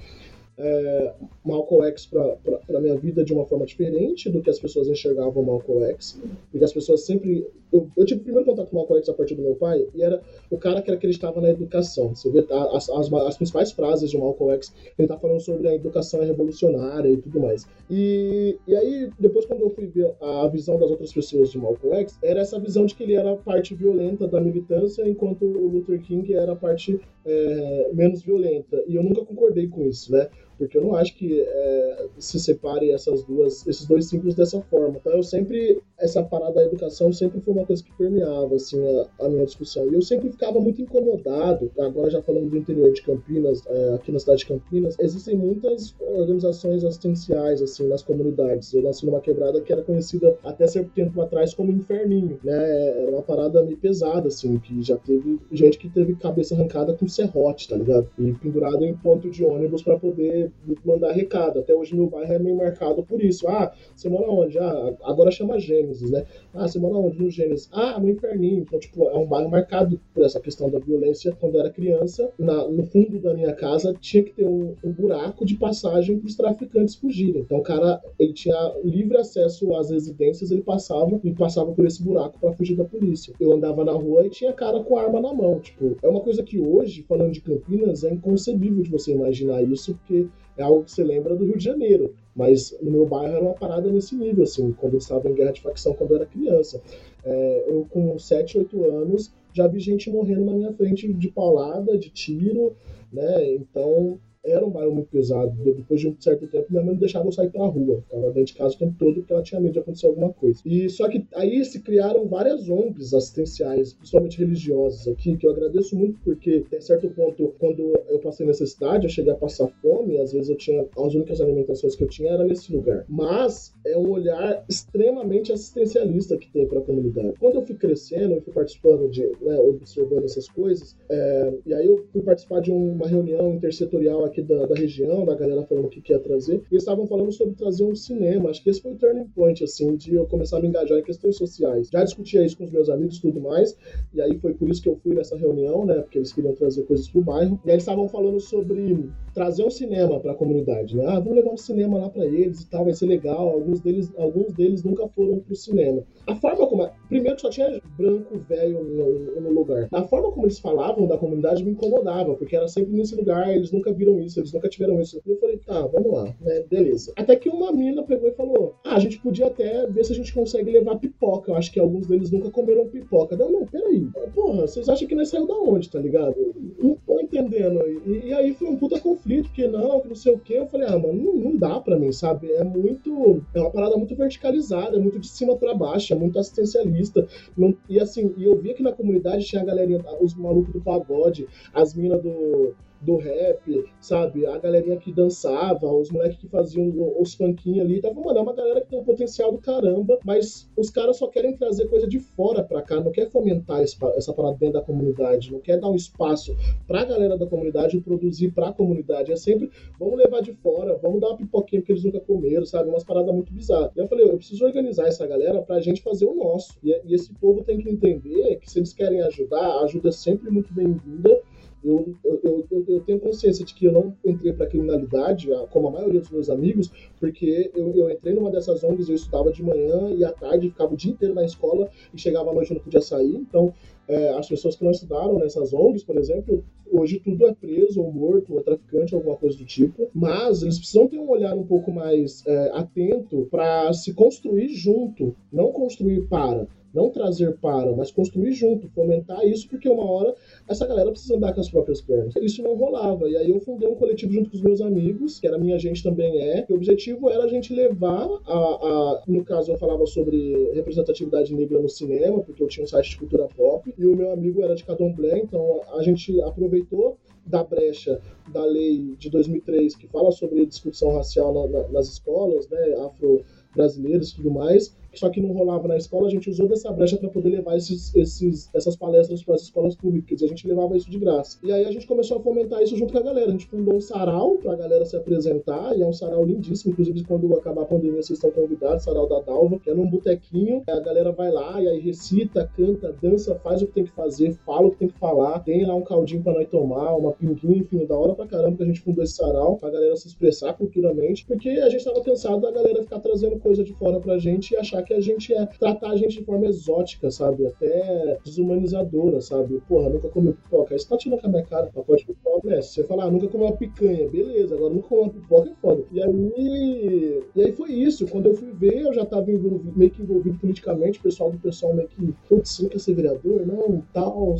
é, 0.57 1.13
Malcolm 1.43 1.85
X 1.87 2.05
para 2.05 2.79
minha 2.79 2.97
vida 2.97 3.23
de 3.23 3.33
uma 3.33 3.45
forma 3.45 3.65
diferente 3.65 4.29
do 4.29 4.41
que 4.41 4.49
as 4.49 4.59
pessoas 4.59 4.87
enxergavam 4.87 5.43
Malcolm 5.43 5.83
X, 5.85 6.19
porque 6.51 6.63
as 6.63 6.73
pessoas 6.73 7.05
sempre 7.05 7.47
eu, 7.73 7.89
eu, 7.97 8.05
tive 8.05 8.21
o 8.21 8.23
primeiro 8.23 8.45
contato 8.45 8.69
com 8.69 8.75
Malcolm 8.75 8.99
X 8.99 9.09
a 9.09 9.13
partir 9.13 9.33
do 9.33 9.41
meu 9.41 9.55
pai, 9.55 9.87
e 9.95 10.03
era 10.03 10.21
o 10.51 10.59
cara 10.59 10.79
que 10.79 10.91
acreditava 10.91 11.41
na 11.41 11.49
educação. 11.49 12.13
Você 12.15 12.29
vê 12.29 12.43
tá, 12.43 12.69
as, 12.71 12.87
as, 12.87 13.11
as, 13.11 13.35
principais 13.35 13.71
frases 13.71 14.11
de 14.11 14.17
Malcolm 14.17 14.53
X, 14.53 14.71
ele 14.97 15.07
tá 15.07 15.17
falando 15.17 15.39
sobre 15.39 15.67
a 15.67 15.73
educação 15.73 16.21
é 16.21 16.25
revolucionária 16.25 17.09
e 17.09 17.17
tudo 17.17 17.39
mais. 17.39 17.67
E, 17.89 18.59
e 18.67 18.75
aí, 18.75 19.09
depois 19.19 19.47
quando 19.47 19.61
eu 19.61 19.71
fui 19.71 19.87
ver 19.87 20.13
a 20.21 20.47
visão 20.47 20.77
das 20.77 20.91
outras 20.91 21.11
pessoas 21.11 21.51
de 21.51 21.57
Malcolm 21.57 21.95
X, 21.95 22.19
era 22.21 22.41
essa 22.41 22.59
visão 22.59 22.85
de 22.85 22.93
que 22.93 23.01
ele 23.01 23.15
era 23.15 23.31
a 23.31 23.37
parte 23.37 23.73
violenta 23.73 24.27
da 24.27 24.39
militância, 24.39 25.07
enquanto 25.09 25.43
o 25.43 25.67
Luther 25.67 25.99
King 25.99 26.31
era 26.31 26.51
a 26.51 26.55
parte 26.55 26.99
é, 27.25 27.89
menos 27.91 28.21
violenta. 28.21 28.83
E 28.87 28.95
eu 28.95 29.01
nunca 29.01 29.25
concordei 29.25 29.67
com 29.67 29.83
isso, 29.87 30.11
né? 30.11 30.29
Porque 30.63 30.77
eu 30.77 30.83
não 30.83 30.95
acho 30.95 31.15
que 31.15 31.41
é, 31.41 32.05
se 32.17 32.39
separe 32.39 32.91
essas 32.91 33.23
duas, 33.23 33.65
esses 33.67 33.85
dois 33.85 34.05
símbolos 34.05 34.35
dessa 34.35 34.61
forma. 34.61 34.97
Então 34.97 35.13
eu 35.13 35.23
sempre 35.23 35.81
essa 35.99 36.21
parada 36.21 36.53
da 36.55 36.65
educação 36.65 37.13
sempre 37.13 37.39
foi 37.39 37.53
uma 37.53 37.65
coisa 37.65 37.83
que 37.83 37.91
permeava 37.97 38.55
assim 38.55 38.79
a, 38.85 39.25
a, 39.25 39.29
minha 39.29 39.45
discussão. 39.45 39.89
E 39.89 39.93
eu 39.93 40.01
sempre 40.01 40.29
ficava 40.29 40.59
muito 40.59 40.81
incomodado. 40.81 41.71
Agora 41.79 42.09
já 42.09 42.21
falando 42.21 42.49
do 42.49 42.57
interior 42.57 42.91
de 42.91 43.01
Campinas, 43.01 43.63
é, 43.67 43.93
aqui 43.93 44.11
na 44.11 44.19
cidade 44.19 44.39
de 44.39 44.47
Campinas, 44.47 44.95
existem 44.99 45.37
muitas 45.37 45.95
organizações 45.99 46.83
assistenciais 46.83 47.61
assim 47.61 47.87
nas 47.87 48.01
comunidades. 48.01 48.73
Eu 48.73 48.81
nasci 48.81 49.05
numa 49.05 49.21
quebrada 49.21 49.61
que 49.61 49.71
era 49.71 49.81
conhecida 49.81 50.37
até 50.43 50.67
certo 50.67 50.91
tempo 50.91 51.21
atrás 51.21 51.53
como 51.53 51.71
Inferninho, 51.71 52.39
né? 52.43 53.03
Era 53.03 53.11
uma 53.11 53.21
parada 53.21 53.63
meio 53.63 53.77
pesada 53.77 54.27
assim, 54.27 54.57
que 54.59 54.81
já 54.81 54.97
teve 54.97 55.39
gente 55.51 55.77
que 55.77 55.89
teve 55.89 56.15
cabeça 56.15 56.55
arrancada 56.55 56.93
com 56.93 57.07
serrote, 57.07 57.69
tá 57.69 57.77
ligado? 57.77 58.09
E 58.17 58.33
pendurado 58.33 58.83
em 58.83 58.95
ponto 58.95 59.29
de 59.29 59.43
ônibus 59.43 59.81
para 59.81 59.97
poder 59.97 60.51
mandar 60.85 61.11
recado. 61.11 61.59
Até 61.59 61.73
hoje 61.73 61.95
meu 61.95 62.07
bairro 62.07 62.33
é 62.33 62.39
meio 62.39 62.55
marcado 62.55 63.03
por 63.03 63.21
isso. 63.21 63.47
Ah, 63.47 63.73
você 63.95 64.09
mora 64.09 64.29
onde? 64.29 64.57
Ah, 64.57 64.93
agora 65.03 65.31
chama 65.31 65.59
Gênesis, 65.59 66.09
né? 66.09 66.25
Ah, 66.53 66.67
você 66.67 66.79
mora 66.79 66.95
onde? 66.95 67.21
No 67.21 67.29
Gênesis. 67.29 67.69
Ah, 67.71 67.99
no 67.99 68.09
Inferninho. 68.09 68.59
Então, 68.59 68.79
tipo, 68.79 69.03
é 69.09 69.17
um 69.17 69.25
bairro 69.25 69.49
marcado 69.49 69.99
por 70.13 70.23
essa 70.23 70.39
questão 70.39 70.69
da 70.69 70.79
violência. 70.79 71.35
Quando 71.39 71.55
eu 71.55 71.61
era 71.61 71.69
criança, 71.69 72.31
na, 72.37 72.67
no 72.67 72.83
fundo 72.83 73.19
da 73.19 73.33
minha 73.33 73.53
casa 73.53 73.93
tinha 73.99 74.23
que 74.23 74.33
ter 74.33 74.45
um, 74.45 74.75
um 74.83 74.91
buraco 74.91 75.45
de 75.45 75.55
passagem 75.55 76.17
para 76.17 76.27
os 76.27 76.35
traficantes 76.35 76.95
fugirem. 76.95 77.41
Então, 77.41 77.57
o 77.57 77.63
cara, 77.63 78.01
ele 78.19 78.33
tinha 78.33 78.73
livre 78.83 79.17
acesso 79.17 79.73
às 79.75 79.89
residências, 79.89 80.51
ele 80.51 80.61
passava 80.61 81.19
e 81.23 81.31
passava 81.31 81.71
por 81.71 81.85
esse 81.85 82.01
buraco 82.03 82.39
para 82.39 82.53
fugir 82.53 82.75
da 82.75 82.85
polícia. 82.85 83.33
Eu 83.39 83.53
andava 83.53 83.83
na 83.83 83.91
rua 83.91 84.25
e 84.25 84.29
tinha 84.29 84.53
cara 84.53 84.83
com 84.83 84.97
arma 84.97 85.19
na 85.19 85.33
mão. 85.33 85.59
Tipo, 85.59 85.97
é 86.01 86.07
uma 86.07 86.21
coisa 86.21 86.43
que 86.43 86.59
hoje, 86.59 87.03
falando 87.03 87.31
de 87.31 87.41
Campinas, 87.41 88.03
é 88.03 88.11
inconcebível 88.11 88.83
de 88.83 88.89
você 88.89 89.11
imaginar 89.11 89.61
isso, 89.63 89.95
porque 89.95 90.27
é 90.57 90.63
algo 90.63 90.83
que 90.83 90.91
você 90.91 91.03
lembra 91.03 91.35
do 91.35 91.45
Rio 91.45 91.57
de 91.57 91.63
Janeiro. 91.63 92.13
Mas 92.35 92.75
no 92.81 92.91
meu 92.91 93.05
bairro 93.05 93.35
era 93.35 93.43
uma 93.43 93.53
parada 93.53 93.91
nesse 93.91 94.15
nível, 94.15 94.43
assim, 94.43 94.71
quando 94.73 94.93
eu 94.93 94.99
estava 94.99 95.29
em 95.29 95.33
guerra 95.33 95.51
de 95.51 95.61
facção, 95.61 95.93
quando 95.93 96.11
eu 96.11 96.17
era 96.17 96.25
criança. 96.25 96.81
É, 97.23 97.65
eu, 97.67 97.85
com 97.89 98.17
7, 98.17 98.57
8 98.57 98.83
anos, 98.85 99.31
já 99.53 99.67
vi 99.67 99.79
gente 99.79 100.09
morrendo 100.09 100.45
na 100.45 100.53
minha 100.53 100.73
frente 100.73 101.11
de 101.13 101.29
paulada, 101.29 101.97
de 101.97 102.09
tiro, 102.09 102.75
né? 103.11 103.53
Então, 103.53 104.19
era 104.45 104.65
um 104.65 104.69
bairro 104.69 104.93
muito 104.93 105.09
pesado. 105.09 105.51
Depois 105.63 106.01
de 106.01 106.07
um 106.09 106.15
certo 106.19 106.47
tempo, 106.47 106.67
minha 106.69 106.83
mãe 106.83 106.93
não 106.93 106.99
deixava 106.99 107.27
eu 107.27 107.31
sair 107.31 107.49
pra 107.49 107.65
rua. 107.65 108.01
Ficava 108.01 108.27
dentro 108.27 108.45
de 108.45 108.53
casa 108.55 108.75
o 108.75 108.79
tempo 108.79 108.95
todo 108.99 109.15
porque 109.15 109.33
ela 109.33 109.43
tinha 109.43 109.61
medo 109.61 109.73
de 109.73 109.79
acontecer 109.79 110.07
alguma 110.07 110.33
coisa. 110.33 110.61
E 110.65 110.89
só 110.89 111.07
que 111.07 111.25
aí 111.35 111.63
se 111.63 111.79
criaram 111.79 112.27
várias 112.27 112.69
ONGs 112.69 113.13
assistenciais, 113.13 113.93
principalmente 113.93 114.37
religiosas 114.37 115.07
aqui, 115.07 115.37
que 115.37 115.47
eu 115.47 115.51
agradeço 115.51 115.95
muito 115.95 116.19
porque, 116.23 116.63
até 116.67 116.81
certo 116.81 117.09
ponto, 117.09 117.53
quando 117.59 117.93
eu 118.09 118.19
passei 118.19 118.45
necessidade, 118.45 119.05
eu 119.05 119.09
cheguei 119.09 119.31
a 119.31 119.35
passar 119.35 119.67
fome, 119.81 120.17
às 120.17 120.33
vezes 120.33 120.49
eu 120.49 120.57
tinha, 120.57 120.85
as 120.97 121.13
únicas 121.13 121.39
alimentações 121.39 121.95
que 121.95 122.03
eu 122.03 122.07
tinha 122.07 122.31
era 122.31 122.43
nesse 122.43 122.73
lugar. 122.73 123.05
Mas 123.07 123.73
é 123.85 123.97
um 123.97 124.09
olhar 124.09 124.63
extremamente 124.67 125.51
assistencialista 125.51 126.37
que 126.37 126.51
tem 126.51 126.67
para 126.67 126.79
a 126.79 126.83
comunidade. 126.83 127.33
Quando 127.39 127.55
eu 127.55 127.65
fui 127.65 127.75
crescendo, 127.75 128.35
eu 128.35 128.41
fui 128.41 128.53
participando 128.53 129.09
de, 129.09 129.23
né, 129.41 129.57
observando 129.59 130.25
essas 130.25 130.47
coisas, 130.49 130.95
é, 131.09 131.53
e 131.65 131.73
aí 131.73 131.85
eu 131.85 132.05
fui 132.11 132.21
participar 132.21 132.61
de 132.61 132.71
uma 132.71 133.07
reunião 133.07 133.53
intersetorial 133.53 134.25
aqui 134.25 134.32
da, 134.41 134.65
da 134.65 134.75
região, 134.75 135.25
da 135.25 135.35
galera 135.35 135.63
falando 135.63 135.85
o 135.85 135.89
que, 135.89 136.01
que 136.01 136.13
ia 136.13 136.19
trazer, 136.19 136.55
e 136.55 136.73
eles 136.73 136.83
estavam 136.83 137.05
falando 137.07 137.31
sobre 137.31 137.55
trazer 137.55 137.83
um 137.83 137.95
cinema. 137.95 138.49
Acho 138.49 138.63
que 138.63 138.69
esse 138.69 138.81
foi 138.81 138.93
o 138.93 138.95
turning 138.95 139.27
point, 139.35 139.63
assim, 139.63 139.95
de 139.95 140.15
eu 140.15 140.25
começar 140.25 140.57
a 140.57 140.61
me 140.61 140.67
engajar 140.67 140.97
em 140.97 141.03
questões 141.03 141.37
sociais. 141.37 141.89
Já 141.91 142.03
discutia 142.03 142.45
isso 142.45 142.57
com 142.57 142.63
os 142.63 142.71
meus 142.71 142.89
amigos 142.89 143.17
e 143.17 143.21
tudo 143.21 143.39
mais, 143.39 143.77
e 144.13 144.21
aí 144.21 144.37
foi 144.39 144.53
por 144.53 144.69
isso 144.69 144.81
que 144.81 144.89
eu 144.89 144.95
fui 144.97 145.13
nessa 145.13 145.37
reunião, 145.37 145.85
né, 145.85 145.95
porque 146.01 146.17
eles 146.17 146.33
queriam 146.33 146.53
trazer 146.53 146.83
coisas 146.83 147.07
pro 147.07 147.21
bairro, 147.21 147.59
e 147.65 147.69
aí 147.69 147.75
eles 147.75 147.83
estavam 147.83 148.07
falando 148.07 148.39
sobre 148.39 149.09
trazer 149.33 149.65
um 149.65 149.69
cinema 149.69 150.19
para 150.19 150.31
a 150.31 150.35
comunidade, 150.35 150.95
né? 150.95 151.05
Ah, 151.07 151.19
vamos 151.19 151.35
levar 151.35 151.51
um 151.51 151.57
cinema 151.57 151.97
lá 151.97 152.09
para 152.09 152.25
eles 152.25 152.61
e 152.61 152.69
tal, 152.69 152.85
vai 152.85 152.93
ser 152.93 153.07
legal. 153.07 153.49
Alguns 153.49 153.79
deles, 153.81 154.11
alguns 154.17 154.53
deles 154.53 154.83
nunca 154.83 155.07
foram 155.07 155.39
pro 155.39 155.55
cinema. 155.55 156.03
A 156.27 156.35
forma 156.35 156.67
como, 156.67 156.89
primeiro 157.09 157.35
que 157.35 157.41
só 157.41 157.49
tinha 157.49 157.81
branco 157.97 158.37
velho 158.47 158.83
no, 158.83 159.41
no, 159.41 159.49
lugar. 159.51 159.87
A 159.91 160.03
forma 160.03 160.31
como 160.31 160.45
eles 160.45 160.59
falavam 160.59 161.07
da 161.07 161.17
comunidade 161.17 161.63
me 161.63 161.71
incomodava, 161.71 162.35
porque 162.35 162.55
era 162.55 162.67
sempre 162.67 162.93
nesse 162.93 163.15
lugar, 163.15 163.53
eles 163.53 163.71
nunca 163.71 163.91
viram 163.91 164.19
isso, 164.23 164.39
eles 164.39 164.53
nunca 164.53 164.69
tiveram 164.69 164.99
isso. 165.01 165.21
E 165.25 165.29
eu 165.29 165.37
falei, 165.37 165.57
tá, 165.57 165.85
vamos 165.87 166.11
lá, 166.11 166.35
né? 166.41 166.63
Beleza. 166.69 167.13
Até 167.15 167.35
que 167.35 167.49
uma 167.49 167.71
mina 167.71 168.03
pegou 168.03 168.29
e 168.29 168.33
falou: 168.33 168.75
Ah, 168.83 168.95
a 168.95 168.99
gente 168.99 169.19
podia 169.19 169.47
até 169.47 169.85
ver 169.87 170.03
se 170.03 170.13
a 170.13 170.15
gente 170.15 170.33
consegue 170.33 170.71
levar 170.71 170.97
pipoca. 170.97 171.51
Eu 171.51 171.55
acho 171.55 171.71
que 171.71 171.79
alguns 171.79 172.07
deles 172.07 172.31
nunca 172.31 172.49
comeram 172.49 172.87
pipoca. 172.87 173.35
Não, 173.35 173.51
não, 173.51 173.65
peraí. 173.65 174.07
Porra, 174.33 174.67
vocês 174.67 174.87
acham 174.89 175.07
que 175.07 175.15
nós 175.15 175.29
saiu 175.29 175.47
da 175.47 175.55
onde, 175.55 175.89
tá 175.89 175.99
ligado? 175.99 176.35
Não 176.79 176.95
tô 177.05 177.19
entendendo. 177.19 177.79
E, 178.05 178.27
e 178.27 178.33
aí 178.33 178.53
foi 178.53 178.67
um 178.67 178.77
puta 178.77 178.99
conflito, 178.99 179.51
que 179.51 179.67
não, 179.67 179.99
que 180.01 180.07
não 180.07 180.15
sei 180.15 180.33
o 180.33 180.39
que. 180.39 180.53
Eu 180.53 180.67
falei, 180.67 180.87
ah, 180.87 180.97
mano, 180.97 181.13
não, 181.13 181.33
não 181.33 181.57
dá 181.57 181.79
pra 181.79 181.97
mim, 181.97 182.11
sabe? 182.11 182.51
É 182.51 182.63
muito. 182.63 183.41
É 183.53 183.59
uma 183.59 183.71
parada 183.71 183.97
muito 183.97 184.15
verticalizada, 184.15 184.97
é 184.97 184.99
muito 184.99 185.19
de 185.19 185.27
cima 185.27 185.55
pra 185.55 185.73
baixo, 185.73 186.13
é 186.13 186.15
muito 186.15 186.39
assistencialista. 186.39 187.27
Não, 187.57 187.75
e 187.89 187.99
assim, 187.99 188.33
e 188.37 188.43
eu 188.43 188.57
via 188.57 188.73
que 188.73 188.83
na 188.83 188.91
comunidade 188.91 189.45
tinha 189.45 189.61
a 189.61 189.65
galerinha, 189.65 190.03
os 190.21 190.33
malucos 190.35 190.73
do 190.73 190.81
pagode, 190.81 191.47
as 191.73 191.93
minas 191.93 192.21
do 192.21 192.73
do 193.03 193.17
rap, 193.17 193.85
sabe? 193.99 194.45
A 194.45 194.57
galerinha 194.57 194.97
que 194.97 195.11
dançava, 195.11 195.91
os 195.91 196.09
moleques 196.09 196.37
que 196.37 196.47
faziam 196.47 196.91
os 197.19 197.33
funkinhos 197.33 197.85
ali. 197.85 198.01
Tava, 198.01 198.19
mano, 198.19 198.39
é 198.39 198.41
uma 198.41 198.53
galera 198.53 198.81
que 198.81 198.89
tem 198.89 198.99
um 198.99 199.03
potencial 199.03 199.51
do 199.51 199.57
caramba, 199.57 200.19
mas 200.25 200.69
os 200.77 200.89
caras 200.89 201.17
só 201.17 201.27
querem 201.27 201.55
trazer 201.55 201.87
coisa 201.87 202.07
de 202.07 202.19
fora 202.19 202.63
pra 202.63 202.81
cá, 202.81 202.99
não 202.99 203.11
quer 203.11 203.29
fomentar 203.29 203.81
essa 203.81 204.33
parada 204.33 204.57
dentro 204.57 204.73
da 204.73 204.81
comunidade, 204.81 205.51
não 205.51 205.59
quer 205.59 205.79
dar 205.79 205.89
um 205.89 205.95
espaço 205.95 206.55
pra 206.87 207.05
galera 207.05 207.37
da 207.37 207.45
comunidade 207.45 207.99
produzir 208.01 208.51
pra 208.51 208.73
comunidade. 208.73 209.31
É 209.31 209.35
sempre, 209.35 209.69
vamos 209.99 210.17
levar 210.17 210.41
de 210.41 210.53
fora, 210.53 210.97
vamos 211.01 211.19
dar 211.19 211.29
uma 211.29 211.37
pipoquinha 211.37 211.81
porque 211.81 211.93
eles 211.93 212.03
nunca 212.03 212.19
comeram, 212.19 212.65
sabe? 212.65 212.89
Umas 212.89 213.03
paradas 213.03 213.33
muito 213.33 213.53
bizarras. 213.53 213.91
E 213.95 213.99
eu 213.99 214.07
falei, 214.07 214.25
eu 214.25 214.37
preciso 214.37 214.65
organizar 214.65 215.07
essa 215.07 215.25
galera 215.25 215.61
pra 215.61 215.81
gente 215.81 216.01
fazer 216.01 216.25
o 216.25 216.35
nosso. 216.35 216.77
E, 216.83 216.91
e 217.05 217.13
esse 217.13 217.33
povo 217.33 217.63
tem 217.63 217.77
que 217.77 217.89
entender 217.89 218.57
que 218.57 218.69
se 218.69 218.79
eles 218.79 218.93
querem 218.93 219.21
ajudar, 219.21 219.63
a 219.63 219.83
ajuda 219.83 220.09
é 220.09 220.11
sempre 220.11 220.49
muito 220.49 220.73
bem-vinda 220.73 221.41
eu, 221.83 222.15
eu, 222.23 222.65
eu, 222.71 222.85
eu, 222.87 222.99
tenho 223.01 223.19
consciência 223.19 223.65
de 223.65 223.73
que 223.73 223.85
eu 223.85 223.91
não 223.91 224.15
entrei 224.23 224.53
para 224.53 224.67
criminalidade, 224.67 225.49
como 225.69 225.87
a 225.87 225.91
maioria 225.91 226.21
dos 226.21 226.29
meus 226.29 226.49
amigos, 226.49 226.91
porque 227.19 227.71
eu, 227.75 227.93
eu 227.95 228.09
entrei 228.09 228.33
numa 228.33 228.49
dessas 228.49 228.83
ONGs, 228.83 229.09
eu 229.09 229.15
estudava 229.15 229.51
de 229.51 229.61
manhã 229.61 230.09
e 230.15 230.23
à 230.23 230.31
tarde, 230.31 230.69
ficava 230.69 230.93
o 230.93 230.97
dia 230.97 231.11
inteiro 231.11 231.33
na 231.33 231.43
escola 231.43 231.89
e 232.13 232.19
chegava 232.19 232.51
à 232.51 232.53
noite 232.53 232.71
e 232.71 232.75
não 232.75 232.81
podia 232.81 233.01
sair. 233.01 233.35
Então, 233.35 233.73
é, 234.07 234.29
as 234.29 234.47
pessoas 234.47 234.75
que 234.75 234.83
não 234.83 234.91
estudaram 234.91 235.39
nessas 235.39 235.73
ONGs, 235.73 236.03
por 236.03 236.17
exemplo, 236.17 236.63
hoje 236.91 237.19
tudo 237.19 237.47
é 237.47 237.53
preso 237.53 238.01
ou 238.01 238.11
morto 238.11 238.53
ou 238.53 238.61
traficante, 238.61 239.15
alguma 239.15 239.35
coisa 239.35 239.57
do 239.57 239.65
tipo. 239.65 240.09
Mas 240.13 240.61
eles 240.61 240.77
precisam 240.77 241.07
ter 241.07 241.17
um 241.17 241.29
olhar 241.29 241.55
um 241.55 241.65
pouco 241.65 241.91
mais 241.91 242.45
é, 242.45 242.71
atento 242.73 243.47
para 243.49 243.91
se 243.93 244.13
construir 244.13 244.69
junto, 244.69 245.35
não 245.51 245.71
construir 245.71 246.27
para 246.27 246.67
não 246.93 247.09
trazer 247.09 247.57
para, 247.57 247.91
mas 247.95 248.11
construir 248.11 248.51
junto, 248.53 248.87
fomentar 248.89 249.45
isso, 249.45 249.67
porque 249.67 249.89
uma 249.89 250.09
hora 250.09 250.35
essa 250.67 250.85
galera 250.85 251.11
precisa 251.11 251.35
andar 251.35 251.53
com 251.53 251.61
as 251.61 251.69
próprias 251.69 252.01
pernas. 252.01 252.35
Isso 252.41 252.61
não 252.61 252.75
rolava. 252.75 253.27
E 253.29 253.35
aí 253.35 253.49
eu 253.49 253.59
fundei 253.59 253.89
um 253.89 253.95
coletivo 253.95 254.31
junto 254.31 254.49
com 254.49 254.55
os 254.55 254.61
meus 254.61 254.81
amigos, 254.81 255.39
que 255.39 255.47
era 255.47 255.57
minha 255.57 255.79
gente 255.79 256.03
também 256.03 256.39
é. 256.39 256.65
E 256.69 256.73
o 256.73 256.75
objetivo 256.75 257.29
era 257.29 257.43
a 257.43 257.47
gente 257.47 257.73
levar 257.73 258.27
a, 258.45 258.57
a. 258.57 259.23
No 259.27 259.43
caso, 259.43 259.71
eu 259.71 259.77
falava 259.77 260.05
sobre 260.05 260.71
representatividade 260.73 261.53
negra 261.53 261.79
no 261.79 261.89
cinema, 261.89 262.41
porque 262.41 262.61
eu 262.61 262.67
tinha 262.67 262.83
um 262.83 262.87
site 262.87 263.11
de 263.11 263.17
cultura 263.17 263.47
pop, 263.47 263.93
e 263.97 264.05
o 264.05 264.15
meu 264.15 264.31
amigo 264.31 264.61
era 264.61 264.75
de 264.75 264.83
Cadomblé, 264.83 265.39
então 265.39 265.81
a 265.93 266.03
gente 266.03 266.39
aproveitou 266.41 267.17
da 267.45 267.63
brecha 267.63 268.21
da 268.51 268.63
lei 268.65 269.15
de 269.17 269.29
2003 269.29 269.95
que 269.95 270.07
fala 270.07 270.31
sobre 270.31 270.65
discussão 270.65 271.13
racial 271.13 271.53
na, 271.53 271.67
na, 271.67 271.87
nas 271.89 272.07
escolas, 272.07 272.67
né, 272.69 272.95
afro-brasileiras 273.05 274.29
e 274.29 274.35
tudo 274.35 274.51
mais, 274.51 274.95
só 275.13 275.29
que 275.29 275.41
não 275.41 275.53
rolava 275.53 275.87
na 275.87 275.97
escola, 275.97 276.27
a 276.27 276.31
gente 276.31 276.49
usou 276.49 276.67
dessa 276.67 276.91
brecha 276.91 277.17
para 277.17 277.29
poder 277.29 277.49
levar 277.49 277.77
esses, 277.77 278.13
esses, 278.15 278.69
essas 278.73 278.95
palestras 278.95 279.43
para 279.43 279.55
as 279.55 279.63
escolas 279.63 279.95
públicas, 279.95 280.41
a 280.41 280.47
gente 280.47 280.67
levava 280.67 280.97
isso 280.97 281.09
de 281.09 281.19
graça. 281.19 281.57
E 281.63 281.71
aí 281.71 281.85
a 281.85 281.91
gente 281.91 282.07
começou 282.07 282.37
a 282.37 282.41
fomentar 282.41 282.81
isso 282.81 282.97
junto 282.97 283.13
com 283.13 283.19
a 283.19 283.23
galera. 283.23 283.47
A 283.47 283.51
gente 283.51 283.67
fundou 283.67 283.95
um 283.95 284.01
sarau 284.01 284.57
para 284.57 284.73
a 284.73 284.75
galera 284.75 285.05
se 285.05 285.15
apresentar, 285.15 285.97
e 285.97 286.01
é 286.01 286.05
um 286.05 286.13
sarau 286.13 286.43
lindíssimo, 286.45 286.91
inclusive 286.91 287.23
quando 287.23 287.53
acabar 287.55 287.83
a 287.83 287.85
pandemia 287.85 288.21
vocês 288.21 288.37
estão 288.37 288.51
convidados, 288.51 289.03
sarau 289.03 289.27
da 289.27 289.39
Dalva, 289.39 289.79
que 289.79 289.89
é 289.89 289.93
num 289.93 290.09
botequinho, 290.09 290.83
a 290.87 290.99
galera 290.99 291.31
vai 291.31 291.51
lá 291.51 291.81
e 291.81 291.87
aí 291.87 291.99
recita, 291.99 292.69
canta, 292.75 293.15
dança, 293.21 293.55
faz 293.55 293.81
o 293.81 293.87
que 293.87 293.93
tem 293.93 294.03
que 294.05 294.11
fazer, 294.11 294.53
fala 294.65 294.87
o 294.87 294.91
que 294.91 294.97
tem 294.97 295.07
que 295.07 295.19
falar, 295.19 295.59
tem 295.59 295.85
lá 295.85 295.95
um 295.95 296.01
caldinho 296.01 296.41
para 296.41 296.53
nós 296.53 296.67
tomar, 296.69 297.15
uma 297.15 297.31
pinguinha, 297.31 297.77
enfim, 297.77 298.05
da 298.05 298.17
hora 298.17 298.33
pra 298.33 298.47
caramba 298.47 298.77
que 298.77 298.83
a 298.83 298.85
gente 298.87 299.01
fundou 299.01 299.23
esse 299.23 299.35
sarau, 299.35 299.77
pra 299.77 299.89
galera 299.89 300.15
se 300.15 300.27
expressar 300.27 300.73
culturalmente, 300.73 301.45
porque 301.45 301.69
a 301.69 301.89
gente 301.89 302.03
tava 302.03 302.21
cansado 302.21 302.61
da 302.61 302.71
galera 302.71 303.03
ficar 303.03 303.19
trazendo 303.19 303.59
coisa 303.59 303.83
de 303.83 303.93
fora 303.93 304.19
pra 304.19 304.37
gente 304.37 304.71
e 304.71 304.77
achar 304.77 305.02
que 305.03 305.13
a 305.13 305.21
gente 305.21 305.53
é 305.53 305.65
tratar 305.65 306.11
a 306.11 306.17
gente 306.17 306.39
de 306.39 306.45
forma 306.45 306.65
exótica, 306.65 307.29
sabe? 307.29 307.65
Até 307.65 308.37
desumanizadora, 308.43 309.41
sabe? 309.41 309.81
Porra, 309.87 310.09
nunca 310.09 310.29
comeu 310.29 310.53
pipoca. 310.53 310.97
Você 310.97 311.07
tá 311.07 311.17
tirando 311.17 311.41
com 311.41 311.47
a 311.47 311.49
minha 311.49 311.63
cara, 311.63 311.91
mas 311.93 312.05
pode 312.05 312.25
pipoca, 312.25 312.67
né? 312.67 312.81
Se 312.81 312.93
você 312.93 313.03
falar, 313.03 313.25
ah, 313.25 313.31
nunca 313.31 313.47
comeu 313.47 313.67
uma 313.67 313.77
picanha, 313.77 314.29
beleza, 314.29 314.75
agora 314.75 314.93
nunca 314.93 315.07
comeu 315.07 315.23
uma 315.25 315.33
pipoca 315.33 315.69
é 315.69 315.75
foda. 315.81 316.03
E 316.11 316.21
aí. 316.21 317.43
E 317.55 317.61
aí 317.61 317.71
foi 317.73 317.91
isso. 317.91 318.27
Quando 318.27 318.47
eu 318.47 318.53
fui 318.55 318.71
ver, 318.71 319.01
eu 319.01 319.13
já 319.13 319.25
tava 319.25 319.51
envolvido, 319.51 319.93
meio 319.95 320.11
que 320.11 320.21
envolvido 320.21 320.57
politicamente, 320.59 321.19
o 321.19 321.23
pessoal 321.23 321.51
do 321.51 321.57
pessoal 321.59 321.93
meio 321.93 322.07
que, 322.07 322.33
putz, 322.47 322.75
você 322.75 322.89
quer 322.89 322.99
ser 322.99 323.13
vereador? 323.13 323.65
Não, 323.65 324.03
tal, 324.13 324.55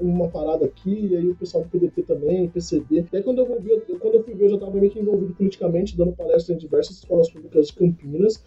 uma 0.00 0.28
parada 0.28 0.66
aqui, 0.66 1.08
e 1.10 1.16
aí 1.16 1.28
o 1.28 1.34
pessoal 1.34 1.64
do 1.64 1.70
PDT 1.70 2.02
também, 2.02 2.48
PCB. 2.48 3.06
E 3.12 3.16
aí 3.16 3.22
quando 3.22 3.38
eu, 3.38 3.60
vi, 3.60 3.80
quando 3.98 4.14
eu 4.14 4.22
fui 4.22 4.34
ver, 4.34 4.44
eu 4.44 4.50
já 4.50 4.54
estava 4.56 4.72
meio 4.72 4.90
que 4.90 4.98
envolvido 4.98 5.34
politicamente, 5.34 5.96
dando 5.96 6.12
palestra 6.12 6.54
em 6.54 6.58
diversas 6.58 6.96
escolas 6.96 7.30
públicas 7.30 7.68
de 7.68 7.74
Campinas. 7.74 8.42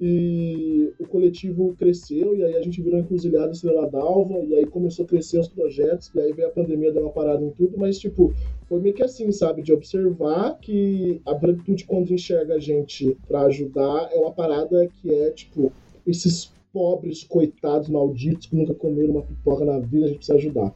E 0.00 0.92
o 0.98 1.06
coletivo 1.06 1.74
cresceu, 1.78 2.34
e 2.34 2.42
aí 2.42 2.56
a 2.56 2.62
gente 2.62 2.80
virou 2.80 2.98
encruzilhada 2.98 3.52
Estrela 3.52 3.86
d'Alva, 3.86 4.38
e 4.38 4.54
aí 4.54 4.64
começou 4.64 5.04
a 5.04 5.08
crescer 5.08 5.38
os 5.38 5.48
projetos, 5.48 6.10
e 6.14 6.20
aí 6.20 6.32
veio 6.32 6.48
a 6.48 6.52
pandemia, 6.52 6.90
deu 6.90 7.02
uma 7.02 7.12
parada 7.12 7.44
em 7.44 7.50
tudo, 7.50 7.76
mas 7.76 7.98
tipo, 7.98 8.32
foi 8.66 8.80
meio 8.80 8.94
que 8.94 9.02
assim, 9.02 9.30
sabe? 9.30 9.62
De 9.62 9.74
observar 9.74 10.58
que 10.58 11.20
a 11.26 11.34
branquitude, 11.34 11.84
quando 11.84 12.14
enxerga 12.14 12.54
a 12.54 12.58
gente 12.58 13.14
para 13.28 13.42
ajudar, 13.42 14.08
é 14.10 14.18
uma 14.18 14.32
parada 14.32 14.88
que 14.88 15.12
é, 15.12 15.30
tipo, 15.32 15.70
esses 16.06 16.50
pobres, 16.72 17.24
coitados, 17.24 17.88
malditos, 17.90 18.46
que 18.46 18.56
nunca 18.56 18.72
comeram 18.72 19.10
uma 19.10 19.22
pipoca 19.22 19.64
na 19.64 19.78
vida, 19.78 20.06
a 20.06 20.08
gente 20.08 20.18
precisa 20.18 20.38
ajudar. 20.38 20.74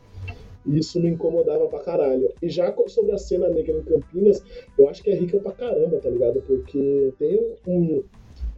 E 0.67 0.79
isso 0.79 1.01
me 1.01 1.09
incomodava 1.09 1.67
pra 1.69 1.81
caralho. 1.81 2.33
E 2.43 2.49
já 2.49 2.75
sobre 2.89 3.13
a 3.13 3.19
cena 3.19 3.49
negra 3.49 3.79
em 3.79 3.83
Campinas, 3.83 4.43
eu 4.79 4.89
acho 4.89 5.03
que 5.03 5.11
é 5.11 5.15
rica 5.15 5.39
pra 5.39 5.53
caramba, 5.53 5.99
tá 5.99 6.09
ligado? 6.09 6.43
Porque 6.43 7.13
tem 7.19 7.39
um, 7.67 8.03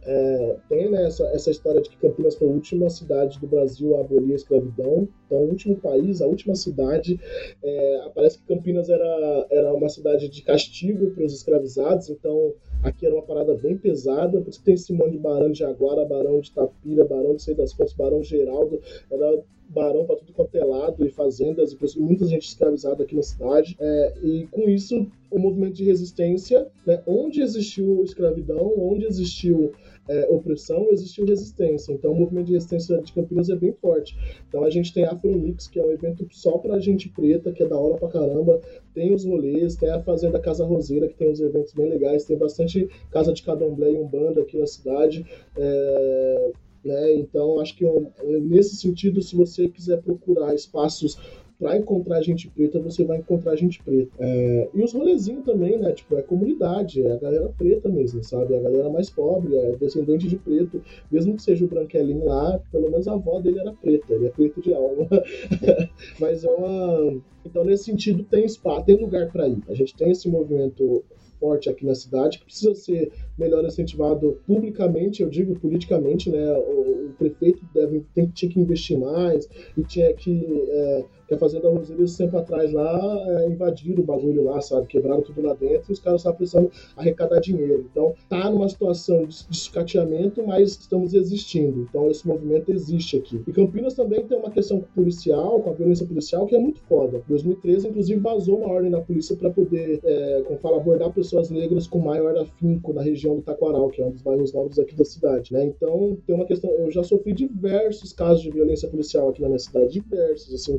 é, 0.09 0.55
tem 0.69 0.89
né, 0.89 1.05
essa, 1.05 1.25
essa 1.27 1.51
história 1.51 1.81
de 1.81 1.89
que 1.89 1.97
Campinas 1.97 2.35
foi 2.35 2.47
a 2.47 2.51
última 2.51 2.89
cidade 2.89 3.37
do 3.39 3.47
Brasil 3.47 3.97
a 3.97 3.99
abolir 3.99 4.31
a 4.31 4.35
escravidão. 4.37 5.05
Então, 5.25 5.39
o 5.39 5.49
último 5.49 5.75
país, 5.75 6.21
a 6.21 6.27
última 6.27 6.55
cidade. 6.55 7.19
É, 7.61 8.09
parece 8.15 8.39
que 8.39 8.45
Campinas 8.45 8.89
era, 8.89 9.47
era 9.49 9.73
uma 9.73 9.89
cidade 9.89 10.29
de 10.29 10.41
castigo 10.41 11.11
para 11.11 11.25
os 11.25 11.33
escravizados. 11.33 12.09
Então, 12.09 12.53
aqui 12.81 13.05
era 13.05 13.15
uma 13.15 13.23
parada 13.23 13.53
bem 13.53 13.77
pesada. 13.77 14.39
Por 14.39 14.49
isso 14.49 14.59
que 14.59 14.65
tem 14.65 14.77
Simão 14.77 15.09
de 15.09 15.17
Barão 15.17 15.51
de 15.51 15.59
Jaguara, 15.59 16.05
Barão 16.05 16.39
de 16.39 16.53
Tapira, 16.53 17.03
Barão 17.03 17.35
de 17.35 17.43
Sei 17.43 17.53
das 17.53 17.73
Fontes, 17.73 17.93
Barão 17.93 18.23
Geraldo. 18.23 18.81
Era 19.11 19.43
barão 19.69 20.05
para 20.05 20.15
tudo 20.15 20.33
quanto 20.33 20.55
é 20.55 20.63
lado, 20.63 21.05
e 21.05 21.09
fazendas, 21.09 21.71
e 21.71 21.75
pessoas, 21.75 22.05
muita 22.05 22.25
gente 22.25 22.47
escravizada 22.47 23.03
aqui 23.03 23.15
na 23.15 23.23
cidade. 23.23 23.75
É, 23.79 24.13
e 24.23 24.47
com 24.47 24.69
isso, 24.69 25.07
o 25.29 25.39
movimento 25.39 25.73
de 25.73 25.83
resistência, 25.83 26.67
né, 26.85 27.01
onde 27.05 27.41
existiu 27.41 28.03
escravidão, 28.03 28.73
onde 28.77 29.05
existiu 29.05 29.73
é, 30.07 30.27
opressão, 30.29 30.87
existiu 30.91 31.25
resistência. 31.25 31.91
Então, 31.91 32.11
o 32.11 32.15
movimento 32.15 32.47
de 32.47 32.53
resistência 32.53 33.01
de 33.01 33.13
Campinas 33.13 33.49
é 33.49 33.55
bem 33.55 33.73
forte. 33.73 34.17
Então, 34.47 34.63
a 34.63 34.69
gente 34.69 34.93
tem 34.93 35.05
a 35.05 35.11
Afromix, 35.11 35.67
que 35.67 35.79
é 35.79 35.85
um 35.85 35.91
evento 35.91 36.27
só 36.31 36.57
para 36.57 36.79
gente 36.79 37.09
preta, 37.09 37.51
que 37.51 37.63
é 37.63 37.67
da 37.67 37.77
hora 37.77 37.95
pra 37.95 38.09
caramba. 38.09 38.61
Tem 38.93 39.13
os 39.13 39.25
rolês, 39.25 39.75
tem 39.75 39.89
a 39.89 40.01
Fazenda 40.01 40.39
Casa 40.39 40.65
Roseira, 40.65 41.07
que 41.07 41.15
tem 41.15 41.29
uns 41.29 41.39
eventos 41.39 41.73
bem 41.73 41.89
legais. 41.89 42.25
Tem 42.25 42.37
bastante 42.37 42.89
casa 43.11 43.33
de 43.33 43.43
candomblé 43.43 43.91
e 43.91 43.97
umbanda 43.97 44.41
aqui 44.41 44.57
na 44.57 44.67
cidade. 44.67 45.25
É, 45.55 46.51
né? 46.83 47.13
Então, 47.15 47.59
acho 47.59 47.75
que 47.75 47.85
nesse 48.23 48.75
sentido, 48.77 49.21
se 49.21 49.35
você 49.35 49.67
quiser 49.67 50.01
procurar 50.01 50.55
espaços 50.55 51.17
para 51.59 51.77
encontrar 51.77 52.21
gente 52.21 52.49
preta, 52.49 52.79
você 52.79 53.03
vai 53.03 53.17
encontrar 53.17 53.55
gente 53.55 53.81
preta. 53.81 54.11
É, 54.19 54.69
e 54.73 54.83
os 54.83 54.93
rolezinhos 54.93 55.43
também, 55.43 55.77
né? 55.77 55.91
Tipo, 55.91 56.15
é 56.17 56.21
comunidade, 56.21 57.01
é 57.01 57.11
a 57.11 57.17
galera 57.17 57.49
preta 57.57 57.89
mesmo, 57.89 58.23
sabe? 58.23 58.53
É 58.53 58.59
a 58.59 58.61
galera 58.61 58.89
mais 58.89 59.09
pobre, 59.09 59.55
é 59.55 59.75
descendente 59.75 60.27
de 60.27 60.37
preto. 60.37 60.81
Mesmo 61.11 61.35
que 61.35 61.41
seja 61.41 61.65
o 61.65 61.67
branquelinho 61.67 62.25
lá, 62.25 62.59
pelo 62.71 62.91
menos 62.91 63.07
a 63.07 63.13
avó 63.13 63.39
dele 63.39 63.59
era 63.59 63.73
preta, 63.73 64.13
ele 64.13 64.27
é 64.27 64.29
preto 64.29 64.61
de 64.61 64.73
alma. 64.73 65.07
Mas 66.19 66.43
é 66.43 66.49
uma. 66.49 67.21
Então, 67.43 67.63
nesse 67.63 67.85
sentido, 67.85 68.23
tem 68.23 68.45
espaço, 68.45 68.85
tem 68.85 68.97
lugar 68.97 69.31
para 69.31 69.47
ir. 69.47 69.57
A 69.67 69.73
gente 69.73 69.95
tem 69.95 70.11
esse 70.11 70.29
movimento 70.29 71.03
forte 71.39 71.69
aqui 71.69 71.85
na 71.85 71.95
cidade, 71.95 72.39
que 72.39 72.45
precisa 72.45 72.75
ser 72.75 73.11
melhor 73.37 73.63
incentivado 73.63 74.39
publicamente, 74.45 75.21
eu 75.21 75.29
digo 75.29 75.57
politicamente, 75.59 76.29
né? 76.29 76.51
O, 76.53 77.07
o 77.07 77.13
prefeito 77.17 77.63
deve, 77.73 78.05
tem, 78.13 78.27
tinha 78.27 78.51
que 78.51 78.59
investir 78.59 78.97
mais 78.97 79.47
e 79.75 79.83
tinha 79.83 80.13
que. 80.13 80.65
É, 80.69 81.05
que 81.27 81.33
a 81.33 81.37
Fazenda 81.37 81.69
Roseiros, 81.69 82.15
tempo 82.15 82.37
atrás 82.37 82.71
lá, 82.71 83.25
é, 83.27 83.47
invadiram 83.47 84.01
o 84.01 84.05
bagulho 84.05 84.43
lá, 84.43 84.61
sabe? 84.61 84.87
Quebraram 84.87 85.21
tudo 85.21 85.41
lá 85.41 85.53
dentro 85.53 85.85
e 85.89 85.93
os 85.93 85.99
caras 85.99 86.21
estavam 86.21 86.37
precisando 86.37 86.71
arrecadar 86.95 87.39
dinheiro. 87.39 87.85
Então, 87.91 88.13
tá 88.29 88.49
numa 88.49 88.69
situação 88.69 89.25
de, 89.25 89.47
de 89.47 89.57
sucateamento, 89.57 90.45
mas 90.45 90.71
estamos 90.71 91.13
existindo. 91.13 91.85
Então, 91.89 92.09
esse 92.09 92.25
movimento 92.25 92.71
existe 92.71 93.17
aqui. 93.17 93.41
E 93.45 93.51
Campinas 93.51 93.93
também 93.93 94.23
tem 94.23 94.37
uma 94.37 94.49
questão 94.49 94.83
policial, 94.95 95.59
com 95.61 95.69
a 95.69 95.73
violência 95.73 96.05
policial, 96.05 96.45
que 96.45 96.55
é 96.55 96.59
muito 96.59 96.79
foda. 96.81 97.17
Em 97.17 97.29
2013, 97.29 97.89
inclusive, 97.89 98.19
vazou 98.19 98.59
uma 98.59 98.73
ordem 98.73 98.91
da 98.91 99.01
polícia 99.01 99.35
para 99.35 99.49
poder, 99.49 99.99
é, 100.03 100.43
como 100.45 100.59
fala, 100.59 100.77
abordar 100.77 101.11
pessoas 101.11 101.49
negras 101.49 101.87
com 101.87 101.99
maior 101.99 102.37
afinco 102.37 102.93
na 102.93 103.01
região 103.01 103.35
do 103.35 103.41
Taquaral, 103.41 103.89
que 103.89 104.01
é 104.01 104.05
um 104.05 104.11
dos 104.11 104.21
bairros 104.21 104.53
novos 104.53 104.79
aqui 104.79 104.95
da 104.95 105.03
cidade, 105.03 105.51
né? 105.51 105.65
Então, 105.65 106.17
tem 106.25 106.35
uma 106.35 106.45
questão... 106.45 106.69
Eu 106.71 106.89
já 106.89 107.03
sofri 107.03 107.33
diversos 107.33 108.13
casos 108.13 108.41
de 108.41 108.49
violência 108.49 108.87
policial 108.87 109.29
aqui 109.29 109.41
na 109.41 109.47
minha 109.47 109.59
cidade, 109.59 109.93
diversos, 109.93 110.53
assim, 110.53 110.77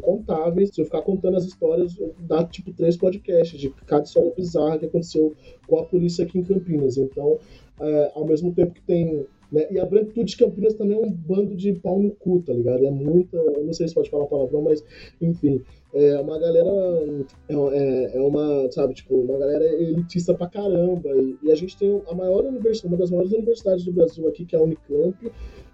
se 0.66 0.80
eu 0.80 0.84
ficar 0.84 1.02
contando 1.02 1.36
as 1.36 1.44
histórias, 1.44 1.96
dá 2.20 2.44
tipo 2.44 2.72
três 2.72 2.96
podcasts 2.96 3.58
de 3.58 3.70
cada 3.86 4.04
história 4.04 4.32
bizarra 4.36 4.78
que 4.78 4.86
aconteceu 4.86 5.34
com 5.66 5.78
a 5.78 5.84
polícia 5.84 6.24
aqui 6.24 6.38
em 6.38 6.44
Campinas. 6.44 6.96
Então, 6.96 7.38
é, 7.80 8.12
ao 8.14 8.26
mesmo 8.26 8.52
tempo 8.52 8.72
que 8.72 8.82
tem. 8.82 9.26
Né, 9.50 9.66
e 9.70 9.80
a 9.80 9.86
branquitude 9.86 10.32
de 10.32 10.36
Campinas 10.36 10.74
também 10.74 10.98
é 10.98 11.00
um 11.00 11.10
bando 11.10 11.56
de 11.56 11.72
pau 11.72 11.98
no 11.98 12.10
cu, 12.10 12.42
tá 12.42 12.52
ligado? 12.52 12.84
É 12.84 12.90
muita. 12.90 13.36
Eu 13.36 13.64
não 13.64 13.72
sei 13.72 13.88
se 13.88 13.94
pode 13.94 14.10
falar 14.10 14.26
palavrão, 14.26 14.62
mas 14.62 14.84
enfim. 15.20 15.62
É 15.94 16.18
uma 16.20 16.38
galera. 16.38 16.70
É, 17.48 17.54
é, 17.54 18.16
é 18.16 18.20
uma, 18.20 18.70
sabe, 18.70 18.94
tipo, 18.94 19.14
uma 19.14 19.38
galera 19.38 19.64
elitista 19.64 20.34
pra 20.34 20.48
caramba. 20.48 21.10
E, 21.16 21.38
e 21.42 21.52
a 21.52 21.54
gente 21.54 21.76
tem 21.76 22.02
a 22.08 22.14
maior 22.14 22.44
universidade, 22.44 22.92
uma 22.92 22.98
das 22.98 23.10
maiores 23.10 23.32
universidades 23.32 23.84
do 23.84 23.92
Brasil 23.92 24.28
aqui, 24.28 24.44
que 24.44 24.54
é 24.54 24.58
a 24.58 24.62
Unicamp. 24.62 25.16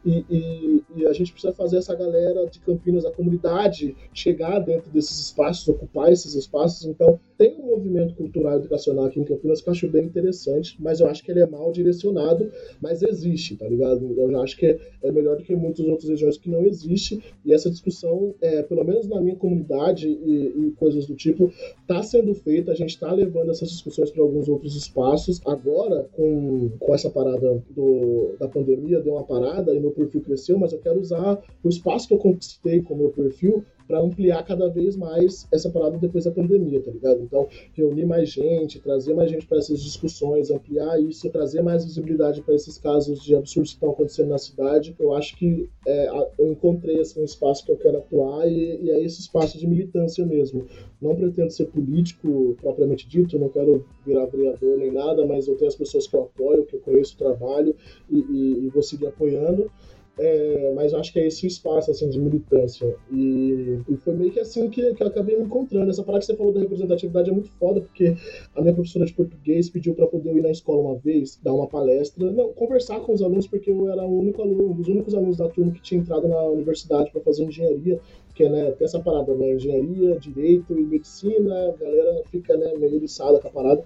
E, 0.05 0.25
e, 0.29 0.83
e, 0.97 1.07
a 1.07 1.13
gente 1.15 1.33
precisa 1.33 1.55
fazer 1.55 1.79
essa 1.79 1.95
galera 1.95 2.47
de 2.47 2.61
Campinas, 2.61 3.07
a 3.07 3.11
comunidade, 3.11 3.97
chegar 4.13 4.59
dentro 4.59 4.91
desses 4.91 5.19
espaços, 5.19 5.67
ocupar 5.67 6.13
esses 6.13 6.35
espaços. 6.35 6.85
Então, 6.85 7.19
tem 7.39 7.59
um 7.59 7.69
movimento 7.69 8.15
cultural 8.15 8.57
educacional 8.57 9.07
aqui 9.07 9.19
em 9.19 9.25
Campinas 9.25 9.63
que 9.63 9.69
eu 9.69 9.73
acho 9.73 9.89
bem 9.89 10.05
interessante, 10.05 10.77
mas 10.79 11.01
eu 11.01 11.07
acho 11.07 11.25
que 11.25 11.31
ele 11.31 11.41
é 11.41 11.47
mal 11.47 11.73
direcionado, 11.73 12.53
mas 12.83 13.03
existe, 13.03 13.57
tá 13.57 13.67
ligado? 13.67 14.15
Eu 14.19 14.43
acho 14.43 14.59
que 14.59 14.79
é 15.03 15.11
melhor 15.11 15.39
do 15.39 15.43
que 15.43 15.57
muitas 15.57 15.87
outras 15.87 16.11
regiões 16.11 16.37
que 16.37 16.51
não 16.51 16.67
existe, 16.67 17.23
e 17.43 17.55
essa 17.55 17.71
discussão, 17.71 18.35
é, 18.43 18.63
pelo 18.63 18.85
menos 18.85 19.09
na 19.09 19.21
minha 19.23 19.37
comunidade 19.37 20.04
e, 20.09 20.67
e 20.67 20.71
coisas 20.73 21.07
do 21.07 21.15
tipo, 21.15 21.53
está 21.81 22.03
sendo 22.03 22.35
feita, 22.35 22.73
a 22.73 22.75
gente 22.75 22.91
está 22.91 23.13
levando 23.13 23.51
essas 23.51 23.71
discussões 23.71 24.11
para 24.11 24.23
alguns 24.23 24.49
outros 24.49 24.77
espaços. 24.77 25.41
Agora, 25.47 26.09
com, 26.13 26.71
com 26.79 26.95
essa 26.95 27.11
parada 27.11 27.63
do, 27.71 28.37
da 28.39 28.49
pandemia, 28.49 29.01
deu 29.01 29.15
uma 29.15 29.25
parada 29.25 29.75
e 29.75 29.81
meu 29.81 29.91
perfil 29.91 30.21
cresceu, 30.21 30.59
mas 30.59 30.73
eu 30.73 30.79
quero 30.79 31.01
usar 31.01 31.43
o 31.63 31.69
espaço 31.69 32.09
que 32.09 32.15
eu 32.15 32.19
conquistei 32.19 32.83
com 32.83 32.95
o 32.95 32.99
meu 32.99 33.11
perfil 33.11 33.65
para 33.87 34.01
ampliar 34.01 34.43
cada 34.45 34.69
vez 34.69 34.97
mais 34.97 35.47
essa 35.53 35.71
parada 35.71 35.99
depois 35.99 36.25
da 36.25 36.31
pandemia, 36.31 36.81
tá 36.81 36.91
ligado? 36.91 37.21
Então, 37.23 37.49
reunir 37.73 38.07
mais 38.07 38.31
gente, 38.31 38.81
trazer 38.81 39.15
mais 39.15 39.31
gente 39.31 39.47
para 39.47 39.59
essas 39.59 39.83
discussões, 39.83 40.51
ampliar 40.51 41.01
isso, 41.01 41.29
trazer 41.31 41.63
mais 41.63 41.85
visibilidade 41.85 42.43
para 42.43 42.55
esses 42.55 42.79
casos 42.79 43.23
de 43.23 43.35
absurdos 43.35 43.71
que 43.71 43.77
estão 43.77 43.91
acontecendo 43.91 44.29
na 44.29 44.39
cidade. 44.39 44.95
Eu 44.99 45.15
acho 45.15 45.37
que 45.37 45.69
é, 45.87 46.09
eu 46.39 46.51
encontrei 46.51 47.01
assim, 47.01 47.21
um 47.21 47.25
espaço 47.25 47.65
que 47.65 47.73
eu 47.73 47.77
quero 47.77 47.99
atuar 47.99 48.49
e, 48.49 48.83
e 48.83 48.91
é 48.91 49.03
esse 49.03 49.21
espaço 49.21 49.59
de 49.59 49.67
militância 49.67 50.25
mesmo. 50.25 50.67
Não 51.01 51.15
pretendo 51.15 51.51
ser 51.51 51.67
político 51.67 52.57
propriamente 52.61 53.09
dito, 53.09 53.39
não 53.39 53.49
quero 53.49 53.85
virar 54.05 54.27
vereador 54.27 54.79
nem 54.79 54.93
nada, 54.93 55.27
mas 55.27 55.47
eu 55.47 55.57
tenho 55.57 55.69
as 55.69 55.77
pessoas 55.77 56.07
que 56.07 56.15
eu 56.17 56.23
apoio, 56.23 56.65
que 56.65 56.77
eu 56.77 56.81
conheço 56.81 57.15
o 57.15 57.19
trabalho 57.19 57.75
e, 58.11 58.19
e, 58.19 58.67
e 58.67 58.69
vou 58.69 58.83
seguir 58.83 59.07
apoiando. 59.07 59.71
É, 60.17 60.73
mas 60.77 60.93
eu 60.93 61.01
acho 61.01 61.13
que 61.13 61.19
é 61.19 61.27
esse 61.27 61.45
o 61.45 61.49
espaço 61.49 61.91
assim, 61.91 62.09
de 62.09 62.21
militância. 62.21 62.97
E, 63.11 63.81
e 63.89 63.97
foi 63.97 64.15
meio 64.15 64.31
que 64.31 64.41
assim 64.41 64.71
que, 64.71 64.95
que, 64.95 65.03
eu 65.03 65.09
acabei 65.09 65.37
me 65.37 65.45
encontrando. 65.45 65.91
Essa 65.91 66.05
parada 66.05 66.21
que 66.21 66.27
você 66.27 66.37
falou 66.37 66.53
da 66.53 66.61
representatividade 66.61 67.31
é 67.31 67.33
muito 67.33 67.51
foda, 67.59 67.81
porque 67.81 68.17
a 68.55 68.61
minha 68.61 68.75
professora 68.75 69.05
de 69.05 69.13
português 69.13 69.69
pediu 69.69 69.95
para 69.95 70.07
poder 70.07 70.37
ir 70.37 70.43
na 70.43 70.51
escola 70.51 70.83
uma 70.83 70.97
vez, 70.97 71.39
dar 71.43 71.53
uma 71.53 71.67
palestra, 71.67 72.31
não, 72.31 72.53
conversar 72.53 73.01
com 73.01 73.13
os 73.13 73.23
alunos, 73.23 73.47
porque 73.47 73.71
eu 73.71 73.91
era 73.91 74.05
o 74.05 74.19
único 74.21 74.41
aluno, 74.43 74.71
um 74.71 74.75
dos 74.75 74.89
únicos 74.89 75.15
alunos 75.15 75.37
da 75.37 75.49
turma 75.49 75.73
que 75.73 75.83
tinha 75.83 76.01
entrado 76.01 76.29
na 76.29 76.43
universidade 76.45 77.11
para 77.11 77.21
fazer 77.21 77.45
engenharia 77.45 78.01
porque 78.35 78.49
né, 78.49 78.73
tem 78.73 78.85
essa 78.85 78.99
parada, 78.99 79.33
né? 79.33 79.55
Engenharia, 79.55 80.19
direito 80.19 80.77
e 80.77 80.83
medicina, 80.83 81.69
a 81.69 81.77
galera 81.77 82.23
fica 82.33 82.57
né, 82.57 82.75
meio 82.77 82.97
eriçada 82.97 83.39
com 83.39 83.47
a 83.47 83.51
parada. 83.51 83.85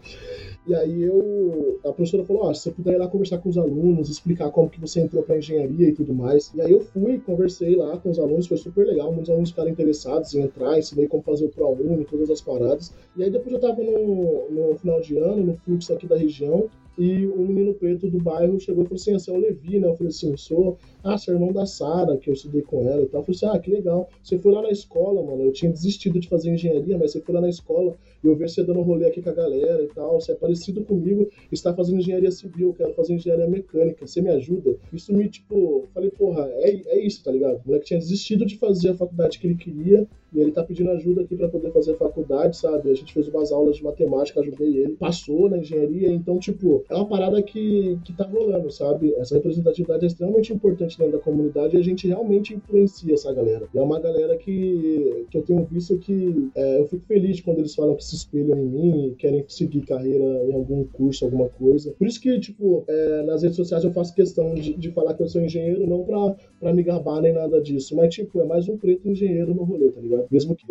E 0.66 0.74
aí 0.74 1.02
eu. 1.02 1.78
A 1.84 1.92
professora 1.92 2.24
falou: 2.24 2.48
oh, 2.48 2.54
se 2.54 2.62
você 2.62 2.70
puder 2.70 2.94
ir 2.94 2.98
lá 2.98 3.08
conversar 3.08 3.38
com 3.38 3.50
os 3.50 3.58
alunos, 3.58 4.08
explicar 4.08 4.50
como 4.50 4.70
que 4.70 4.80
você 4.80 5.00
entrou 5.00 5.22
pra 5.22 5.36
engenharia 5.36 5.90
e 5.90 5.92
tudo 5.92 6.14
mais. 6.14 6.50
E 6.54 6.62
aí 6.62 6.72
eu 6.72 6.80
fui, 6.80 7.18
conversei 7.18 7.76
lá 7.76 7.98
com 7.98 8.08
os 8.08 8.18
alunos, 8.18 8.46
foi 8.46 8.56
super 8.56 8.86
legal. 8.86 9.12
Muitos 9.12 9.28
alunos 9.28 9.50
ficaram 9.50 9.68
interessados 9.68 10.34
em 10.34 10.40
entrar, 10.40 10.78
ensinei 10.78 11.06
como 11.06 11.22
fazer 11.22 11.44
o 11.44 11.50
ProUni, 11.50 12.06
todas 12.06 12.30
as 12.30 12.40
paradas. 12.40 12.90
E 13.18 13.22
aí 13.22 13.30
depois 13.30 13.52
eu 13.52 13.60
tava 13.60 13.82
no, 13.82 14.50
no 14.50 14.78
final 14.78 14.98
de 15.02 15.18
ano, 15.18 15.44
no 15.44 15.56
fluxo 15.58 15.92
aqui 15.92 16.06
da 16.06 16.16
região, 16.16 16.70
e 16.98 17.28
um 17.28 17.46
menino 17.46 17.74
preto 17.74 18.10
do 18.10 18.18
bairro 18.18 18.58
chegou 18.58 18.82
e 18.82 18.86
falou 18.86 18.96
assim: 18.96 19.12
Você 19.12 19.30
é 19.30 19.34
o 19.34 19.38
Levi, 19.38 19.78
né? 19.78 19.88
Eu 19.88 19.94
falei 19.94 20.08
assim: 20.08 20.36
sou. 20.36 20.76
Ah, 21.02 21.16
você 21.16 21.30
é 21.30 21.34
irmão 21.34 21.52
da 21.52 21.64
Sara, 21.64 22.16
que 22.16 22.28
eu 22.28 22.34
estudei 22.34 22.62
com 22.62 22.82
ela 22.88 23.02
e 23.02 23.06
tal. 23.06 23.20
Eu 23.20 23.24
falei 23.24 23.36
assim: 23.36 23.46
Ah, 23.46 23.58
que 23.58 23.70
legal. 23.70 24.08
Você 24.22 24.36
foi 24.38 24.52
lá 24.52 24.62
na 24.62 24.70
escola, 24.70 25.22
mano. 25.22 25.44
Eu 25.44 25.52
tinha 25.52 25.70
desistido 25.70 26.18
de 26.18 26.28
fazer 26.28 26.50
engenharia, 26.50 26.98
mas 26.98 27.12
você 27.12 27.20
foi 27.20 27.34
lá 27.34 27.40
na 27.40 27.48
escola 27.48 27.96
eu 28.22 28.34
vi 28.34 28.48
você 28.48 28.62
dando 28.62 28.80
rolê 28.82 29.06
aqui 29.06 29.22
com 29.22 29.30
a 29.30 29.34
galera 29.34 29.82
e 29.82 29.88
tal. 29.88 30.20
Você 30.20 30.32
é 30.32 30.34
parecido 30.34 30.84
comigo, 30.84 31.28
está 31.52 31.72
fazendo 31.74 31.98
engenharia 31.98 32.30
civil, 32.30 32.74
quero 32.76 32.94
fazer 32.94 33.14
engenharia 33.14 33.46
mecânica. 33.46 34.06
Você 34.06 34.20
me 34.20 34.30
ajuda? 34.30 34.76
Isso 34.92 35.12
me, 35.12 35.28
tipo, 35.28 35.88
falei: 35.94 36.10
Porra, 36.10 36.48
é, 36.54 36.80
é 36.86 37.00
isso, 37.00 37.22
tá 37.22 37.30
ligado? 37.30 37.60
O 37.64 37.68
moleque 37.68 37.86
tinha 37.86 37.98
desistido 37.98 38.44
de 38.44 38.56
fazer 38.56 38.90
a 38.90 38.94
faculdade 38.94 39.38
que 39.38 39.46
ele 39.46 39.56
queria 39.56 40.06
e 40.32 40.40
ele 40.40 40.52
tá 40.52 40.62
pedindo 40.62 40.90
ajuda 40.90 41.22
aqui 41.22 41.36
para 41.36 41.48
poder 41.48 41.72
fazer 41.72 41.92
a 41.92 41.96
faculdade, 41.96 42.56
sabe? 42.56 42.90
A 42.90 42.94
gente 42.94 43.12
fez 43.12 43.28
umas 43.28 43.50
aulas 43.50 43.76
de 43.76 43.84
matemática, 43.84 44.40
ajudei 44.40 44.76
ele. 44.76 44.94
Passou 44.94 45.48
na 45.48 45.58
engenharia, 45.58 46.10
então, 46.10 46.38
tipo, 46.38 46.84
é 46.88 46.94
uma 46.94 47.06
parada 47.06 47.42
que, 47.42 47.98
que 48.04 48.12
tá 48.12 48.24
rolando, 48.24 48.70
sabe? 48.70 49.14
Essa 49.14 49.36
representatividade 49.36 50.04
é 50.04 50.06
extremamente 50.06 50.52
importante 50.52 50.98
dentro 50.98 51.14
da 51.14 51.18
comunidade 51.18 51.76
e 51.76 51.80
a 51.80 51.82
gente 51.82 52.06
realmente 52.06 52.54
influencia 52.54 53.14
essa 53.14 53.32
galera. 53.32 53.68
E 53.74 53.78
é 53.78 53.82
uma 53.82 53.98
galera 53.98 54.36
que, 54.36 55.26
que 55.30 55.38
eu 55.38 55.42
tenho 55.42 55.64
visto 55.64 55.96
que 55.98 56.50
é, 56.54 56.80
eu 56.80 56.86
fico 56.86 57.04
feliz 57.06 57.40
quando 57.40 57.58
eles 57.58 57.74
falam 57.74 57.94
que 57.94 58.04
se 58.08 58.16
espelham 58.16 58.58
em 58.58 58.66
mim 58.66 59.06
e 59.08 59.14
querem 59.14 59.44
seguir 59.48 59.82
carreira 59.82 60.24
em 60.44 60.54
algum 60.54 60.84
curso, 60.84 61.24
alguma 61.24 61.48
coisa. 61.48 61.92
Por 61.98 62.06
isso 62.06 62.20
que, 62.20 62.38
tipo, 62.40 62.84
é, 62.88 63.22
nas 63.24 63.42
redes 63.42 63.56
sociais 63.56 63.84
eu 63.84 63.92
faço 63.92 64.14
questão 64.14 64.54
de, 64.54 64.74
de 64.74 64.90
falar 64.90 65.14
que 65.14 65.22
eu 65.22 65.28
sou 65.28 65.42
engenheiro, 65.42 65.86
não 65.86 66.04
pra, 66.04 66.36
pra 66.58 66.72
me 66.72 66.82
gabar 66.82 67.20
nem 67.20 67.32
nada 67.32 67.60
disso, 67.60 67.94
mas, 67.96 68.14
tipo, 68.14 68.40
é 68.40 68.44
mais 68.44 68.68
um 68.68 68.76
preto 68.76 69.08
engenheiro 69.08 69.54
no 69.54 69.64
rolê, 69.64 69.90
tá 69.90 70.00
ligado? 70.00 70.26
Mesmo 70.30 70.54
que 70.54 70.66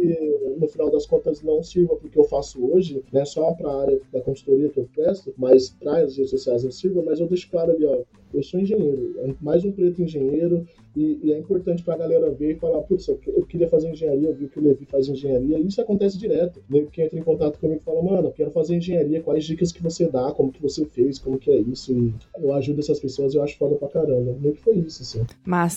no 0.58 0.68
final 0.68 0.90
das 0.90 1.06
contas 1.06 1.42
não 1.42 1.62
sirva 1.64 1.96
porque 1.96 2.18
eu 2.18 2.24
faço 2.26 2.66
hoje, 2.72 3.04
né, 3.12 3.24
só 3.26 3.52
para 3.54 3.70
a 3.70 3.82
área 3.82 4.00
da 4.12 4.22
consultoria 4.22 4.70
que 4.70 4.80
eu 4.80 4.90
presto, 4.94 5.34
mas 5.38 5.70
para 5.70 6.00
as 6.00 6.18
redes 6.18 6.32
sociais 6.32 6.64
não 6.64 6.72
sirva, 6.72 7.02
mas 7.06 7.20
eu 7.20 7.28
deixo 7.28 7.50
claro 7.50 7.72
ali, 7.72 7.86
ó, 7.86 8.00
eu 8.34 8.44
sou 8.44 8.60
engenheiro, 8.60 9.16
é 9.20 9.34
mais 9.42 9.64
um 9.64 9.72
preto 9.72 10.02
engenheiro, 10.02 10.68
e, 10.96 11.20
e 11.24 11.32
é 11.32 11.38
importante 11.38 11.84
para 11.84 11.94
a 11.94 11.98
galera 11.98 12.32
ver 12.32 12.54
e 12.54 12.56
falar, 12.56 12.82
putz, 12.82 13.08
eu, 13.08 13.20
eu 13.28 13.46
queria 13.46 13.68
fazer 13.68 13.90
engenharia, 13.90 14.30
eu 14.30 14.34
vi 14.34 14.48
que 14.48 14.60
o 14.60 14.64
Levi 14.64 14.86
faz 14.86 15.08
engenharia, 15.08 15.60
e 15.60 15.68
isso 15.68 15.80
acontece 15.80 16.18
direto. 16.18 16.60
Nego 16.68 16.90
que 16.90 17.04
entra 17.04 17.20
em 17.20 17.22
contato 17.22 17.60
comigo 17.60 17.80
e 17.80 17.84
fala, 17.84 18.02
mano, 18.02 18.30
eu 18.30 18.32
quero 18.32 18.50
fazer 18.50 18.76
engenharia, 18.76 19.22
quais 19.22 19.46
dicas 19.46 19.72
que 19.72 19.82
você 19.82 20.08
dá, 20.08 20.32
como 20.32 20.52
que 20.52 20.62
você 20.62 20.86
fez, 20.86 21.20
como 21.20 21.38
que 21.38 21.52
é 21.52 21.58
isso, 21.58 21.94
e 21.94 22.14
eu 22.40 22.52
ajudo 22.54 22.80
essas 22.80 23.00
pessoas 23.00 23.36
eu 23.36 23.44
acho 23.44 23.58
foda 23.58 23.76
pra 23.76 23.88
caramba. 23.88 24.36
Meio 24.42 24.56
que 24.56 24.62
foi 24.62 24.76
isso, 24.76 25.04
assim. 25.04 25.24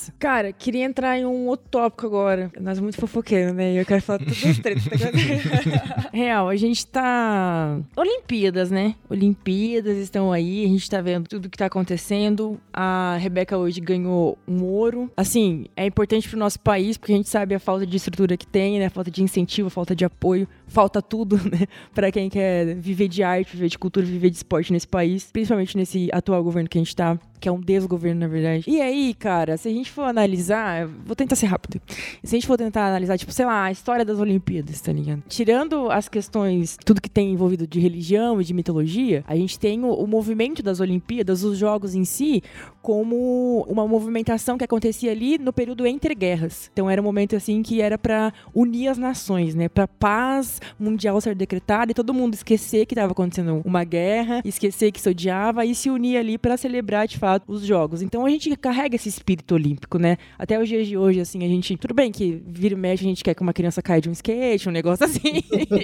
Massa. 0.01 0.15
Cara, 0.19 0.53
queria 0.53 0.85
entrar 0.85 1.19
em 1.19 1.27
um 1.27 1.47
outro 1.47 1.67
tópico 1.71 2.07
agora. 2.07 2.51
Nós 2.59 2.81
muito 2.81 2.97
fofoqueiros, 2.97 3.53
né? 3.55 3.79
Eu 3.79 3.85
quero 3.85 4.01
falar 4.01 4.19
tudo 4.21 4.31
das 4.31 4.59
tretas. 4.59 4.85
Tá 4.85 6.11
Real, 6.13 6.49
a 6.49 6.57
gente 6.57 6.87
tá... 6.87 7.79
Olimpíadas, 7.97 8.71
né? 8.71 8.95
Olimpíadas 9.09 9.99
estão 9.99 10.33
aí, 10.33 10.65
a 10.65 10.69
gente 10.69 10.89
tá 10.89 11.01
vendo 11.01 11.29
tudo 11.29 11.51
que 11.51 11.59
tá 11.59 11.67
acontecendo. 11.67 12.59
A 12.73 13.17
Rebeca 13.19 13.59
hoje 13.59 13.81
ganhou 13.81 14.39
um 14.49 14.65
ouro 14.65 15.11
assim, 15.17 15.67
é 15.77 15.87
importante 15.87 16.29
pro 16.29 16.39
nosso 16.39 16.59
país, 16.61 16.97
porque 16.97 17.13
a 17.13 17.17
gente 17.17 17.29
sabe 17.29 17.55
a 17.55 17.61
falta 17.61 17.87
de 17.87 17.97
estrutura 17.97 18.37
que 18.37 18.47
tem, 18.47 18.79
né? 18.79 18.87
A 18.87 18.91
falta 18.91 19.11
de 19.11 19.23
incentivo, 19.23 19.69
a 19.69 19.71
falta 19.71 19.95
de 19.95 20.05
apoio, 20.05 20.49
falta 20.71 21.03
tudo, 21.03 21.37
né? 21.45 21.67
Para 21.95 22.11
quem 22.11 22.31
quer 22.31 22.75
viver 22.77 23.09
de 23.09 23.23
arte, 23.23 23.53
viver 23.55 23.69
de 23.69 23.79
cultura, 23.79 24.07
viver 24.07 24.31
de 24.31 24.37
esporte 24.37 24.73
nesse 24.73 24.89
país, 24.89 25.29
principalmente 25.31 25.77
nesse 25.77 26.09
atual 26.13 26.43
governo 26.43 26.69
que 26.69 26.79
a 26.79 26.81
gente 26.81 26.97
tá 26.97 27.19
que 27.41 27.49
é 27.49 27.53
um 27.53 27.59
desgoverno, 27.59 28.21
na 28.21 28.29
verdade. 28.29 28.65
E 28.69 28.81
aí, 28.81 29.15
cara, 29.15 29.57
se 29.57 29.67
a 29.67 29.73
gente 29.73 29.91
for 29.91 30.03
analisar, 30.03 30.87
vou 30.87 31.17
tentar 31.17 31.35
ser 31.37 31.47
rápido. 31.47 31.81
Se 32.23 32.37
a 32.37 32.39
gente 32.39 32.47
for 32.47 32.59
tentar 32.59 32.87
analisar, 32.87 33.17
tipo, 33.17 33.33
sei 33.33 33.47
lá, 33.47 33.65
a 33.65 33.73
história 33.73 34.05
das 34.05 34.19
Olimpíadas, 34.19 34.81
tá 34.81 34.93
ligado? 34.93 35.23
Tirando 35.27 35.91
as 35.91 36.09
questões, 36.09 36.77
tudo 36.85 37.01
que 37.01 37.09
tem 37.09 37.33
envolvido 37.33 37.67
de 37.67 37.81
religião 37.81 38.41
e 38.41 38.45
de 38.45 38.53
mitologia, 38.53 39.25
a 39.27 39.35
gente 39.35 39.59
tem 39.59 39.83
o, 39.83 39.89
o 39.89 40.07
movimento 40.07 40.63
das 40.63 40.81
Olimpíadas, 40.81 41.43
os 41.43 41.57
jogos 41.57 41.95
em 41.95 42.05
si, 42.05 42.43
como 42.83 43.65
uma 43.69 43.87
movimentação 43.87 44.57
que 44.57 44.65
acontecia 44.65 45.11
ali 45.13 45.39
no 45.39 45.53
período 45.53 45.87
entre 45.87 46.15
guerras. 46.15 46.71
Então 46.73 46.89
era 46.89 47.01
um 47.01 47.05
momento 47.05 47.37
assim 47.37 47.63
que 47.63 47.81
era 47.81 47.99
para 47.99 48.33
unir 48.55 48.89
as 48.89 48.99
nações, 48.99 49.55
né? 49.55 49.69
Para 49.69 49.87
paz 49.87 50.61
mundial 50.79 51.21
ser 51.21 51.35
decretada 51.35 51.91
e 51.91 51.95
todo 51.95 52.15
mundo 52.15 52.35
esquecer 52.35 52.87
que 52.87 52.95
estava 52.95 53.13
acontecendo 53.13 53.63
uma 53.65 53.85
guerra, 53.85 54.41
esquecer 54.45 54.91
que 54.93 55.01
se 55.01 55.09
odiava 55.09 55.65
e 55.65 55.75
se 55.75 55.91
unir 55.91 56.17
ali 56.17 56.39
para 56.39 56.57
celebrar 56.57 57.07
de 57.07 57.19
fato 57.19 57.45
os 57.47 57.65
jogos. 57.65 58.03
Então 58.03 58.25
a 58.25 58.31
gente 58.31 58.55
carrega 58.57 58.97
esse 58.97 59.09
espírito 59.09 59.55
olímpico, 59.55 59.99
né? 59.99 60.17
Até 60.39 60.59
os 60.59 60.69
dias 60.69 60.87
de 60.87 60.97
hoje, 60.97 61.21
assim, 61.21 61.45
a 61.45 61.49
gente. 61.49 61.77
Tudo 61.77 61.95
bem 61.95 62.11
que 62.11 62.43
vira 62.47 62.75
e 62.75 62.79
mexe, 62.79 63.05
a 63.05 63.09
gente 63.09 63.23
quer 63.23 63.35
que 63.35 63.43
uma 63.43 63.53
criança 63.53 63.83
caia 63.83 64.01
de 64.01 64.09
um 64.09 64.13
skate, 64.13 64.69
um 64.69 64.73
negócio 64.73 65.05
assim. 65.05 65.43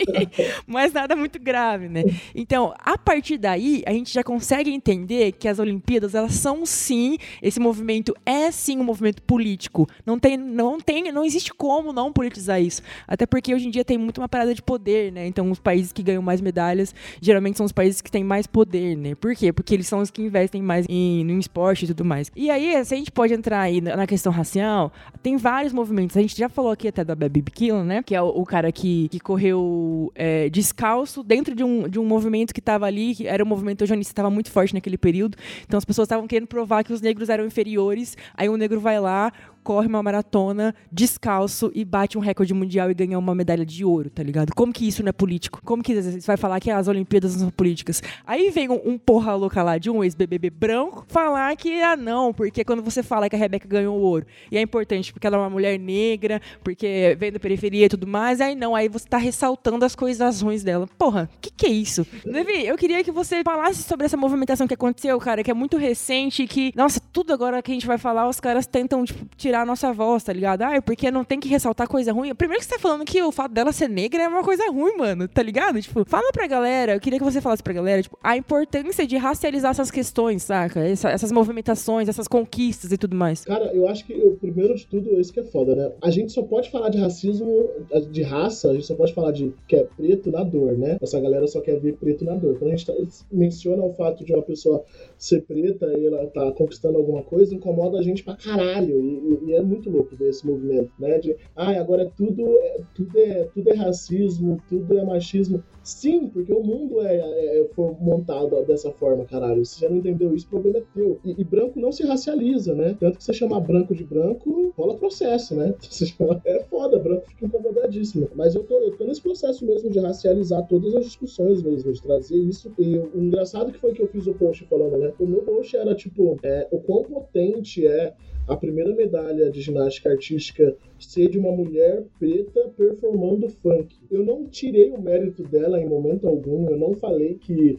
mas 0.67 0.93
nada 0.93 1.15
muito 1.15 1.39
grave, 1.39 1.89
né? 1.89 2.05
Então, 2.35 2.75
a 2.79 2.97
partir 2.97 3.39
daí, 3.39 3.83
a 3.87 3.93
gente 3.93 4.13
já 4.13 4.23
consegue 4.23 4.71
entender 4.71 5.33
que 5.33 5.49
as 5.49 5.59
Olimpíadas, 5.59 6.15
elas 6.15 6.35
são 6.35 6.65
sim, 6.87 7.19
esse 7.43 7.59
movimento 7.59 8.15
é 8.25 8.51
sim 8.51 8.79
um 8.79 8.85
movimento 8.85 9.21
político. 9.23 9.89
Não 10.05 10.19
tem, 10.19 10.37
não 10.37 10.81
tem, 10.81 11.11
não 11.11 11.25
existe 11.25 11.53
como 11.53 11.93
não 11.93 12.13
politizar 12.13 12.63
isso. 12.63 12.81
Até 13.09 13.27
porque 13.27 13.55
hoje 13.55 13.67
em 13.67 13.71
dia 13.71 13.85
tem 13.85 13.99
muito 13.99 14.21
uma 14.21 14.29
parada 14.29 14.55
de 14.55 14.63
poder, 14.63 15.11
né? 15.13 15.27
Então, 15.27 15.51
os 15.51 15.59
países 15.59 15.93
que 15.93 16.03
ganham 16.03 16.23
mais 16.23 16.41
medalhas, 16.41 16.95
geralmente 17.21 17.57
são 17.57 17.67
os 17.67 17.73
países 17.73 18.01
que 18.01 18.11
têm 18.11 18.23
mais 18.23 18.47
poder, 18.47 18.97
né? 18.97 19.15
Por 19.15 19.35
quê? 19.35 19.53
Porque 19.53 19.75
eles 19.75 19.89
são 19.89 20.01
os 20.01 20.11
que 20.11 20.23
investem 20.23 20.63
mais 20.63 20.87
em, 20.89 21.25
no 21.25 21.39
esporte 21.39 21.85
e 21.85 21.89
tudo 21.89 22.05
mais. 22.05 22.31
E 22.37 22.51
aí, 22.51 22.85
se 22.85 22.95
a 22.95 22.97
gente 22.97 23.11
pode 23.11 23.35
entrar 23.35 23.61
aí 23.61 23.81
na 23.81 24.07
questão 24.07 24.33
racial, 24.33 24.93
tem 25.23 25.37
vários 25.37 25.73
movimentos. 25.73 26.17
A 26.17 26.21
gente 26.21 26.37
já 26.37 26.49
falou 26.49 26.71
aqui 26.71 26.89
até 26.89 27.05
da 27.05 27.15
Baby 27.15 27.43
Killon, 27.53 27.85
né? 27.85 28.03
Que 28.03 28.15
é 28.15 28.23
o, 28.23 28.29
o 28.29 28.45
cara 28.45 28.71
que, 28.71 29.09
que 29.09 29.19
correu 29.19 30.13
é, 30.15 30.49
descalço 30.49 31.23
dentro 31.23 31.55
de 31.55 31.65
um, 31.65 31.89
de 31.89 31.99
um 31.99 32.05
movimento 32.05 32.55
que 32.55 32.61
estava 32.61 32.87
ali, 32.87 33.15
que 33.15 33.27
era 33.27 33.43
um 33.43 33.47
movimento 33.47 33.83
eugenista, 33.83 34.13
estava 34.13 34.31
muito 34.31 34.51
forte 34.51 34.73
naquele 34.73 34.97
período. 34.97 35.37
Então 35.65 35.79
as 35.79 35.85
pessoas 35.85 36.07
estavam 36.07 36.27
querendo 36.27 36.47
provar 36.47 36.76
que 36.83 36.93
os 36.93 37.01
negros 37.01 37.29
eram 37.29 37.47
inferiores. 37.47 38.17
Aí 38.35 38.49
um 38.49 38.57
negro 38.57 38.81
vai 38.81 39.01
lá, 39.01 39.33
corre 39.67 39.89
uma 39.89 40.01
maratona 40.01 40.73
descalço 40.93 41.73
e 41.75 41.85
bate 41.85 42.17
um 42.17 42.21
recorde 42.21 42.55
mundial 42.55 42.89
e 42.89 42.95
ganha 42.95 43.19
uma 43.19 43.35
medalha 43.35 43.67
de 43.67 43.85
ouro, 43.85 44.09
tá 44.09 44.23
ligado? 44.23 44.55
Como 44.55 44.73
que 44.73 44.87
isso 44.87 45.03
não 45.03 45.09
é 45.09 45.13
político? 45.13 45.61
Como 45.65 45.83
que 45.83 46.01
você 46.01 46.21
vai 46.21 46.37
falar 46.37 46.61
que 46.61 46.71
as 46.71 46.87
Olimpíadas 46.87 47.33
não 47.33 47.41
são 47.41 47.51
políticas? 47.51 48.01
Aí 48.25 48.49
vem 48.51 48.71
um, 48.71 48.81
um 48.85 48.97
porra 48.97 49.35
louca 49.35 49.65
lá 49.65 49.77
de 49.77 49.91
um 49.91 50.05
ex-BBB 50.05 50.51
branco 50.51 51.05
falar 51.09 51.57
que, 51.57 51.83
ah, 51.83 51.97
não, 51.97 52.33
porque 52.33 52.65
quando 52.65 52.81
você 52.81 53.03
fala 53.03 53.29
que 53.29 53.35
a 53.35 53.39
Rebeca 53.41 53.67
ganhou 53.67 53.99
o 53.99 54.01
ouro, 54.01 54.25
e 54.53 54.57
é 54.57 54.61
importante 54.61 55.13
porque 55.13 55.27
ela 55.27 55.37
é 55.37 55.41
uma 55.41 55.51
mulher 55.51 55.77
negra, 55.81 56.41
porque 56.63 57.17
vem 57.19 57.33
da 57.33 57.41
periferia 57.41 57.87
e 57.87 57.89
tudo 57.89 58.07
mais, 58.07 58.41
aí 58.41 58.55
não, 58.55 58.73
aí 58.73 58.89
você 58.89 59.09
tá 59.09 59.19
ressaltando 59.19 59.85
as 59.85 59.97
coisas 59.97 60.43
ruins 60.43 60.63
dela. 60.63 60.89
Porra, 60.97 61.29
que 61.41 61.51
que 61.51 61.67
é 61.67 61.71
isso? 61.71 62.07
Levi, 62.25 62.65
eu 62.65 62.77
queria 62.77 63.03
que 63.03 63.11
você 63.11 63.43
falasse 63.43 63.83
sobre 63.83 64.07
essa 64.07 64.17
movimentação 64.17 64.69
que 64.69 64.75
aconteceu, 64.75 65.19
cara, 65.19 65.43
que 65.43 65.51
é 65.51 65.55
muito 65.55 65.77
recente 65.77 66.45
e 66.45 66.47
que, 66.47 66.73
nossa, 66.77 67.01
tudo 67.13 67.33
agora 67.33 67.61
que 67.61 67.73
a 67.73 67.75
gente 67.75 67.87
vai 67.87 67.99
falar, 67.99 68.29
os 68.29 68.39
caras 68.39 68.65
tentam, 68.65 69.05
tipo, 69.05 69.27
tirar 69.37 69.56
a 69.63 69.67
nossa 69.67 69.93
voz, 69.93 70.23
tá 70.23 70.33
ligado? 70.33 70.63
Ah, 70.63 70.81
porque 70.83 71.11
não 71.11 71.25
tem 71.25 71.41
que 71.41 71.49
ressaltar 71.49 71.89
coisa 71.89 72.13
ruim. 72.13 72.35
Primeiro 72.35 72.61
que 72.61 72.67
você 72.69 72.75
tá 72.75 72.79
falando 72.79 73.05
que 73.05 73.23
o 73.23 73.33
fato 73.33 73.53
dela 73.53 73.73
ser 73.73 73.89
negra 73.89 74.23
é 74.23 74.29
uma 74.29 74.43
coisa 74.43 74.71
ruim, 74.71 74.97
mano, 74.97 75.29
tá 75.29 75.43
ligado? 75.43 75.81
Tipo, 75.81 76.05
fala 76.07 76.31
pra 76.33 76.47
galera, 76.47 76.95
eu 76.95 77.01
queria 77.01 77.19
que 77.19 77.25
você 77.25 77.41
falasse 77.41 77.63
pra 77.63 77.73
galera, 77.73 78.03
tipo, 78.03 78.19
a 78.23 78.37
importância 78.37 79.07
de 79.07 79.17
racializar 79.17 79.71
essas 79.71 79.91
questões, 79.91 80.43
saca? 80.43 80.81
Essa, 80.81 81.11
essas 81.11 81.33
movimentações, 81.33 82.09
essas 82.09 82.29
conquistas 82.29 82.93
e 82.93 82.99
tudo 82.99 83.17
mais. 83.17 83.45
Cara, 83.45 83.73
eu 83.75 83.89
acho 83.89 84.05
que 84.05 84.15
o 84.15 84.37
primeiro 84.37 84.75
de 84.75 84.87
tudo, 84.87 85.21
isso 85.21 85.33
que 85.33 85.41
é 85.41 85.45
foda, 85.45 85.75
né? 85.75 85.93
A 86.03 86.11
gente 86.11 86.33
só 86.33 86.43
pode 86.43 86.71
falar 86.71 86.89
de 86.89 86.99
racismo, 86.99 87.69
de 88.11 88.23
raça, 88.23 88.71
a 88.71 88.75
gente 88.75 88.87
só 88.87 88.95
pode 88.95 89.15
falar 89.15 89.33
de 89.33 89.53
que 89.69 89.77
é 89.77 89.85
preto 89.85 90.31
na 90.31 90.43
dor, 90.43 90.77
né? 90.77 90.99
Essa 91.01 91.21
galera 91.21 91.47
só 91.47 91.61
quer 91.61 91.79
ver 91.79 91.95
preto 91.95 92.25
na 92.25 92.35
dor. 92.35 92.59
Quando 92.59 92.73
a 92.73 92.77
gente 92.77 92.87
tá, 92.87 92.93
menciona 93.31 93.83
o 93.83 93.93
fato 93.95 94.25
de 94.25 94.33
uma 94.33 94.43
pessoa 94.43 94.85
ser 95.19 95.43
preta 95.43 95.87
e 95.99 96.07
ela 96.07 96.27
tá 96.27 96.51
conquistando 96.53 96.99
alguma 96.99 97.23
coisa, 97.23 97.55
incomoda 97.55 97.99
a 97.99 98.03
gente 98.03 98.23
pra 98.23 98.37
caralho. 98.37 99.01
E, 99.01 99.46
e 99.47 99.55
é 99.55 99.63
muito 99.63 99.89
louco 99.89 100.17
ver 100.17 100.31
esse 100.31 100.47
movimento, 100.47 100.91
né? 100.99 101.19
De, 101.19 101.37
ah, 101.55 101.71
agora 101.79 102.03
é 102.03 102.11
tudo, 102.17 102.59
é, 102.59 102.81
tudo, 102.95 103.19
é, 103.19 103.45
tudo 103.55 103.71
é 103.71 103.75
racismo, 103.75 104.61
tudo 104.69 104.99
é 104.99 105.05
machismo. 105.05 105.63
Sim, 105.87 106.29
porque 106.29 106.53
o 106.53 106.65
mundo 106.65 107.01
é, 107.01 107.17
é, 107.17 107.59
é 107.61 107.69
montado 108.01 108.61
dessa 108.65 108.91
forma, 108.91 109.25
caralho. 109.25 109.65
Se 109.65 109.79
você 109.79 109.89
não 109.89 109.99
entendeu 109.99 110.35
isso, 110.35 110.47
o 110.47 110.51
problema 110.51 110.79
é 110.79 110.83
teu. 110.93 111.21
E, 111.25 111.41
e, 111.41 111.45
branco 111.45 111.79
não 111.79 111.93
se 111.93 112.05
racializa, 112.05 112.75
né? 112.75 112.97
Tanto 112.99 113.19
que 113.19 113.25
você 113.25 113.33
chamar 113.33 113.61
branco 113.61 113.95
de 113.95 114.03
branco, 114.03 114.75
rola 114.77 114.97
processo, 114.97 115.55
né? 115.55 115.75
Você 115.89 116.07
chama, 116.07 116.43
é 116.45 116.61
foda, 116.65 116.99
branco 116.99 117.29
fica 117.29 117.47
incomodadíssimo. 117.47 118.29
Mas 118.35 118.57
eu 118.57 118.65
tô, 118.65 118.75
eu 118.81 118.97
tô 118.97 119.05
nesse 119.05 119.23
processo 119.23 119.65
mesmo 119.65 119.89
de 119.89 120.01
racializar 120.01 120.67
todas 120.67 120.95
as 120.95 121.05
discussões 121.05 121.63
mesmo, 121.63 121.93
de 121.93 122.03
trazer 122.03 122.37
isso. 122.37 122.73
E 122.79 122.99
o 122.99 123.23
engraçado 123.23 123.73
que 123.73 123.79
foi 123.79 123.93
que 123.93 124.03
eu 124.03 124.09
fiz 124.09 124.27
o 124.27 124.35
post 124.35 124.65
falando, 124.65 124.97
né? 124.97 125.13
O 125.21 125.27
meu 125.27 125.43
post 125.43 125.77
era 125.77 125.95
tipo, 125.95 126.37
é, 126.43 126.67
o 126.73 126.81
quão 126.81 127.05
potente 127.05 127.87
é 127.87 128.13
a 128.47 128.57
primeira 128.57 128.95
medalha 128.95 129.36
de 129.51 129.61
ginástica 129.61 130.11
artística 130.11 130.77
ser 130.99 131.29
de 131.29 131.39
uma 131.39 131.53
mulher 131.53 132.03
preta 132.19 132.69
performando 132.77 133.49
funk. 133.49 133.95
Eu 134.11 134.25
não 134.25 134.47
tirei 134.47 134.91
o 134.91 135.01
mérito 135.01 135.43
dela 135.43 135.81
em 135.81 135.89
momento 135.89 136.27
algum, 136.27 136.69
eu 136.69 136.77
não 136.77 136.95
falei 136.95 137.35
que, 137.35 137.79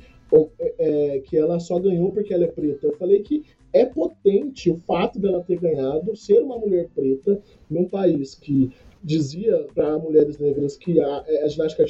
é, 0.78 1.20
que 1.20 1.38
ela 1.38 1.60
só 1.60 1.80
ganhou 1.80 2.12
porque 2.12 2.34
ela 2.34 2.46
é 2.46 2.48
preta. 2.48 2.88
Eu 2.88 2.98
falei 2.98 3.22
que 3.22 3.44
é 3.74 3.86
potente 3.86 4.70
o 4.70 4.78
fato 4.78 5.20
dela 5.20 5.44
ter 5.44 5.60
ganhado, 5.60 6.16
ser 6.16 6.40
uma 6.40 6.58
mulher 6.58 6.88
preta, 6.96 7.42
num 7.70 7.86
país 7.86 8.34
que 8.36 8.72
dizia 9.08 9.66
para 9.74 9.98
mulheres 9.98 10.38
negras 10.38 10.76
que 10.76 11.00
a, 11.00 11.24
é, 11.26 11.46
a 11.46 11.48
ginástica 11.48 11.84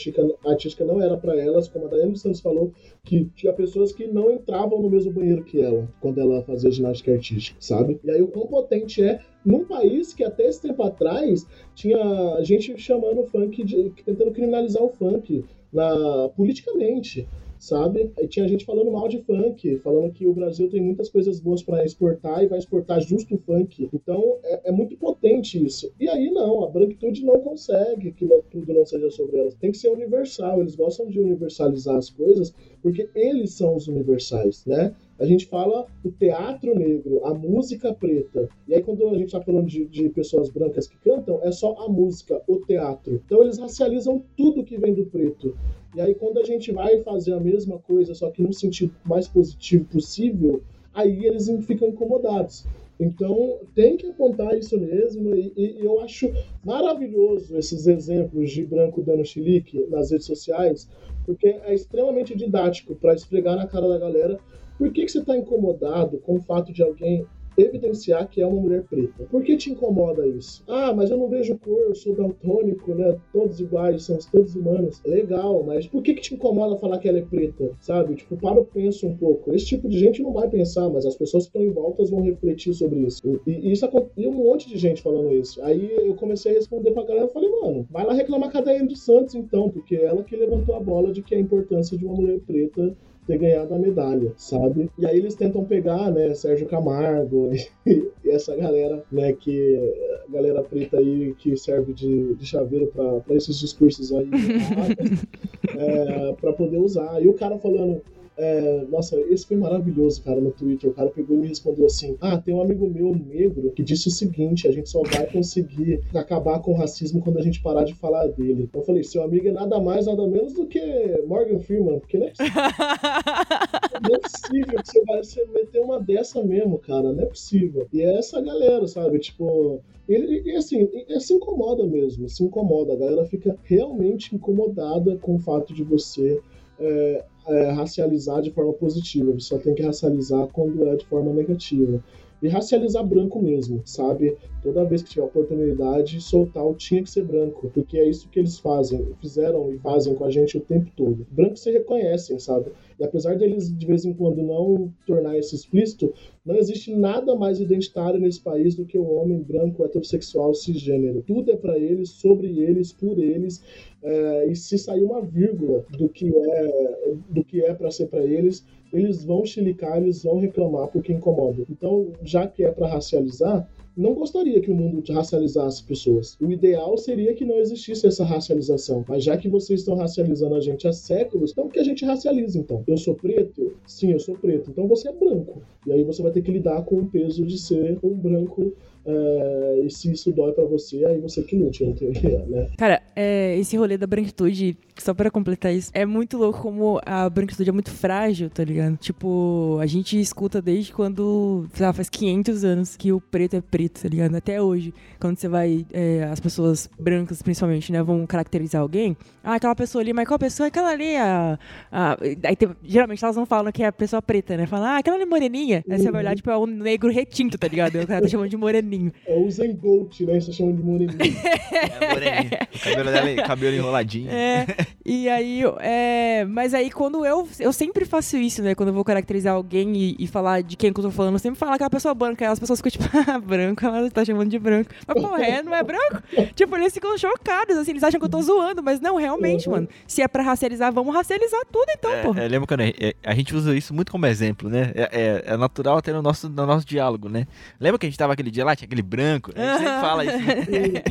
artística, 0.45 0.85
não 0.85 1.01
era 1.01 1.17
para 1.17 1.35
elas, 1.35 1.67
como 1.67 1.87
a 1.87 1.89
Daiane 1.89 2.15
Santos 2.15 2.39
falou, 2.39 2.71
que 3.03 3.25
tinha 3.35 3.51
pessoas 3.51 3.91
que 3.91 4.05
não 4.05 4.31
entravam 4.31 4.79
no 4.79 4.89
mesmo 4.89 5.11
banheiro 5.11 5.43
que 5.43 5.59
ela 5.59 5.91
quando 5.99 6.19
ela 6.19 6.43
fazia 6.43 6.69
ginástica 6.69 7.11
artística, 7.11 7.57
sabe? 7.59 7.99
E 8.03 8.11
aí 8.11 8.21
o 8.21 8.27
quão 8.27 8.45
potente 8.45 9.03
é 9.03 9.19
num 9.43 9.65
país 9.65 10.13
que 10.13 10.23
até 10.23 10.45
esse 10.45 10.61
tempo 10.61 10.83
atrás 10.83 11.47
tinha 11.73 11.97
gente 12.43 12.77
chamando 12.77 13.21
o 13.21 13.25
funk 13.25 13.63
de 13.63 13.91
tentando 14.05 14.31
criminalizar 14.31 14.83
o 14.83 14.89
funk 14.89 15.43
na 15.73 16.29
politicamente 16.35 17.27
sabe? 17.59 18.11
E 18.19 18.27
tinha 18.27 18.47
gente 18.47 18.65
falando 18.65 18.91
mal 18.91 19.07
de 19.07 19.19
funk, 19.19 19.77
falando 19.77 20.11
que 20.11 20.27
o 20.27 20.33
Brasil 20.33 20.69
tem 20.69 20.81
muitas 20.81 21.09
coisas 21.09 21.39
boas 21.39 21.61
para 21.61 21.85
exportar 21.85 22.43
e 22.43 22.47
vai 22.47 22.59
exportar 22.59 23.01
justo 23.01 23.35
o 23.35 23.37
funk. 23.37 23.89
Então 23.93 24.37
é, 24.43 24.69
é, 24.69 24.71
muito 24.71 24.97
potente 24.97 25.63
isso. 25.63 25.91
E 25.99 26.07
aí 26.07 26.29
não, 26.31 26.63
a 26.63 26.69
branquitude 26.69 27.25
não 27.25 27.39
consegue 27.39 28.11
que 28.11 28.25
não, 28.25 28.41
tudo 28.49 28.73
não 28.73 28.85
seja 28.85 29.09
sobre 29.11 29.39
elas. 29.39 29.55
Tem 29.55 29.71
que 29.71 29.77
ser 29.77 29.89
universal. 29.89 30.61
Eles 30.61 30.75
gostam 30.75 31.07
de 31.07 31.19
universalizar 31.19 31.95
as 31.95 32.09
coisas 32.09 32.53
porque 32.81 33.09
eles 33.15 33.53
são 33.53 33.75
os 33.75 33.87
universais, 33.87 34.65
né? 34.65 34.93
A 35.19 35.25
gente 35.25 35.47
fala 35.47 35.87
o 36.03 36.11
teatro 36.11 36.77
negro, 36.77 37.25
a 37.25 37.33
música 37.33 37.93
preta. 37.93 38.47
E 38.67 38.75
aí, 38.75 38.83
quando 38.83 39.07
a 39.07 39.13
gente 39.15 39.25
está 39.25 39.41
falando 39.41 39.65
de, 39.65 39.85
de, 39.85 40.09
pessoas 40.09 40.49
brancas 40.49 40.87
que 40.87 40.97
cantam, 40.97 41.39
é 41.41 41.51
só 41.51 41.73
a 41.83 41.89
música, 41.89 42.41
o 42.47 42.57
teatro. 42.57 43.21
Então, 43.25 43.41
eles 43.41 43.57
racializam 43.57 44.23
tudo 44.35 44.63
que 44.63 44.77
vem 44.77 44.93
do 44.93 45.05
preto. 45.05 45.57
E 45.97 46.01
aí, 46.01 46.13
quando 46.13 46.37
a 46.37 46.43
gente 46.43 46.71
vai 46.71 47.01
fazer 47.01 47.33
a 47.33 47.39
mesma 47.39 47.79
coisa, 47.79 48.13
só 48.13 48.29
que 48.29 48.43
no 48.43 48.53
sentido 48.53 48.93
mais 49.03 49.27
positivo 49.27 49.83
possível, 49.85 50.61
aí 50.93 51.25
eles 51.25 51.49
ficam 51.65 51.87
incomodados. 51.87 52.65
Então, 52.99 53.57
tem 53.73 53.97
que 53.97 54.05
apontar 54.05 54.55
isso 54.55 54.79
mesmo, 54.79 55.35
e, 55.35 55.51
e, 55.57 55.83
eu 55.83 55.99
acho 56.01 56.31
maravilhoso 56.63 57.57
esses 57.57 57.87
exemplos 57.87 58.51
de 58.51 58.63
branco 58.63 59.01
dando 59.01 59.25
chilique 59.25 59.87
nas 59.89 60.11
redes 60.11 60.27
sociais, 60.27 60.87
porque 61.25 61.47
é 61.47 61.73
extremamente 61.73 62.37
didático 62.37 62.93
para 62.93 63.15
esfregar 63.15 63.55
na 63.55 63.65
cara 63.65 63.87
da 63.87 63.97
galera 63.97 64.39
por 64.77 64.93
que, 64.93 65.03
que 65.03 65.11
você 65.11 65.17
está 65.17 65.35
incomodado 65.35 66.19
com 66.19 66.35
o 66.35 66.41
fato 66.41 66.71
de 66.71 66.83
alguém 66.83 67.25
evidenciar 67.57 68.29
que 68.29 68.41
é 68.41 68.45
uma 68.45 68.61
mulher 68.61 68.83
preta. 68.83 69.25
Por 69.29 69.43
que 69.43 69.57
te 69.57 69.71
incomoda 69.71 70.27
isso? 70.27 70.63
Ah, 70.67 70.93
mas 70.93 71.09
eu 71.09 71.17
não 71.17 71.27
vejo 71.27 71.57
cor, 71.57 71.79
eu 71.81 71.95
sou 71.95 72.15
daltônico, 72.15 72.93
né? 72.93 73.17
Todos 73.33 73.59
iguais, 73.59 74.03
somos 74.03 74.25
todos 74.25 74.55
humanos. 74.55 75.01
Legal, 75.05 75.63
mas 75.63 75.87
por 75.87 76.01
que, 76.01 76.13
que 76.13 76.21
te 76.21 76.35
incomoda 76.35 76.77
falar 76.77 76.99
que 76.99 77.07
ela 77.07 77.19
é 77.19 77.23
preta? 77.23 77.71
Sabe? 77.79 78.15
Tipo, 78.15 78.37
para 78.37 78.59
o 78.59 78.65
penso 78.65 79.07
um 79.07 79.17
pouco. 79.17 79.53
Esse 79.53 79.65
tipo 79.65 79.89
de 79.89 79.97
gente 79.97 80.21
não 80.21 80.31
vai 80.31 80.49
pensar, 80.49 80.89
mas 80.89 81.05
as 81.05 81.15
pessoas 81.15 81.43
que 81.43 81.49
estão 81.49 81.63
em 81.63 81.73
volta 81.73 82.03
vão 82.05 82.21
refletir 82.21 82.73
sobre 82.73 82.99
isso. 82.99 83.41
E, 83.45 83.51
e 83.51 83.71
isso 83.71 83.87
e 84.15 84.27
um 84.27 84.33
monte 84.33 84.69
de 84.69 84.77
gente 84.77 85.01
falando 85.01 85.33
isso. 85.33 85.61
Aí 85.63 85.91
eu 86.05 86.13
comecei 86.15 86.51
a 86.51 86.55
responder 86.55 86.91
pra 86.91 87.03
galera 87.03 87.25
e 87.25 87.33
falei, 87.33 87.49
mano, 87.49 87.87
vai 87.89 88.05
lá 88.05 88.13
reclamar 88.13 88.51
com 88.51 88.57
a 88.57 88.61
Daiane 88.61 88.87
dos 88.87 89.03
Santos 89.03 89.35
então, 89.35 89.69
porque 89.69 89.95
ela 89.95 90.23
que 90.23 90.35
levantou 90.35 90.75
a 90.75 90.79
bola 90.79 91.11
de 91.11 91.21
que 91.21 91.33
a 91.33 91.39
importância 91.39 91.97
de 91.97 92.05
uma 92.05 92.15
mulher 92.15 92.39
preta 92.45 92.95
ter 93.27 93.37
ganhado 93.37 93.75
a 93.75 93.77
medalha, 93.77 94.31
sabe? 94.37 94.89
E 94.97 95.05
aí 95.05 95.17
eles 95.17 95.35
tentam 95.35 95.65
pegar, 95.65 96.09
né, 96.11 96.33
Sérgio 96.33 96.65
Camargo 96.67 97.51
e, 97.85 98.09
essa 98.25 98.55
galera, 98.55 99.03
né, 99.11 99.33
que 99.33 99.93
galera 100.29 100.63
preta 100.63 100.97
aí 100.97 101.35
que 101.37 101.55
serve 101.57 101.93
de, 101.93 102.33
de 102.35 102.45
chaveiro 102.45 102.87
para 102.87 103.35
esses 103.35 103.59
discursos 103.59 104.11
aí, 104.13 104.29
é, 105.77 106.33
para 106.33 106.53
poder 106.53 106.77
usar. 106.77 107.21
E 107.21 107.27
o 107.27 107.33
cara 107.33 107.57
falando, 107.57 108.01
é, 108.37 108.85
nossa, 108.89 109.19
esse 109.31 109.47
foi 109.47 109.57
maravilhoso, 109.57 110.21
cara, 110.21 110.39
no 110.39 110.51
Twitter. 110.51 110.89
O 110.89 110.93
cara 110.93 111.09
pegou 111.09 111.37
e 111.37 111.39
me 111.39 111.47
respondeu 111.47 111.87
assim: 111.87 112.15
Ah, 112.21 112.37
tem 112.37 112.53
um 112.53 112.61
amigo 112.61 112.87
meu 112.87 113.15
negro 113.15 113.71
que 113.71 113.81
disse 113.83 114.09
o 114.09 114.11
seguinte: 114.11 114.67
a 114.67 114.71
gente 114.71 114.89
só 114.89 115.01
vai 115.01 115.25
conseguir 115.25 116.03
acabar 116.13 116.59
com 116.59 116.71
o 116.71 116.75
racismo 116.75 117.19
quando 117.19 117.39
a 117.39 117.41
gente 117.41 117.61
parar 117.63 117.83
de 117.83 117.95
falar 117.95 118.27
dele. 118.27 118.63
Então 118.63 118.81
eu 118.81 118.85
falei: 118.85 119.03
seu 119.03 119.23
amigo 119.23 119.47
é 119.47 119.51
nada 119.51 119.79
mais, 119.79 120.05
nada 120.05 120.27
menos 120.27 120.53
do 120.53 120.67
que 120.67 120.79
Morgan 121.25 121.59
Freeman, 121.59 121.99
porque 121.99 122.19
não 122.19 122.27
é 122.27 122.29
possível, 122.29 122.61
não 124.07 124.15
é 124.15 124.19
possível 124.19 124.83
que 124.83 124.91
você 124.91 125.05
vai 125.05 125.23
você 125.23 125.45
meter 125.47 125.81
uma 125.81 125.99
dessa 125.99 126.43
mesmo, 126.43 126.77
cara, 126.77 127.11
não 127.11 127.23
é 127.23 127.25
possível. 127.25 127.87
E 127.91 128.01
é 128.01 128.19
essa 128.19 128.39
galera, 128.39 128.87
sabe? 128.87 129.17
Tipo, 129.17 129.81
ele, 130.07 130.43
e 130.45 130.55
assim, 130.55 130.87
ele 130.93 131.19
se 131.19 131.33
incomoda 131.33 131.87
mesmo, 131.87 132.29
se 132.29 132.43
incomoda. 132.43 132.93
A 132.93 132.97
galera 132.97 133.25
fica 133.25 133.57
realmente 133.63 134.35
incomodada 134.35 135.17
com 135.17 135.35
o 135.35 135.39
fato 135.39 135.73
de 135.73 135.83
você 135.83 136.39
é, 136.79 137.25
é, 137.47 137.71
racializar 137.71 138.41
de 138.41 138.51
forma 138.51 138.73
positiva, 138.73 139.31
você 139.31 139.47
só 139.47 139.57
tem 139.57 139.73
que 139.73 139.81
racializar 139.81 140.47
quando 140.47 140.87
é 140.87 140.95
de 140.95 141.05
forma 141.05 141.33
negativa. 141.33 142.03
E 142.39 142.47
racializar 142.47 143.03
branco 143.03 143.41
mesmo, 143.41 143.81
sabe? 143.83 144.37
Toda 144.61 144.85
vez 144.85 145.01
que 145.01 145.09
tiver 145.09 145.23
oportunidade, 145.23 146.21
soltar 146.21 146.63
o 146.63 146.75
tinha 146.75 147.01
que 147.01 147.09
ser 147.09 147.25
branco, 147.25 147.71
porque 147.73 147.97
é 147.97 148.07
isso 148.07 148.29
que 148.29 148.37
eles 148.37 148.59
fazem, 148.59 149.07
fizeram 149.19 149.73
e 149.73 149.79
fazem 149.79 150.13
com 150.13 150.23
a 150.23 150.29
gente 150.29 150.55
o 150.55 150.61
tempo 150.61 150.91
todo. 150.95 151.25
Brancos 151.31 151.61
se 151.61 151.71
reconhecem, 151.71 152.37
sabe? 152.37 152.71
E 152.99 153.03
apesar 153.03 153.35
deles 153.35 153.75
de 153.75 153.85
vez 153.87 154.05
em 154.05 154.13
quando 154.13 154.43
não 154.43 154.93
tornar 155.07 155.35
isso 155.35 155.55
explícito, 155.55 156.13
não 156.45 156.55
existe 156.55 156.95
nada 156.95 157.35
mais 157.35 157.59
identitário 157.59 158.19
nesse 158.19 158.39
país 158.39 158.75
do 158.75 158.85
que 158.85 158.99
o 158.99 159.09
homem 159.09 159.41
branco 159.41 159.83
heterossexual 159.83 160.53
cisgênero. 160.53 161.23
Tudo 161.25 161.51
é 161.51 161.55
para 161.55 161.77
eles, 161.77 162.09
sobre 162.09 162.59
eles, 162.59 162.93
por 162.93 163.17
eles. 163.17 163.63
É, 164.03 164.47
e 164.47 164.55
se 164.55 164.77
sair 164.77 165.03
uma 165.03 165.21
vírgula 165.21 165.83
do 165.97 166.07
que 166.07 166.31
é 166.35 167.13
do 167.29 167.43
que 167.43 167.61
é 167.61 167.73
para 167.73 167.91
ser 167.91 168.07
para 168.07 168.23
eles, 168.23 168.65
eles 168.93 169.23
vão 169.23 169.45
chilicar, 169.45 169.97
eles 169.97 170.23
vão 170.23 170.39
reclamar 170.39 170.87
porque 170.87 171.11
incomoda. 171.11 171.65
Então, 171.69 172.11
já 172.21 172.47
que 172.47 172.63
é 172.63 172.71
para 172.71 172.87
racializar, 172.87 173.67
não 173.97 174.13
gostaria 174.13 174.61
que 174.61 174.69
o 174.69 174.75
mundo 174.75 175.03
racializasse 175.11 175.83
pessoas. 175.83 176.37
O 176.39 176.51
ideal 176.51 176.95
seria 176.97 177.33
que 177.33 177.43
não 177.43 177.57
existisse 177.57 178.05
essa 178.05 178.23
racialização. 178.23 179.03
Mas 179.07 179.23
já 179.23 179.35
que 179.35 179.49
vocês 179.49 179.79
estão 179.79 179.95
racializando 179.95 180.55
a 180.55 180.61
gente 180.61 180.87
há 180.87 180.93
séculos, 180.93 181.51
então 181.51 181.67
que 181.67 181.79
a 181.79 181.83
gente 181.83 182.05
racialize 182.05 182.57
então. 182.57 182.83
Eu 182.87 182.97
sou 182.97 183.15
preto? 183.15 183.75
Sim, 183.87 184.11
eu 184.11 184.19
sou 184.19 184.35
preto. 184.35 184.69
Então 184.69 184.87
você 184.87 185.09
é 185.09 185.13
branco. 185.13 185.63
E 185.85 185.91
aí 185.91 186.03
você 186.03 186.21
vai 186.21 186.31
ter 186.31 186.43
que 186.43 186.51
lidar 186.51 186.83
com 186.83 186.99
o 186.99 187.07
peso 187.07 187.43
de 187.45 187.57
ser 187.57 187.97
um 188.03 188.13
branco 188.13 188.73
é, 189.07 189.83
e 189.85 189.89
se 189.89 190.11
isso 190.11 190.33
dói 190.33 190.51
para 190.51 190.65
você, 190.65 191.05
aí 191.05 191.17
você 191.21 191.41
que 191.41 191.55
lute, 191.55 191.85
né? 191.85 192.69
Cara, 192.77 193.01
é, 193.15 193.57
esse 193.57 193.77
rolê 193.77 193.97
da 193.97 194.05
branquitude, 194.05 194.77
só 194.97 195.13
para 195.13 195.31
completar 195.31 195.73
isso, 195.73 195.89
é 195.93 196.05
muito 196.05 196.37
louco 196.37 196.61
como 196.61 196.99
a 197.05 197.29
branquitude 197.29 197.69
é 197.69 197.71
muito 197.71 197.89
frágil, 197.89 198.49
tá 198.49 198.65
ligado? 198.65 198.97
Tipo, 198.97 199.77
a 199.79 199.85
gente 199.85 200.19
escuta 200.19 200.61
desde 200.61 200.91
quando, 200.91 201.65
sei 201.73 201.85
lá, 201.85 201.93
faz 201.93 202.09
500 202.09 202.65
anos 202.65 202.97
que 202.97 203.13
o 203.13 203.21
preto 203.21 203.55
é 203.55 203.61
preto, 203.61 203.86
tá 203.89 204.07
ligado? 204.09 204.35
Até 204.35 204.61
hoje, 204.61 204.93
quando 205.19 205.37
você 205.37 205.47
vai, 205.47 205.85
é, 205.91 206.23
as 206.31 206.39
pessoas 206.39 206.89
brancas 206.99 207.41
principalmente, 207.41 207.91
né, 207.91 208.01
vão 208.03 208.25
caracterizar 208.25 208.81
alguém, 208.81 209.15
ah, 209.43 209.55
aquela 209.55 209.75
pessoa 209.75 210.01
ali, 210.01 210.13
mas 210.13 210.27
qual 210.27 210.39
pessoa 210.39 210.67
é 210.67 210.69
aquela 210.69 210.89
ali? 210.89 211.15
A, 211.15 211.59
a, 211.91 212.17
aí 212.43 212.55
tem, 212.55 212.69
geralmente 212.83 213.23
elas 213.23 213.35
não 213.35 213.45
falam 213.45 213.71
que 213.71 213.83
é 213.83 213.87
a 213.87 213.91
pessoa 213.91 214.21
preta, 214.21 214.57
né? 214.57 214.65
Falam, 214.65 214.87
ah, 214.87 214.97
aquela 214.97 215.15
ali 215.15 215.25
moreninha. 215.25 215.83
Aí 215.89 215.99
você 215.99 216.11
vai 216.11 216.21
olhar, 216.21 216.35
tipo, 216.35 216.49
é 216.49 216.57
um 216.57 216.65
negro 216.65 217.09
retinto, 217.11 217.57
tá 217.57 217.67
ligado? 217.67 217.95
O 217.95 218.07
cara 218.07 218.21
tá 218.21 218.27
chamando 218.27 218.49
de 218.49 218.57
moreninho. 218.57 219.11
É 219.25 219.37
o 219.37 219.49
Zen 219.49 219.73
Bolt, 219.75 220.19
né? 220.21 220.39
Você 220.39 220.51
chama 220.51 220.73
de 220.73 220.83
moreninho. 220.83 221.17
é, 221.71 222.13
moreninho. 222.13 222.49
O 222.75 222.79
cabelo 222.79 223.11
dela 223.11 223.29
é 223.29 223.35
cabelo 223.35 223.75
enroladinho. 223.75 224.29
É, 224.29 224.65
e 225.05 225.29
aí, 225.29 225.61
é, 225.79 226.45
mas 226.45 226.73
aí 226.73 226.91
quando 226.91 227.25
eu, 227.25 227.47
eu 227.59 227.71
sempre 227.71 228.05
faço 228.05 228.37
isso, 228.37 228.61
né? 228.61 228.75
Quando 228.75 228.89
eu 228.89 228.93
vou 228.93 229.03
caracterizar 229.03 229.53
alguém 229.53 229.95
e, 229.95 230.15
e 230.19 230.27
falar 230.27 230.61
de 230.61 230.75
quem 230.75 230.91
que 230.91 230.99
eu 230.99 231.03
tô 231.05 231.11
falando, 231.11 231.35
eu 231.35 231.39
sempre 231.39 231.59
falo 231.59 231.73
aquela 231.73 231.89
pessoa 231.89 232.13
branca, 232.13 232.45
aí 232.45 232.51
as 232.51 232.59
pessoas 232.59 232.79
ficam 232.79 232.91
tipo, 232.91 233.05
ah, 233.31 233.39
branco, 233.77 233.85
ela 233.85 234.11
tá 234.11 234.25
chamando 234.25 234.49
de 234.49 234.59
branco. 234.59 234.89
Mas, 235.05 235.21
porra, 235.21 235.43
é, 235.43 235.61
não 235.61 235.73
é 235.73 235.83
branco? 235.83 236.21
tipo, 236.55 236.75
eles 236.75 236.93
ficam 236.93 237.17
chocados, 237.17 237.77
assim, 237.77 237.91
eles 237.91 238.03
acham 238.03 238.19
que 238.19 238.25
eu 238.25 238.29
tô 238.29 238.41
zoando, 238.41 238.81
mas 238.81 238.99
não, 238.99 239.15
realmente, 239.15 239.67
uhum. 239.67 239.75
mano. 239.75 239.89
Se 240.07 240.21
é 240.21 240.27
pra 240.27 240.43
racializar, 240.43 240.91
vamos 240.91 241.13
racializar 241.13 241.61
tudo 241.71 241.87
então, 241.89 242.11
é, 242.11 242.21
porra. 242.23 242.41
É, 242.41 242.47
lembra 242.47 242.67
quando 242.67 242.81
a, 242.81 243.31
a, 243.31 243.35
gente 243.35 243.55
usa 243.55 243.75
isso 243.75 243.93
muito 243.93 244.11
como 244.11 244.25
exemplo, 244.25 244.69
né? 244.69 244.91
É, 244.95 245.43
é, 245.47 245.53
é 245.53 245.57
natural 245.57 245.97
até 245.97 246.11
no 246.11 246.21
nosso, 246.21 246.49
no 246.49 246.65
nosso 246.65 246.85
diálogo, 246.85 247.29
né? 247.29 247.47
Lembra 247.79 247.99
que 247.99 248.05
a 248.05 248.09
gente 248.09 248.17
tava 248.17 248.33
aquele 248.33 248.51
dia 248.51 248.65
lá, 248.65 248.75
tinha 248.75 248.87
aquele 248.87 249.01
branco. 249.01 249.51
A 249.55 249.59
gente 249.59 249.77
sempre 249.77 250.01
fala 250.01 250.25
isso. 250.25 250.37
Né? 250.37 251.01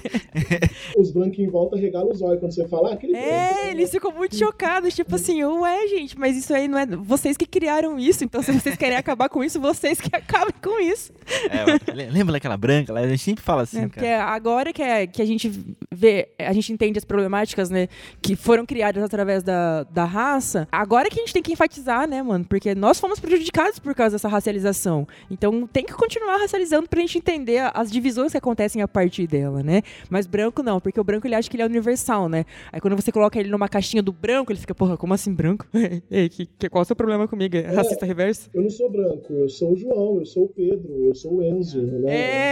os 0.97 1.11
brancos 1.11 1.39
em 1.39 1.49
volta 1.49 1.77
regalam 1.77 2.11
os 2.11 2.23
olhos 2.23 2.41
quando 2.41 2.53
você 2.53 2.67
fala, 2.69 2.91
ah, 2.91 2.95
aquele 2.95 3.17
É, 3.17 3.53
branco, 3.53 3.69
eles 3.69 3.91
ficam 3.91 4.13
muito 4.13 4.37
chocados, 4.37 4.95
tipo 4.95 5.15
assim, 5.15 5.43
ué, 5.45 5.87
gente, 5.89 6.19
mas 6.19 6.37
isso 6.37 6.53
aí 6.53 6.69
não 6.69 6.79
é. 6.79 6.87
Vocês 6.87 7.37
que 7.37 7.47
criaram 7.47 7.99
isso, 7.99 8.25
então 8.25 8.43
se 8.43 8.53
vocês 8.53 8.77
querem 8.77 8.97
acabar 8.97 9.29
com 9.29 9.43
isso, 9.43 9.61
vocês 9.61 10.01
que 10.01 10.11
acabem 10.15 10.55
com 10.63 10.81
isso. 10.81 11.13
É, 11.51 11.95
lembra 12.11 12.33
daquela 12.33 12.56
branca? 12.57 12.93
A 12.93 13.09
gente 13.09 13.23
sempre 13.23 13.43
fala 13.43 13.63
assim, 13.63 13.85
é, 13.85 13.89
porque 13.89 14.07
agora 14.07 14.73
que, 14.73 14.83
é, 14.83 15.07
que 15.07 15.23
a 15.23 15.25
gente 15.25 15.51
vê, 15.91 16.29
a 16.39 16.53
gente 16.53 16.73
entende 16.73 16.99
as 16.99 17.05
problemáticas, 17.05 17.71
né, 17.71 17.89
que 18.21 18.37
foram 18.37 18.67
criadas 18.67 19.03
através 19.03 19.43
da, 19.43 19.85
da 19.85 20.05
raça, 20.05 20.69
agora 20.71 21.09
que 21.09 21.19
a 21.19 21.23
gente 21.23 21.33
tem 21.33 21.43
que 21.43 21.53
enfatizar, 21.53 22.09
né, 22.09 22.23
mano, 22.23 22.45
porque 22.45 22.75
nós 22.75 23.01
fomos 23.01 23.19
prejudicados 23.19 23.79
por 23.79 23.95
causa 23.95 24.17
dessa 24.17 24.29
racialização. 24.29 25.07
Então 25.31 25.67
tem 25.67 25.85
que 25.85 25.93
continuar 25.95 26.39
racializando 26.39 26.89
pra 26.89 27.01
gente 27.01 27.19
entender 27.19 27.71
as 27.75 27.91
divisões 27.91 28.33
que 28.33 28.39
acontecem 28.39 28.83
a 28.83 28.89
partir 28.89 29.27
dela, 29.27 29.63
né? 29.63 29.83
Mas 30.11 30.27
branco 30.27 30.63
não, 30.63 30.81
porque 30.81 31.01
o 31.01 31.05
branco 31.05 31.27
ele 31.27 31.35
acha 31.35 31.49
que 31.49 31.57
ele 31.57 31.63
é 31.63 31.67
universal, 31.67 32.29
né? 32.29 32.45
Aí 32.73 32.81
quando 32.81 32.97
você 32.97 33.11
coloca 33.11 33.39
ele 33.39 33.51
numa 33.51 33.69
caixinha 33.69 34.03
do 34.03 34.13
branco, 34.13 34.53
ele 34.53 34.59
fica, 34.59 34.75
porra, 34.75 34.97
como 34.97 35.15
assim 35.15 35.33
branco? 35.33 35.67
Ei, 36.11 36.29
que, 36.29 36.47
que, 36.47 36.69
qual 36.69 36.83
é 36.83 36.85
o 36.85 36.87
seu 36.87 36.97
problema 36.97 37.27
comigo? 37.27 37.57
É, 37.57 37.61
é 37.61 37.75
racista 37.75 38.07
reverso? 38.07 38.51
Eu 38.53 38.63
não 38.63 38.71
sou 38.71 38.91
branco, 38.91 39.33
eu 39.33 39.49
sou 39.49 39.73
o 39.73 39.77
João, 39.77 40.19
eu 40.19 40.27
sou 40.27 40.45
o 40.45 40.49
Pedro, 40.49 41.05
eu 41.05 41.15
sou 41.15 41.37
o 41.37 41.43
Enzo, 41.43 41.83
né? 41.83 42.15
É, 42.15 42.46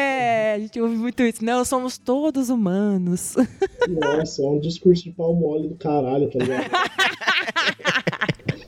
a 0.55 0.59
gente 0.59 0.81
ouve 0.81 0.97
muito 0.97 1.23
isso. 1.23 1.45
Não, 1.45 1.65
somos 1.65 1.99
todos 1.99 2.49
humanos. 2.49 3.35
Nossa, 3.89 4.43
é 4.43 4.47
um 4.47 4.59
discurso 4.59 5.05
de 5.05 5.11
pau 5.11 5.35
mole 5.35 5.69
do 5.69 5.75
caralho, 5.75 6.31
tá 6.31 6.39
ligado? 6.39 6.71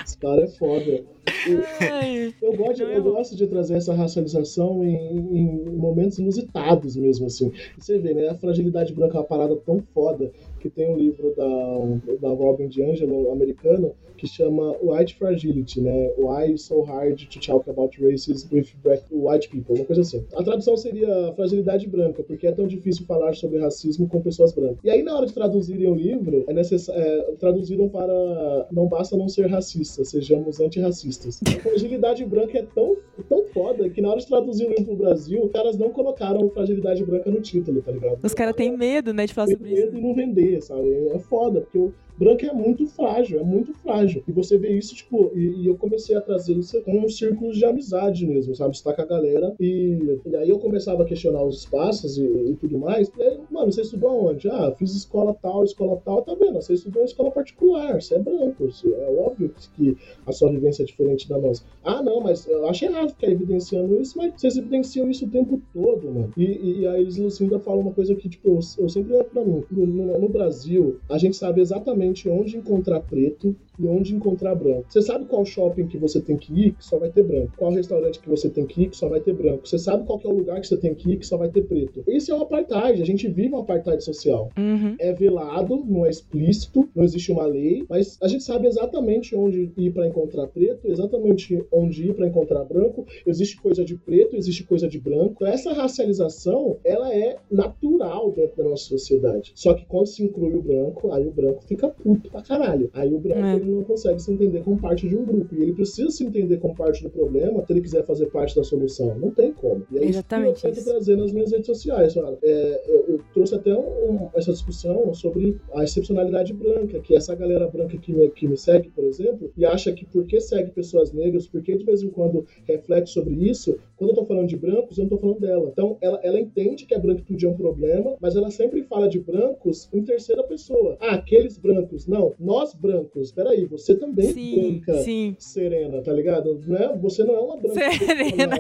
Esse 0.05 0.19
cara 0.19 0.45
é 0.45 0.49
foda. 0.49 1.05
Eu, 1.47 2.33
eu, 2.43 2.57
gosto, 2.57 2.83
eu 2.83 3.03
gosto 3.03 3.37
de 3.37 3.47
trazer 3.47 3.75
essa 3.75 3.95
racialização 3.95 4.85
em, 4.85 4.97
em, 4.97 5.77
momentos 5.77 6.19
inusitados 6.19 6.97
mesmo, 6.97 7.27
assim. 7.27 7.53
Você 7.77 7.99
vê, 7.99 8.15
né? 8.15 8.29
A 8.29 8.35
fragilidade 8.35 8.93
branca 8.93 9.19
é 9.19 9.21
uma 9.21 9.27
parada 9.27 9.57
tão 9.57 9.83
foda 9.93 10.31
que 10.61 10.71
tem 10.71 10.89
um 10.89 10.97
livro 10.97 11.35
da, 11.37 12.29
da 12.29 12.29
Robin 12.35 12.69
DiAngelo, 12.69 13.31
americano, 13.33 13.95
que 14.17 14.27
chama 14.27 14.77
White 14.83 15.15
Fragility, 15.17 15.81
né? 15.81 16.11
Why 16.19 16.57
so 16.59 16.83
hard 16.83 17.19
to 17.29 17.41
talk 17.41 17.69
about 17.69 17.97
racism 18.01 18.49
with 18.53 18.67
white 19.11 19.49
people, 19.49 19.77
uma 19.77 19.85
coisa 19.85 20.03
assim. 20.03 20.25
A 20.35 20.43
tradução 20.43 20.77
seria 20.77 21.33
fragilidade 21.35 21.87
branca, 21.89 22.23
porque 22.23 22.47
é 22.47 22.53
tão 22.53 22.67
difícil 22.67 23.07
falar 23.07 23.35
sobre 23.35 23.59
racismo 23.59 24.09
com 24.09 24.21
pessoas 24.21 24.53
brancas. 24.53 24.79
E 24.83 24.91
aí, 24.91 25.03
na 25.03 25.17
hora 25.17 25.27
de 25.27 25.35
traduzirem 25.35 25.91
o 25.91 25.95
livro, 25.95 26.45
é 26.47 26.53
necess... 26.53 26.89
É, 26.89 27.35
traduziram 27.39 27.89
para 27.89 28.67
não 28.71 28.87
basta 28.87 29.17
não 29.17 29.29
ser 29.29 29.47
racista, 29.47 30.05
sejamos 30.05 30.61
antirracistas. 30.61 31.41
A 31.47 31.61
fragilidade 31.61 32.25
branca 32.25 32.59
é 32.59 32.63
tão, 32.63 32.97
tão 33.29 33.45
foda 33.47 33.89
que 33.91 34.01
na 34.01 34.11
hora 34.11 34.21
de 34.21 34.27
traduzir 34.27 34.67
o 34.67 34.71
livro 34.71 34.85
pro 34.85 34.97
Brasil, 34.97 35.45
os 35.45 35.53
caras 35.53 35.77
não 35.77 35.91
colocaram 35.91 36.49
fragilidade 36.51 37.05
branca 37.05 37.31
no 37.31 37.41
título, 37.41 37.83
tá 37.83 37.93
ligado? 37.93 38.19
Os 38.23 38.35
caras 38.35 38.55
têm 38.55 38.77
medo, 38.77 39.13
né, 39.13 39.27
de 39.27 39.35
falar 39.35 39.47
Tem 39.49 39.57
sobre 39.57 39.75
medo 39.75 39.89
isso. 39.89 39.97
e 39.97 40.01
não 40.01 40.15
vender, 40.15 40.63
sabe? 40.63 41.09
É 41.09 41.19
foda, 41.19 41.61
porque 41.61 41.79
o 41.79 41.93
branco 42.19 42.45
é 42.45 42.53
muito 42.53 42.87
frágil, 42.87 43.41
é 43.41 43.43
muito 43.43 43.73
frágil. 43.75 44.23
E 44.27 44.33
você 44.33 44.57
vê 44.59 44.77
isso, 44.77 44.95
tipo, 44.95 45.31
e, 45.35 45.63
e 45.63 45.67
eu 45.67 45.77
comecei 45.77 46.17
a 46.17 46.21
trazer 46.21 46.55
isso 46.55 46.81
com 46.83 46.99
uns 47.01 47.19
círculos 47.19 47.57
de 47.57 47.65
amizade 47.65 48.27
mesmo, 48.27 48.55
sabe? 48.55 48.75
Estar 48.75 48.95
com 48.95 49.03
a 49.03 49.07
galera. 49.07 49.55
E, 49.61 50.19
e 50.27 50.37
aí 50.37 50.49
eu 50.49 50.59
começava 50.59 51.03
a 51.03 51.07
questionar 51.07 51.43
os 51.45 51.61
espaços 51.61 52.19
e, 52.19 52.25
e 52.25 52.57
tudo 52.57 52.79
mais. 52.79 53.11
E 53.19 53.23
aí, 53.23 53.39
mano, 53.51 53.73
você 53.73 53.83
estudou 53.83 54.11
aonde? 54.11 54.49
Ah, 54.49 54.73
fiz 54.77 54.95
escola 54.95 55.35
tal, 55.35 55.65
escola 55.65 56.01
tal, 56.05 56.23
tá 56.23 56.35
vendo? 56.35 56.55
Você 56.55 56.75
estudou 56.75 57.03
em 57.03 57.07
escola 57.07 57.31
particular, 57.31 58.01
você 58.01 58.15
é 58.15 58.19
branco. 58.19 58.71
Você, 58.71 58.89
é 58.89 59.17
óbvio 59.19 59.53
que 59.75 59.97
a 60.27 60.33
sua 60.33 60.51
vivência 60.51 60.83
é 60.83 60.87
diferente 60.87 61.29
da 61.29 61.39
nossa. 61.39 61.63
Ah, 61.85 62.03
não, 62.03 62.21
mas 62.21 62.47
eu 62.47 62.67
acho 62.69 62.85
errado 62.85 63.11
ficar 63.11 63.29
evidenciando 63.31 64.01
isso, 64.01 64.17
mas 64.17 64.33
vocês 64.37 64.57
evidenciam 64.57 65.11
isso 65.11 65.27
o 65.27 65.31
tempo 65.31 65.61
todo, 65.73 66.11
mano. 66.11 66.33
E, 66.37 66.81
e, 66.81 66.87
aí 66.87 67.05
Lucinda 67.19 67.59
fala 67.59 67.79
uma 67.79 67.93
coisa 67.93 68.15
que, 68.15 68.29
tipo, 68.29 68.49
eu, 68.49 68.61
eu 68.79 68.89
sempre 68.89 69.13
levo 69.13 69.25
pra 69.25 69.45
mim. 69.45 69.65
No, 69.71 69.87
no, 69.87 70.19
no 70.19 70.29
Brasil, 70.29 70.99
a 71.09 71.19
gente 71.19 71.37
sabe 71.37 71.61
exatamente 71.61 72.06
exatamente 72.07 72.29
onde 72.29 72.57
encontrar 72.57 73.01
preto 73.01 73.55
e 73.79 73.87
onde 73.87 74.15
encontrar 74.15 74.55
branco. 74.55 74.87
Você 74.89 75.03
sabe 75.03 75.27
qual 75.27 75.45
shopping 75.45 75.87
que 75.87 75.99
você 75.99 76.21
tem 76.21 76.37
que 76.37 76.53
ir, 76.53 76.73
que 76.73 76.85
só 76.85 76.99
vai 76.99 77.11
ter 77.11 77.23
branco. 77.23 77.53
Qual 77.57 77.71
restaurante 77.73 78.21
que 78.21 78.29
você 78.29 78.49
tem 78.49 78.67
que 78.67 78.83
ir, 78.83 78.91
que 78.91 78.97
só 78.97 79.09
vai 79.09 79.21
ter 79.21 79.35
branco. 79.35 79.67
Você 79.67 79.79
sabe 79.79 80.07
qual 80.07 80.21
é 80.25 80.29
o 80.29 80.33
lugar 80.33 80.61
que 80.61 80.67
você 80.67 80.77
tem 80.77 80.95
que 80.95 81.13
ir, 81.13 81.17
que 81.19 81.27
só 81.27 81.37
vai 81.37 81.49
ter 81.49 81.63
preto. 81.63 82.03
Esse 82.07 82.31
é 82.31 82.35
o 82.35 82.43
apartheid. 82.43 83.01
A 83.01 83.07
gente 83.07 83.29
vive 83.29 83.55
um 83.55 83.59
apartheid 83.59 84.03
social. 84.03 84.51
Uhum. 84.57 84.97
É 84.99 85.13
velado, 85.13 85.85
não 85.87 86.07
é 86.07 86.11
explícito, 86.11 86.89
não 86.95 87.05
existe 87.05 87.31
uma 87.31 87.47
lei, 87.47 87.85
mas 87.89 88.19
a 88.23 88.29
gente 88.29 88.45
sabe 88.45 88.67
exatamente 88.67 89.35
onde 89.35 89.71
ir 89.77 89.93
para 89.93 90.07
encontrar 90.07 90.47
preto, 90.47 90.89
exatamente 90.89 91.63
onde 91.73 92.09
ir 92.09 92.15
para 92.15 92.27
encontrar 92.27 92.65
branco. 92.65 93.07
Existe 93.27 93.61
coisa 93.61 93.85
de 93.85 93.97
preto, 93.97 94.37
existe 94.37 94.65
coisa 94.65 94.89
de 94.89 94.99
branco. 94.99 95.45
Essa 95.45 95.73
racialização, 95.73 96.79
ela 96.85 97.13
é 97.13 97.37
natural 97.51 98.33
dentro 98.33 98.57
da 98.57 98.71
nossa 98.71 98.85
sociedade. 98.85 99.53
Só 99.55 99.75
que 99.75 99.85
quando 99.87 100.07
se 100.07 100.23
inclui 100.23 100.55
o 100.55 100.63
branco, 100.63 101.13
aí 101.13 101.27
o 101.27 101.31
branco 101.31 101.63
fica 101.65 101.89
puto 101.89 102.31
pra 102.31 102.43
caralho. 102.43 102.91
Aí 102.93 103.13
o 103.13 103.19
branco 103.19 103.41
é. 103.41 103.66
Ele 103.67 103.77
não 103.77 103.85
consegue 103.85 104.21
se 104.21 104.33
entender 104.33 104.63
como 104.63 104.79
parte 104.81 105.09
de 105.09 105.17
um 105.17 105.25
grupo. 105.25 105.55
E 105.55 105.63
ele 105.63 105.73
precisa 105.73 106.11
se 106.11 106.25
entender 106.25 106.59
como 106.59 106.75
parte 106.75 107.03
do 107.03 107.11
problema 107.11 107.65
se 107.67 107.73
ele 107.73 107.81
quiser 107.81 108.05
fazer 108.05 108.27
parte 108.27 108.55
da 108.55 108.65
solução. 108.65 109.19
Não 109.19 109.31
tem 109.31 109.53
como. 109.53 109.87
E 109.91 109.99
é 109.99 110.05
Exatamente 110.05 110.57
isso 110.57 110.63
que 110.63 110.67
eu 110.69 110.73
tento 110.73 110.85
trazer 110.85 111.17
nas 111.17 111.33
minhas 111.33 111.51
redes 111.51 111.67
sociais. 111.67 112.17
É, 112.43 112.83
eu, 112.87 113.05
eu, 113.09 113.21
trouxe 113.33 113.55
até 113.55 113.77
um, 113.77 114.29
essa 114.35 114.53
discussão 114.53 115.13
sobre 115.13 115.57
a 115.75 115.85
excepcionalidade 115.85 116.53
branca, 116.53 117.01
que 117.01 117.15
essa 117.15 117.35
galera 117.35 117.69
branca 117.69 117.97
que 117.99 118.13
me, 118.13 118.29
que 118.31 118.47
me 118.47 118.57
segue, 118.57 118.89
por 118.91 119.05
exemplo, 119.05 119.51
e 119.57 119.65
acha 119.65 119.93
que 119.93 120.05
porque 120.05 120.41
segue 120.41 120.71
pessoas 120.71 121.13
negras, 121.13 121.47
porque 121.47 121.77
de 121.77 121.85
vez 121.85 122.03
em 122.03 122.11
quando 122.11 122.47
reflete 122.65 123.11
sobre 123.11 123.35
isso, 123.35 123.79
quando 123.97 124.11
eu 124.11 124.17
tô 124.17 124.25
falando 124.25 124.49
de 124.49 124.57
brancos, 124.57 124.99
eu 124.99 125.05
não 125.05 125.11
tô 125.11 125.19
falando 125.19 125.41
dela. 125.41 125.69
Então, 125.73 125.97
ela, 126.01 126.21
ela 126.23 126.41
entende 126.41 126.87
que 126.87 126.95
a 126.95 126.99
branquitude 126.99 127.47
é 127.47 127.49
um 127.49 127.57
problema, 127.57 128.17
mas 128.21 128.37
ela 128.37 128.51
sempre 128.51 128.83
fala 128.83 129.09
de 129.09 129.19
brancos 129.19 129.89
em 129.93 130.03
terceira 130.03 130.43
pessoa. 130.43 130.97
Ah, 131.01 131.15
aqueles 131.15 131.59
brancos. 131.59 132.07
Não, 132.07 132.35
nós 132.39 132.75
brancos. 132.75 133.33
Peraí, 133.33 133.56
você 133.65 133.95
também 133.95 134.33
sim, 134.33 134.81
branca, 134.81 135.03
sim. 135.03 135.37
serena, 135.39 136.03
tá 136.03 136.13
ligado? 136.13 136.61
Não 136.67 136.77
é, 136.77 136.97
você 136.97 137.25
não 137.25 137.35
é 137.35 137.41
uma 137.41 137.57
branca. 137.57 137.75
Serena. 137.75 138.57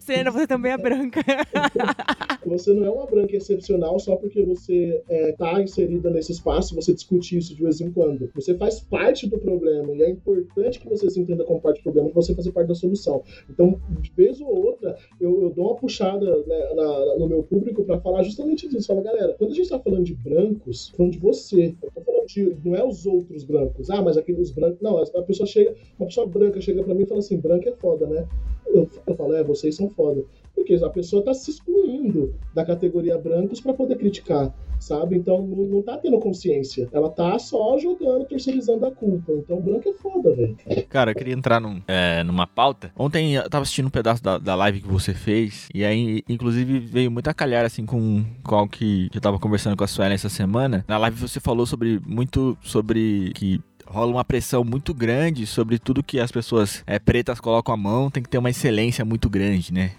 Serena, 0.00 0.30
você 0.30 0.46
também 0.46 0.72
é 0.72 0.78
branca. 0.78 1.20
você 2.44 2.72
não 2.72 2.84
é 2.84 2.90
uma 2.90 3.06
branca 3.06 3.36
excepcional 3.36 3.98
só 3.98 4.16
porque 4.16 4.42
você 4.42 5.02
é, 5.08 5.32
tá 5.32 5.62
inserida 5.62 6.10
nesse 6.10 6.32
espaço, 6.32 6.74
você 6.74 6.92
discute 6.92 7.36
isso 7.38 7.54
de 7.54 7.62
vez 7.62 7.80
em 7.80 7.90
quando. 7.90 8.30
Você 8.34 8.54
faz 8.54 8.80
parte 8.80 9.26
do 9.26 9.38
problema 9.38 9.92
e 9.94 10.02
é 10.02 10.10
importante 10.10 10.78
que 10.78 10.88
você 10.88 11.08
se 11.10 11.20
entenda 11.20 11.44
como 11.44 11.60
parte 11.60 11.80
do 11.80 11.84
problema, 11.84 12.08
que 12.08 12.14
você 12.14 12.34
fazer 12.34 12.52
parte 12.52 12.68
da 12.68 12.74
solução. 12.74 13.22
Então, 13.48 13.80
de 14.00 14.12
vez 14.12 14.40
ou 14.40 14.48
outra, 14.48 14.96
eu, 15.20 15.42
eu 15.42 15.50
dou 15.50 15.66
uma 15.66 15.76
puxada 15.76 16.44
né, 16.46 16.74
na, 16.74 17.16
no 17.18 17.28
meu 17.28 17.42
público 17.42 17.84
para 17.84 18.00
falar 18.00 18.22
justamente 18.22 18.68
disso. 18.68 18.86
Fala, 18.86 19.02
galera, 19.02 19.34
quando 19.38 19.52
a 19.52 19.54
gente 19.54 19.68
tá 19.68 19.78
falando 19.78 20.04
de 20.04 20.14
brancos, 20.14 20.90
falando 20.96 21.12
de 21.12 21.18
você, 21.18 21.74
eu 21.82 21.90
tô 21.90 22.00
falando 22.00 22.26
de, 22.26 22.56
não 22.64 22.74
é 22.74 22.84
os 22.84 23.06
outros 23.06 23.44
brancos, 23.44 23.90
ah, 23.90 24.02
mas 24.02 24.16
aqueles 24.34 24.50
brancos. 24.50 24.80
Não, 24.80 24.98
a 24.98 25.22
pessoa 25.22 25.46
chega, 25.46 25.74
uma 25.98 26.06
pessoa 26.06 26.26
branca 26.26 26.60
chega 26.60 26.82
para 26.82 26.94
mim 26.94 27.04
e 27.04 27.06
fala 27.06 27.20
assim: 27.20 27.38
branco 27.38 27.68
é 27.68 27.72
foda, 27.72 28.06
né? 28.06 28.26
Eu, 28.66 28.88
eu 29.06 29.14
falo, 29.14 29.34
é, 29.34 29.42
vocês 29.42 29.76
são 29.76 29.88
foda. 29.88 30.22
Porque 30.54 30.74
a 30.74 30.90
pessoa 30.90 31.20
está 31.20 31.34
se 31.34 31.50
excluindo 31.50 32.34
da 32.54 32.64
categoria 32.64 33.18
brancos 33.18 33.60
para 33.60 33.74
poder 33.74 33.96
criticar 33.96 34.52
sabe? 34.84 35.16
Então 35.16 35.42
não, 35.46 35.64
não 35.64 35.82
tá 35.82 35.96
tendo 35.96 36.18
consciência. 36.18 36.88
Ela 36.92 37.08
tá 37.08 37.38
só 37.38 37.78
jogando, 37.78 38.24
terceirizando 38.26 38.86
a 38.86 38.90
culpa. 38.90 39.32
Então 39.32 39.60
branco 39.60 39.88
é 39.88 39.92
foda, 39.94 40.34
velho. 40.34 40.56
Cara, 40.88 41.10
eu 41.10 41.14
queria 41.14 41.34
entrar 41.34 41.60
num, 41.60 41.80
é, 41.88 42.22
numa 42.22 42.46
pauta. 42.46 42.92
Ontem 42.96 43.34
eu 43.34 43.48
tava 43.48 43.62
assistindo 43.62 43.86
um 43.86 43.90
pedaço 43.90 44.22
da, 44.22 44.38
da 44.38 44.54
live 44.54 44.80
que 44.80 44.88
você 44.88 45.14
fez, 45.14 45.68
e 45.74 45.84
aí, 45.84 46.22
inclusive, 46.28 46.78
veio 46.78 47.10
muito 47.10 47.28
a 47.28 47.34
calhar, 47.34 47.64
assim, 47.64 47.86
com, 47.86 48.24
que, 48.70 49.08
que 49.10 49.16
eu 49.16 49.22
tava 49.22 49.38
conversando 49.38 49.76
com 49.76 49.84
a 49.84 49.86
Suelen 49.86 50.14
essa 50.14 50.28
semana. 50.28 50.84
Na 50.86 50.98
live 50.98 51.18
você 51.18 51.40
falou 51.40 51.66
sobre 51.66 52.00
muito 52.06 52.56
sobre 52.62 53.32
que 53.34 53.60
rola 53.86 54.12
uma 54.12 54.24
pressão 54.24 54.64
muito 54.64 54.92
grande 54.94 55.46
sobre 55.46 55.78
tudo 55.78 56.02
que 56.02 56.18
as 56.18 56.32
pessoas 56.32 56.82
é, 56.86 56.98
pretas 56.98 57.40
colocam 57.40 57.74
a 57.74 57.76
mão, 57.76 58.10
tem 58.10 58.22
que 58.22 58.28
ter 58.28 58.38
uma 58.38 58.50
excelência 58.50 59.04
muito 59.04 59.28
grande, 59.28 59.72
né? 59.72 59.92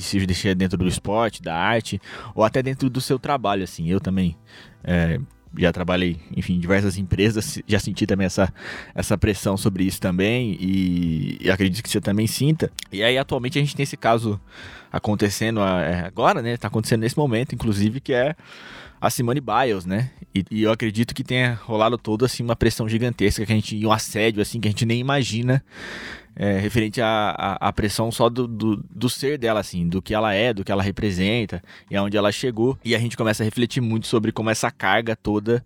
seja 0.00 0.26
deixar 0.26 0.54
dentro 0.54 0.78
do 0.78 0.88
esporte, 0.88 1.42
da 1.42 1.54
arte, 1.54 2.00
ou 2.34 2.42
até 2.42 2.62
dentro 2.62 2.88
do 2.88 3.00
seu 3.00 3.18
trabalho, 3.18 3.62
assim. 3.62 3.88
Eu 3.88 4.00
também 4.00 4.36
é, 4.82 5.20
já 5.58 5.72
trabalhei, 5.72 6.18
enfim, 6.36 6.54
em 6.54 6.60
diversas 6.60 6.98
empresas, 6.98 7.60
já 7.66 7.78
senti 7.78 8.06
também 8.06 8.26
essa, 8.26 8.52
essa 8.94 9.16
pressão 9.16 9.56
sobre 9.56 9.84
isso 9.84 10.00
também, 10.00 10.56
e, 10.60 11.38
e 11.40 11.50
acredito 11.50 11.82
que 11.82 11.88
você 11.88 12.00
também 12.00 12.26
sinta. 12.26 12.70
E 12.92 13.02
aí, 13.02 13.18
atualmente, 13.18 13.58
a 13.58 13.62
gente 13.62 13.74
tem 13.74 13.82
esse 13.84 13.96
caso 13.96 14.40
acontecendo 14.92 15.60
é, 15.60 16.00
agora, 16.06 16.40
né? 16.42 16.56
Tá 16.56 16.68
acontecendo 16.68 17.00
nesse 17.00 17.16
momento, 17.16 17.54
inclusive, 17.54 18.00
que 18.00 18.12
é 18.12 18.34
a 19.00 19.10
Simone 19.10 19.40
Biles, 19.40 19.84
né? 19.84 20.10
E, 20.34 20.44
e, 20.50 20.62
eu 20.62 20.72
acredito 20.72 21.14
que 21.14 21.22
tenha 21.22 21.54
rolado 21.64 21.98
todo 21.98 22.24
assim 22.24 22.42
uma 22.42 22.56
pressão 22.56 22.88
gigantesca, 22.88 23.44
que 23.44 23.52
a 23.52 23.54
gente 23.54 23.86
um 23.86 23.92
assédio 23.92 24.40
assim 24.40 24.60
que 24.60 24.68
a 24.68 24.70
gente 24.70 24.86
nem 24.86 24.98
imagina 24.98 25.62
é, 26.36 26.58
referente 26.58 27.00
à, 27.00 27.72
pressão 27.74 28.12
só 28.12 28.28
do, 28.28 28.46
do, 28.46 28.76
do, 28.90 29.08
ser 29.08 29.38
dela, 29.38 29.58
assim, 29.58 29.88
do 29.88 30.02
que 30.02 30.14
ela 30.14 30.34
é, 30.34 30.52
do 30.52 30.62
que 30.62 30.70
ela 30.70 30.82
representa 30.82 31.62
e 31.90 31.96
aonde 31.96 32.16
ela 32.16 32.30
chegou. 32.30 32.78
E 32.84 32.94
a 32.94 32.98
gente 32.98 33.16
começa 33.16 33.42
a 33.42 33.44
refletir 33.44 33.80
muito 33.80 34.06
sobre 34.06 34.30
como 34.30 34.50
essa 34.50 34.70
carga 34.70 35.16
toda 35.16 35.64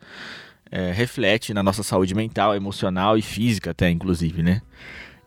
é, 0.71 0.93
reflete 0.93 1.53
na 1.53 1.63
nossa 1.63 1.83
saúde 1.83 2.15
mental, 2.15 2.55
emocional 2.55 3.19
e 3.19 3.23
física, 3.23 3.73
até 3.73 3.91
inclusive, 3.91 4.43
né? 4.43 4.63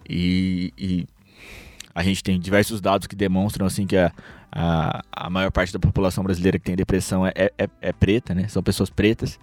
E, 0.10 0.74
e 0.78 1.07
a 1.94 2.02
gente 2.02 2.24
tem 2.24 2.40
diversos 2.40 2.80
dados 2.80 3.06
que 3.06 3.15
demonstram 3.15 3.65
assim 3.65 3.86
que 3.86 3.98
a, 3.98 4.14
a, 4.49 5.03
a 5.11 5.30
maior 5.30 5.52
parte 5.52 5.74
da 5.74 5.80
população 5.80 6.24
brasileira 6.24 6.57
que 6.57 6.65
tem 6.65 6.76
depressão 6.76 7.28
é, 7.28 7.34
é, 7.36 7.70
é 7.82 7.91
preta, 7.91 8.34
né? 8.34 8.48
São 8.48 8.64
pessoas 8.64 8.90
pretas. 8.90 9.38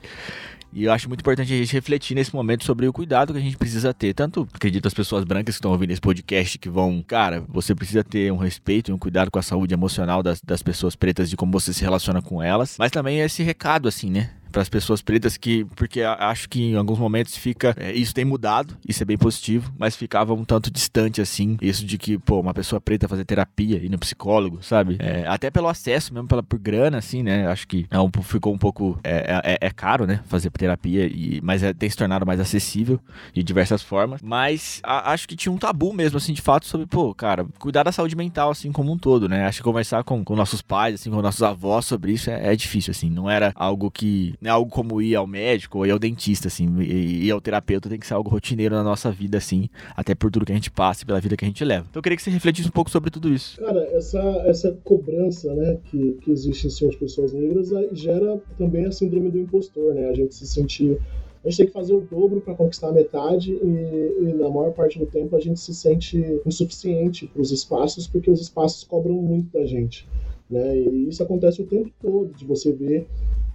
E 0.73 0.85
eu 0.85 0.93
acho 0.93 1.09
muito 1.09 1.21
importante 1.21 1.53
a 1.53 1.57
gente 1.57 1.73
refletir 1.73 2.15
nesse 2.15 2.35
momento 2.35 2.65
sobre 2.65 2.87
o 2.87 2.93
cuidado 2.93 3.33
que 3.33 3.39
a 3.39 3.43
gente 3.43 3.57
precisa 3.57 3.93
ter. 3.93 4.15
Tanto, 4.15 4.47
acredito, 4.53 4.87
as 4.87 4.95
pessoas 4.95 5.25
brancas 5.25 5.57
que 5.57 5.59
estão 5.59 5.73
ouvindo 5.73 5.91
esse 5.91 6.01
podcast 6.01 6.59
que 6.59 6.69
vão, 6.69 7.03
cara, 7.07 7.43
você 7.49 7.75
precisa 7.75 8.05
ter 8.05 8.33
um 8.33 8.37
respeito 8.37 8.91
e 8.91 8.95
um 8.95 8.99
cuidado 8.99 9.31
com 9.31 9.39
a 9.39 9.43
saúde 9.43 9.75
emocional 9.75 10.23
das, 10.23 10.41
das 10.41 10.63
pessoas 10.63 10.95
pretas, 10.95 11.29
de 11.29 11.37
como 11.37 11.53
você 11.53 11.73
se 11.73 11.83
relaciona 11.83 12.23
com 12.23 12.43
elas. 12.43 12.77
Mas 12.79 12.91
também 12.91 13.21
esse 13.21 13.43
recado, 13.43 13.89
assim, 13.89 14.11
né? 14.11 14.31
Para 14.51 14.63
as 14.63 14.69
pessoas 14.69 15.03
pretas 15.03 15.37
que 15.37 15.65
porque 15.77 16.03
acho 16.03 16.49
que 16.49 16.63
em 16.63 16.77
alguns 16.77 16.99
momentos 16.99 17.37
fica 17.37 17.75
é, 17.79 17.93
isso 17.93 18.15
tem 18.15 18.25
mudado 18.25 18.77
isso 18.87 19.03
é 19.03 19.07
bem 19.07 19.19
positivo 19.19 19.73
mas 19.79 19.97
ficava 19.97 20.35
um 20.35 20.45
tanto 20.45 20.71
distante 20.71 21.21
assim 21.21 21.57
isso 21.61 21.85
de 21.85 21.97
que 21.99 22.19
pô 22.19 22.41
uma 22.41 22.55
pessoa 22.55 22.81
preta 22.81 23.09
fazer 23.09 23.25
terapia 23.25 23.77
ir 23.77 23.89
no 23.89 23.99
psicólogo 23.99 24.63
sabe? 24.63 24.97
É, 24.99 25.25
até 25.27 25.51
pelo 25.51 25.69
acesso 25.69 26.13
mesmo 26.13 26.29
pela 26.29 26.43
por 26.43 26.59
grana 26.59 26.99
assim 26.99 27.23
né? 27.23 27.47
Acho 27.47 27.67
que 27.67 27.87
é 27.91 27.99
um, 27.99 28.11
ficou 28.23 28.53
um 28.53 28.59
pouco 28.59 28.99
é, 29.03 29.41
é, 29.45 29.67
é, 29.67 29.71
caro 29.71 30.07
né? 30.07 30.21
Fazer 30.27 30.51
terapia 30.51 31.07
e 31.07 31.41
mas 31.43 31.63
é, 31.63 31.73
tem 31.73 31.89
se 31.89 31.97
tornado 31.97 32.27
mais 32.27 32.41
acessível 32.41 33.01
de 33.33 33.43
diversas 33.43 33.83
formas. 33.83 34.21
Mas 34.23 34.81
a, 34.83 35.13
acho 35.13 35.29
que 35.29 35.37
tinha 35.37 35.53
um 35.53 35.59
tabu 35.59 35.93
mesmo 35.93 36.19
assim 36.19 36.33
de 36.33 36.43
fato 36.43 36.67
sobre 36.67 36.87
pô 36.87 37.15
cara 37.15 37.47
cuidar 37.59 37.83
da 37.83 37.93
saúde 37.93 38.17
mental 38.17 38.51
assim 38.51 38.73
como 38.73 38.93
um 38.93 38.99
todo 38.99 39.29
né? 39.29 39.47
Acho 39.47 39.59
que 39.59 39.65
conversar 39.65 40.05
com, 40.05 40.25
com 40.25 40.37
nossos 40.37 40.63
pais 40.63 40.95
assim 40.95 41.11
com 41.11 41.23
nossos 41.23 41.43
avós 41.43 41.85
sobre 41.85 42.13
isso 42.13 42.31
é, 42.31 42.53
é 42.53 42.57
difícil 42.57 42.91
assim. 42.91 43.11
Não 43.11 43.31
era 43.31 43.53
algo 43.55 43.91
que 43.91 44.35
né, 44.41 44.51
algo 44.51 44.71
como 44.71 45.03
ir 45.03 45.15
ao 45.15 45.27
médico 45.27 45.79
ou 45.79 45.87
ir 45.87 45.91
ao 45.91 45.99
dentista, 45.99 46.49
assim, 46.49 46.81
ir 46.81 47.31
ao 47.31 47.41
terapeuta 47.41 47.89
tem 47.89 47.99
que 47.99 48.07
ser 48.07 48.15
algo 48.15 48.31
rotineiro 48.31 48.75
na 48.75 48.83
nossa 48.83 49.11
vida, 49.11 49.39
assim, 49.39 49.69
até 49.97 50.15
por 50.15 50.31
tudo 50.31 50.47
que 50.47 50.53
a 50.53 50.55
gente 50.55 50.71
passa 50.71 51.03
e 51.03 51.07
pela 51.07 51.21
vida 51.21 51.37
que 51.37 51.45
a 51.45 51.49
gente 51.49 51.65
leva. 51.65 51.87
Então 51.91 52.01
eu 52.01 52.03
queria 52.03 52.17
que 52.17 52.23
você 52.23 52.31
refletisse 52.31 52.69
um 52.69 52.73
pouco 52.73 52.91
sobre 52.91 53.11
tudo 53.11 53.29
isso. 53.29 53.61
Cara, 53.61 53.83
essa, 53.93 54.21
essa 54.47 54.73
cobrança, 54.85 55.53
né, 55.55 55.79
que, 55.85 56.19
que 56.23 56.31
existe 56.31 56.67
em 56.67 56.71
cima 56.71 56.91
de 56.91 56.97
pessoas 56.97 57.33
negras 57.33 57.71
gera 57.93 58.41
também 58.57 58.87
a 58.87 58.93
síndrome 58.93 59.31
do 59.31 59.39
impostor, 59.39 59.95
né? 59.95 60.09
A 60.09 60.15
gente 60.15 60.35
se 60.35 60.47
sentir 60.47 60.99
a 61.43 61.49
gente 61.49 61.57
tem 61.57 61.67
que 61.67 61.73
fazer 61.73 61.95
o 61.95 62.03
dobro 62.03 62.41
para 62.41 62.55
conquistar 62.55 62.89
a 62.89 62.93
metade 62.93 63.53
e, 63.53 64.15
e, 64.21 64.35
na 64.35 64.51
maior 64.51 64.73
parte 64.73 64.99
do 64.99 65.07
tempo 65.07 65.35
a 65.35 65.41
gente 65.41 65.59
se 65.59 65.75
sente 65.75 66.23
insuficiente 66.45 67.27
para 67.27 67.41
os 67.41 67.51
espaços 67.51 68.07
porque 68.07 68.31
os 68.31 68.43
espaços 68.43 68.85
cobram 68.85 69.15
muito 69.15 69.51
da 69.51 69.65
gente. 69.65 70.07
Né? 70.51 70.77
E 70.77 71.09
isso 71.09 71.23
acontece 71.23 71.63
o 71.63 71.67
tempo 71.67 71.91
todo, 72.01 72.35
de 72.35 72.45
você 72.45 72.73
ver 72.73 73.07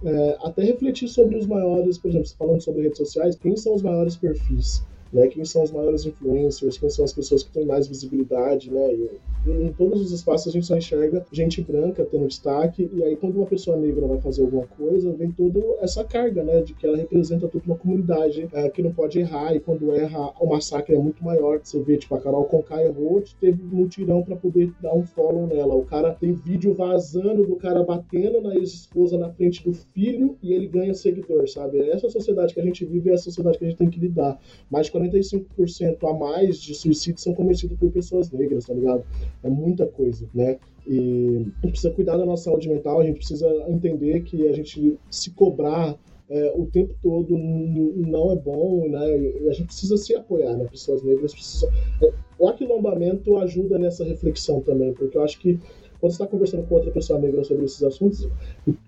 é, 0.04 0.38
até 0.42 0.62
refletir 0.62 1.08
sobre 1.08 1.36
os 1.36 1.46
maiores, 1.46 1.98
por 1.98 2.08
exemplo, 2.08 2.28
falando 2.38 2.60
sobre 2.62 2.82
redes 2.82 2.98
sociais, 2.98 3.36
quem 3.36 3.56
são 3.56 3.74
os 3.74 3.82
maiores 3.82 4.16
perfis? 4.16 4.86
Né, 5.12 5.28
quem 5.28 5.44
são 5.44 5.62
os 5.62 5.70
maiores 5.70 6.04
influencers, 6.04 6.78
quem 6.78 6.90
são 6.90 7.04
as 7.04 7.12
pessoas 7.12 7.42
que 7.42 7.50
têm 7.52 7.64
mais 7.64 7.86
visibilidade, 7.86 8.70
né? 8.70 8.92
E, 8.92 9.20
em 9.46 9.72
todos 9.72 10.00
os 10.00 10.10
espaços 10.10 10.48
a 10.48 10.50
gente 10.50 10.66
só 10.66 10.76
enxerga 10.76 11.24
gente 11.30 11.62
branca 11.62 12.04
tendo 12.04 12.26
destaque, 12.26 12.90
e 12.92 13.04
aí 13.04 13.16
quando 13.16 13.36
uma 13.36 13.46
pessoa 13.46 13.76
negra 13.76 14.06
vai 14.06 14.20
fazer 14.20 14.42
alguma 14.42 14.66
coisa, 14.66 15.12
vem 15.12 15.30
toda 15.30 15.60
essa 15.80 16.02
carga, 16.02 16.42
né? 16.42 16.60
De 16.62 16.74
que 16.74 16.86
ela 16.86 16.96
representa 16.96 17.46
toda 17.46 17.64
uma 17.66 17.76
comunidade 17.76 18.48
é, 18.52 18.68
que 18.68 18.82
não 18.82 18.92
pode 18.92 19.18
errar, 19.18 19.54
e 19.54 19.60
quando 19.60 19.92
erra, 19.92 20.32
o 20.40 20.46
massacre 20.46 20.94
é 20.94 20.98
muito 20.98 21.24
maior. 21.24 21.60
Você 21.62 21.80
vê, 21.80 21.96
tipo, 21.96 22.14
a 22.14 22.20
Carol 22.20 22.44
Conká 22.44 22.82
errou, 22.82 23.22
teve 23.40 23.62
um 23.72 23.86
tirão 23.86 24.22
para 24.22 24.36
poder 24.36 24.72
dar 24.82 24.94
um 24.94 25.04
follow 25.04 25.46
nela. 25.46 25.74
O 25.74 25.84
cara 25.84 26.12
tem 26.12 26.32
vídeo 26.32 26.74
vazando 26.74 27.46
do 27.46 27.56
cara 27.56 27.82
batendo 27.82 28.40
na 28.40 28.54
ex-esposa 28.54 29.16
na 29.16 29.30
frente 29.30 29.62
do 29.64 29.72
filho 29.72 30.36
e 30.42 30.52
ele 30.52 30.66
ganha 30.66 30.94
seguidor, 30.94 31.48
sabe? 31.48 31.78
É 31.78 31.92
essa 31.92 32.08
sociedade 32.08 32.54
que 32.54 32.60
a 32.60 32.64
gente 32.64 32.84
vive 32.84 33.10
é 33.10 33.14
a 33.14 33.18
sociedade 33.18 33.58
que 33.58 33.64
a 33.64 33.68
gente 33.68 33.78
tem 33.78 33.90
que 33.90 34.00
lidar. 34.00 34.38
Mais 34.70 34.86
de 34.86 34.92
45% 34.98 36.08
a 36.08 36.14
mais 36.14 36.60
de 36.60 36.74
suicídios 36.74 37.22
são 37.22 37.34
cometidos 37.34 37.76
por 37.78 37.90
pessoas 37.90 38.30
negras, 38.30 38.66
tá 38.66 38.74
ligado? 38.74 39.04
É 39.42 39.48
muita 39.48 39.86
coisa, 39.86 40.28
né? 40.34 40.58
E 40.86 41.46
a 41.62 41.66
gente 41.66 41.70
precisa 41.72 41.90
cuidar 41.90 42.16
da 42.16 42.24
nossa 42.24 42.44
saúde 42.44 42.68
mental, 42.68 43.00
a 43.00 43.04
gente 43.04 43.16
precisa 43.16 43.48
entender 43.68 44.22
que 44.22 44.46
a 44.48 44.52
gente 44.52 44.98
se 45.10 45.30
cobrar 45.30 45.98
é, 46.28 46.52
o 46.54 46.66
tempo 46.66 46.94
todo 47.02 47.36
não 47.38 48.32
é 48.32 48.36
bom, 48.36 48.88
né? 48.88 49.18
E 49.18 49.48
a 49.48 49.52
gente 49.52 49.66
precisa 49.66 49.96
se 49.96 50.14
apoiar, 50.14 50.56
né? 50.56 50.66
Pessoas 50.70 51.02
negras 51.02 51.32
precisam. 51.32 51.70
É, 52.02 52.12
o 52.38 52.48
aquilombamento 52.48 53.36
ajuda 53.38 53.78
nessa 53.78 54.04
reflexão 54.04 54.60
também, 54.60 54.92
porque 54.92 55.16
eu 55.16 55.22
acho 55.22 55.38
que 55.38 55.58
quando 56.00 56.12
você 56.12 56.22
está 56.22 56.26
conversando 56.26 56.66
com 56.66 56.74
outra 56.74 56.90
pessoa 56.90 57.18
negra 57.18 57.42
sobre 57.42 57.64
esses 57.64 57.82
assuntos, 57.82 58.28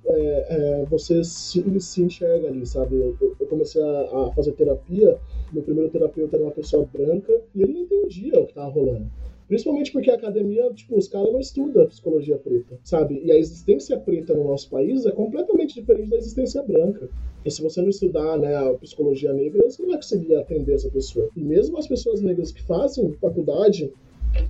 é, 0.07 0.47
é, 0.51 0.85
você 0.87 1.25
se, 1.25 1.81
se, 1.81 2.03
enxerga 2.03 2.49
ali, 2.49 2.67
sabe? 2.67 2.97
Eu, 2.97 3.17
eu 3.41 3.47
comecei 3.47 3.83
a, 3.83 4.01
a, 4.03 4.33
fazer 4.35 4.53
terapia, 4.53 5.19
meu 5.53 5.63
primeiro 5.63 5.91
terapeuta 5.91 6.37
era 6.37 6.45
uma 6.45 6.53
pessoa 6.53 6.87
branca 6.93 7.41
e 7.55 7.63
ele 7.63 7.73
não 7.73 7.81
entendia 7.83 8.39
o 8.39 8.45
que 8.45 8.51
estava 8.51 8.69
rolando. 8.69 9.07
Principalmente 9.49 9.91
porque 9.91 10.11
a 10.11 10.15
academia, 10.15 10.71
tipo, 10.75 10.97
os 10.97 11.09
caras 11.09 11.33
não 11.33 11.41
estudam 11.41 11.87
psicologia 11.87 12.37
preta, 12.37 12.79
sabe? 12.85 13.23
E 13.25 13.33
a 13.33 13.39
existência 13.39 13.99
preta 13.99 14.35
no 14.35 14.45
nosso 14.45 14.69
país 14.69 15.07
é 15.07 15.11
completamente 15.11 15.81
diferente 15.81 16.11
da 16.11 16.19
existência 16.19 16.63
branca. 16.63 17.09
E 17.45 17.51
se 17.51 17.63
você 17.63 17.81
não 17.81 17.89
estudar 17.89 18.39
né, 18.39 18.55
a 18.55 18.75
psicologia 18.75 19.33
negra, 19.33 19.63
você 19.63 19.81
não 19.81 19.89
vai 19.89 19.97
conseguir 19.97 20.37
atender 20.37 20.75
essa 20.75 20.91
pessoa. 20.91 21.31
E 21.35 21.41
mesmo 21.41 21.79
as 21.79 21.87
pessoas 21.87 22.21
negras 22.21 22.53
que 22.53 22.63
fazem 22.63 23.11
faculdade, 23.15 23.91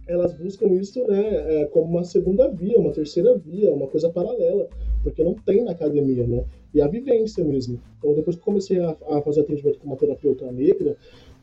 elas 0.08 0.32
buscam 0.32 0.66
isso 0.74 1.06
né, 1.06 1.60
é, 1.62 1.64
como 1.66 1.86
uma 1.86 2.02
segunda 2.02 2.48
via, 2.48 2.76
uma 2.76 2.90
terceira 2.90 3.36
via, 3.38 3.72
uma 3.72 3.86
coisa 3.86 4.10
paralela, 4.10 4.68
porque 5.04 5.22
não 5.22 5.34
tem 5.34 5.62
na 5.62 5.70
academia, 5.70 6.26
né? 6.26 6.44
E 6.74 6.80
a 6.80 6.88
vivência 6.88 7.44
mesmo. 7.44 7.80
Então, 7.98 8.14
depois 8.14 8.36
que 8.36 8.42
comecei 8.42 8.80
a, 8.80 8.96
a 9.10 9.22
fazer 9.22 9.42
atendimento 9.42 9.78
com 9.78 9.86
uma 9.86 9.96
terapeuta 9.96 10.50
negra, 10.50 10.96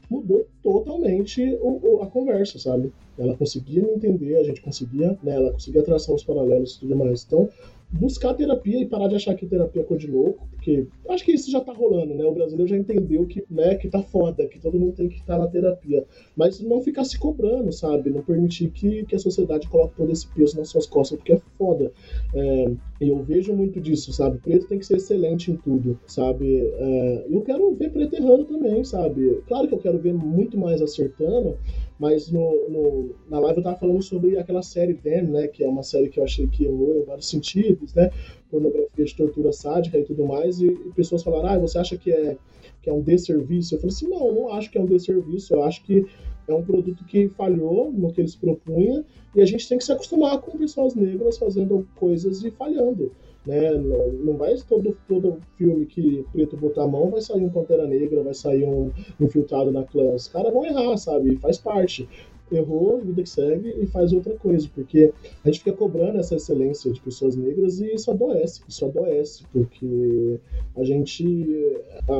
mudou 0.09 0.45
totalmente 0.61 1.41
o, 1.61 1.79
o, 1.83 2.01
a 2.01 2.07
conversa, 2.07 2.59
sabe? 2.59 2.91
Ela 3.17 3.35
conseguia 3.35 3.81
me 3.81 3.91
entender, 3.91 4.37
a 4.37 4.43
gente 4.43 4.61
conseguia, 4.61 5.17
né? 5.23 5.35
Ela 5.35 5.51
conseguia 5.51 5.83
traçar 5.83 6.13
os 6.13 6.23
paralelos 6.23 6.75
e 6.75 6.79
tudo 6.81 6.95
mais. 6.95 7.23
Então, 7.25 7.49
buscar 7.91 8.33
terapia 8.33 8.81
e 8.81 8.85
parar 8.85 9.07
de 9.07 9.15
achar 9.15 9.35
que 9.35 9.45
terapia 9.45 9.81
é 9.81 9.85
coisa 9.85 10.05
de 10.05 10.11
louco, 10.11 10.47
porque 10.51 10.87
acho 11.09 11.23
que 11.23 11.31
isso 11.31 11.51
já 11.51 11.61
tá 11.61 11.71
rolando, 11.71 12.13
né? 12.13 12.25
O 12.25 12.33
brasileiro 12.33 12.69
já 12.69 12.77
entendeu 12.77 13.25
que, 13.25 13.43
né, 13.49 13.75
que 13.75 13.87
tá 13.87 14.01
foda, 14.01 14.47
que 14.47 14.59
todo 14.59 14.79
mundo 14.79 14.93
tem 14.93 15.07
que 15.07 15.15
estar 15.15 15.37
na 15.37 15.47
terapia. 15.47 16.05
Mas 16.35 16.59
não 16.59 16.81
ficar 16.81 17.05
se 17.05 17.17
cobrando, 17.17 17.71
sabe? 17.71 18.09
Não 18.09 18.21
permitir 18.21 18.71
que, 18.71 19.05
que 19.05 19.15
a 19.15 19.19
sociedade 19.19 19.67
coloque 19.69 19.95
todo 19.95 20.11
esse 20.11 20.27
peso 20.27 20.57
nas 20.57 20.69
suas 20.69 20.85
costas, 20.85 21.17
porque 21.17 21.33
é 21.33 21.41
foda. 21.57 21.91
É, 22.33 22.71
e 23.01 23.09
eu 23.09 23.21
vejo 23.23 23.53
muito 23.53 23.79
disso, 23.79 24.11
sabe? 24.11 24.39
Preto 24.39 24.67
tem 24.67 24.79
que 24.79 24.85
ser 24.85 24.97
excelente 24.97 25.51
em 25.51 25.55
tudo, 25.55 25.99
sabe? 26.07 26.65
É, 26.65 27.25
eu 27.29 27.41
quero 27.41 27.73
ver 27.75 27.91
preto 27.91 28.15
errando 28.15 28.45
também, 28.45 28.83
sabe? 28.83 29.41
Claro 29.47 29.67
que 29.67 29.73
eu 29.73 29.79
quero 29.79 29.99
ver 29.99 30.13
muito 30.13 30.57
mais 30.57 30.81
acertando, 30.81 31.57
mas 31.97 32.29
no, 32.29 32.69
no, 32.69 33.15
na 33.29 33.39
live 33.39 33.57
eu 33.57 33.63
tava 33.63 33.77
falando 33.77 34.01
sobre 34.01 34.37
aquela 34.37 34.61
série 34.61 34.93
Them, 34.93 35.27
né? 35.27 35.47
Que 35.47 35.63
é 35.63 35.67
uma 35.67 35.83
série 35.83 36.09
que 36.09 36.19
eu 36.19 36.23
achei 36.23 36.47
que 36.47 36.65
errou 36.65 36.97
em 36.97 37.05
vários 37.05 37.29
sentidos, 37.29 37.93
né? 37.93 38.11
Pornografia 38.51 39.05
de 39.05 39.15
tortura 39.15 39.53
sádica 39.53 39.97
e 39.97 40.03
tudo 40.03 40.25
mais. 40.25 40.59
E, 40.59 40.67
e 40.67 40.91
pessoas 40.95 41.23
falaram, 41.23 41.49
ah, 41.49 41.59
você 41.59 41.77
acha 41.77 41.97
que 41.97 42.11
é, 42.11 42.37
que 42.81 42.89
é 42.89 42.93
um 42.93 43.01
desserviço? 43.01 43.75
Eu 43.75 43.79
falei 43.79 43.95
assim, 43.95 44.07
não, 44.07 44.27
eu 44.27 44.33
não 44.33 44.53
acho 44.53 44.69
que 44.69 44.77
é 44.77 44.81
um 44.81 44.85
desserviço. 44.85 45.53
Eu 45.53 45.63
acho 45.63 45.83
que 45.83 46.05
é 46.47 46.53
um 46.53 46.63
produto 46.63 47.03
que 47.05 47.29
falhou 47.29 47.91
no 47.91 48.11
que 48.11 48.21
eles 48.21 48.35
propunha 48.35 49.03
e 49.33 49.41
a 49.41 49.45
gente 49.45 49.67
tem 49.67 49.77
que 49.77 49.83
se 49.83 49.91
acostumar 49.91 50.39
com 50.41 50.57
pessoas 50.57 50.95
negras 50.95 51.37
fazendo 51.37 51.87
coisas 51.95 52.43
e 52.43 52.51
falhando. 52.51 53.11
Né? 53.45 53.71
Não, 53.71 54.35
vai 54.37 54.55
todo, 54.67 54.97
todo 55.07 55.37
filme 55.55 55.85
que 55.85 56.25
preto 56.31 56.57
botar 56.57 56.83
a 56.83 56.87
mão 56.87 57.11
vai 57.11 57.21
sair 57.21 57.41
um 57.41 57.49
Pantera 57.49 57.85
Negra, 57.85 58.23
vai 58.23 58.33
sair 58.33 58.63
um 58.63 58.91
infiltrado 59.19 59.71
na 59.71 59.83
clã. 59.83 60.13
Os 60.13 60.27
caras 60.27 60.51
vão 60.51 60.65
errar, 60.65 60.97
sabe? 60.97 61.37
Faz 61.37 61.57
parte 61.57 62.09
errou, 62.51 63.01
vida 63.01 63.23
que 63.23 63.29
segue 63.29 63.73
e 63.81 63.87
faz 63.87 64.13
outra 64.13 64.35
coisa, 64.35 64.69
porque 64.73 65.11
a 65.43 65.47
gente 65.47 65.59
fica 65.59 65.73
cobrando 65.73 66.19
essa 66.19 66.35
excelência 66.35 66.91
de 66.91 67.01
pessoas 67.01 67.35
negras 67.35 67.79
e 67.79 67.93
isso 67.93 68.11
adoece, 68.11 68.61
isso 68.67 68.85
adoece, 68.85 69.43
porque 69.51 70.39
a 70.75 70.83
gente 70.83 71.55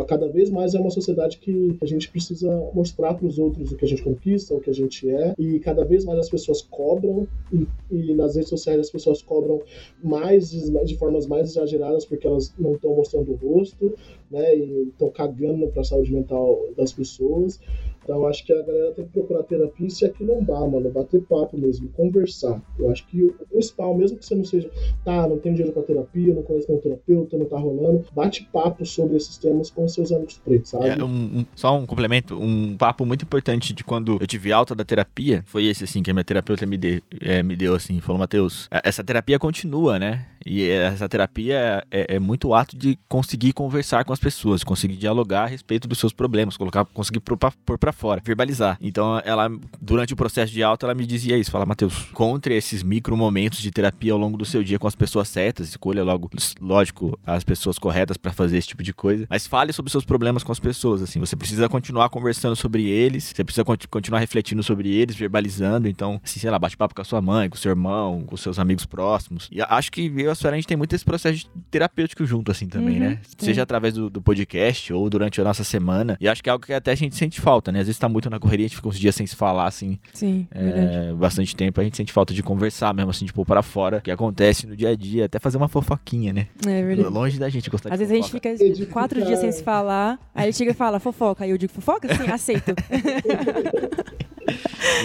cada 0.07 0.27
vez 0.27 0.49
mais 0.49 0.73
é 0.73 0.79
uma 0.79 0.89
sociedade 0.89 1.37
que 1.37 1.77
a 1.81 1.85
gente 1.85 2.09
precisa 2.09 2.51
mostrar 2.73 3.13
para 3.13 3.25
os 3.25 3.37
outros 3.37 3.71
o 3.71 3.77
que 3.77 3.85
a 3.85 3.87
gente 3.87 4.01
conquista, 4.01 4.53
o 4.53 4.59
que 4.59 4.69
a 4.69 4.73
gente 4.73 5.09
é, 5.09 5.35
e 5.37 5.59
cada 5.59 5.83
vez 5.83 6.05
mais 6.05 6.19
as 6.19 6.29
pessoas 6.29 6.61
cobram 6.61 7.27
e, 7.53 7.67
e 7.91 8.13
nas 8.13 8.35
redes 8.35 8.49
sociais 8.49 8.79
as 8.79 8.89
pessoas 8.89 9.21
cobram 9.21 9.61
mais 10.03 10.49
de 10.49 10.97
formas 10.97 11.27
mais 11.27 11.49
exageradas 11.51 12.05
porque 12.05 12.25
elas 12.25 12.53
não 12.57 12.73
estão 12.73 12.95
mostrando 12.95 13.31
o 13.31 13.35
rosto, 13.35 13.93
né, 14.29 14.55
e 14.57 14.89
estão 14.89 15.09
cagando 15.09 15.67
para 15.67 15.81
a 15.81 15.85
saúde 15.85 16.13
mental 16.13 16.69
das 16.75 16.91
pessoas. 16.91 17.59
Então 18.05 18.27
acho 18.27 18.45
que 18.45 18.53
a 18.53 18.61
galera 18.61 18.91
tem 18.91 19.03
que 19.03 19.11
procurar 19.11 19.41
terapia 19.43 19.89
se 19.89 20.05
aquilombar, 20.05 20.69
mano, 20.69 20.91
bater 20.91 21.21
papo 21.23 21.57
mesmo, 21.57 21.89
conversar. 21.89 22.61
Eu 22.77 22.91
acho 22.91 23.05
que 23.07 23.23
o 23.23 23.33
principal, 23.49 23.97
mesmo 23.97 24.19
que 24.19 24.25
você 24.25 24.35
não 24.35 24.45
seja, 24.45 24.69
tá, 25.03 25.27
não 25.27 25.39
tem 25.39 25.53
dinheiro 25.53 25.73
pra 25.73 25.81
terapia, 25.81 26.33
não 26.33 26.43
conhece 26.43 26.69
nenhum 26.69 26.81
terapeuta, 26.81 27.35
não 27.35 27.47
tá 27.47 27.57
rolando, 27.57 28.05
bate 28.13 28.47
papo 28.53 28.85
sobre 28.85 29.17
esses 29.17 29.37
temas 29.37 29.71
com 29.71 29.87
seus 29.87 30.11
amigos 30.11 30.37
pretos, 30.37 30.69
sabe? 30.69 30.89
É, 30.89 31.03
um, 31.03 31.39
um, 31.39 31.45
só 31.55 31.75
um 31.75 31.87
complemento, 31.87 32.39
um 32.39 32.77
papo 32.77 33.05
muito 33.07 33.23
importante 33.23 33.73
de 33.73 33.83
quando 33.83 34.17
eu 34.21 34.27
tive 34.27 34.51
alta 34.51 34.75
da 34.75 34.85
terapia, 34.85 35.43
foi 35.47 35.65
esse, 35.65 35.83
assim, 35.83 36.03
que 36.03 36.11
a 36.11 36.13
minha 36.13 36.23
terapeuta 36.23 36.63
me, 36.67 36.77
de, 36.77 37.01
é, 37.19 37.41
me 37.41 37.55
deu, 37.55 37.73
assim, 37.73 37.99
falou, 37.99 38.19
Matheus, 38.19 38.67
é, 38.69 38.81
essa 38.87 39.03
terapia 39.03 39.39
continua, 39.39 39.97
né? 39.97 40.27
E 40.45 40.69
essa 40.69 41.09
terapia 41.09 41.83
é, 41.89 42.15
é, 42.15 42.19
muito 42.19 42.53
ato 42.53 42.77
de 42.77 42.97
conseguir 43.09 43.53
conversar 43.53 44.05
com 44.05 44.13
as 44.13 44.19
pessoas, 44.19 44.63
conseguir 44.63 44.95
dialogar 44.95 45.43
a 45.43 45.47
respeito 45.47 45.87
dos 45.87 45.97
seus 45.97 46.13
problemas, 46.13 46.55
colocar, 46.55 46.85
conseguir 46.85 47.19
pôr 47.19 47.37
pra 47.37 47.91
fora, 47.91 48.21
verbalizar. 48.23 48.77
Então, 48.79 49.19
ela, 49.25 49.49
durante 49.81 50.13
o 50.13 50.15
processo 50.15 50.53
de 50.53 50.61
alta, 50.61 50.85
ela 50.85 50.93
me 50.93 51.05
dizia 51.05 51.37
isso: 51.37 51.49
fala, 51.49 51.65
Matheus, 51.65 52.07
encontre 52.11 52.55
esses 52.55 52.83
micro 52.83 53.17
momentos 53.17 53.59
de 53.59 53.71
terapia 53.71 54.13
ao 54.13 54.19
longo 54.19 54.37
do 54.37 54.45
seu 54.45 54.63
dia 54.63 54.77
com 54.77 54.87
as 54.87 54.95
pessoas 54.95 55.27
certas, 55.27 55.69
escolha 55.69 56.03
logo, 56.03 56.29
lógico, 56.61 57.17
as 57.25 57.43
pessoas 57.43 57.79
corretas 57.79 58.17
para 58.17 58.31
fazer 58.31 58.57
esse 58.57 58.67
tipo 58.67 58.83
de 58.83 58.93
coisa, 58.93 59.25
mas 59.29 59.47
fale 59.47 59.73
sobre 59.73 59.91
seus 59.91 60.05
problemas 60.05 60.43
com 60.43 60.51
as 60.51 60.59
pessoas. 60.59 61.01
Assim, 61.01 61.19
você 61.19 61.35
precisa 61.35 61.67
continuar 61.67 62.09
conversando 62.09 62.55
sobre 62.55 62.87
eles, 62.87 63.33
você 63.35 63.43
precisa 63.43 63.65
continuar 63.89 64.19
refletindo 64.19 64.61
sobre 64.61 64.93
eles, 64.93 65.15
verbalizando. 65.15 65.87
Então, 65.87 66.21
assim, 66.23 66.39
sei 66.39 66.51
lá, 66.51 66.59
bate 66.59 66.77
papo 66.77 66.93
com 66.93 67.01
a 67.01 67.05
sua 67.05 67.21
mãe, 67.21 67.49
com 67.49 67.55
o 67.55 67.59
seu 67.59 67.71
irmão, 67.71 68.23
com 68.25 68.37
seus 68.37 68.59
amigos 68.59 68.85
próximos. 68.85 69.47
E 69.51 69.61
acho 69.61 69.91
que 69.91 70.11
eu 70.19 70.34
a 70.43 70.55
gente 70.55 70.67
tem 70.67 70.77
muito 70.77 70.93
esse 70.93 71.05
processo 71.05 71.49
terapêutico 71.69 72.25
junto, 72.25 72.51
assim, 72.51 72.67
também, 72.67 72.95
uhum, 72.95 73.09
né? 73.09 73.19
Sim. 73.23 73.45
Seja 73.45 73.63
através 73.63 73.93
do, 73.93 74.09
do, 74.09 74.21
podcast 74.21 74.91
ou 74.93 75.09
durante 75.09 75.39
a 75.39 75.43
nossa 75.43 75.63
semana. 75.63 76.17
E 76.19 76.27
acho 76.27 76.43
que 76.43 76.49
é 76.49 76.51
algo 76.51 76.65
que 76.65 76.73
até 76.73 76.91
a 76.91 76.95
gente 76.95 77.15
sente 77.15 77.39
falta, 77.39 77.71
né? 77.71 77.79
Às 77.79 77.87
vezes 77.87 77.99
tá 77.99 78.09
muito 78.09 78.29
na 78.29 78.39
correria, 78.39 78.65
a 78.65 78.67
gente 78.67 78.77
fica 78.77 78.87
uns 78.87 78.99
dias 78.99 79.15
sem 79.15 79.25
se 79.25 79.35
falar, 79.35 79.67
assim. 79.67 79.99
Sim, 80.13 80.47
é, 80.51 81.13
bastante 81.13 81.55
tempo. 81.55 81.79
A 81.79 81.83
gente 81.83 81.97
sente 81.97 82.11
falta 82.11 82.33
de 82.33 82.41
conversar 82.43 82.93
mesmo, 82.93 83.11
assim, 83.11 83.25
tipo, 83.25 83.45
para 83.45 83.61
fora. 83.61 84.01
Que 84.01 84.11
acontece 84.11 84.67
no 84.67 84.75
dia 84.75 84.89
a 84.89 84.95
dia. 84.95 85.25
Até 85.25 85.39
fazer 85.39 85.57
uma 85.57 85.67
fofoquinha, 85.67 86.33
né? 86.33 86.47
É 86.65 86.83
verdade. 86.83 87.09
Longe 87.09 87.39
da 87.39 87.49
gente 87.49 87.69
gostar 87.69 87.93
Às 87.93 87.99
de 87.99 88.05
vezes 88.05 88.25
fofoca. 88.27 88.49
a 88.49 88.55
gente 88.55 88.75
fica 88.75 88.91
quatro 88.91 89.23
dias 89.23 89.39
sem 89.39 89.51
se 89.51 89.63
falar. 89.63 90.19
Aí 90.33 90.45
ele 90.45 90.53
chega 90.53 90.71
e 90.71 90.73
fala, 90.73 90.99
fofoca. 90.99 91.43
Aí 91.43 91.51
eu 91.51 91.57
digo, 91.57 91.71
fofoca? 91.71 92.13
Sim, 92.15 92.29
aceito. 92.29 92.73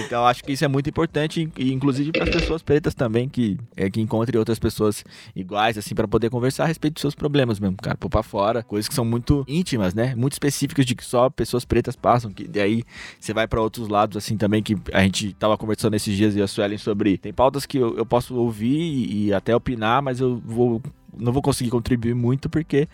Então 0.07 0.25
acho 0.27 0.45
que 0.45 0.53
isso 0.53 0.65
é 0.65 0.69
muito 0.69 0.89
importante, 0.89 1.49
e 1.57 1.73
inclusive 1.73 2.13
para 2.13 2.25
as 2.25 2.31
pessoas 2.31 2.63
pretas 2.63 2.95
também, 2.95 3.29
que 3.29 3.59
é 3.77 3.91
que 3.91 4.01
encontrem 4.01 4.39
outras 4.39 4.59
pessoas 4.59 5.05
iguais, 5.35 5.77
assim, 5.79 5.95
para 5.95 6.07
poder 6.07 6.31
conversar 6.31 6.65
a 6.65 6.67
respeito 6.67 6.95
dos 6.95 7.01
seus 7.01 7.15
problemas 7.15 7.59
mesmo, 7.59 7.77
cara, 7.77 7.97
pôr 7.97 8.09
pra 8.09 8.23
fora, 8.23 8.63
coisas 8.63 8.89
que 8.89 8.95
são 8.95 9.05
muito 9.05 9.45
íntimas, 9.49 9.95
né? 9.95 10.15
Muito 10.15 10.33
específicas 10.35 10.87
de 10.87 10.95
que 10.95 11.05
só 11.05 11.31
pessoas 11.31 11.65
pretas 11.65 11.97
passam, 11.97 12.33
que 12.33 12.47
daí 12.47 12.85
você 13.19 13.33
vai 13.33 13.47
para 13.47 13.61
outros 13.61 13.89
lados, 13.89 14.17
assim, 14.17 14.37
também, 14.37 14.63
que 14.63 14.77
a 14.93 15.03
gente 15.03 15.33
tava 15.35 15.57
conversando 15.57 15.95
esses 15.95 16.17
dias 16.17 16.37
e 16.37 16.43
a 16.43 16.47
Suelen 16.47 16.79
sobre. 16.79 17.19
Tem 17.19 17.33
pautas 17.33 17.67
que 17.67 17.79
eu, 17.79 17.97
eu 17.97 18.07
posso 18.07 18.35
ouvir 18.37 19.11
e 19.11 19.33
até 19.33 19.55
opinar, 19.55 20.03
mas 20.03 20.21
eu 20.21 20.41
vou 20.45 20.83
não 21.17 21.33
vou 21.33 21.43
conseguir 21.43 21.71
contribuir 21.71 22.15
muito 22.15 22.49
porque 22.49 22.89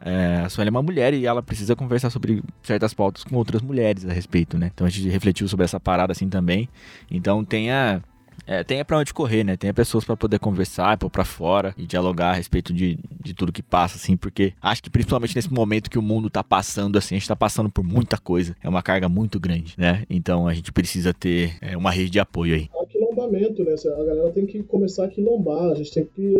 é, 0.00 0.42
a 0.44 0.48
Sueli 0.48 0.68
é 0.68 0.70
uma 0.70 0.82
mulher 0.82 1.12
e 1.14 1.26
ela 1.26 1.42
precisa 1.42 1.74
conversar 1.74 2.10
sobre 2.10 2.42
certas 2.62 2.94
pautas 2.94 3.24
com 3.24 3.36
outras 3.36 3.62
mulheres 3.62 4.04
a 4.06 4.12
respeito, 4.12 4.56
né? 4.56 4.70
Então 4.72 4.86
a 4.86 4.90
gente 4.90 5.08
refletiu 5.08 5.48
sobre 5.48 5.64
essa 5.64 5.80
parada 5.80 6.12
assim 6.12 6.28
também. 6.28 6.68
Então 7.10 7.44
tenha 7.44 8.02
é, 8.46 8.62
tenha 8.64 8.84
para 8.84 8.98
onde 8.98 9.12
correr, 9.12 9.44
né? 9.44 9.56
Tenha 9.56 9.74
pessoas 9.74 10.04
para 10.04 10.16
poder 10.16 10.38
conversar, 10.38 10.96
pôr 10.96 11.10
para 11.10 11.24
fora 11.24 11.74
e 11.76 11.86
dialogar 11.86 12.30
a 12.30 12.34
respeito 12.34 12.72
de, 12.72 12.98
de 13.20 13.34
tudo 13.34 13.52
que 13.52 13.62
passa, 13.62 13.96
assim, 13.96 14.16
porque 14.16 14.54
acho 14.62 14.82
que 14.82 14.88
principalmente 14.88 15.34
nesse 15.34 15.52
momento 15.52 15.90
que 15.90 15.98
o 15.98 16.02
mundo 16.02 16.30
tá 16.30 16.42
passando, 16.42 16.96
assim, 16.96 17.16
a 17.16 17.18
gente 17.18 17.28
tá 17.28 17.36
passando 17.36 17.68
por 17.68 17.84
muita 17.84 18.16
coisa, 18.16 18.56
é 18.62 18.68
uma 18.68 18.82
carga 18.82 19.08
muito 19.08 19.38
grande, 19.38 19.74
né? 19.76 20.04
Então 20.08 20.48
a 20.48 20.54
gente 20.54 20.72
precisa 20.72 21.12
ter 21.12 21.56
é, 21.60 21.76
uma 21.76 21.90
rede 21.90 22.10
de 22.10 22.20
apoio 22.20 22.54
aí 22.54 22.70
né? 23.26 23.74
A 23.84 24.04
galera 24.04 24.30
tem 24.30 24.46
que 24.46 24.62
começar 24.62 25.04
a 25.04 25.08
quilombar, 25.08 25.70
a 25.70 25.74
gente 25.74 25.92
tem 25.92 26.04
que 26.04 26.36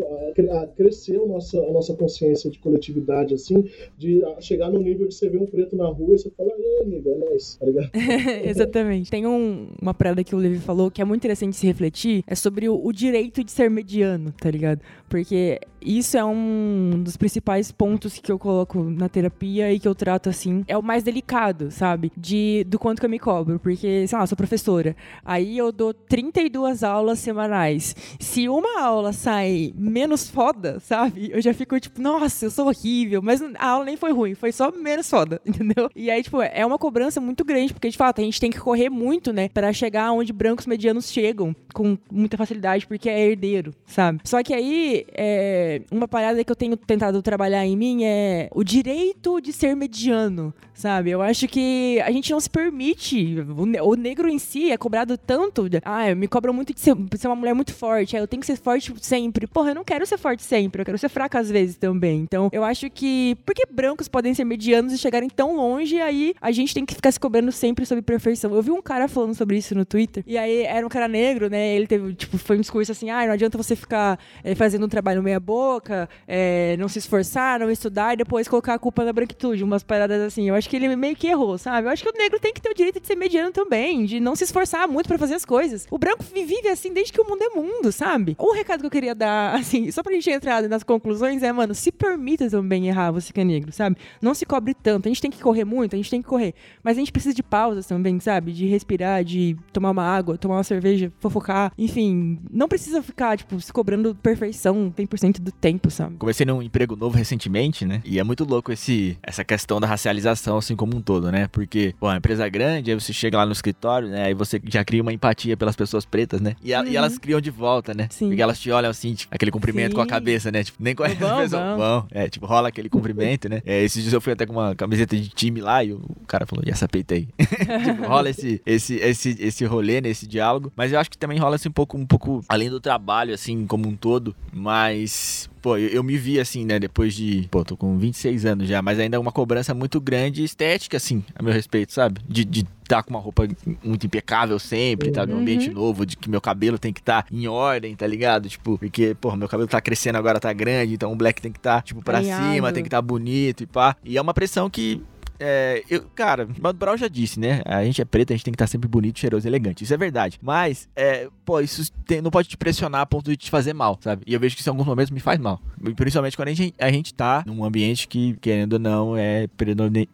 a 0.50 0.66
crescer 0.66 1.16
a 1.16 1.26
nossa, 1.26 1.58
a 1.58 1.72
nossa 1.72 1.94
consciência 1.94 2.50
de 2.50 2.58
coletividade, 2.58 3.34
assim, 3.34 3.64
de 3.96 4.22
chegar 4.40 4.70
no 4.70 4.80
nível 4.80 5.08
de 5.08 5.14
você 5.14 5.28
ver 5.28 5.38
um 5.38 5.46
preto 5.46 5.76
na 5.76 5.86
rua 5.86 6.14
e 6.14 6.18
você 6.18 6.30
fala, 6.30 6.50
ei, 6.58 6.82
amiga, 6.82 7.10
é 7.10 7.16
nóis, 7.16 7.56
tá 7.56 7.66
ligado? 7.66 7.90
Exatamente. 8.44 9.10
Tem 9.10 9.26
um, 9.26 9.68
uma 9.80 9.94
parada 9.94 10.22
que 10.22 10.34
o 10.34 10.38
Levi 10.38 10.58
falou 10.58 10.90
que 10.90 11.02
é 11.02 11.04
muito 11.04 11.20
interessante 11.20 11.56
se 11.56 11.66
refletir, 11.66 12.22
é 12.26 12.34
sobre 12.34 12.68
o, 12.68 12.80
o 12.84 12.92
direito 12.92 13.42
de 13.42 13.50
ser 13.50 13.70
mediano, 13.70 14.32
tá 14.32 14.50
ligado? 14.50 14.80
Porque 15.08 15.58
isso 15.80 16.16
é 16.16 16.24
um 16.24 17.02
dos 17.02 17.16
principais 17.16 17.70
pontos 17.70 18.18
que 18.18 18.30
eu 18.30 18.38
coloco 18.38 18.82
na 18.82 19.08
terapia 19.08 19.72
e 19.72 19.78
que 19.78 19.86
eu 19.86 19.94
trato 19.94 20.28
assim. 20.28 20.64
É 20.66 20.76
o 20.76 20.82
mais 20.82 21.02
delicado, 21.02 21.70
sabe? 21.70 22.12
De 22.16 22.64
do 22.66 22.78
quanto 22.78 23.00
que 23.00 23.06
eu 23.06 23.10
me 23.10 23.18
cobro. 23.18 23.58
Porque, 23.58 24.06
sei 24.06 24.18
lá, 24.18 24.26
sou 24.26 24.36
professora. 24.36 24.96
Aí 25.24 25.58
eu 25.58 25.70
dou 25.70 25.92
32 25.92 26.82
aulas 26.82 27.18
semanais. 27.18 27.94
Se 28.18 28.48
uma 28.48 28.80
aula 28.80 29.12
sai 29.12 29.72
menos 29.76 30.28
foda, 30.28 30.80
sabe? 30.80 31.30
Eu 31.32 31.40
já 31.40 31.52
fico 31.52 31.78
tipo, 31.78 32.00
nossa, 32.00 32.46
eu 32.46 32.50
sou 32.50 32.68
horrível. 32.68 33.20
Mas 33.22 33.42
a 33.42 33.66
aula 33.66 33.84
nem 33.84 33.96
foi 33.96 34.12
ruim, 34.12 34.34
foi 34.34 34.52
só 34.52 34.70
menos 34.70 35.08
foda, 35.08 35.40
entendeu? 35.46 35.90
E 35.94 36.10
aí, 36.10 36.22
tipo, 36.22 36.40
é 36.40 36.64
uma 36.64 36.78
cobrança 36.78 37.20
muito 37.20 37.44
grande, 37.44 37.72
porque 37.72 37.88
de 37.88 37.96
fato 37.96 38.20
a 38.20 38.24
gente 38.24 38.40
tem 38.40 38.50
que 38.50 38.60
correr 38.60 38.88
muito, 38.88 39.32
né? 39.32 39.48
para 39.58 39.72
chegar 39.72 40.12
onde 40.12 40.32
brancos 40.32 40.66
medianos 40.66 41.10
chegam 41.10 41.54
com 41.74 41.98
muita 42.10 42.36
facilidade, 42.36 42.86
porque 42.86 43.08
é 43.08 43.28
herdeiro, 43.28 43.74
sabe? 43.86 44.20
Só 44.24 44.40
que 44.40 44.54
aí, 44.54 45.04
é 45.12 45.67
uma 45.90 46.08
parada 46.08 46.42
que 46.42 46.50
eu 46.50 46.56
tenho 46.56 46.76
tentado 46.76 47.20
trabalhar 47.22 47.64
em 47.66 47.76
mim 47.76 48.04
é 48.04 48.48
o 48.52 48.62
direito 48.62 49.40
de 49.40 49.52
ser 49.52 49.74
mediano, 49.74 50.52
sabe? 50.78 51.10
Eu 51.10 51.20
acho 51.20 51.48
que 51.48 52.00
a 52.04 52.10
gente 52.12 52.30
não 52.30 52.38
se 52.38 52.48
permite. 52.48 53.36
O, 53.82 53.94
negro 53.96 54.28
em 54.28 54.38
si 54.38 54.70
é 54.70 54.76
cobrado 54.76 55.18
tanto. 55.18 55.68
De, 55.68 55.80
ah, 55.84 56.14
me 56.14 56.28
cobram 56.28 56.54
muito 56.54 56.72
de 56.72 56.80
ser, 56.80 56.94
ser 57.16 57.26
uma 57.26 57.34
mulher 57.34 57.52
muito 57.52 57.74
forte. 57.74 58.16
Ah, 58.16 58.20
eu 58.20 58.28
tenho 58.28 58.40
que 58.40 58.46
ser 58.46 58.56
forte 58.56 58.94
sempre. 59.00 59.46
Porra, 59.46 59.70
eu 59.70 59.74
não 59.74 59.84
quero 59.84 60.06
ser 60.06 60.16
forte 60.16 60.42
sempre. 60.42 60.80
Eu 60.80 60.86
quero 60.86 60.96
ser 60.96 61.08
fraca 61.08 61.38
às 61.40 61.50
vezes 61.50 61.76
também. 61.76 62.20
Então, 62.20 62.48
eu 62.52 62.62
acho 62.62 62.88
que. 62.90 63.36
Porque 63.44 63.66
brancos 63.68 64.06
podem 64.06 64.32
ser 64.34 64.44
medianos 64.44 64.92
e 64.92 64.98
chegarem 64.98 65.28
tão 65.28 65.56
longe, 65.56 66.00
aí 66.00 66.34
a 66.40 66.52
gente 66.52 66.72
tem 66.72 66.86
que 66.86 66.94
ficar 66.94 67.10
se 67.10 67.18
cobrando 67.18 67.50
sempre 67.50 67.84
sobre 67.84 68.02
perfeição. 68.02 68.54
Eu 68.54 68.62
vi 68.62 68.70
um 68.70 68.80
cara 68.80 69.08
falando 69.08 69.34
sobre 69.34 69.58
isso 69.58 69.74
no 69.74 69.84
Twitter. 69.84 70.22
E 70.26 70.38
aí 70.38 70.62
era 70.62 70.86
um 70.86 70.88
cara 70.88 71.08
negro, 71.08 71.50
né? 71.50 71.74
Ele 71.74 71.86
teve, 71.86 72.14
tipo, 72.14 72.38
foi 72.38 72.56
um 72.56 72.60
discurso 72.60 72.92
assim: 72.92 73.10
ah, 73.10 73.26
não 73.26 73.32
adianta 73.32 73.58
você 73.58 73.74
ficar 73.74 74.18
é, 74.44 74.54
fazendo 74.54 74.86
um 74.86 74.88
trabalho 74.88 75.22
meia 75.22 75.40
boca, 75.40 76.08
é, 76.26 76.76
não 76.78 76.88
se 76.88 77.00
esforçar, 77.00 77.58
não 77.58 77.70
estudar 77.70 78.14
e 78.14 78.18
depois 78.18 78.46
colocar 78.46 78.74
a 78.74 78.78
culpa 78.78 79.04
na 79.04 79.12
branquitude, 79.12 79.64
umas 79.64 79.82
paradas 79.82 80.20
assim. 80.20 80.48
Eu 80.48 80.54
acho 80.54 80.67
que 80.68 80.76
ele 80.76 80.94
meio 80.94 81.16
que 81.16 81.26
errou, 81.26 81.58
sabe? 81.58 81.86
Eu 81.86 81.92
acho 81.92 82.02
que 82.02 82.08
o 82.08 82.18
negro 82.18 82.38
tem 82.38 82.52
que 82.52 82.60
ter 82.60 82.70
o 82.70 82.74
direito 82.74 83.00
de 83.00 83.06
ser 83.06 83.16
mediano 83.16 83.50
também, 83.50 84.04
de 84.04 84.20
não 84.20 84.36
se 84.36 84.44
esforçar 84.44 84.86
muito 84.86 85.08
para 85.08 85.18
fazer 85.18 85.34
as 85.34 85.44
coisas. 85.44 85.86
O 85.90 85.98
branco 85.98 86.24
vive 86.32 86.68
assim 86.68 86.92
desde 86.92 87.12
que 87.12 87.20
o 87.20 87.24
mundo 87.28 87.42
é 87.42 87.48
mundo, 87.48 87.90
sabe? 87.90 88.36
O 88.38 88.52
recado 88.52 88.80
que 88.80 88.86
eu 88.86 88.90
queria 88.90 89.14
dar, 89.14 89.54
assim, 89.58 89.90
só 89.90 90.02
pra 90.02 90.12
gente 90.12 90.30
entrar 90.30 90.62
nas 90.68 90.82
conclusões 90.82 91.42
é, 91.42 91.52
mano, 91.52 91.74
se 91.74 91.90
permita 91.90 92.48
também 92.50 92.88
errar, 92.88 93.10
você 93.10 93.32
que 93.32 93.40
é 93.40 93.44
negro, 93.44 93.72
sabe? 93.72 93.96
Não 94.20 94.34
se 94.34 94.44
cobre 94.44 94.74
tanto. 94.74 95.06
A 95.06 95.08
gente 95.08 95.22
tem 95.22 95.30
que 95.30 95.40
correr 95.40 95.64
muito, 95.64 95.94
a 95.94 95.96
gente 95.96 96.10
tem 96.10 96.22
que 96.22 96.28
correr. 96.28 96.54
Mas 96.82 96.96
a 96.96 97.00
gente 97.00 97.12
precisa 97.12 97.34
de 97.34 97.42
pausas 97.42 97.86
também, 97.86 98.20
sabe? 98.20 98.52
De 98.52 98.66
respirar, 98.66 99.24
de 99.24 99.56
tomar 99.72 99.90
uma 99.90 100.04
água, 100.04 100.36
tomar 100.36 100.56
uma 100.56 100.64
cerveja, 100.64 101.12
fofocar. 101.20 101.72
Enfim, 101.78 102.38
não 102.50 102.68
precisa 102.68 103.02
ficar, 103.02 103.36
tipo, 103.36 103.60
se 103.60 103.72
cobrando 103.72 104.14
perfeição 104.14 104.92
100% 104.96 105.40
do 105.40 105.52
tempo, 105.52 105.90
sabe? 105.90 106.16
Comecei 106.16 106.44
num 106.44 106.62
emprego 106.62 106.96
novo 106.96 107.16
recentemente, 107.16 107.84
né? 107.84 108.02
E 108.04 108.18
é 108.18 108.24
muito 108.24 108.44
louco 108.44 108.72
esse, 108.72 109.16
essa 109.22 109.44
questão 109.44 109.80
da 109.80 109.86
racialização, 109.86 110.57
assim, 110.58 110.76
como 110.76 110.96
um 110.96 111.00
todo, 111.00 111.30
né? 111.32 111.48
Porque, 111.50 111.94
pô, 111.98 112.06
uma 112.06 112.16
empresa 112.16 112.48
grande, 112.48 112.90
aí 112.90 112.98
você 113.00 113.12
chega 113.12 113.36
lá 113.38 113.46
no 113.46 113.52
escritório, 113.52 114.08
né? 114.08 114.24
Aí 114.24 114.34
você 114.34 114.60
já 114.66 114.84
cria 114.84 115.02
uma 115.02 115.12
empatia 115.12 115.56
pelas 115.56 115.76
pessoas 115.76 116.04
pretas, 116.04 116.40
né? 116.40 116.54
E, 116.62 116.72
a, 116.74 116.84
e 116.84 116.88
Uhum. 116.90 116.94
elas 116.96 117.18
criam 117.18 117.40
de 117.40 117.50
volta, 117.50 117.94
né? 117.94 118.06
Sim. 118.10 118.28
Porque 118.28 118.42
elas 118.42 118.58
te 118.58 118.70
olham 118.70 118.90
assim, 118.90 119.14
tipo, 119.14 119.34
aquele 119.34 119.50
cumprimento 119.50 119.94
com 119.94 120.00
a 120.00 120.04
Sim. 120.04 120.10
cabeça, 120.10 120.50
né? 120.50 120.64
Tipo, 120.64 120.82
nem 120.82 120.94
com 120.94 121.02
a 121.04 121.08
pessoa. 121.08 121.48
bom. 121.48 121.76
Bom. 121.76 122.06
É, 122.10 122.28
tipo, 122.28 122.46
rola 122.46 122.68
aquele 122.68 122.88
cumprimento, 122.88 123.48
né? 123.48 123.62
É, 123.64 123.82
esses 123.82 124.02
dias 124.02 124.12
eu 124.12 124.20
fui 124.20 124.32
até 124.32 124.46
com 124.46 124.52
uma 124.52 124.74
camiseta 124.74 125.16
de 125.16 125.28
time 125.28 125.60
lá 125.60 125.82
e 125.84 125.92
o 125.92 126.00
cara 126.26 126.46
falou, 126.46 126.64
e 126.66 126.70
essa 126.70 126.88
peita 126.88 127.14
aí? 127.14 127.28
tipo, 127.84 128.06
rola 128.06 128.30
esse, 128.30 128.60
esse, 128.66 128.96
esse, 128.96 129.36
esse 129.40 129.64
rolê, 129.64 130.00
né? 130.00 130.08
Esse 130.08 130.26
diálogo. 130.26 130.72
Mas 130.76 130.92
eu 130.92 130.98
acho 130.98 131.10
que 131.10 131.18
também 131.18 131.38
rola 131.38 131.56
assim 131.56 131.68
um 131.68 131.72
pouco, 131.72 131.96
um 131.96 132.06
pouco 132.06 132.44
além 132.48 132.68
do 132.70 132.80
trabalho, 132.80 133.32
assim, 133.34 133.66
como 133.66 133.88
um 133.88 133.96
todo. 133.96 134.34
Mas, 134.52 135.48
pô, 135.58 135.76
eu, 135.76 135.88
eu 135.88 136.02
me 136.02 136.16
vi 136.16 136.38
assim, 136.40 136.64
né? 136.64 136.78
Depois 136.78 137.14
de. 137.14 137.46
Pô, 137.50 137.64
tô 137.64 137.76
com 137.76 137.98
26 137.98 138.44
anos 138.46 138.68
já, 138.68 138.80
mas 138.80 138.98
ainda 138.98 139.16
é 139.16 139.20
uma 139.20 139.32
cobrança 139.32 139.74
muito 139.74 140.00
grande 140.00 140.42
estética, 140.44 140.96
assim, 140.96 141.22
a 141.34 141.42
meu 141.42 141.52
respeito, 141.52 141.92
sabe? 141.92 142.20
De. 142.28 142.44
de 142.44 142.64
Tá 142.88 143.02
com 143.02 143.10
uma 143.10 143.20
roupa 143.20 143.46
muito 143.84 144.06
impecável 144.06 144.58
sempre, 144.58 145.10
tá 145.10 145.26
num 145.26 145.34
Uhum. 145.34 145.40
ambiente 145.40 145.68
novo, 145.68 146.06
de 146.06 146.16
que 146.16 146.30
meu 146.30 146.40
cabelo 146.40 146.78
tem 146.78 146.90
que 146.90 147.00
estar 147.00 147.26
em 147.30 147.46
ordem, 147.46 147.94
tá 147.94 148.06
ligado? 148.06 148.48
Tipo, 148.48 148.78
porque, 148.78 149.14
porra, 149.14 149.36
meu 149.36 149.46
cabelo 149.46 149.68
tá 149.68 149.78
crescendo 149.78 150.16
agora, 150.16 150.40
tá 150.40 150.50
grande, 150.54 150.94
então 150.94 151.12
o 151.12 151.14
black 151.14 151.42
tem 151.42 151.52
que 151.52 151.58
estar, 151.58 151.82
tipo, 151.82 152.00
pra 152.00 152.16
Alinhado. 152.16 152.42
cima, 152.50 152.72
tem 152.72 152.82
que 152.82 152.86
estar 152.86 153.02
bonito 153.02 153.62
e 153.62 153.66
pá. 153.66 153.94
E 154.02 154.16
é 154.16 154.22
uma 154.22 154.32
pressão 154.32 154.70
que 154.70 155.02
é, 155.38 155.82
eu, 155.88 156.02
cara, 156.14 156.48
Mano 156.60 156.78
Brown 156.78 156.96
já 156.96 157.08
disse, 157.08 157.38
né? 157.40 157.62
A 157.64 157.84
gente 157.84 158.00
é 158.00 158.04
preto, 158.04 158.32
a 158.32 158.36
gente 158.36 158.44
tem 158.44 158.52
que 158.52 158.56
estar 158.56 158.66
sempre 158.66 158.88
bonito, 158.88 159.18
cheiroso 159.18 159.46
e 159.46 159.48
elegante. 159.50 159.84
Isso 159.84 159.94
é 159.94 159.96
verdade. 159.96 160.38
Mas, 160.42 160.88
é, 160.96 161.28
pô, 161.44 161.60
isso 161.60 161.90
tem- 162.06 162.20
não 162.20 162.30
pode 162.30 162.48
te 162.48 162.56
pressionar 162.56 163.00
a 163.02 163.06
ponto 163.06 163.30
de 163.30 163.36
te 163.36 163.50
fazer 163.50 163.72
mal, 163.72 163.98
sabe? 164.00 164.22
E 164.26 164.34
eu 164.34 164.40
vejo 164.40 164.54
que 164.54 164.60
isso 164.60 164.68
em 164.68 164.72
alguns 164.72 164.86
momentos 164.86 165.10
me 165.10 165.20
faz 165.20 165.38
mal. 165.38 165.60
Principalmente 165.96 166.36
quando 166.36 166.48
a 166.48 166.52
gente, 166.54 166.74
a 166.78 166.90
gente 166.90 167.14
tá 167.14 167.44
num 167.46 167.64
ambiente 167.64 168.08
que, 168.08 168.34
querendo 168.40 168.74
ou 168.74 168.78
não, 168.78 169.16
é 169.16 169.46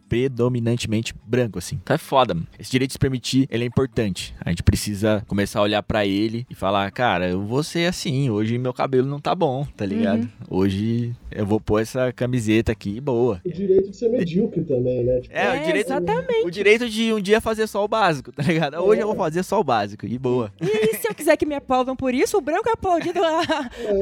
predominantemente 0.09 1.15
branco, 1.27 1.59
assim. 1.59 1.79
Então 1.83 1.95
é 1.95 1.99
foda, 1.99 2.35
mano. 2.35 2.47
Esse 2.59 2.71
direito 2.71 2.91
de 2.91 2.95
se 2.95 2.99
permitir, 2.99 3.47
ele 3.51 3.65
é 3.65 3.67
importante. 3.67 4.35
A 4.41 4.51
gente 4.51 4.63
precisa 4.63 5.23
começar 5.27 5.59
a 5.61 5.63
olhar 5.63 5.83
pra 5.83 6.07
ele 6.07 6.47
e 6.51 6.55
falar, 6.55 6.91
cara, 6.91 7.29
eu 7.29 7.43
vou 7.43 7.63
ser 7.63 7.87
assim. 7.89 8.31
Hoje 8.31 8.59
meu 8.59 8.73
cabelo 8.73 9.07
não 9.09 9.21
tá 9.21 9.35
bom, 9.35 9.67
tá 9.77 9.85
ligado? 9.87 10.29
Hoje 10.49 11.15
eu 11.31 11.45
vou 11.47 11.61
pôr 11.61 11.81
essa 11.81 12.13
camiseta 12.13 12.73
aqui 12.73 13.01
boa. 13.01 13.41
O 13.45 13.53
direito 13.53 13.91
de 13.91 13.97
ser 13.97 14.09
medíocre 14.09 14.63
também, 14.65 15.05
né? 15.05 15.14
Tipo, 15.21 15.35
É, 15.35 15.51
o 15.51 15.55
É, 15.55 15.59
direito, 15.65 15.87
exatamente. 15.87 16.47
o 16.47 16.51
direito 16.51 16.89
de 16.89 17.13
um 17.13 17.21
dia 17.21 17.41
fazer 17.41 17.67
só 17.67 17.85
o 17.85 17.89
básico, 17.89 18.33
tá 18.33 18.43
ligado? 18.43 18.77
Hoje 18.79 19.01
eu 19.01 19.07
vou 19.07 19.17
fazer 19.17 19.43
só 19.43 19.61
o 19.61 19.65
básico, 19.65 20.07
e 20.07 20.19
boa. 20.19 20.53
E 20.61 20.97
se 20.97 21.09
eu 21.09 21.15
quiser 21.15 21.37
que 21.37 21.47
me 21.47 21.55
aplaudam 21.55 21.95
por 21.97 22.15
isso, 22.15 22.37
o 22.39 22.41
branco 22.41 22.69
é 22.69 22.73
aplaudido 22.73 23.23
a- 23.23 23.43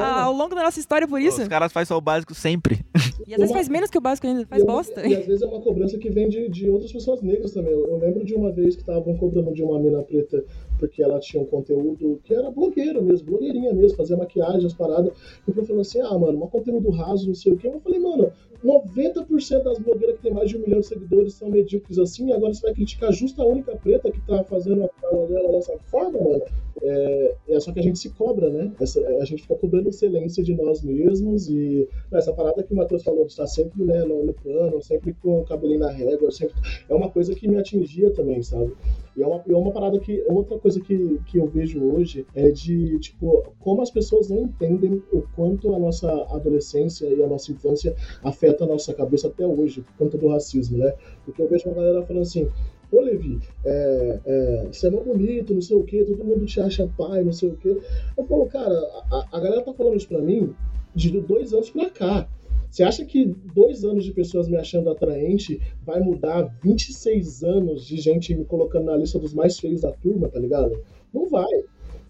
a- 0.00 0.22
ao 0.22 0.32
longo 0.32 0.54
da 0.54 0.62
nossa 0.62 0.78
história 0.80 1.06
por 1.08 1.20
isso. 1.20 1.40
Os 1.42 1.48
caras 1.48 1.72
fazem 1.72 1.86
só 1.86 1.96
o 1.96 2.00
básico 2.00 2.34
sempre. 2.34 2.80
E 3.26 3.34
às 3.34 3.40
vezes 3.40 3.52
faz 3.54 3.68
menos 3.68 3.88
que 3.90 3.98
o 3.98 4.00
básico 4.00 4.26
ainda, 4.26 4.46
faz 4.46 4.62
E 4.62 4.64
é- 4.64 4.66
bosta. 4.66 5.06
E 5.06 5.14
às 5.16 5.26
vezes 5.26 5.42
é 5.42 5.46
uma 5.46 5.60
cobrança 5.60 5.96
que 5.98 6.10
vem 6.10 6.28
de, 6.28 6.48
de 6.48 6.68
outras 6.68 6.92
pessoas 6.92 7.22
negras 7.22 7.52
também. 7.52 7.72
Eu, 7.72 7.86
eu 7.88 7.98
lembro 7.98 8.24
de 8.24 8.34
uma 8.34 8.50
vez 8.52 8.74
que 8.74 8.82
estavam 8.82 9.16
cobrando 9.16 9.52
de 9.52 9.62
uma 9.62 9.78
mina 9.78 10.02
preta 10.02 10.44
porque 10.78 11.02
ela 11.02 11.20
tinha 11.20 11.42
um 11.42 11.46
conteúdo 11.46 12.20
que 12.24 12.34
era 12.34 12.50
blogueira 12.50 13.00
mesmo, 13.00 13.26
blogueirinha 13.30 13.72
mesmo, 13.72 13.96
fazia 13.96 14.16
maquiagem, 14.16 14.66
as 14.66 14.72
paradas. 14.74 15.12
E 15.46 15.50
o 15.50 15.54
professor 15.54 15.66
falou 15.68 15.80
assim: 15.82 16.00
ah, 16.00 16.18
mano, 16.18 16.44
um 16.44 16.48
conteúdo 16.48 16.90
raso, 16.90 17.26
não 17.28 17.34
sei 17.34 17.52
o 17.52 17.56
quê. 17.56 17.68
Eu 17.68 17.80
falei, 17.80 18.00
mano, 18.00 18.32
90% 18.64 19.62
das 19.62 19.78
blogueiras 19.78 20.16
que 20.16 20.22
tem 20.22 20.32
mais 20.32 20.48
de 20.48 20.56
um 20.56 20.60
milhão 20.60 20.80
de 20.80 20.86
seguidores 20.86 21.34
são 21.34 21.50
medíocres 21.50 21.98
assim, 21.98 22.28
e 22.28 22.32
agora 22.32 22.54
você 22.54 22.62
vai 22.62 22.74
criticar 22.74 23.12
justo 23.12 23.40
a 23.42 23.46
única 23.46 23.74
preta 23.76 24.10
que 24.10 24.20
tá 24.20 24.44
fazendo 24.44 24.84
a 24.84 24.88
parada 24.88 25.26
dela 25.26 25.52
dessa 25.52 25.76
forma, 25.90 26.20
mano. 26.20 26.42
É, 26.82 27.34
é 27.48 27.60
só 27.60 27.72
que 27.72 27.80
a 27.80 27.82
gente 27.82 27.98
se 27.98 28.10
cobra, 28.10 28.50
né? 28.50 28.72
Essa- 28.80 29.00
a 29.20 29.24
gente 29.24 29.42
fica 29.42 29.54
cobrando 29.54 29.88
excelência 29.88 30.42
de 30.42 30.54
nós 30.54 30.82
mesmos 30.82 31.48
e 31.48 31.88
essa 32.12 32.32
parada 32.32 32.62
que 32.62 32.72
o 32.72 32.76
Matheus 32.76 33.02
falou 33.02 33.24
de 33.24 33.32
estar 33.32 33.46
sempre 33.46 33.84
né, 33.84 34.04
no, 34.04 34.24
no 34.24 34.32
plano, 34.32 34.82
sempre 34.82 35.12
com 35.14 35.40
o 35.40 35.44
cabelinho 35.44 35.80
na 35.80 35.90
régua, 35.90 36.30
sempre, 36.30 36.54
é 36.88 36.94
uma 36.94 37.10
coisa 37.10 37.34
que 37.34 37.46
me 37.48 37.56
atingia 37.56 38.10
também, 38.10 38.42
sabe? 38.42 38.72
E 39.16 39.22
é 39.22 39.26
uma, 39.26 39.42
é 39.46 39.54
uma 39.54 39.70
parada 39.70 39.98
que. 39.98 40.24
Outra 40.26 40.58
coisa 40.58 40.80
que, 40.80 41.20
que 41.26 41.38
eu 41.38 41.46
vejo 41.46 41.82
hoje 41.84 42.26
é 42.34 42.50
de, 42.50 42.98
tipo, 42.98 43.44
como 43.60 43.82
as 43.82 43.90
pessoas 43.90 44.28
não 44.30 44.40
entendem 44.44 45.02
o 45.12 45.22
quanto 45.36 45.74
a 45.74 45.78
nossa 45.78 46.10
adolescência 46.30 47.06
e 47.06 47.22
a 47.22 47.26
nossa 47.26 47.52
infância 47.52 47.94
afeta 48.22 48.51
a 48.60 48.66
nossa 48.66 48.92
cabeça 48.92 49.28
até 49.28 49.46
hoje, 49.46 49.82
por 49.82 49.94
conta 49.96 50.18
do 50.18 50.28
racismo, 50.28 50.78
né? 50.78 50.94
Porque 51.24 51.40
eu 51.40 51.48
vejo 51.48 51.68
uma 51.68 51.74
galera 51.74 52.02
falando 52.02 52.22
assim. 52.22 52.48
Ô 52.90 53.00
Levi, 53.00 53.40
é, 53.64 54.20
é, 54.26 54.66
você 54.70 54.88
é 54.88 54.90
mó 54.90 55.00
bonito, 55.00 55.54
não 55.54 55.62
sei 55.62 55.76
o 55.76 55.82
que, 55.82 56.04
todo 56.04 56.22
mundo 56.22 56.44
te 56.44 56.60
acha 56.60 56.86
pai, 56.98 57.24
não 57.24 57.32
sei 57.32 57.48
o 57.48 57.56
que. 57.56 57.68
Eu 57.68 58.24
falo, 58.26 58.44
cara, 58.46 58.74
a, 59.10 59.28
a 59.32 59.40
galera 59.40 59.62
tá 59.62 59.72
falando 59.72 59.96
isso 59.96 60.08
pra 60.08 60.20
mim 60.20 60.54
de 60.94 61.18
dois 61.20 61.54
anos 61.54 61.70
pra 61.70 61.88
cá. 61.88 62.28
Você 62.70 62.82
acha 62.82 63.04
que 63.04 63.26
dois 63.54 63.84
anos 63.84 64.04
de 64.04 64.12
pessoas 64.12 64.48
me 64.48 64.56
achando 64.56 64.88
atraente 64.88 65.60
vai 65.84 66.00
mudar 66.00 66.42
26 66.62 67.44
anos 67.44 67.86
de 67.86 67.98
gente 67.98 68.34
me 68.34 68.46
colocando 68.46 68.86
na 68.86 68.96
lista 68.96 69.18
dos 69.18 69.34
mais 69.34 69.58
feios 69.58 69.82
da 69.82 69.92
turma, 69.92 70.28
tá 70.28 70.38
ligado? 70.38 70.82
Não 71.12 71.28
vai. 71.28 71.50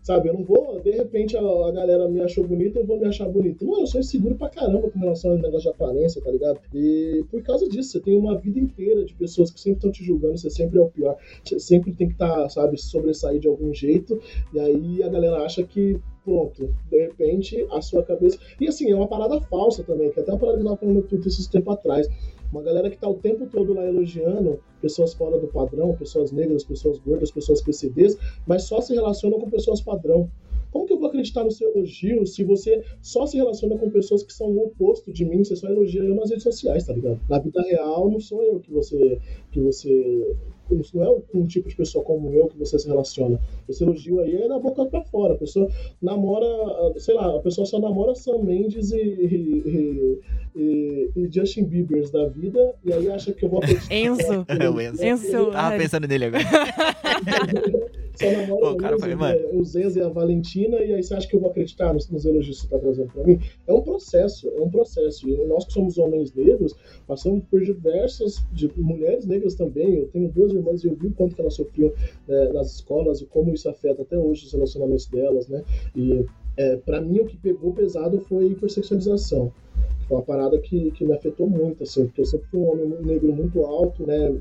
Sabe, 0.03 0.29
eu 0.29 0.35
não 0.35 0.43
vou, 0.43 0.81
de 0.81 0.91
repente 0.91 1.37
a, 1.37 1.71
galera 1.71 2.09
me 2.09 2.21
achou 2.21 2.45
bonita, 2.45 2.81
eu 2.81 2.85
vou 2.85 2.99
me 2.99 3.07
achar 3.07 3.29
bonito. 3.29 3.65
Não, 3.65 3.81
eu 3.81 3.87
sou 3.87 4.01
inseguro 4.01 4.35
pra 4.35 4.49
caramba 4.49 4.91
com 4.91 4.99
relação 4.99 5.31
ao 5.31 5.37
negócio 5.37 5.63
de 5.63 5.69
aparência, 5.69 6.21
tá 6.21 6.29
ligado? 6.29 6.59
E 6.75 7.25
por 7.31 7.41
causa 7.43 7.69
disso, 7.69 7.93
você 7.93 8.01
tem 8.01 8.19
uma 8.19 8.37
vida 8.37 8.59
inteira 8.59 9.05
de 9.05 9.15
pessoas 9.15 9.53
que 9.53 9.61
sempre 9.61 9.79
estão 9.79 9.93
te 9.93 10.05
julgando, 10.05 10.37
você 10.37 10.51
sempre 10.51 10.81
é 10.81 10.83
o 10.83 10.89
pior, 10.89 11.17
você 11.45 11.61
sempre 11.61 11.93
tem 11.93 12.09
que 12.09 12.15
estar, 12.15 12.49
sabe, 12.49 12.77
sobressair 12.79 13.39
de 13.39 13.47
algum 13.47 13.73
jeito, 13.73 14.21
e 14.53 14.59
aí 14.59 15.03
a 15.05 15.09
galera 15.09 15.37
acha 15.45 15.63
que, 15.63 16.01
pronto, 16.25 16.75
de 16.91 16.99
repente 16.99 17.65
a 17.71 17.81
sua 17.81 18.03
cabeça. 18.03 18.39
E 18.61 18.67
assim, 18.67 18.91
é 18.91 18.97
uma 18.97 19.07
parada 19.07 19.41
falsa 19.43 19.85
também, 19.85 20.11
que 20.11 20.19
até 20.19 20.33
uma 20.33 20.39
parada 20.41 20.59
que 20.59 20.63
eu 20.63 20.69
tava 20.69 20.79
falando 20.79 20.97
no 20.97 21.03
Twitter 21.03 21.29
esses 21.29 21.47
tempos 21.47 21.75
atrás. 21.75 22.09
Uma 22.53 22.63
galera 22.63 22.91
que 22.91 22.99
tá 22.99 23.09
o 23.09 23.15
tempo 23.15 23.47
todo 23.47 23.73
lá 23.73 23.83
elogiando 23.87 24.61
pessoas 24.81 25.15
fora 25.15 25.39
do 25.39 25.49
padrão, 25.49 25.97
pessoas 25.97 26.31
negras, 26.31 26.63
pessoas 26.63 26.99
gordas, 26.99 27.31
pessoas 27.31 27.63
PCDs, 27.63 28.19
mas 28.47 28.65
só 28.65 28.79
se 28.83 28.93
relacionam 28.93 29.41
com 29.41 29.49
pessoas 29.49 29.81
padrão. 29.81 30.31
Como 30.73 30.87
que 30.87 30.93
eu 30.95 30.99
vou 30.99 31.09
acreditar 31.09 31.45
no 31.45 31.51
seu 31.51 31.71
elogio 31.71 32.27
se 32.27 32.43
você 32.43 32.83
só 33.03 33.27
se 33.27 33.37
relaciona 33.37 33.77
com 33.77 33.91
pessoas 33.91 34.23
que 34.23 34.33
são 34.33 34.49
o 34.49 34.65
oposto 34.65 35.13
de 35.13 35.25
mim? 35.25 35.45
Você 35.45 35.55
só 35.55 35.69
elogia 35.69 36.03
eu 36.03 36.15
nas 36.15 36.31
redes 36.31 36.43
sociais, 36.43 36.87
tá 36.87 36.95
ligado? 36.95 37.21
Na 37.29 37.39
vida 37.39 37.61
real, 37.63 38.11
não 38.11 38.19
sou 38.19 38.43
eu 38.43 38.59
que 38.59 38.73
você. 38.73 39.19
que 39.53 39.61
você. 39.61 40.35
Não 40.95 41.05
é 41.05 41.17
um 41.35 41.47
tipo 41.47 41.69
de 41.69 41.77
pessoa 41.77 42.03
como 42.03 42.33
eu 42.33 42.47
que 42.47 42.57
você 42.57 42.79
se 42.79 42.89
relaciona. 42.89 43.39
Esse 43.69 43.85
elogio 43.85 44.21
aí 44.21 44.35
é 44.35 44.49
da 44.49 44.59
boca 44.59 44.87
pra 44.87 45.03
fora. 45.03 45.35
A 45.35 45.37
pessoa 45.37 45.69
namora, 46.01 46.47
sei 46.97 47.15
lá, 47.15 47.37
a 47.37 47.41
pessoa 47.41 47.67
só 47.67 47.79
namora 47.79 48.15
Sam 48.15 48.39
Mendes 48.39 48.91
e, 48.91 48.97
e, 48.97 50.21
e, 50.57 51.11
e 51.15 51.29
Justin 51.31 51.65
Bieber 51.65 52.11
da 52.11 52.27
vida, 52.29 52.75
e 52.83 52.91
aí 52.91 53.11
acha 53.11 53.35
que 53.35 53.45
eu 53.45 53.51
vou 53.51 53.59
acreditar. 53.63 53.95
Enzo. 53.95 54.47
É 54.49 54.71
o 54.71 54.81
Enzo. 54.81 55.05
Enzo 55.05 55.51
Tava 55.51 55.77
pensando 55.77 56.09
nele 56.09 56.25
agora. 56.27 56.45
Só 58.15 58.31
namora 58.31 58.71
o 58.73 58.77
cara 58.77 58.97
mano. 59.17 59.39
o 59.53 59.99
e 59.99 60.01
a 60.01 60.09
Valentina, 60.09 60.77
e 60.79 60.95
aí 60.95 61.03
você 61.03 61.15
acha 61.15 61.27
que 61.27 61.35
eu 61.35 61.41
vou 61.41 61.51
acreditar 61.51 61.93
nos, 61.93 62.09
nos 62.11 62.25
elogios 62.25 62.61
que 62.61 62.67
você 62.67 62.71
tá 62.71 62.79
trazendo 62.79 63.13
pra 63.13 63.25
mim? 63.25 63.41
É 63.67 63.73
um 63.73 63.81
processo, 63.81 64.49
é 64.49 64.61
um 64.61 64.71
processo. 64.71 65.29
E 65.29 65.37
nós 65.47 65.65
que 65.65 65.73
somos 65.73 65.99
homens 65.99 66.33
negros, 66.35 66.75
passamos 67.07 67.43
por 67.51 67.63
diversas 67.63 68.45
de, 68.53 68.71
mulheres 68.77 69.27
negras 69.27 69.55
também. 69.55 69.95
Eu 69.95 70.09
tenho 70.09 70.29
duas 70.29 70.53
irmãs 70.53 70.85
e 70.85 70.89
eu 70.89 70.95
vi 70.95 71.09
o 71.09 71.13
quanto 71.13 71.35
que 71.35 71.41
elas 71.41 71.55
sofriam 71.55 71.93
né, 72.29 72.53
nas 72.53 72.75
escolas 72.75 73.21
e 73.21 73.27
como 73.27 73.53
isso 73.53 73.69
afeta 73.69 74.03
até 74.03 74.19
hoje 74.19 74.47
os 74.47 74.53
relacionamentos 74.53 75.07
delas, 75.07 75.49
né? 75.49 75.63
E 75.97 76.25
é, 76.57 76.77
para 76.77 77.01
mim 77.01 77.21
o 77.21 77.27
que 77.27 77.37
pegou 77.37 77.73
pesado 77.73 78.21
foi 78.21 78.45
a 78.45 78.49
hipersexualização. 78.49 79.53
Foi 80.07 80.17
uma 80.19 80.23
parada 80.23 80.59
que, 80.59 80.91
que 80.91 81.05
me 81.05 81.13
afetou 81.15 81.49
muito, 81.49 81.83
assim, 81.83 82.07
porque 82.07 82.21
eu 82.21 82.27
sempre 82.27 82.47
fui 82.49 82.61
um 82.61 82.71
homem 82.71 82.89
negro 83.03 83.33
muito 83.33 83.65
alto, 83.65 84.07
né? 84.07 84.35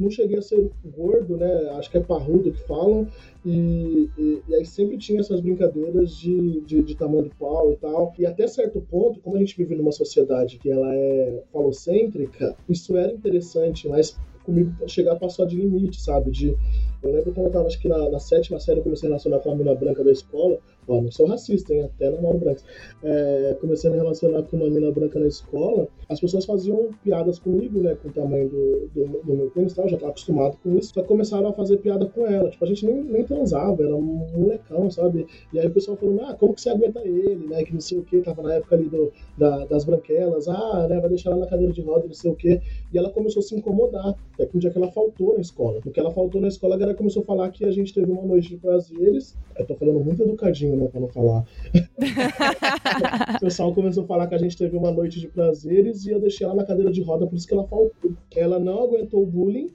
Não 0.00 0.10
cheguei 0.10 0.38
a 0.38 0.42
ser 0.42 0.70
gordo, 0.84 1.36
né? 1.36 1.70
Acho 1.78 1.90
que 1.90 1.98
é 1.98 2.00
parrudo 2.00 2.50
que 2.50 2.62
falam. 2.62 3.06
E, 3.44 4.08
e, 4.16 4.42
e 4.48 4.54
aí 4.54 4.64
sempre 4.64 4.96
tinha 4.96 5.20
essas 5.20 5.40
brincadeiras 5.40 6.16
de, 6.16 6.60
de, 6.62 6.82
de 6.82 6.96
tamanho 6.96 7.24
do 7.24 7.34
pau 7.36 7.72
e 7.72 7.76
tal. 7.76 8.14
E 8.18 8.24
até 8.24 8.46
certo 8.48 8.80
ponto, 8.80 9.20
como 9.20 9.36
a 9.36 9.38
gente 9.38 9.56
vive 9.56 9.74
numa 9.74 9.92
sociedade 9.92 10.58
que 10.58 10.70
ela 10.70 10.94
é 10.94 11.42
falocêntrica, 11.52 12.56
isso 12.68 12.96
era 12.96 13.12
interessante, 13.12 13.86
mas 13.86 14.18
comigo 14.44 14.72
chegar 14.88 15.12
a 15.12 15.16
passar 15.16 15.44
de 15.46 15.56
limite, 15.56 16.00
sabe? 16.00 16.30
De, 16.30 16.56
eu 17.02 17.12
lembro 17.12 17.32
quando 17.32 17.46
eu 17.46 17.52
tava, 17.52 17.66
acho 17.66 17.80
que 17.80 17.88
na, 17.88 18.10
na 18.10 18.18
sétima 18.18 18.58
série, 18.58 18.80
eu 18.80 18.84
comecei 18.84 19.06
a 19.06 19.10
relacionar 19.10 19.38
com 19.40 19.50
a 19.50 19.54
mina 19.54 19.74
branca 19.74 20.02
da 20.02 20.10
escola. 20.10 20.58
Ó, 20.90 21.00
não 21.00 21.10
sou 21.12 21.26
racista, 21.26 21.72
hein? 21.72 21.82
Até 21.82 22.10
namoro 22.10 22.38
brancos. 22.38 22.64
É, 23.02 23.56
comecei 23.60 23.88
a 23.88 23.92
me 23.92 23.98
relacionar 23.98 24.42
com 24.42 24.56
uma 24.56 24.68
mina 24.68 24.90
branca 24.90 25.20
na 25.20 25.28
escola. 25.28 25.86
As 26.08 26.20
pessoas 26.20 26.44
faziam 26.44 26.90
piadas 27.04 27.38
comigo, 27.38 27.80
né? 27.80 27.94
Com 27.94 28.08
o 28.08 28.12
tamanho 28.12 28.48
do, 28.48 28.90
do, 28.92 29.22
do 29.22 29.36
meu 29.36 29.50
pênis 29.50 29.72
e 29.72 29.76
tal. 29.76 29.88
Já 29.88 29.96
tava 29.96 30.10
acostumado 30.10 30.58
com 30.62 30.76
isso. 30.76 30.92
Só 30.92 31.02
começaram 31.04 31.46
a 31.48 31.52
fazer 31.52 31.76
piada 31.76 32.06
com 32.06 32.26
ela. 32.26 32.50
Tipo, 32.50 32.64
a 32.64 32.68
gente 32.68 32.84
nem, 32.84 33.04
nem 33.04 33.24
transava, 33.24 33.84
era 33.84 33.94
um 33.94 34.28
molecão, 34.36 34.90
sabe? 34.90 35.26
E 35.52 35.60
aí 35.60 35.66
o 35.68 35.70
pessoal 35.70 35.96
falou, 35.96 36.20
ah, 36.22 36.34
como 36.34 36.54
que 36.54 36.60
você 36.60 36.70
aguenta 36.70 37.00
ele, 37.06 37.46
né? 37.46 37.62
Que 37.62 37.72
não 37.72 37.80
sei 37.80 37.98
o 37.98 38.02
que. 38.02 38.20
Tava 38.20 38.42
na 38.42 38.54
época 38.54 38.74
ali 38.74 38.88
do, 38.88 39.12
da, 39.38 39.64
das 39.66 39.84
branquelas. 39.84 40.48
Ah, 40.48 40.88
né? 40.88 40.98
Vai 40.98 41.08
deixar 41.08 41.30
ela 41.30 41.38
na 41.38 41.46
cadeira 41.46 41.72
de 41.72 41.82
roda, 41.82 42.06
não 42.06 42.14
sei 42.14 42.32
o 42.32 42.34
que. 42.34 42.60
E 42.92 42.98
ela 42.98 43.10
começou 43.10 43.38
a 43.38 43.44
se 43.44 43.54
incomodar. 43.54 44.16
Até 44.34 44.46
que 44.46 44.56
um 44.56 44.60
dia 44.60 44.70
que 44.70 44.78
ela 44.78 44.90
faltou 44.90 45.34
na 45.34 45.40
escola. 45.40 45.80
Porque 45.80 46.00
ela 46.00 46.10
faltou 46.10 46.40
na 46.40 46.48
escola, 46.48 46.74
a 46.74 46.78
galera 46.78 46.96
começou 46.96 47.22
a 47.22 47.26
falar 47.26 47.50
que 47.50 47.64
a 47.64 47.70
gente 47.70 47.94
teve 47.94 48.10
uma 48.10 48.22
noite 48.22 48.48
de 48.48 48.56
prazeres. 48.56 49.36
Eu 49.56 49.66
tô 49.66 49.74
falando 49.76 50.00
muito 50.00 50.22
educadinho, 50.22 50.79
né, 50.80 50.88
pra 50.88 51.00
não 51.00 51.08
falar. 51.08 51.44
o 53.36 53.40
pessoal 53.40 53.74
começou 53.74 54.04
a 54.04 54.06
falar 54.06 54.26
que 54.26 54.34
a 54.34 54.38
gente 54.38 54.56
teve 54.56 54.76
uma 54.76 54.90
noite 54.90 55.20
de 55.20 55.28
prazeres 55.28 56.06
e 56.06 56.10
eu 56.10 56.20
deixei 56.20 56.46
ela 56.46 56.56
na 56.56 56.64
cadeira 56.64 56.90
de 56.90 57.02
roda, 57.02 57.26
por 57.26 57.36
isso 57.36 57.46
que 57.46 57.54
ela 57.54 57.66
faltou. 57.66 58.12
Ela 58.34 58.58
não 58.58 58.82
aguentou 58.82 59.22
o 59.22 59.26
bullying 59.26 59.70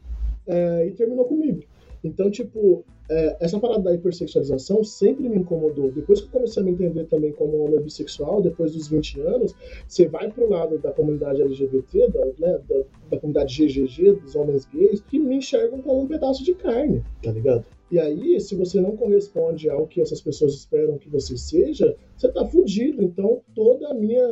é, 0.47 0.87
e 0.87 0.91
terminou 0.91 1.25
comigo. 1.25 1.63
Então, 2.03 2.29
tipo, 2.29 2.85
é, 3.09 3.37
essa 3.39 3.59
parada 3.59 3.83
da 3.83 3.93
hipersexualização 3.93 4.83
sempre 4.83 5.27
me 5.29 5.37
incomodou. 5.37 5.91
Depois 5.91 6.21
que 6.21 6.27
eu 6.27 6.31
comecei 6.31 6.61
a 6.61 6.65
me 6.65 6.71
entender 6.71 7.05
também 7.05 7.31
como 7.31 7.63
homem 7.63 7.79
bissexual, 7.79 8.41
depois 8.41 8.73
dos 8.73 8.87
20 8.87 9.21
anos, 9.21 9.55
você 9.87 10.07
vai 10.07 10.29
pro 10.29 10.49
lado 10.49 10.77
da 10.77 10.91
comunidade 10.91 11.41
LGBT, 11.41 12.09
da, 12.09 12.25
né, 12.25 12.59
da, 12.67 12.83
da 13.11 13.19
comunidade 13.19 13.55
GGG, 13.55 14.13
dos 14.13 14.35
homens 14.35 14.65
gays, 14.65 15.01
que 15.01 15.19
me 15.19 15.37
enxergam 15.37 15.81
como 15.81 16.01
um 16.01 16.07
pedaço 16.07 16.43
de 16.43 16.53
carne, 16.53 17.03
tá 17.21 17.31
ligado? 17.31 17.65
E 17.95 17.99
aí, 17.99 18.41
se 18.41 18.55
você 18.55 18.81
não 18.81 18.97
corresponde 18.97 19.69
ao 19.69 19.87
que 19.87 20.01
essas 20.01 20.19
pessoas 20.19 20.53
esperam 20.53 20.97
que 20.97 21.07
você 21.07 21.37
seja, 21.37 21.95
você 22.17 22.27
tá 22.27 22.45
fudido. 22.45 23.01
Então, 23.01 23.39
toda 23.55 23.87
a 23.87 23.93
minha 23.93 24.27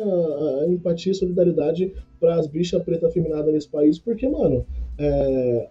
empatia 0.68 1.14
e 1.14 1.16
solidariedade 1.16 1.94
para 2.20 2.36
as 2.36 2.46
bichas 2.46 2.84
preta 2.84 3.08
afeminadas 3.08 3.54
nesse 3.54 3.70
país, 3.70 3.98
porque, 3.98 4.28
mano, 4.28 4.66
é, 5.00 5.70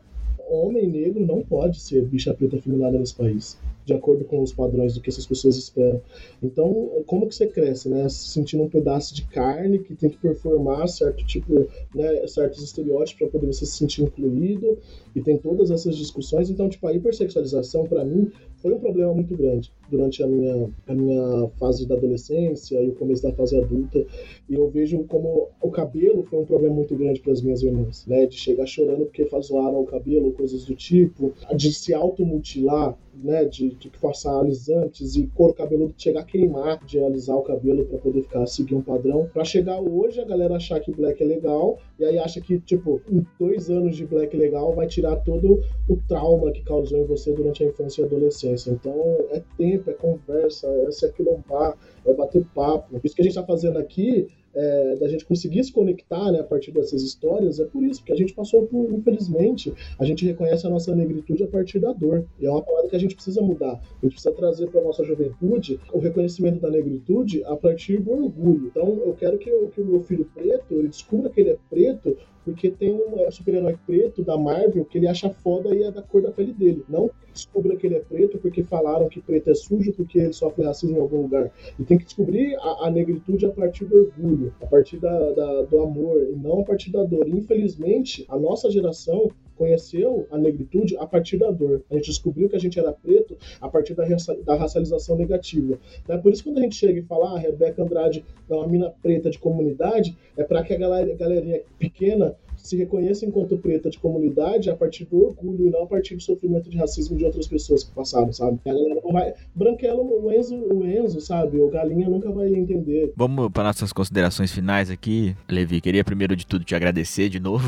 homem 0.49 0.89
negro 0.89 1.21
não 1.21 1.43
pode 1.43 1.83
ser 1.83 2.07
bicha 2.07 2.33
preta 2.33 2.57
afeminada 2.57 2.99
nesse 2.99 3.15
país, 3.15 3.59
de 3.85 3.93
acordo 3.93 4.25
com 4.25 4.43
os 4.43 4.53
padrões 4.53 4.95
do 4.95 5.01
que 5.01 5.11
essas 5.11 5.27
pessoas 5.27 5.57
esperam. 5.57 6.01
Então, 6.43 7.03
como 7.07 7.27
que 7.27 7.35
você 7.35 7.47
cresce, 7.47 7.89
né? 7.89 8.09
Se 8.09 8.29
sentindo 8.29 8.63
um 8.63 8.69
pedaço 8.69 9.15
de 9.15 9.25
carne 9.25 9.79
que 9.79 9.95
tem 9.95 10.11
que 10.11 10.19
performar 10.19 10.89
certo 10.89 11.25
tipo, 11.27 11.67
né, 11.95 12.27
certos 12.27 12.63
estereótipos 12.63 13.15
para 13.15 13.29
poder 13.29 13.47
você 13.47 13.67
se 13.67 13.77
sentir 13.77 14.03
incluído, 14.03 14.79
e 15.15 15.21
tem 15.21 15.37
todas 15.37 15.71
essas 15.71 15.97
discussões. 15.97 16.51
Então, 16.51 16.69
tipo, 16.69 16.87
a 16.87 16.95
hipersexualização, 16.95 17.85
para 17.85 18.05
mim, 18.05 18.31
foi 18.57 18.73
um 18.73 18.79
problema 18.79 19.13
muito 19.13 19.37
grande 19.37 19.73
durante 19.91 20.23
a 20.23 20.27
minha, 20.27 20.71
a 20.87 20.95
minha 20.95 21.49
fase 21.59 21.87
da 21.87 21.97
adolescência 21.97 22.81
e 22.83 22.89
o 22.89 22.95
começo 22.95 23.23
da 23.23 23.33
fase 23.33 23.57
adulta. 23.57 24.05
E 24.49 24.55
eu 24.55 24.71
vejo 24.71 25.05
como 25.05 25.49
o 25.61 25.71
cabelo 25.71 26.23
foi 26.23 26.39
um 26.39 26.47
problema 26.47 26.75
muito 26.75 26.95
grande 26.95 27.21
para 27.21 27.33
as 27.33 27.43
minhas 27.43 27.63
irmãs, 27.63 28.07
né? 28.07 28.27
De 28.27 28.37
chegar 28.37 28.67
chorando 28.67 29.05
porque 29.05 29.29
zoaram 29.43 29.81
o 29.81 29.87
cabelo, 29.87 30.33
coisas 30.33 30.65
do 30.65 30.75
tipo, 30.75 31.33
de 31.55 31.73
se 31.73 31.93
automutilar, 31.93 32.97
né? 33.15 33.45
De, 33.45 33.71
de 33.71 33.91
passar 33.91 34.41
alisantes 34.41 35.17
e 35.17 35.27
couro 35.29 35.55
cabeludo 35.55 35.95
chegar 35.97 36.21
a 36.21 36.25
queimar 36.25 36.85
de 36.85 36.99
alisar 37.03 37.37
o 37.37 37.43
cabelo 37.43 37.85
para 37.85 37.99
poder 37.99 38.23
ficar 38.23 38.47
seguir 38.47 38.75
um 38.75 38.83
padrão. 38.83 39.29
Para 39.33 39.45
chegar 39.45 39.81
hoje, 39.81 40.21
a 40.21 40.25
galera 40.25 40.57
achar 40.57 40.81
que 40.81 40.93
black 40.93 41.23
é 41.23 41.27
legal 41.27 41.79
e 41.99 42.05
aí 42.05 42.19
acha 42.19 42.41
que, 42.41 42.59
tipo, 42.61 43.01
dois 43.39 43.71
anos 43.71 43.97
de 43.97 44.07
black 44.07 44.37
legal 44.37 44.75
vai 44.75 44.87
tirar 44.87 45.17
todo 45.17 45.63
o 45.89 45.97
trauma 46.09 46.53
que 46.53 46.63
causou 46.63 46.99
em 46.99 47.05
você 47.05 47.33
durante 47.33 47.63
a 47.63 47.69
infância 47.69 48.03
e 48.03 48.05
adolescência. 48.05 48.71
Então, 48.71 48.95
é 49.31 49.43
tempo, 49.57 49.91
é 49.91 49.95
conversa, 49.95 50.69
é 50.87 50.91
se 50.91 51.07
aquilombar, 51.07 51.77
é 52.05 52.15
bater 52.15 52.45
papo. 52.55 53.01
Isso 53.03 53.15
que 53.15 53.23
a 53.23 53.25
gente 53.25 53.37
está 53.37 53.47
fazendo 53.47 53.79
aqui 53.79 54.29
é, 54.55 54.97
da 54.97 55.09
gente 55.09 55.25
conseguir 55.25 55.65
se 55.65 55.73
conectar 55.73 56.31
né, 56.31 56.41
a 56.41 56.45
partir 56.45 56.73
dessas 56.73 57.03
histórias 57.03 57.59
é 57.59 57.65
por 57.65 57.83
isso, 57.83 58.01
porque 58.01 58.13
a 58.13 58.17
gente 58.17 58.35
passou 58.35 58.67
por, 58.67 58.93
infelizmente, 58.93 59.73
a 59.99 60.05
gente 60.05 60.25
reconhece 60.25 60.67
a 60.67 60.71
nossa 60.71 60.95
negritude 60.95 61.43
a 61.43 61.49
partir 61.49 61.79
da 61.79 61.93
dor. 61.93 62.25
E 62.39 62.47
é 62.47 62.51
uma 62.51 62.63
palavra 62.63 62.89
que 62.89 62.97
a 62.97 62.99
gente 62.99 63.15
precisa 63.15 63.41
mudar. 63.41 63.73
A 63.73 64.07
gente 64.07 64.15
precisa 64.15 64.33
trazer 64.33 64.69
para 64.69 64.81
a 64.81 64.85
nossa 64.85 65.05
juventude 65.05 65.81
o 65.93 65.99
reconhecimento 65.99 66.61
da 66.61 66.71
negritude 66.71 67.43
a 67.45 67.57
partir 67.57 67.99
do 67.99 68.13
orgulho. 68.13 68.67
Então, 68.67 69.01
eu 69.05 69.15
quero 69.15 69.39
que, 69.39 69.49
eu, 69.49 69.69
que 69.69 69.81
o 69.81 69.87
meu 69.87 70.03
filho 70.03 70.29
preto 70.35 70.75
ele 70.75 70.89
descubra 70.89 71.31
que 71.31 71.41
ele 71.41 71.51
é 71.51 71.59
preto 71.71 72.17
porque 72.45 72.71
tem 72.71 72.93
um 72.93 73.21
é, 73.21 73.31
super-herói 73.31 73.77
preto 73.87 74.23
da 74.23 74.37
Marvel 74.37 74.85
que 74.85 74.99
ele 74.99 75.09
acha 75.09 75.31
foda 75.31 75.75
e 75.75 75.83
é 75.83 75.91
da 75.91 76.03
cor 76.03 76.23
da 76.23 76.31
pele 76.31 76.53
dele. 76.53 76.85
Não 76.89 77.11
descubra 77.33 77.77
que 77.77 77.87
ele 77.87 77.97
é 77.97 78.01
preto 78.01 78.39
porque 78.39 78.63
falaram 78.63 79.09
que 79.09 79.21
preto 79.21 79.51
é 79.51 79.55
sujo 79.55 79.93
porque 79.93 80.19
ele 80.19 80.33
sofre 80.33 80.65
racismo 80.65 80.97
em 80.97 81.01
algum 81.01 81.23
lugar. 81.23 81.51
E 81.79 81.85
tem 81.85 81.99
que 81.99 82.05
descobrir 82.05 82.55
a, 82.57 82.87
a 82.87 82.91
negritude 82.91 83.47
a 83.47 83.51
partir 83.51 83.85
do 83.85 83.97
orgulho, 83.97 84.55
a 84.61 84.67
partir 84.67 84.99
da, 84.99 85.33
da, 85.33 85.63
do 85.63 85.81
amor 85.81 86.23
e 86.23 86.37
não 86.37 86.61
a 86.61 86.65
partir 86.65 86.91
da 86.91 87.05
dor. 87.05 87.29
Infelizmente, 87.29 88.25
a 88.29 88.39
nossa 88.39 88.71
geração 88.71 89.31
conheceu 89.57 90.27
a 90.31 90.39
negritude 90.39 90.97
a 90.97 91.07
partir 91.07 91.39
da 91.39 91.51
dor. 91.51 91.83
A 91.91 91.95
gente 91.95 92.07
descobriu 92.07 92.49
que 92.49 92.57
a 92.57 92.59
gente 92.59 92.79
era 92.79 92.93
preto 92.93 93.37
a 93.61 93.69
partir 93.69 93.95
da, 93.95 94.05
da 94.45 94.55
racialização 94.55 95.17
negativa. 95.17 95.79
Então, 96.03 96.17
é 96.17 96.19
por 96.19 96.33
isso 96.33 96.45
quando 96.45 96.59
a 96.59 96.63
gente 96.63 96.77
chega 96.77 96.99
e 96.99 97.03
fala, 97.03 97.31
ah, 97.31 97.37
a 97.37 97.39
Rebeca 97.39 97.83
Andrade 97.83 98.25
é 98.49 98.55
uma 98.55 98.67
mina 98.67 98.91
preta 99.03 99.31
de 99.31 99.39
comunidade, 99.39 100.17
é 100.37 100.45
para 100.45 100.63
que 100.63 100.75
a 100.75 100.79
galerinha 100.79 101.63
pequena 101.79 102.37
se 102.63 102.77
reconheça 102.77 103.27
enquanto 103.27 103.59
preta 103.59 103.91
de 103.91 103.99
comunidade 103.99 104.71
a 104.71 104.77
partir 104.77 105.05
do 105.05 105.27
orgulho 105.27 105.67
e 105.67 105.71
não 105.71 105.83
a 105.83 105.87
partir 105.87 106.15
do 106.15 106.23
sofrimento 106.23 106.71
de 106.71 106.79
racismo 106.79 107.17
de 107.17 107.25
outras 107.25 107.47
pessoas 107.47 107.85
que 107.85 107.93
passaram, 107.93 108.33
sabe? 108.33 108.59
A 108.65 108.69
galera 108.69 109.01
não 109.03 109.13
vai. 109.13 109.35
Branquelo, 109.55 110.25
o 110.25 110.33
Enzo, 110.33 110.55
o 110.55 110.87
Enzo, 110.87 111.21
sabe? 111.21 111.59
O 111.59 111.69
Galinha 111.69 112.09
nunca 112.09 112.31
vai 112.31 112.55
entender. 112.55 113.13
Vamos 113.17 113.51
para 113.51 113.65
nossas 113.65 113.93
considerações 113.93 114.53
finais 114.53 114.91
aqui. 114.91 115.37
Levi, 115.49 115.81
queria 115.81 116.05
primeiro 116.05 116.37
de 116.37 116.47
tudo 116.47 116.65
te 116.65 116.75
agradecer 116.75 117.29
de 117.29 117.41
novo. 117.41 117.67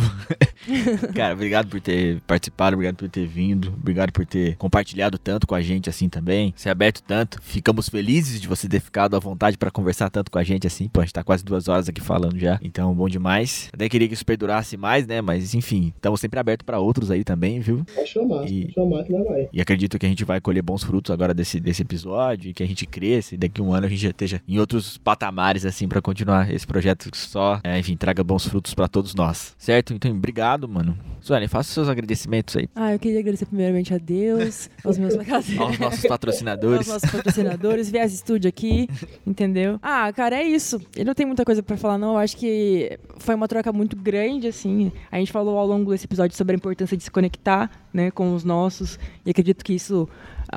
Cara, 1.15 1.35
obrigado 1.35 1.69
por 1.69 1.81
ter 1.81 2.21
participado, 2.23 2.75
obrigado 2.75 2.97
por 2.97 3.09
ter 3.09 3.27
vindo, 3.27 3.69
obrigado 3.69 4.13
por 4.13 4.25
ter 4.25 4.57
compartilhado 4.57 5.19
tanto 5.19 5.47
com 5.47 5.55
a 5.55 5.61
gente 5.61 5.91
assim 5.91 6.09
também, 6.09 6.55
ser 6.57 6.71
aberto 6.71 7.03
tanto. 7.03 7.41
Ficamos 7.43 7.89
felizes 7.89 8.41
de 8.41 8.49
você 8.49 8.69
ter 8.69 8.81
ficado 8.81 9.17
à 9.17 9.19
vontade 9.19 9.59
para 9.59 9.71
conversar 9.71 10.11
tanto 10.11 10.31
com 10.31 10.39
a 10.39 10.45
gente 10.45 10.67
assim. 10.67 10.89
Pô, 10.89 11.01
a 11.01 11.05
gente 11.05 11.13
tá 11.13 11.25
quase 11.25 11.45
duas 11.45 11.69
horas 11.69 11.89
aqui 11.89 12.01
falando 12.01 12.39
já. 12.39 12.59
Então, 12.63 12.95
bom 12.95 13.09
demais. 13.09 13.69
Até 13.73 13.89
queria 13.89 14.09
que 14.09 14.15
isso 14.15 14.25
perdurasse 14.25 14.77
mais, 14.85 15.07
né? 15.07 15.23
Mas 15.23 15.55
enfim, 15.55 15.95
estamos 15.97 16.21
sempre 16.21 16.39
abertos 16.39 16.67
para 16.67 16.79
outros 16.79 17.11
aí 17.11 17.25
também, 17.25 17.59
viu? 17.59 17.87
Pode 17.95 18.07
chamar, 18.07 18.45
e, 18.45 18.71
chamar 18.71 19.03
que 19.03 19.13
vai, 19.13 19.25
vai. 19.25 19.49
E 19.51 19.61
acredito 19.61 19.99
que 19.99 20.05
a 20.05 20.09
gente 20.09 20.25
vai 20.25 20.43
colher 20.43 20.63
bons 20.63 20.85
frutos 20.85 21.11
agora 21.11 21.33
desse, 21.33 21.59
desse 21.59 21.81
episódio, 21.81 22.51
e 22.51 22.53
que 22.53 22.63
a 22.63 22.67
gente 22.67 22.85
cresça, 22.85 23.35
e 23.35 23.39
daqui 23.39 23.63
a 23.63 23.65
um 23.65 23.73
ano 23.73 23.87
a 23.87 23.89
gente 23.89 24.03
já 24.03 24.11
esteja 24.11 24.43
em 24.47 24.59
outros 24.59 24.99
patamares, 24.99 25.65
assim, 25.65 25.89
para 25.89 26.03
continuar 26.03 26.53
esse 26.53 26.67
projeto 26.67 27.11
que 27.11 27.17
só, 27.17 27.61
é, 27.65 27.79
enfim, 27.79 27.97
traga 27.97 28.23
bons 28.23 28.47
frutos 28.47 28.75
para 28.75 28.87
todos 28.87 29.15
nós. 29.15 29.55
Certo? 29.57 29.95
Então, 29.95 30.11
obrigado, 30.11 30.69
mano. 30.69 30.99
Sueli, 31.23 31.49
faça 31.49 31.73
seus 31.73 31.89
agradecimentos 31.89 32.55
aí. 32.55 32.69
Ah, 32.75 32.93
eu 32.93 32.99
queria 32.99 33.21
agradecer 33.21 33.47
primeiramente 33.47 33.95
a 33.95 33.99
Deus, 33.99 34.69
aos 34.85 34.99
meus 34.99 35.15
aos 35.15 35.79
nossos 35.79 36.07
patrocinadores. 36.07 36.81
aos 36.81 37.03
nossos 37.03 37.11
patrocinadores, 37.11 37.91
Viés 37.91 38.13
Estúdio 38.13 38.49
aqui, 38.51 38.87
entendeu? 39.27 39.79
Ah, 39.83 40.13
cara, 40.13 40.37
é 40.37 40.43
isso. 40.43 40.79
Eu 40.95 41.07
não 41.07 41.15
tenho 41.15 41.29
muita 41.29 41.43
coisa 41.43 41.63
para 41.63 41.79
falar, 41.79 41.97
não. 41.97 42.13
Eu 42.13 42.19
acho 42.19 42.37
que 42.37 42.99
foi 43.17 43.35
uma 43.35 43.49
troca 43.49 43.73
muito 43.73 43.97
grande, 43.97 44.49
assim. 44.49 44.74
A 45.11 45.19
gente 45.19 45.33
falou 45.33 45.59
ao 45.59 45.67
longo 45.67 45.91
desse 45.91 46.07
episódio 46.07 46.37
sobre 46.37 46.55
a 46.55 46.57
importância 46.57 46.97
de 46.97 47.03
se 47.03 47.11
conectar 47.11 47.71
né, 47.93 48.11
com 48.11 48.35
os 48.35 48.45
nossos, 48.45 48.99
e 49.25 49.31
acredito 49.31 49.65
que 49.65 49.75
isso 49.75 50.09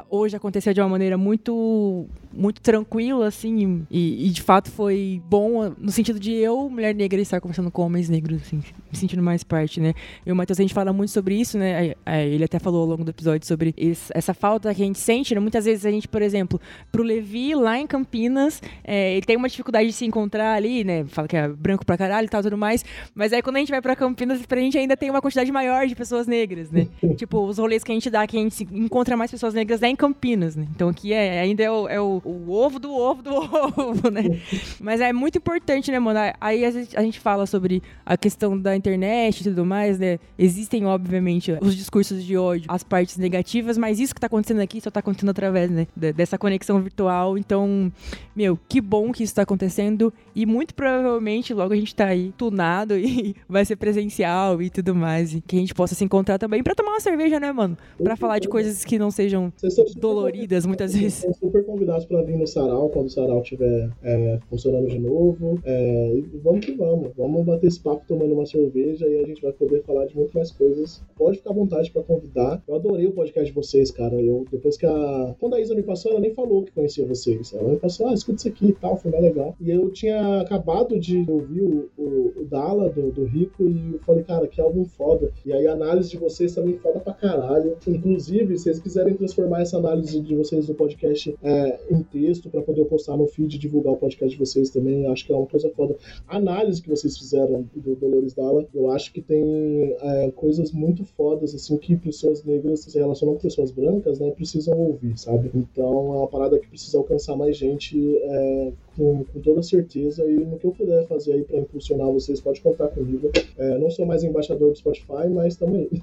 hoje 0.09 0.35
aconteceu 0.35 0.73
de 0.73 0.81
uma 0.81 0.89
maneira 0.89 1.17
muito 1.17 2.07
muito 2.33 2.61
tranquila, 2.61 3.27
assim, 3.27 3.85
e, 3.89 4.27
e, 4.27 4.29
de 4.29 4.41
fato 4.43 4.69
foi 4.69 5.21
bom 5.27 5.73
no 5.77 5.91
sentido 5.91 6.19
de 6.19 6.33
eu, 6.33 6.69
mulher 6.69 6.93
negra, 6.93 7.19
estar 7.19 7.41
conversando 7.41 7.71
com 7.71 7.81
homens 7.81 8.09
negros, 8.09 8.41
assim, 8.43 8.57
me 8.57 8.97
sentindo 8.97 9.23
mais 9.23 9.43
parte, 9.43 9.79
né? 9.79 9.93
Eu 10.25 10.29
e 10.29 10.31
o 10.31 10.35
Matheus, 10.35 10.59
a 10.59 10.61
gente 10.61 10.73
fala 10.73 10.93
muito 10.93 11.09
sobre 11.09 11.35
isso, 11.35 11.57
né? 11.57 11.95
Ele 12.05 12.43
até 12.43 12.59
falou 12.59 12.81
ao 12.81 12.87
longo 12.87 13.03
do 13.03 13.09
episódio 13.09 13.47
sobre 13.47 13.73
essa 14.13 14.33
falta 14.33 14.73
que 14.73 14.83
a 14.83 14.85
gente 14.85 14.99
sente, 14.99 15.33
né? 15.33 15.39
Muitas 15.39 15.65
vezes 15.65 15.85
a 15.85 15.89
gente, 15.89 16.07
por 16.07 16.21
exemplo, 16.21 16.61
pro 16.91 17.01
Levi, 17.01 17.55
lá 17.55 17.79
em 17.79 17.87
Campinas, 17.87 18.61
é, 18.83 19.13
ele 19.13 19.25
tem 19.25 19.35
uma 19.35 19.49
dificuldade 19.49 19.87
de 19.87 19.93
se 19.93 20.05
encontrar 20.05 20.53
ali, 20.53 20.83
né? 20.83 21.05
Fala 21.05 21.27
que 21.27 21.35
é 21.35 21.47
branco 21.47 21.85
pra 21.85 21.97
caralho 21.97 22.25
e 22.25 22.29
tal, 22.29 22.43
tudo 22.43 22.57
mais, 22.57 22.85
mas 23.15 23.33
aí 23.33 23.41
quando 23.41 23.55
a 23.55 23.59
gente 23.59 23.71
vai 23.71 23.81
pra 23.81 23.95
Campinas, 23.95 24.45
pra 24.45 24.59
gente 24.59 24.77
ainda 24.77 24.95
tem 24.95 25.09
uma 25.09 25.21
quantidade 25.21 25.51
maior 25.51 25.87
de 25.87 25.95
pessoas 25.95 26.27
negras, 26.27 26.69
né? 26.69 26.87
tipo, 27.17 27.39
os 27.45 27.57
rolês 27.57 27.83
que 27.83 27.91
a 27.91 27.95
gente 27.95 28.09
dá, 28.09 28.27
que 28.27 28.37
a 28.37 28.39
gente 28.39 28.67
encontra 28.71 29.17
mais 29.17 29.31
pessoas 29.31 29.53
negras 29.53 29.76
é 29.81 29.87
em 29.87 29.95
Campinas, 29.95 30.55
né? 30.55 30.67
Então 30.75 30.89
aqui 30.89 31.13
é, 31.13 31.39
ainda 31.39 31.63
é 31.63 31.71
o, 31.71 31.87
é 31.87 31.99
o 31.99 32.21
o 32.23 32.51
ovo 32.51 32.79
do 32.79 32.91
ovo 32.93 33.21
do 33.21 33.33
ovo, 33.77 34.09
né? 34.09 34.39
Mas 34.79 35.01
é 35.01 35.11
muito 35.13 35.37
importante, 35.37 35.91
né, 35.91 35.99
mano? 35.99 36.19
Aí 36.39 36.65
a 36.65 36.71
gente, 36.71 36.97
a 36.97 37.01
gente 37.01 37.19
fala 37.19 37.45
sobre 37.45 37.81
a 38.05 38.17
questão 38.17 38.57
da 38.57 38.75
internet 38.75 39.41
e 39.41 39.43
tudo 39.45 39.65
mais, 39.65 39.99
né? 39.99 40.19
Existem, 40.37 40.85
obviamente, 40.85 41.57
os 41.61 41.75
discursos 41.75 42.23
de 42.23 42.37
ódio, 42.37 42.65
as 42.67 42.83
partes 42.83 43.17
negativas, 43.17 43.77
mas 43.77 43.99
isso 43.99 44.13
que 44.13 44.21
tá 44.21 44.27
acontecendo 44.27 44.61
aqui 44.61 44.81
só 44.81 44.89
tá 44.89 44.99
acontecendo 44.99 45.29
através, 45.29 45.69
né? 45.69 45.87
Dessa 45.95 46.37
conexão 46.37 46.81
virtual. 46.81 47.37
Então, 47.37 47.91
meu, 48.35 48.57
que 48.67 48.81
bom 48.81 49.11
que 49.11 49.23
isso 49.23 49.35
tá 49.35 49.43
acontecendo. 49.43 50.13
E 50.35 50.45
muito 50.45 50.73
provavelmente 50.73 51.53
logo 51.53 51.73
a 51.73 51.77
gente 51.77 51.95
tá 51.95 52.05
aí 52.05 52.33
tunado 52.37 52.97
e 52.97 53.35
vai 53.47 53.65
ser 53.65 53.75
presencial 53.75 54.61
e 54.61 54.69
tudo 54.69 54.93
mais. 54.93 55.33
E 55.33 55.41
que 55.41 55.55
a 55.55 55.59
gente 55.59 55.73
possa 55.73 55.95
se 55.95 56.03
encontrar 56.03 56.37
também 56.37 56.63
pra 56.63 56.75
tomar 56.75 56.91
uma 56.91 56.99
cerveja, 56.99 57.39
né, 57.39 57.51
mano? 57.51 57.77
Pra 58.01 58.15
falar 58.15 58.39
de 58.39 58.47
coisas 58.47 58.83
que 58.85 58.99
não 58.99 59.11
sejam 59.11 59.51
doloridas 59.95 60.65
muitas 60.65 60.93
vezes. 60.93 61.15
São 61.15 61.33
super 61.33 61.63
convidados 61.65 62.05
pra 62.05 62.21
vir 62.21 62.37
no 62.37 62.47
sarau, 62.47 62.89
quando 62.89 63.07
o 63.07 63.09
sarau 63.09 63.41
estiver 63.41 63.89
é, 64.03 64.39
funcionando 64.49 64.87
de 64.87 64.99
novo. 64.99 65.59
É, 65.63 66.13
e 66.15 66.39
vamos 66.43 66.65
que 66.65 66.73
vamos. 66.73 67.11
Vamos 67.15 67.45
bater 67.45 67.67
esse 67.67 67.79
papo 67.79 68.03
tomando 68.07 68.33
uma 68.33 68.45
cerveja 68.45 69.07
e 69.07 69.19
a 69.19 69.25
gente 69.25 69.41
vai 69.41 69.51
poder 69.51 69.83
falar 69.83 70.05
de 70.05 70.15
muito 70.15 70.35
mais 70.35 70.51
coisas. 70.51 71.01
Pode 71.15 71.37
ficar 71.37 71.51
à 71.51 71.53
vontade 71.53 71.91
para 71.91 72.03
convidar. 72.03 72.61
Eu 72.67 72.75
adorei 72.75 73.07
o 73.07 73.11
podcast 73.11 73.47
de 73.47 73.55
vocês, 73.55 73.91
cara. 73.91 74.15
Eu, 74.21 74.45
depois 74.51 74.77
que 74.77 74.85
a. 74.85 75.35
Quando 75.39 75.55
a 75.55 75.61
Isa 75.61 75.75
me 75.75 75.83
passou, 75.83 76.11
ela 76.11 76.19
nem 76.19 76.33
falou 76.33 76.63
que 76.63 76.71
conhecia 76.71 77.05
vocês. 77.05 77.53
Ela 77.53 77.69
me 77.69 77.77
passou, 77.77 78.07
ah, 78.07 78.13
escuta 78.13 78.39
isso 78.39 78.47
aqui 78.47 78.67
e 78.67 78.73
tal, 78.73 78.97
foi 78.97 79.11
bem 79.11 79.21
legal. 79.21 79.55
E 79.59 79.69
eu 79.71 79.89
tinha 79.89 80.41
acabado 80.41 80.99
de 80.99 81.25
ouvir 81.27 81.61
o, 81.61 81.89
o, 81.97 82.33
o 82.37 82.45
Dala 82.45 82.89
do, 82.89 83.11
do 83.11 83.25
Rico 83.25 83.63
e 83.63 83.93
eu 83.93 83.99
falei, 83.99 84.23
cara, 84.23 84.47
que 84.47 84.61
álbum 84.61 84.85
foda. 84.85 85.31
E 85.45 85.53
aí 85.53 85.67
a 85.67 85.73
análise 85.73 86.09
de 86.09 86.17
vocês 86.17 86.53
também 86.53 86.77
foda 86.77 86.99
pra 86.99 87.13
caralho. 87.13 87.77
Inclusive, 87.87 88.57
se 88.57 88.63
vocês 88.63 88.79
quiserem 88.79 89.15
transformar 89.15 89.56
essa 89.61 89.77
análise 89.77 90.19
de 90.21 90.35
vocês 90.35 90.67
do 90.67 90.73
podcast 90.73 91.35
é, 91.43 91.79
em 91.89 92.03
texto 92.03 92.49
para 92.49 92.61
poder 92.61 92.85
postar 92.85 93.17
no 93.17 93.27
feed 93.27 93.57
divulgar 93.57 93.93
o 93.93 93.97
podcast 93.97 94.35
de 94.35 94.39
vocês 94.39 94.69
também. 94.69 95.05
Acho 95.07 95.25
que 95.25 95.31
é 95.31 95.35
uma 95.35 95.45
coisa 95.45 95.69
foda. 95.69 95.95
A 96.27 96.37
análise 96.37 96.81
que 96.81 96.89
vocês 96.89 97.17
fizeram 97.17 97.65
do 97.75 97.95
Dolores 97.95 98.33
Dalla, 98.33 98.65
eu 98.73 98.91
acho 98.91 99.11
que 99.11 99.21
tem 99.21 99.95
é, 100.01 100.31
coisas 100.31 100.71
muito 100.71 101.03
fodas, 101.03 101.53
assim, 101.53 101.77
que 101.77 101.95
pessoas 101.95 102.43
negras 102.43 102.81
se 102.81 102.97
relacionam 102.97 103.35
com 103.35 103.41
pessoas 103.41 103.71
brancas, 103.71 104.19
né, 104.19 104.31
precisam 104.31 104.77
ouvir, 104.77 105.17
sabe? 105.17 105.51
Então 105.53 106.13
é 106.13 106.17
uma 106.17 106.27
parada 106.27 106.59
que 106.59 106.67
precisa 106.67 106.97
alcançar 106.97 107.35
mais 107.35 107.57
gente 107.57 108.17
é, 108.17 108.73
com, 108.97 109.23
com, 109.23 109.39
toda 109.39 109.61
certeza 109.61 110.25
e 110.25 110.33
no 110.33 110.57
que 110.57 110.65
eu 110.65 110.71
puder 110.71 111.07
fazer 111.07 111.33
aí 111.33 111.43
para 111.43 111.59
impulsionar 111.59 112.07
vocês, 112.07 112.41
pode 112.41 112.59
contar 112.61 112.87
comigo. 112.87 113.31
É, 113.57 113.77
não 113.77 113.91
sou 113.91 114.05
mais 114.05 114.23
embaixador 114.23 114.71
do 114.71 114.77
Spotify, 114.77 115.29
mas 115.33 115.55
também. 115.55 115.87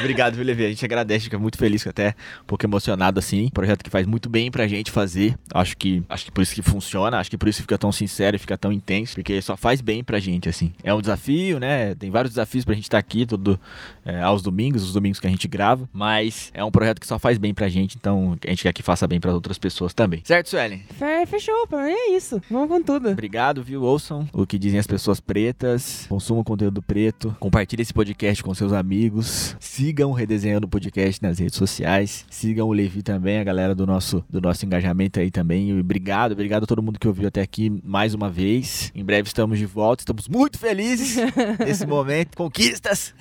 Obrigado, 0.00 0.34
viu, 0.34 0.44
Levi? 0.44 0.64
A 0.64 0.68
gente 0.68 0.84
agradece, 0.84 1.24
fica 1.24 1.38
muito 1.38 1.58
feliz, 1.58 1.86
até 1.86 2.14
um 2.42 2.46
pouco 2.46 2.64
emocionado 2.64 3.18
assim. 3.18 3.48
Projeto 3.50 3.82
que 3.84 3.90
faz 3.90 4.06
muito 4.06 4.28
bem 4.28 4.50
pra 4.50 4.66
gente 4.66 4.90
fazer. 4.90 5.36
Acho 5.52 5.76
que 5.76 6.02
acho 6.08 6.24
que 6.24 6.32
por 6.32 6.42
isso 6.42 6.54
que 6.54 6.62
funciona, 6.62 7.18
acho 7.18 7.30
que 7.30 7.38
por 7.38 7.48
isso 7.48 7.60
fica 7.60 7.76
tão 7.76 7.90
sincero 7.92 8.36
e 8.36 8.38
fica 8.38 8.56
tão 8.56 8.72
intenso, 8.72 9.14
porque 9.14 9.40
só 9.42 9.56
faz 9.56 9.80
bem 9.80 10.04
pra 10.04 10.18
gente, 10.18 10.48
assim. 10.48 10.72
É 10.82 10.94
um 10.94 11.00
desafio, 11.00 11.58
né? 11.58 11.94
Tem 11.94 12.10
vários 12.10 12.32
desafios 12.32 12.64
pra 12.64 12.74
gente 12.74 12.84
estar 12.84 12.96
tá 12.96 13.00
aqui 13.00 13.26
todo 13.26 13.58
é, 14.04 14.20
aos 14.20 14.42
domingos, 14.42 14.82
os 14.82 14.92
domingos 14.92 15.18
que 15.18 15.26
a 15.26 15.30
gente 15.30 15.48
grava, 15.48 15.88
mas 15.92 16.50
é 16.54 16.64
um 16.64 16.70
projeto 16.70 17.00
que 17.00 17.06
só 17.06 17.18
faz 17.18 17.38
bem 17.38 17.54
pra 17.54 17.68
gente, 17.68 17.96
então 17.96 18.36
a 18.44 18.50
gente 18.50 18.62
quer 18.62 18.72
que 18.72 18.82
faça 18.82 19.06
bem 19.06 19.20
para 19.20 19.32
outras 19.32 19.58
pessoas 19.58 19.94
também. 19.94 20.11
Certo, 20.24 20.48
Suelen? 20.48 20.82
Fechou, 21.26 21.66
pra 21.66 21.84
mim 21.84 21.92
é 21.92 22.16
isso. 22.16 22.40
Vamos 22.50 22.68
com 22.68 22.82
tudo. 22.82 23.10
Obrigado, 23.10 23.62
viu? 23.62 23.82
Ouçam 23.82 24.28
o 24.32 24.46
que 24.46 24.58
dizem 24.58 24.78
as 24.78 24.86
pessoas 24.86 25.20
pretas, 25.20 26.06
consumam 26.08 26.44
conteúdo 26.44 26.82
preto, 26.82 27.34
compartilhe 27.38 27.82
esse 27.82 27.92
podcast 27.92 28.42
com 28.42 28.52
seus 28.54 28.72
amigos, 28.72 29.56
sigam 29.60 30.10
o 30.10 30.12
Redesenhando 30.12 30.66
o 30.66 30.70
Podcast 30.70 31.22
nas 31.22 31.38
redes 31.38 31.56
sociais, 31.56 32.24
sigam 32.30 32.68
o 32.68 32.72
Levi 32.72 33.02
também, 33.02 33.38
a 33.38 33.44
galera 33.44 33.74
do 33.74 33.86
nosso, 33.86 34.24
do 34.28 34.40
nosso 34.40 34.64
engajamento 34.66 35.20
aí 35.20 35.30
também. 35.30 35.70
E 35.70 35.80
obrigado, 35.80 36.32
obrigado 36.32 36.64
a 36.64 36.66
todo 36.66 36.82
mundo 36.82 36.98
que 36.98 37.08
ouviu 37.08 37.28
até 37.28 37.40
aqui 37.40 37.70
mais 37.84 38.14
uma 38.14 38.28
vez. 38.28 38.90
Em 38.94 39.04
breve 39.04 39.28
estamos 39.28 39.58
de 39.58 39.66
volta, 39.66 40.02
estamos 40.02 40.28
muito 40.28 40.58
felizes 40.58 41.16
nesse 41.58 41.86
momento. 41.86 42.36
Conquistas! 42.36 43.14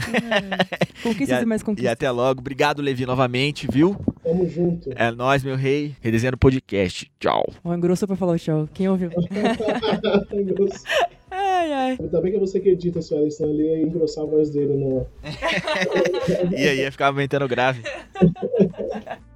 conquistas 1.03 1.39
e, 1.39 1.43
e 1.43 1.45
mais 1.45 1.63
conquistas. 1.63 1.89
E 1.89 1.93
até 1.93 2.09
logo. 2.11 2.41
Obrigado, 2.41 2.81
Levi, 2.81 3.05
novamente, 3.05 3.67
viu? 3.71 3.97
Tamo 4.23 4.47
junto. 4.47 4.91
É 4.95 5.11
nóis, 5.11 5.43
meu 5.43 5.55
rei. 5.55 5.95
Redesenhando 5.99 6.35
o 6.35 6.39
podcast. 6.39 7.11
Tchau. 7.19 7.43
Ó, 7.63 7.73
engrossou 7.73 8.07
pra 8.07 8.15
falar 8.15 8.33
o 8.33 8.39
tchau. 8.39 8.69
Quem 8.73 8.87
ouviu? 8.87 9.09
ai, 11.31 11.73
ai. 11.73 11.97
Ainda 11.99 12.21
bem 12.21 12.31
que 12.31 12.37
é 12.37 12.39
você 12.39 12.59
que 12.59 12.69
edita, 12.69 13.01
senhora, 13.01 13.29
senão 13.31 13.51
ele 13.51 13.63
ia 13.63 13.81
engrossar 13.81 14.23
a 14.23 14.27
voz 14.27 14.51
dele 14.51 14.75
no. 14.75 15.07
e 16.55 16.67
aí 16.67 16.79
ia 16.79 16.91
ficar 16.91 17.07
aumentando 17.07 17.47
grave. 17.47 17.81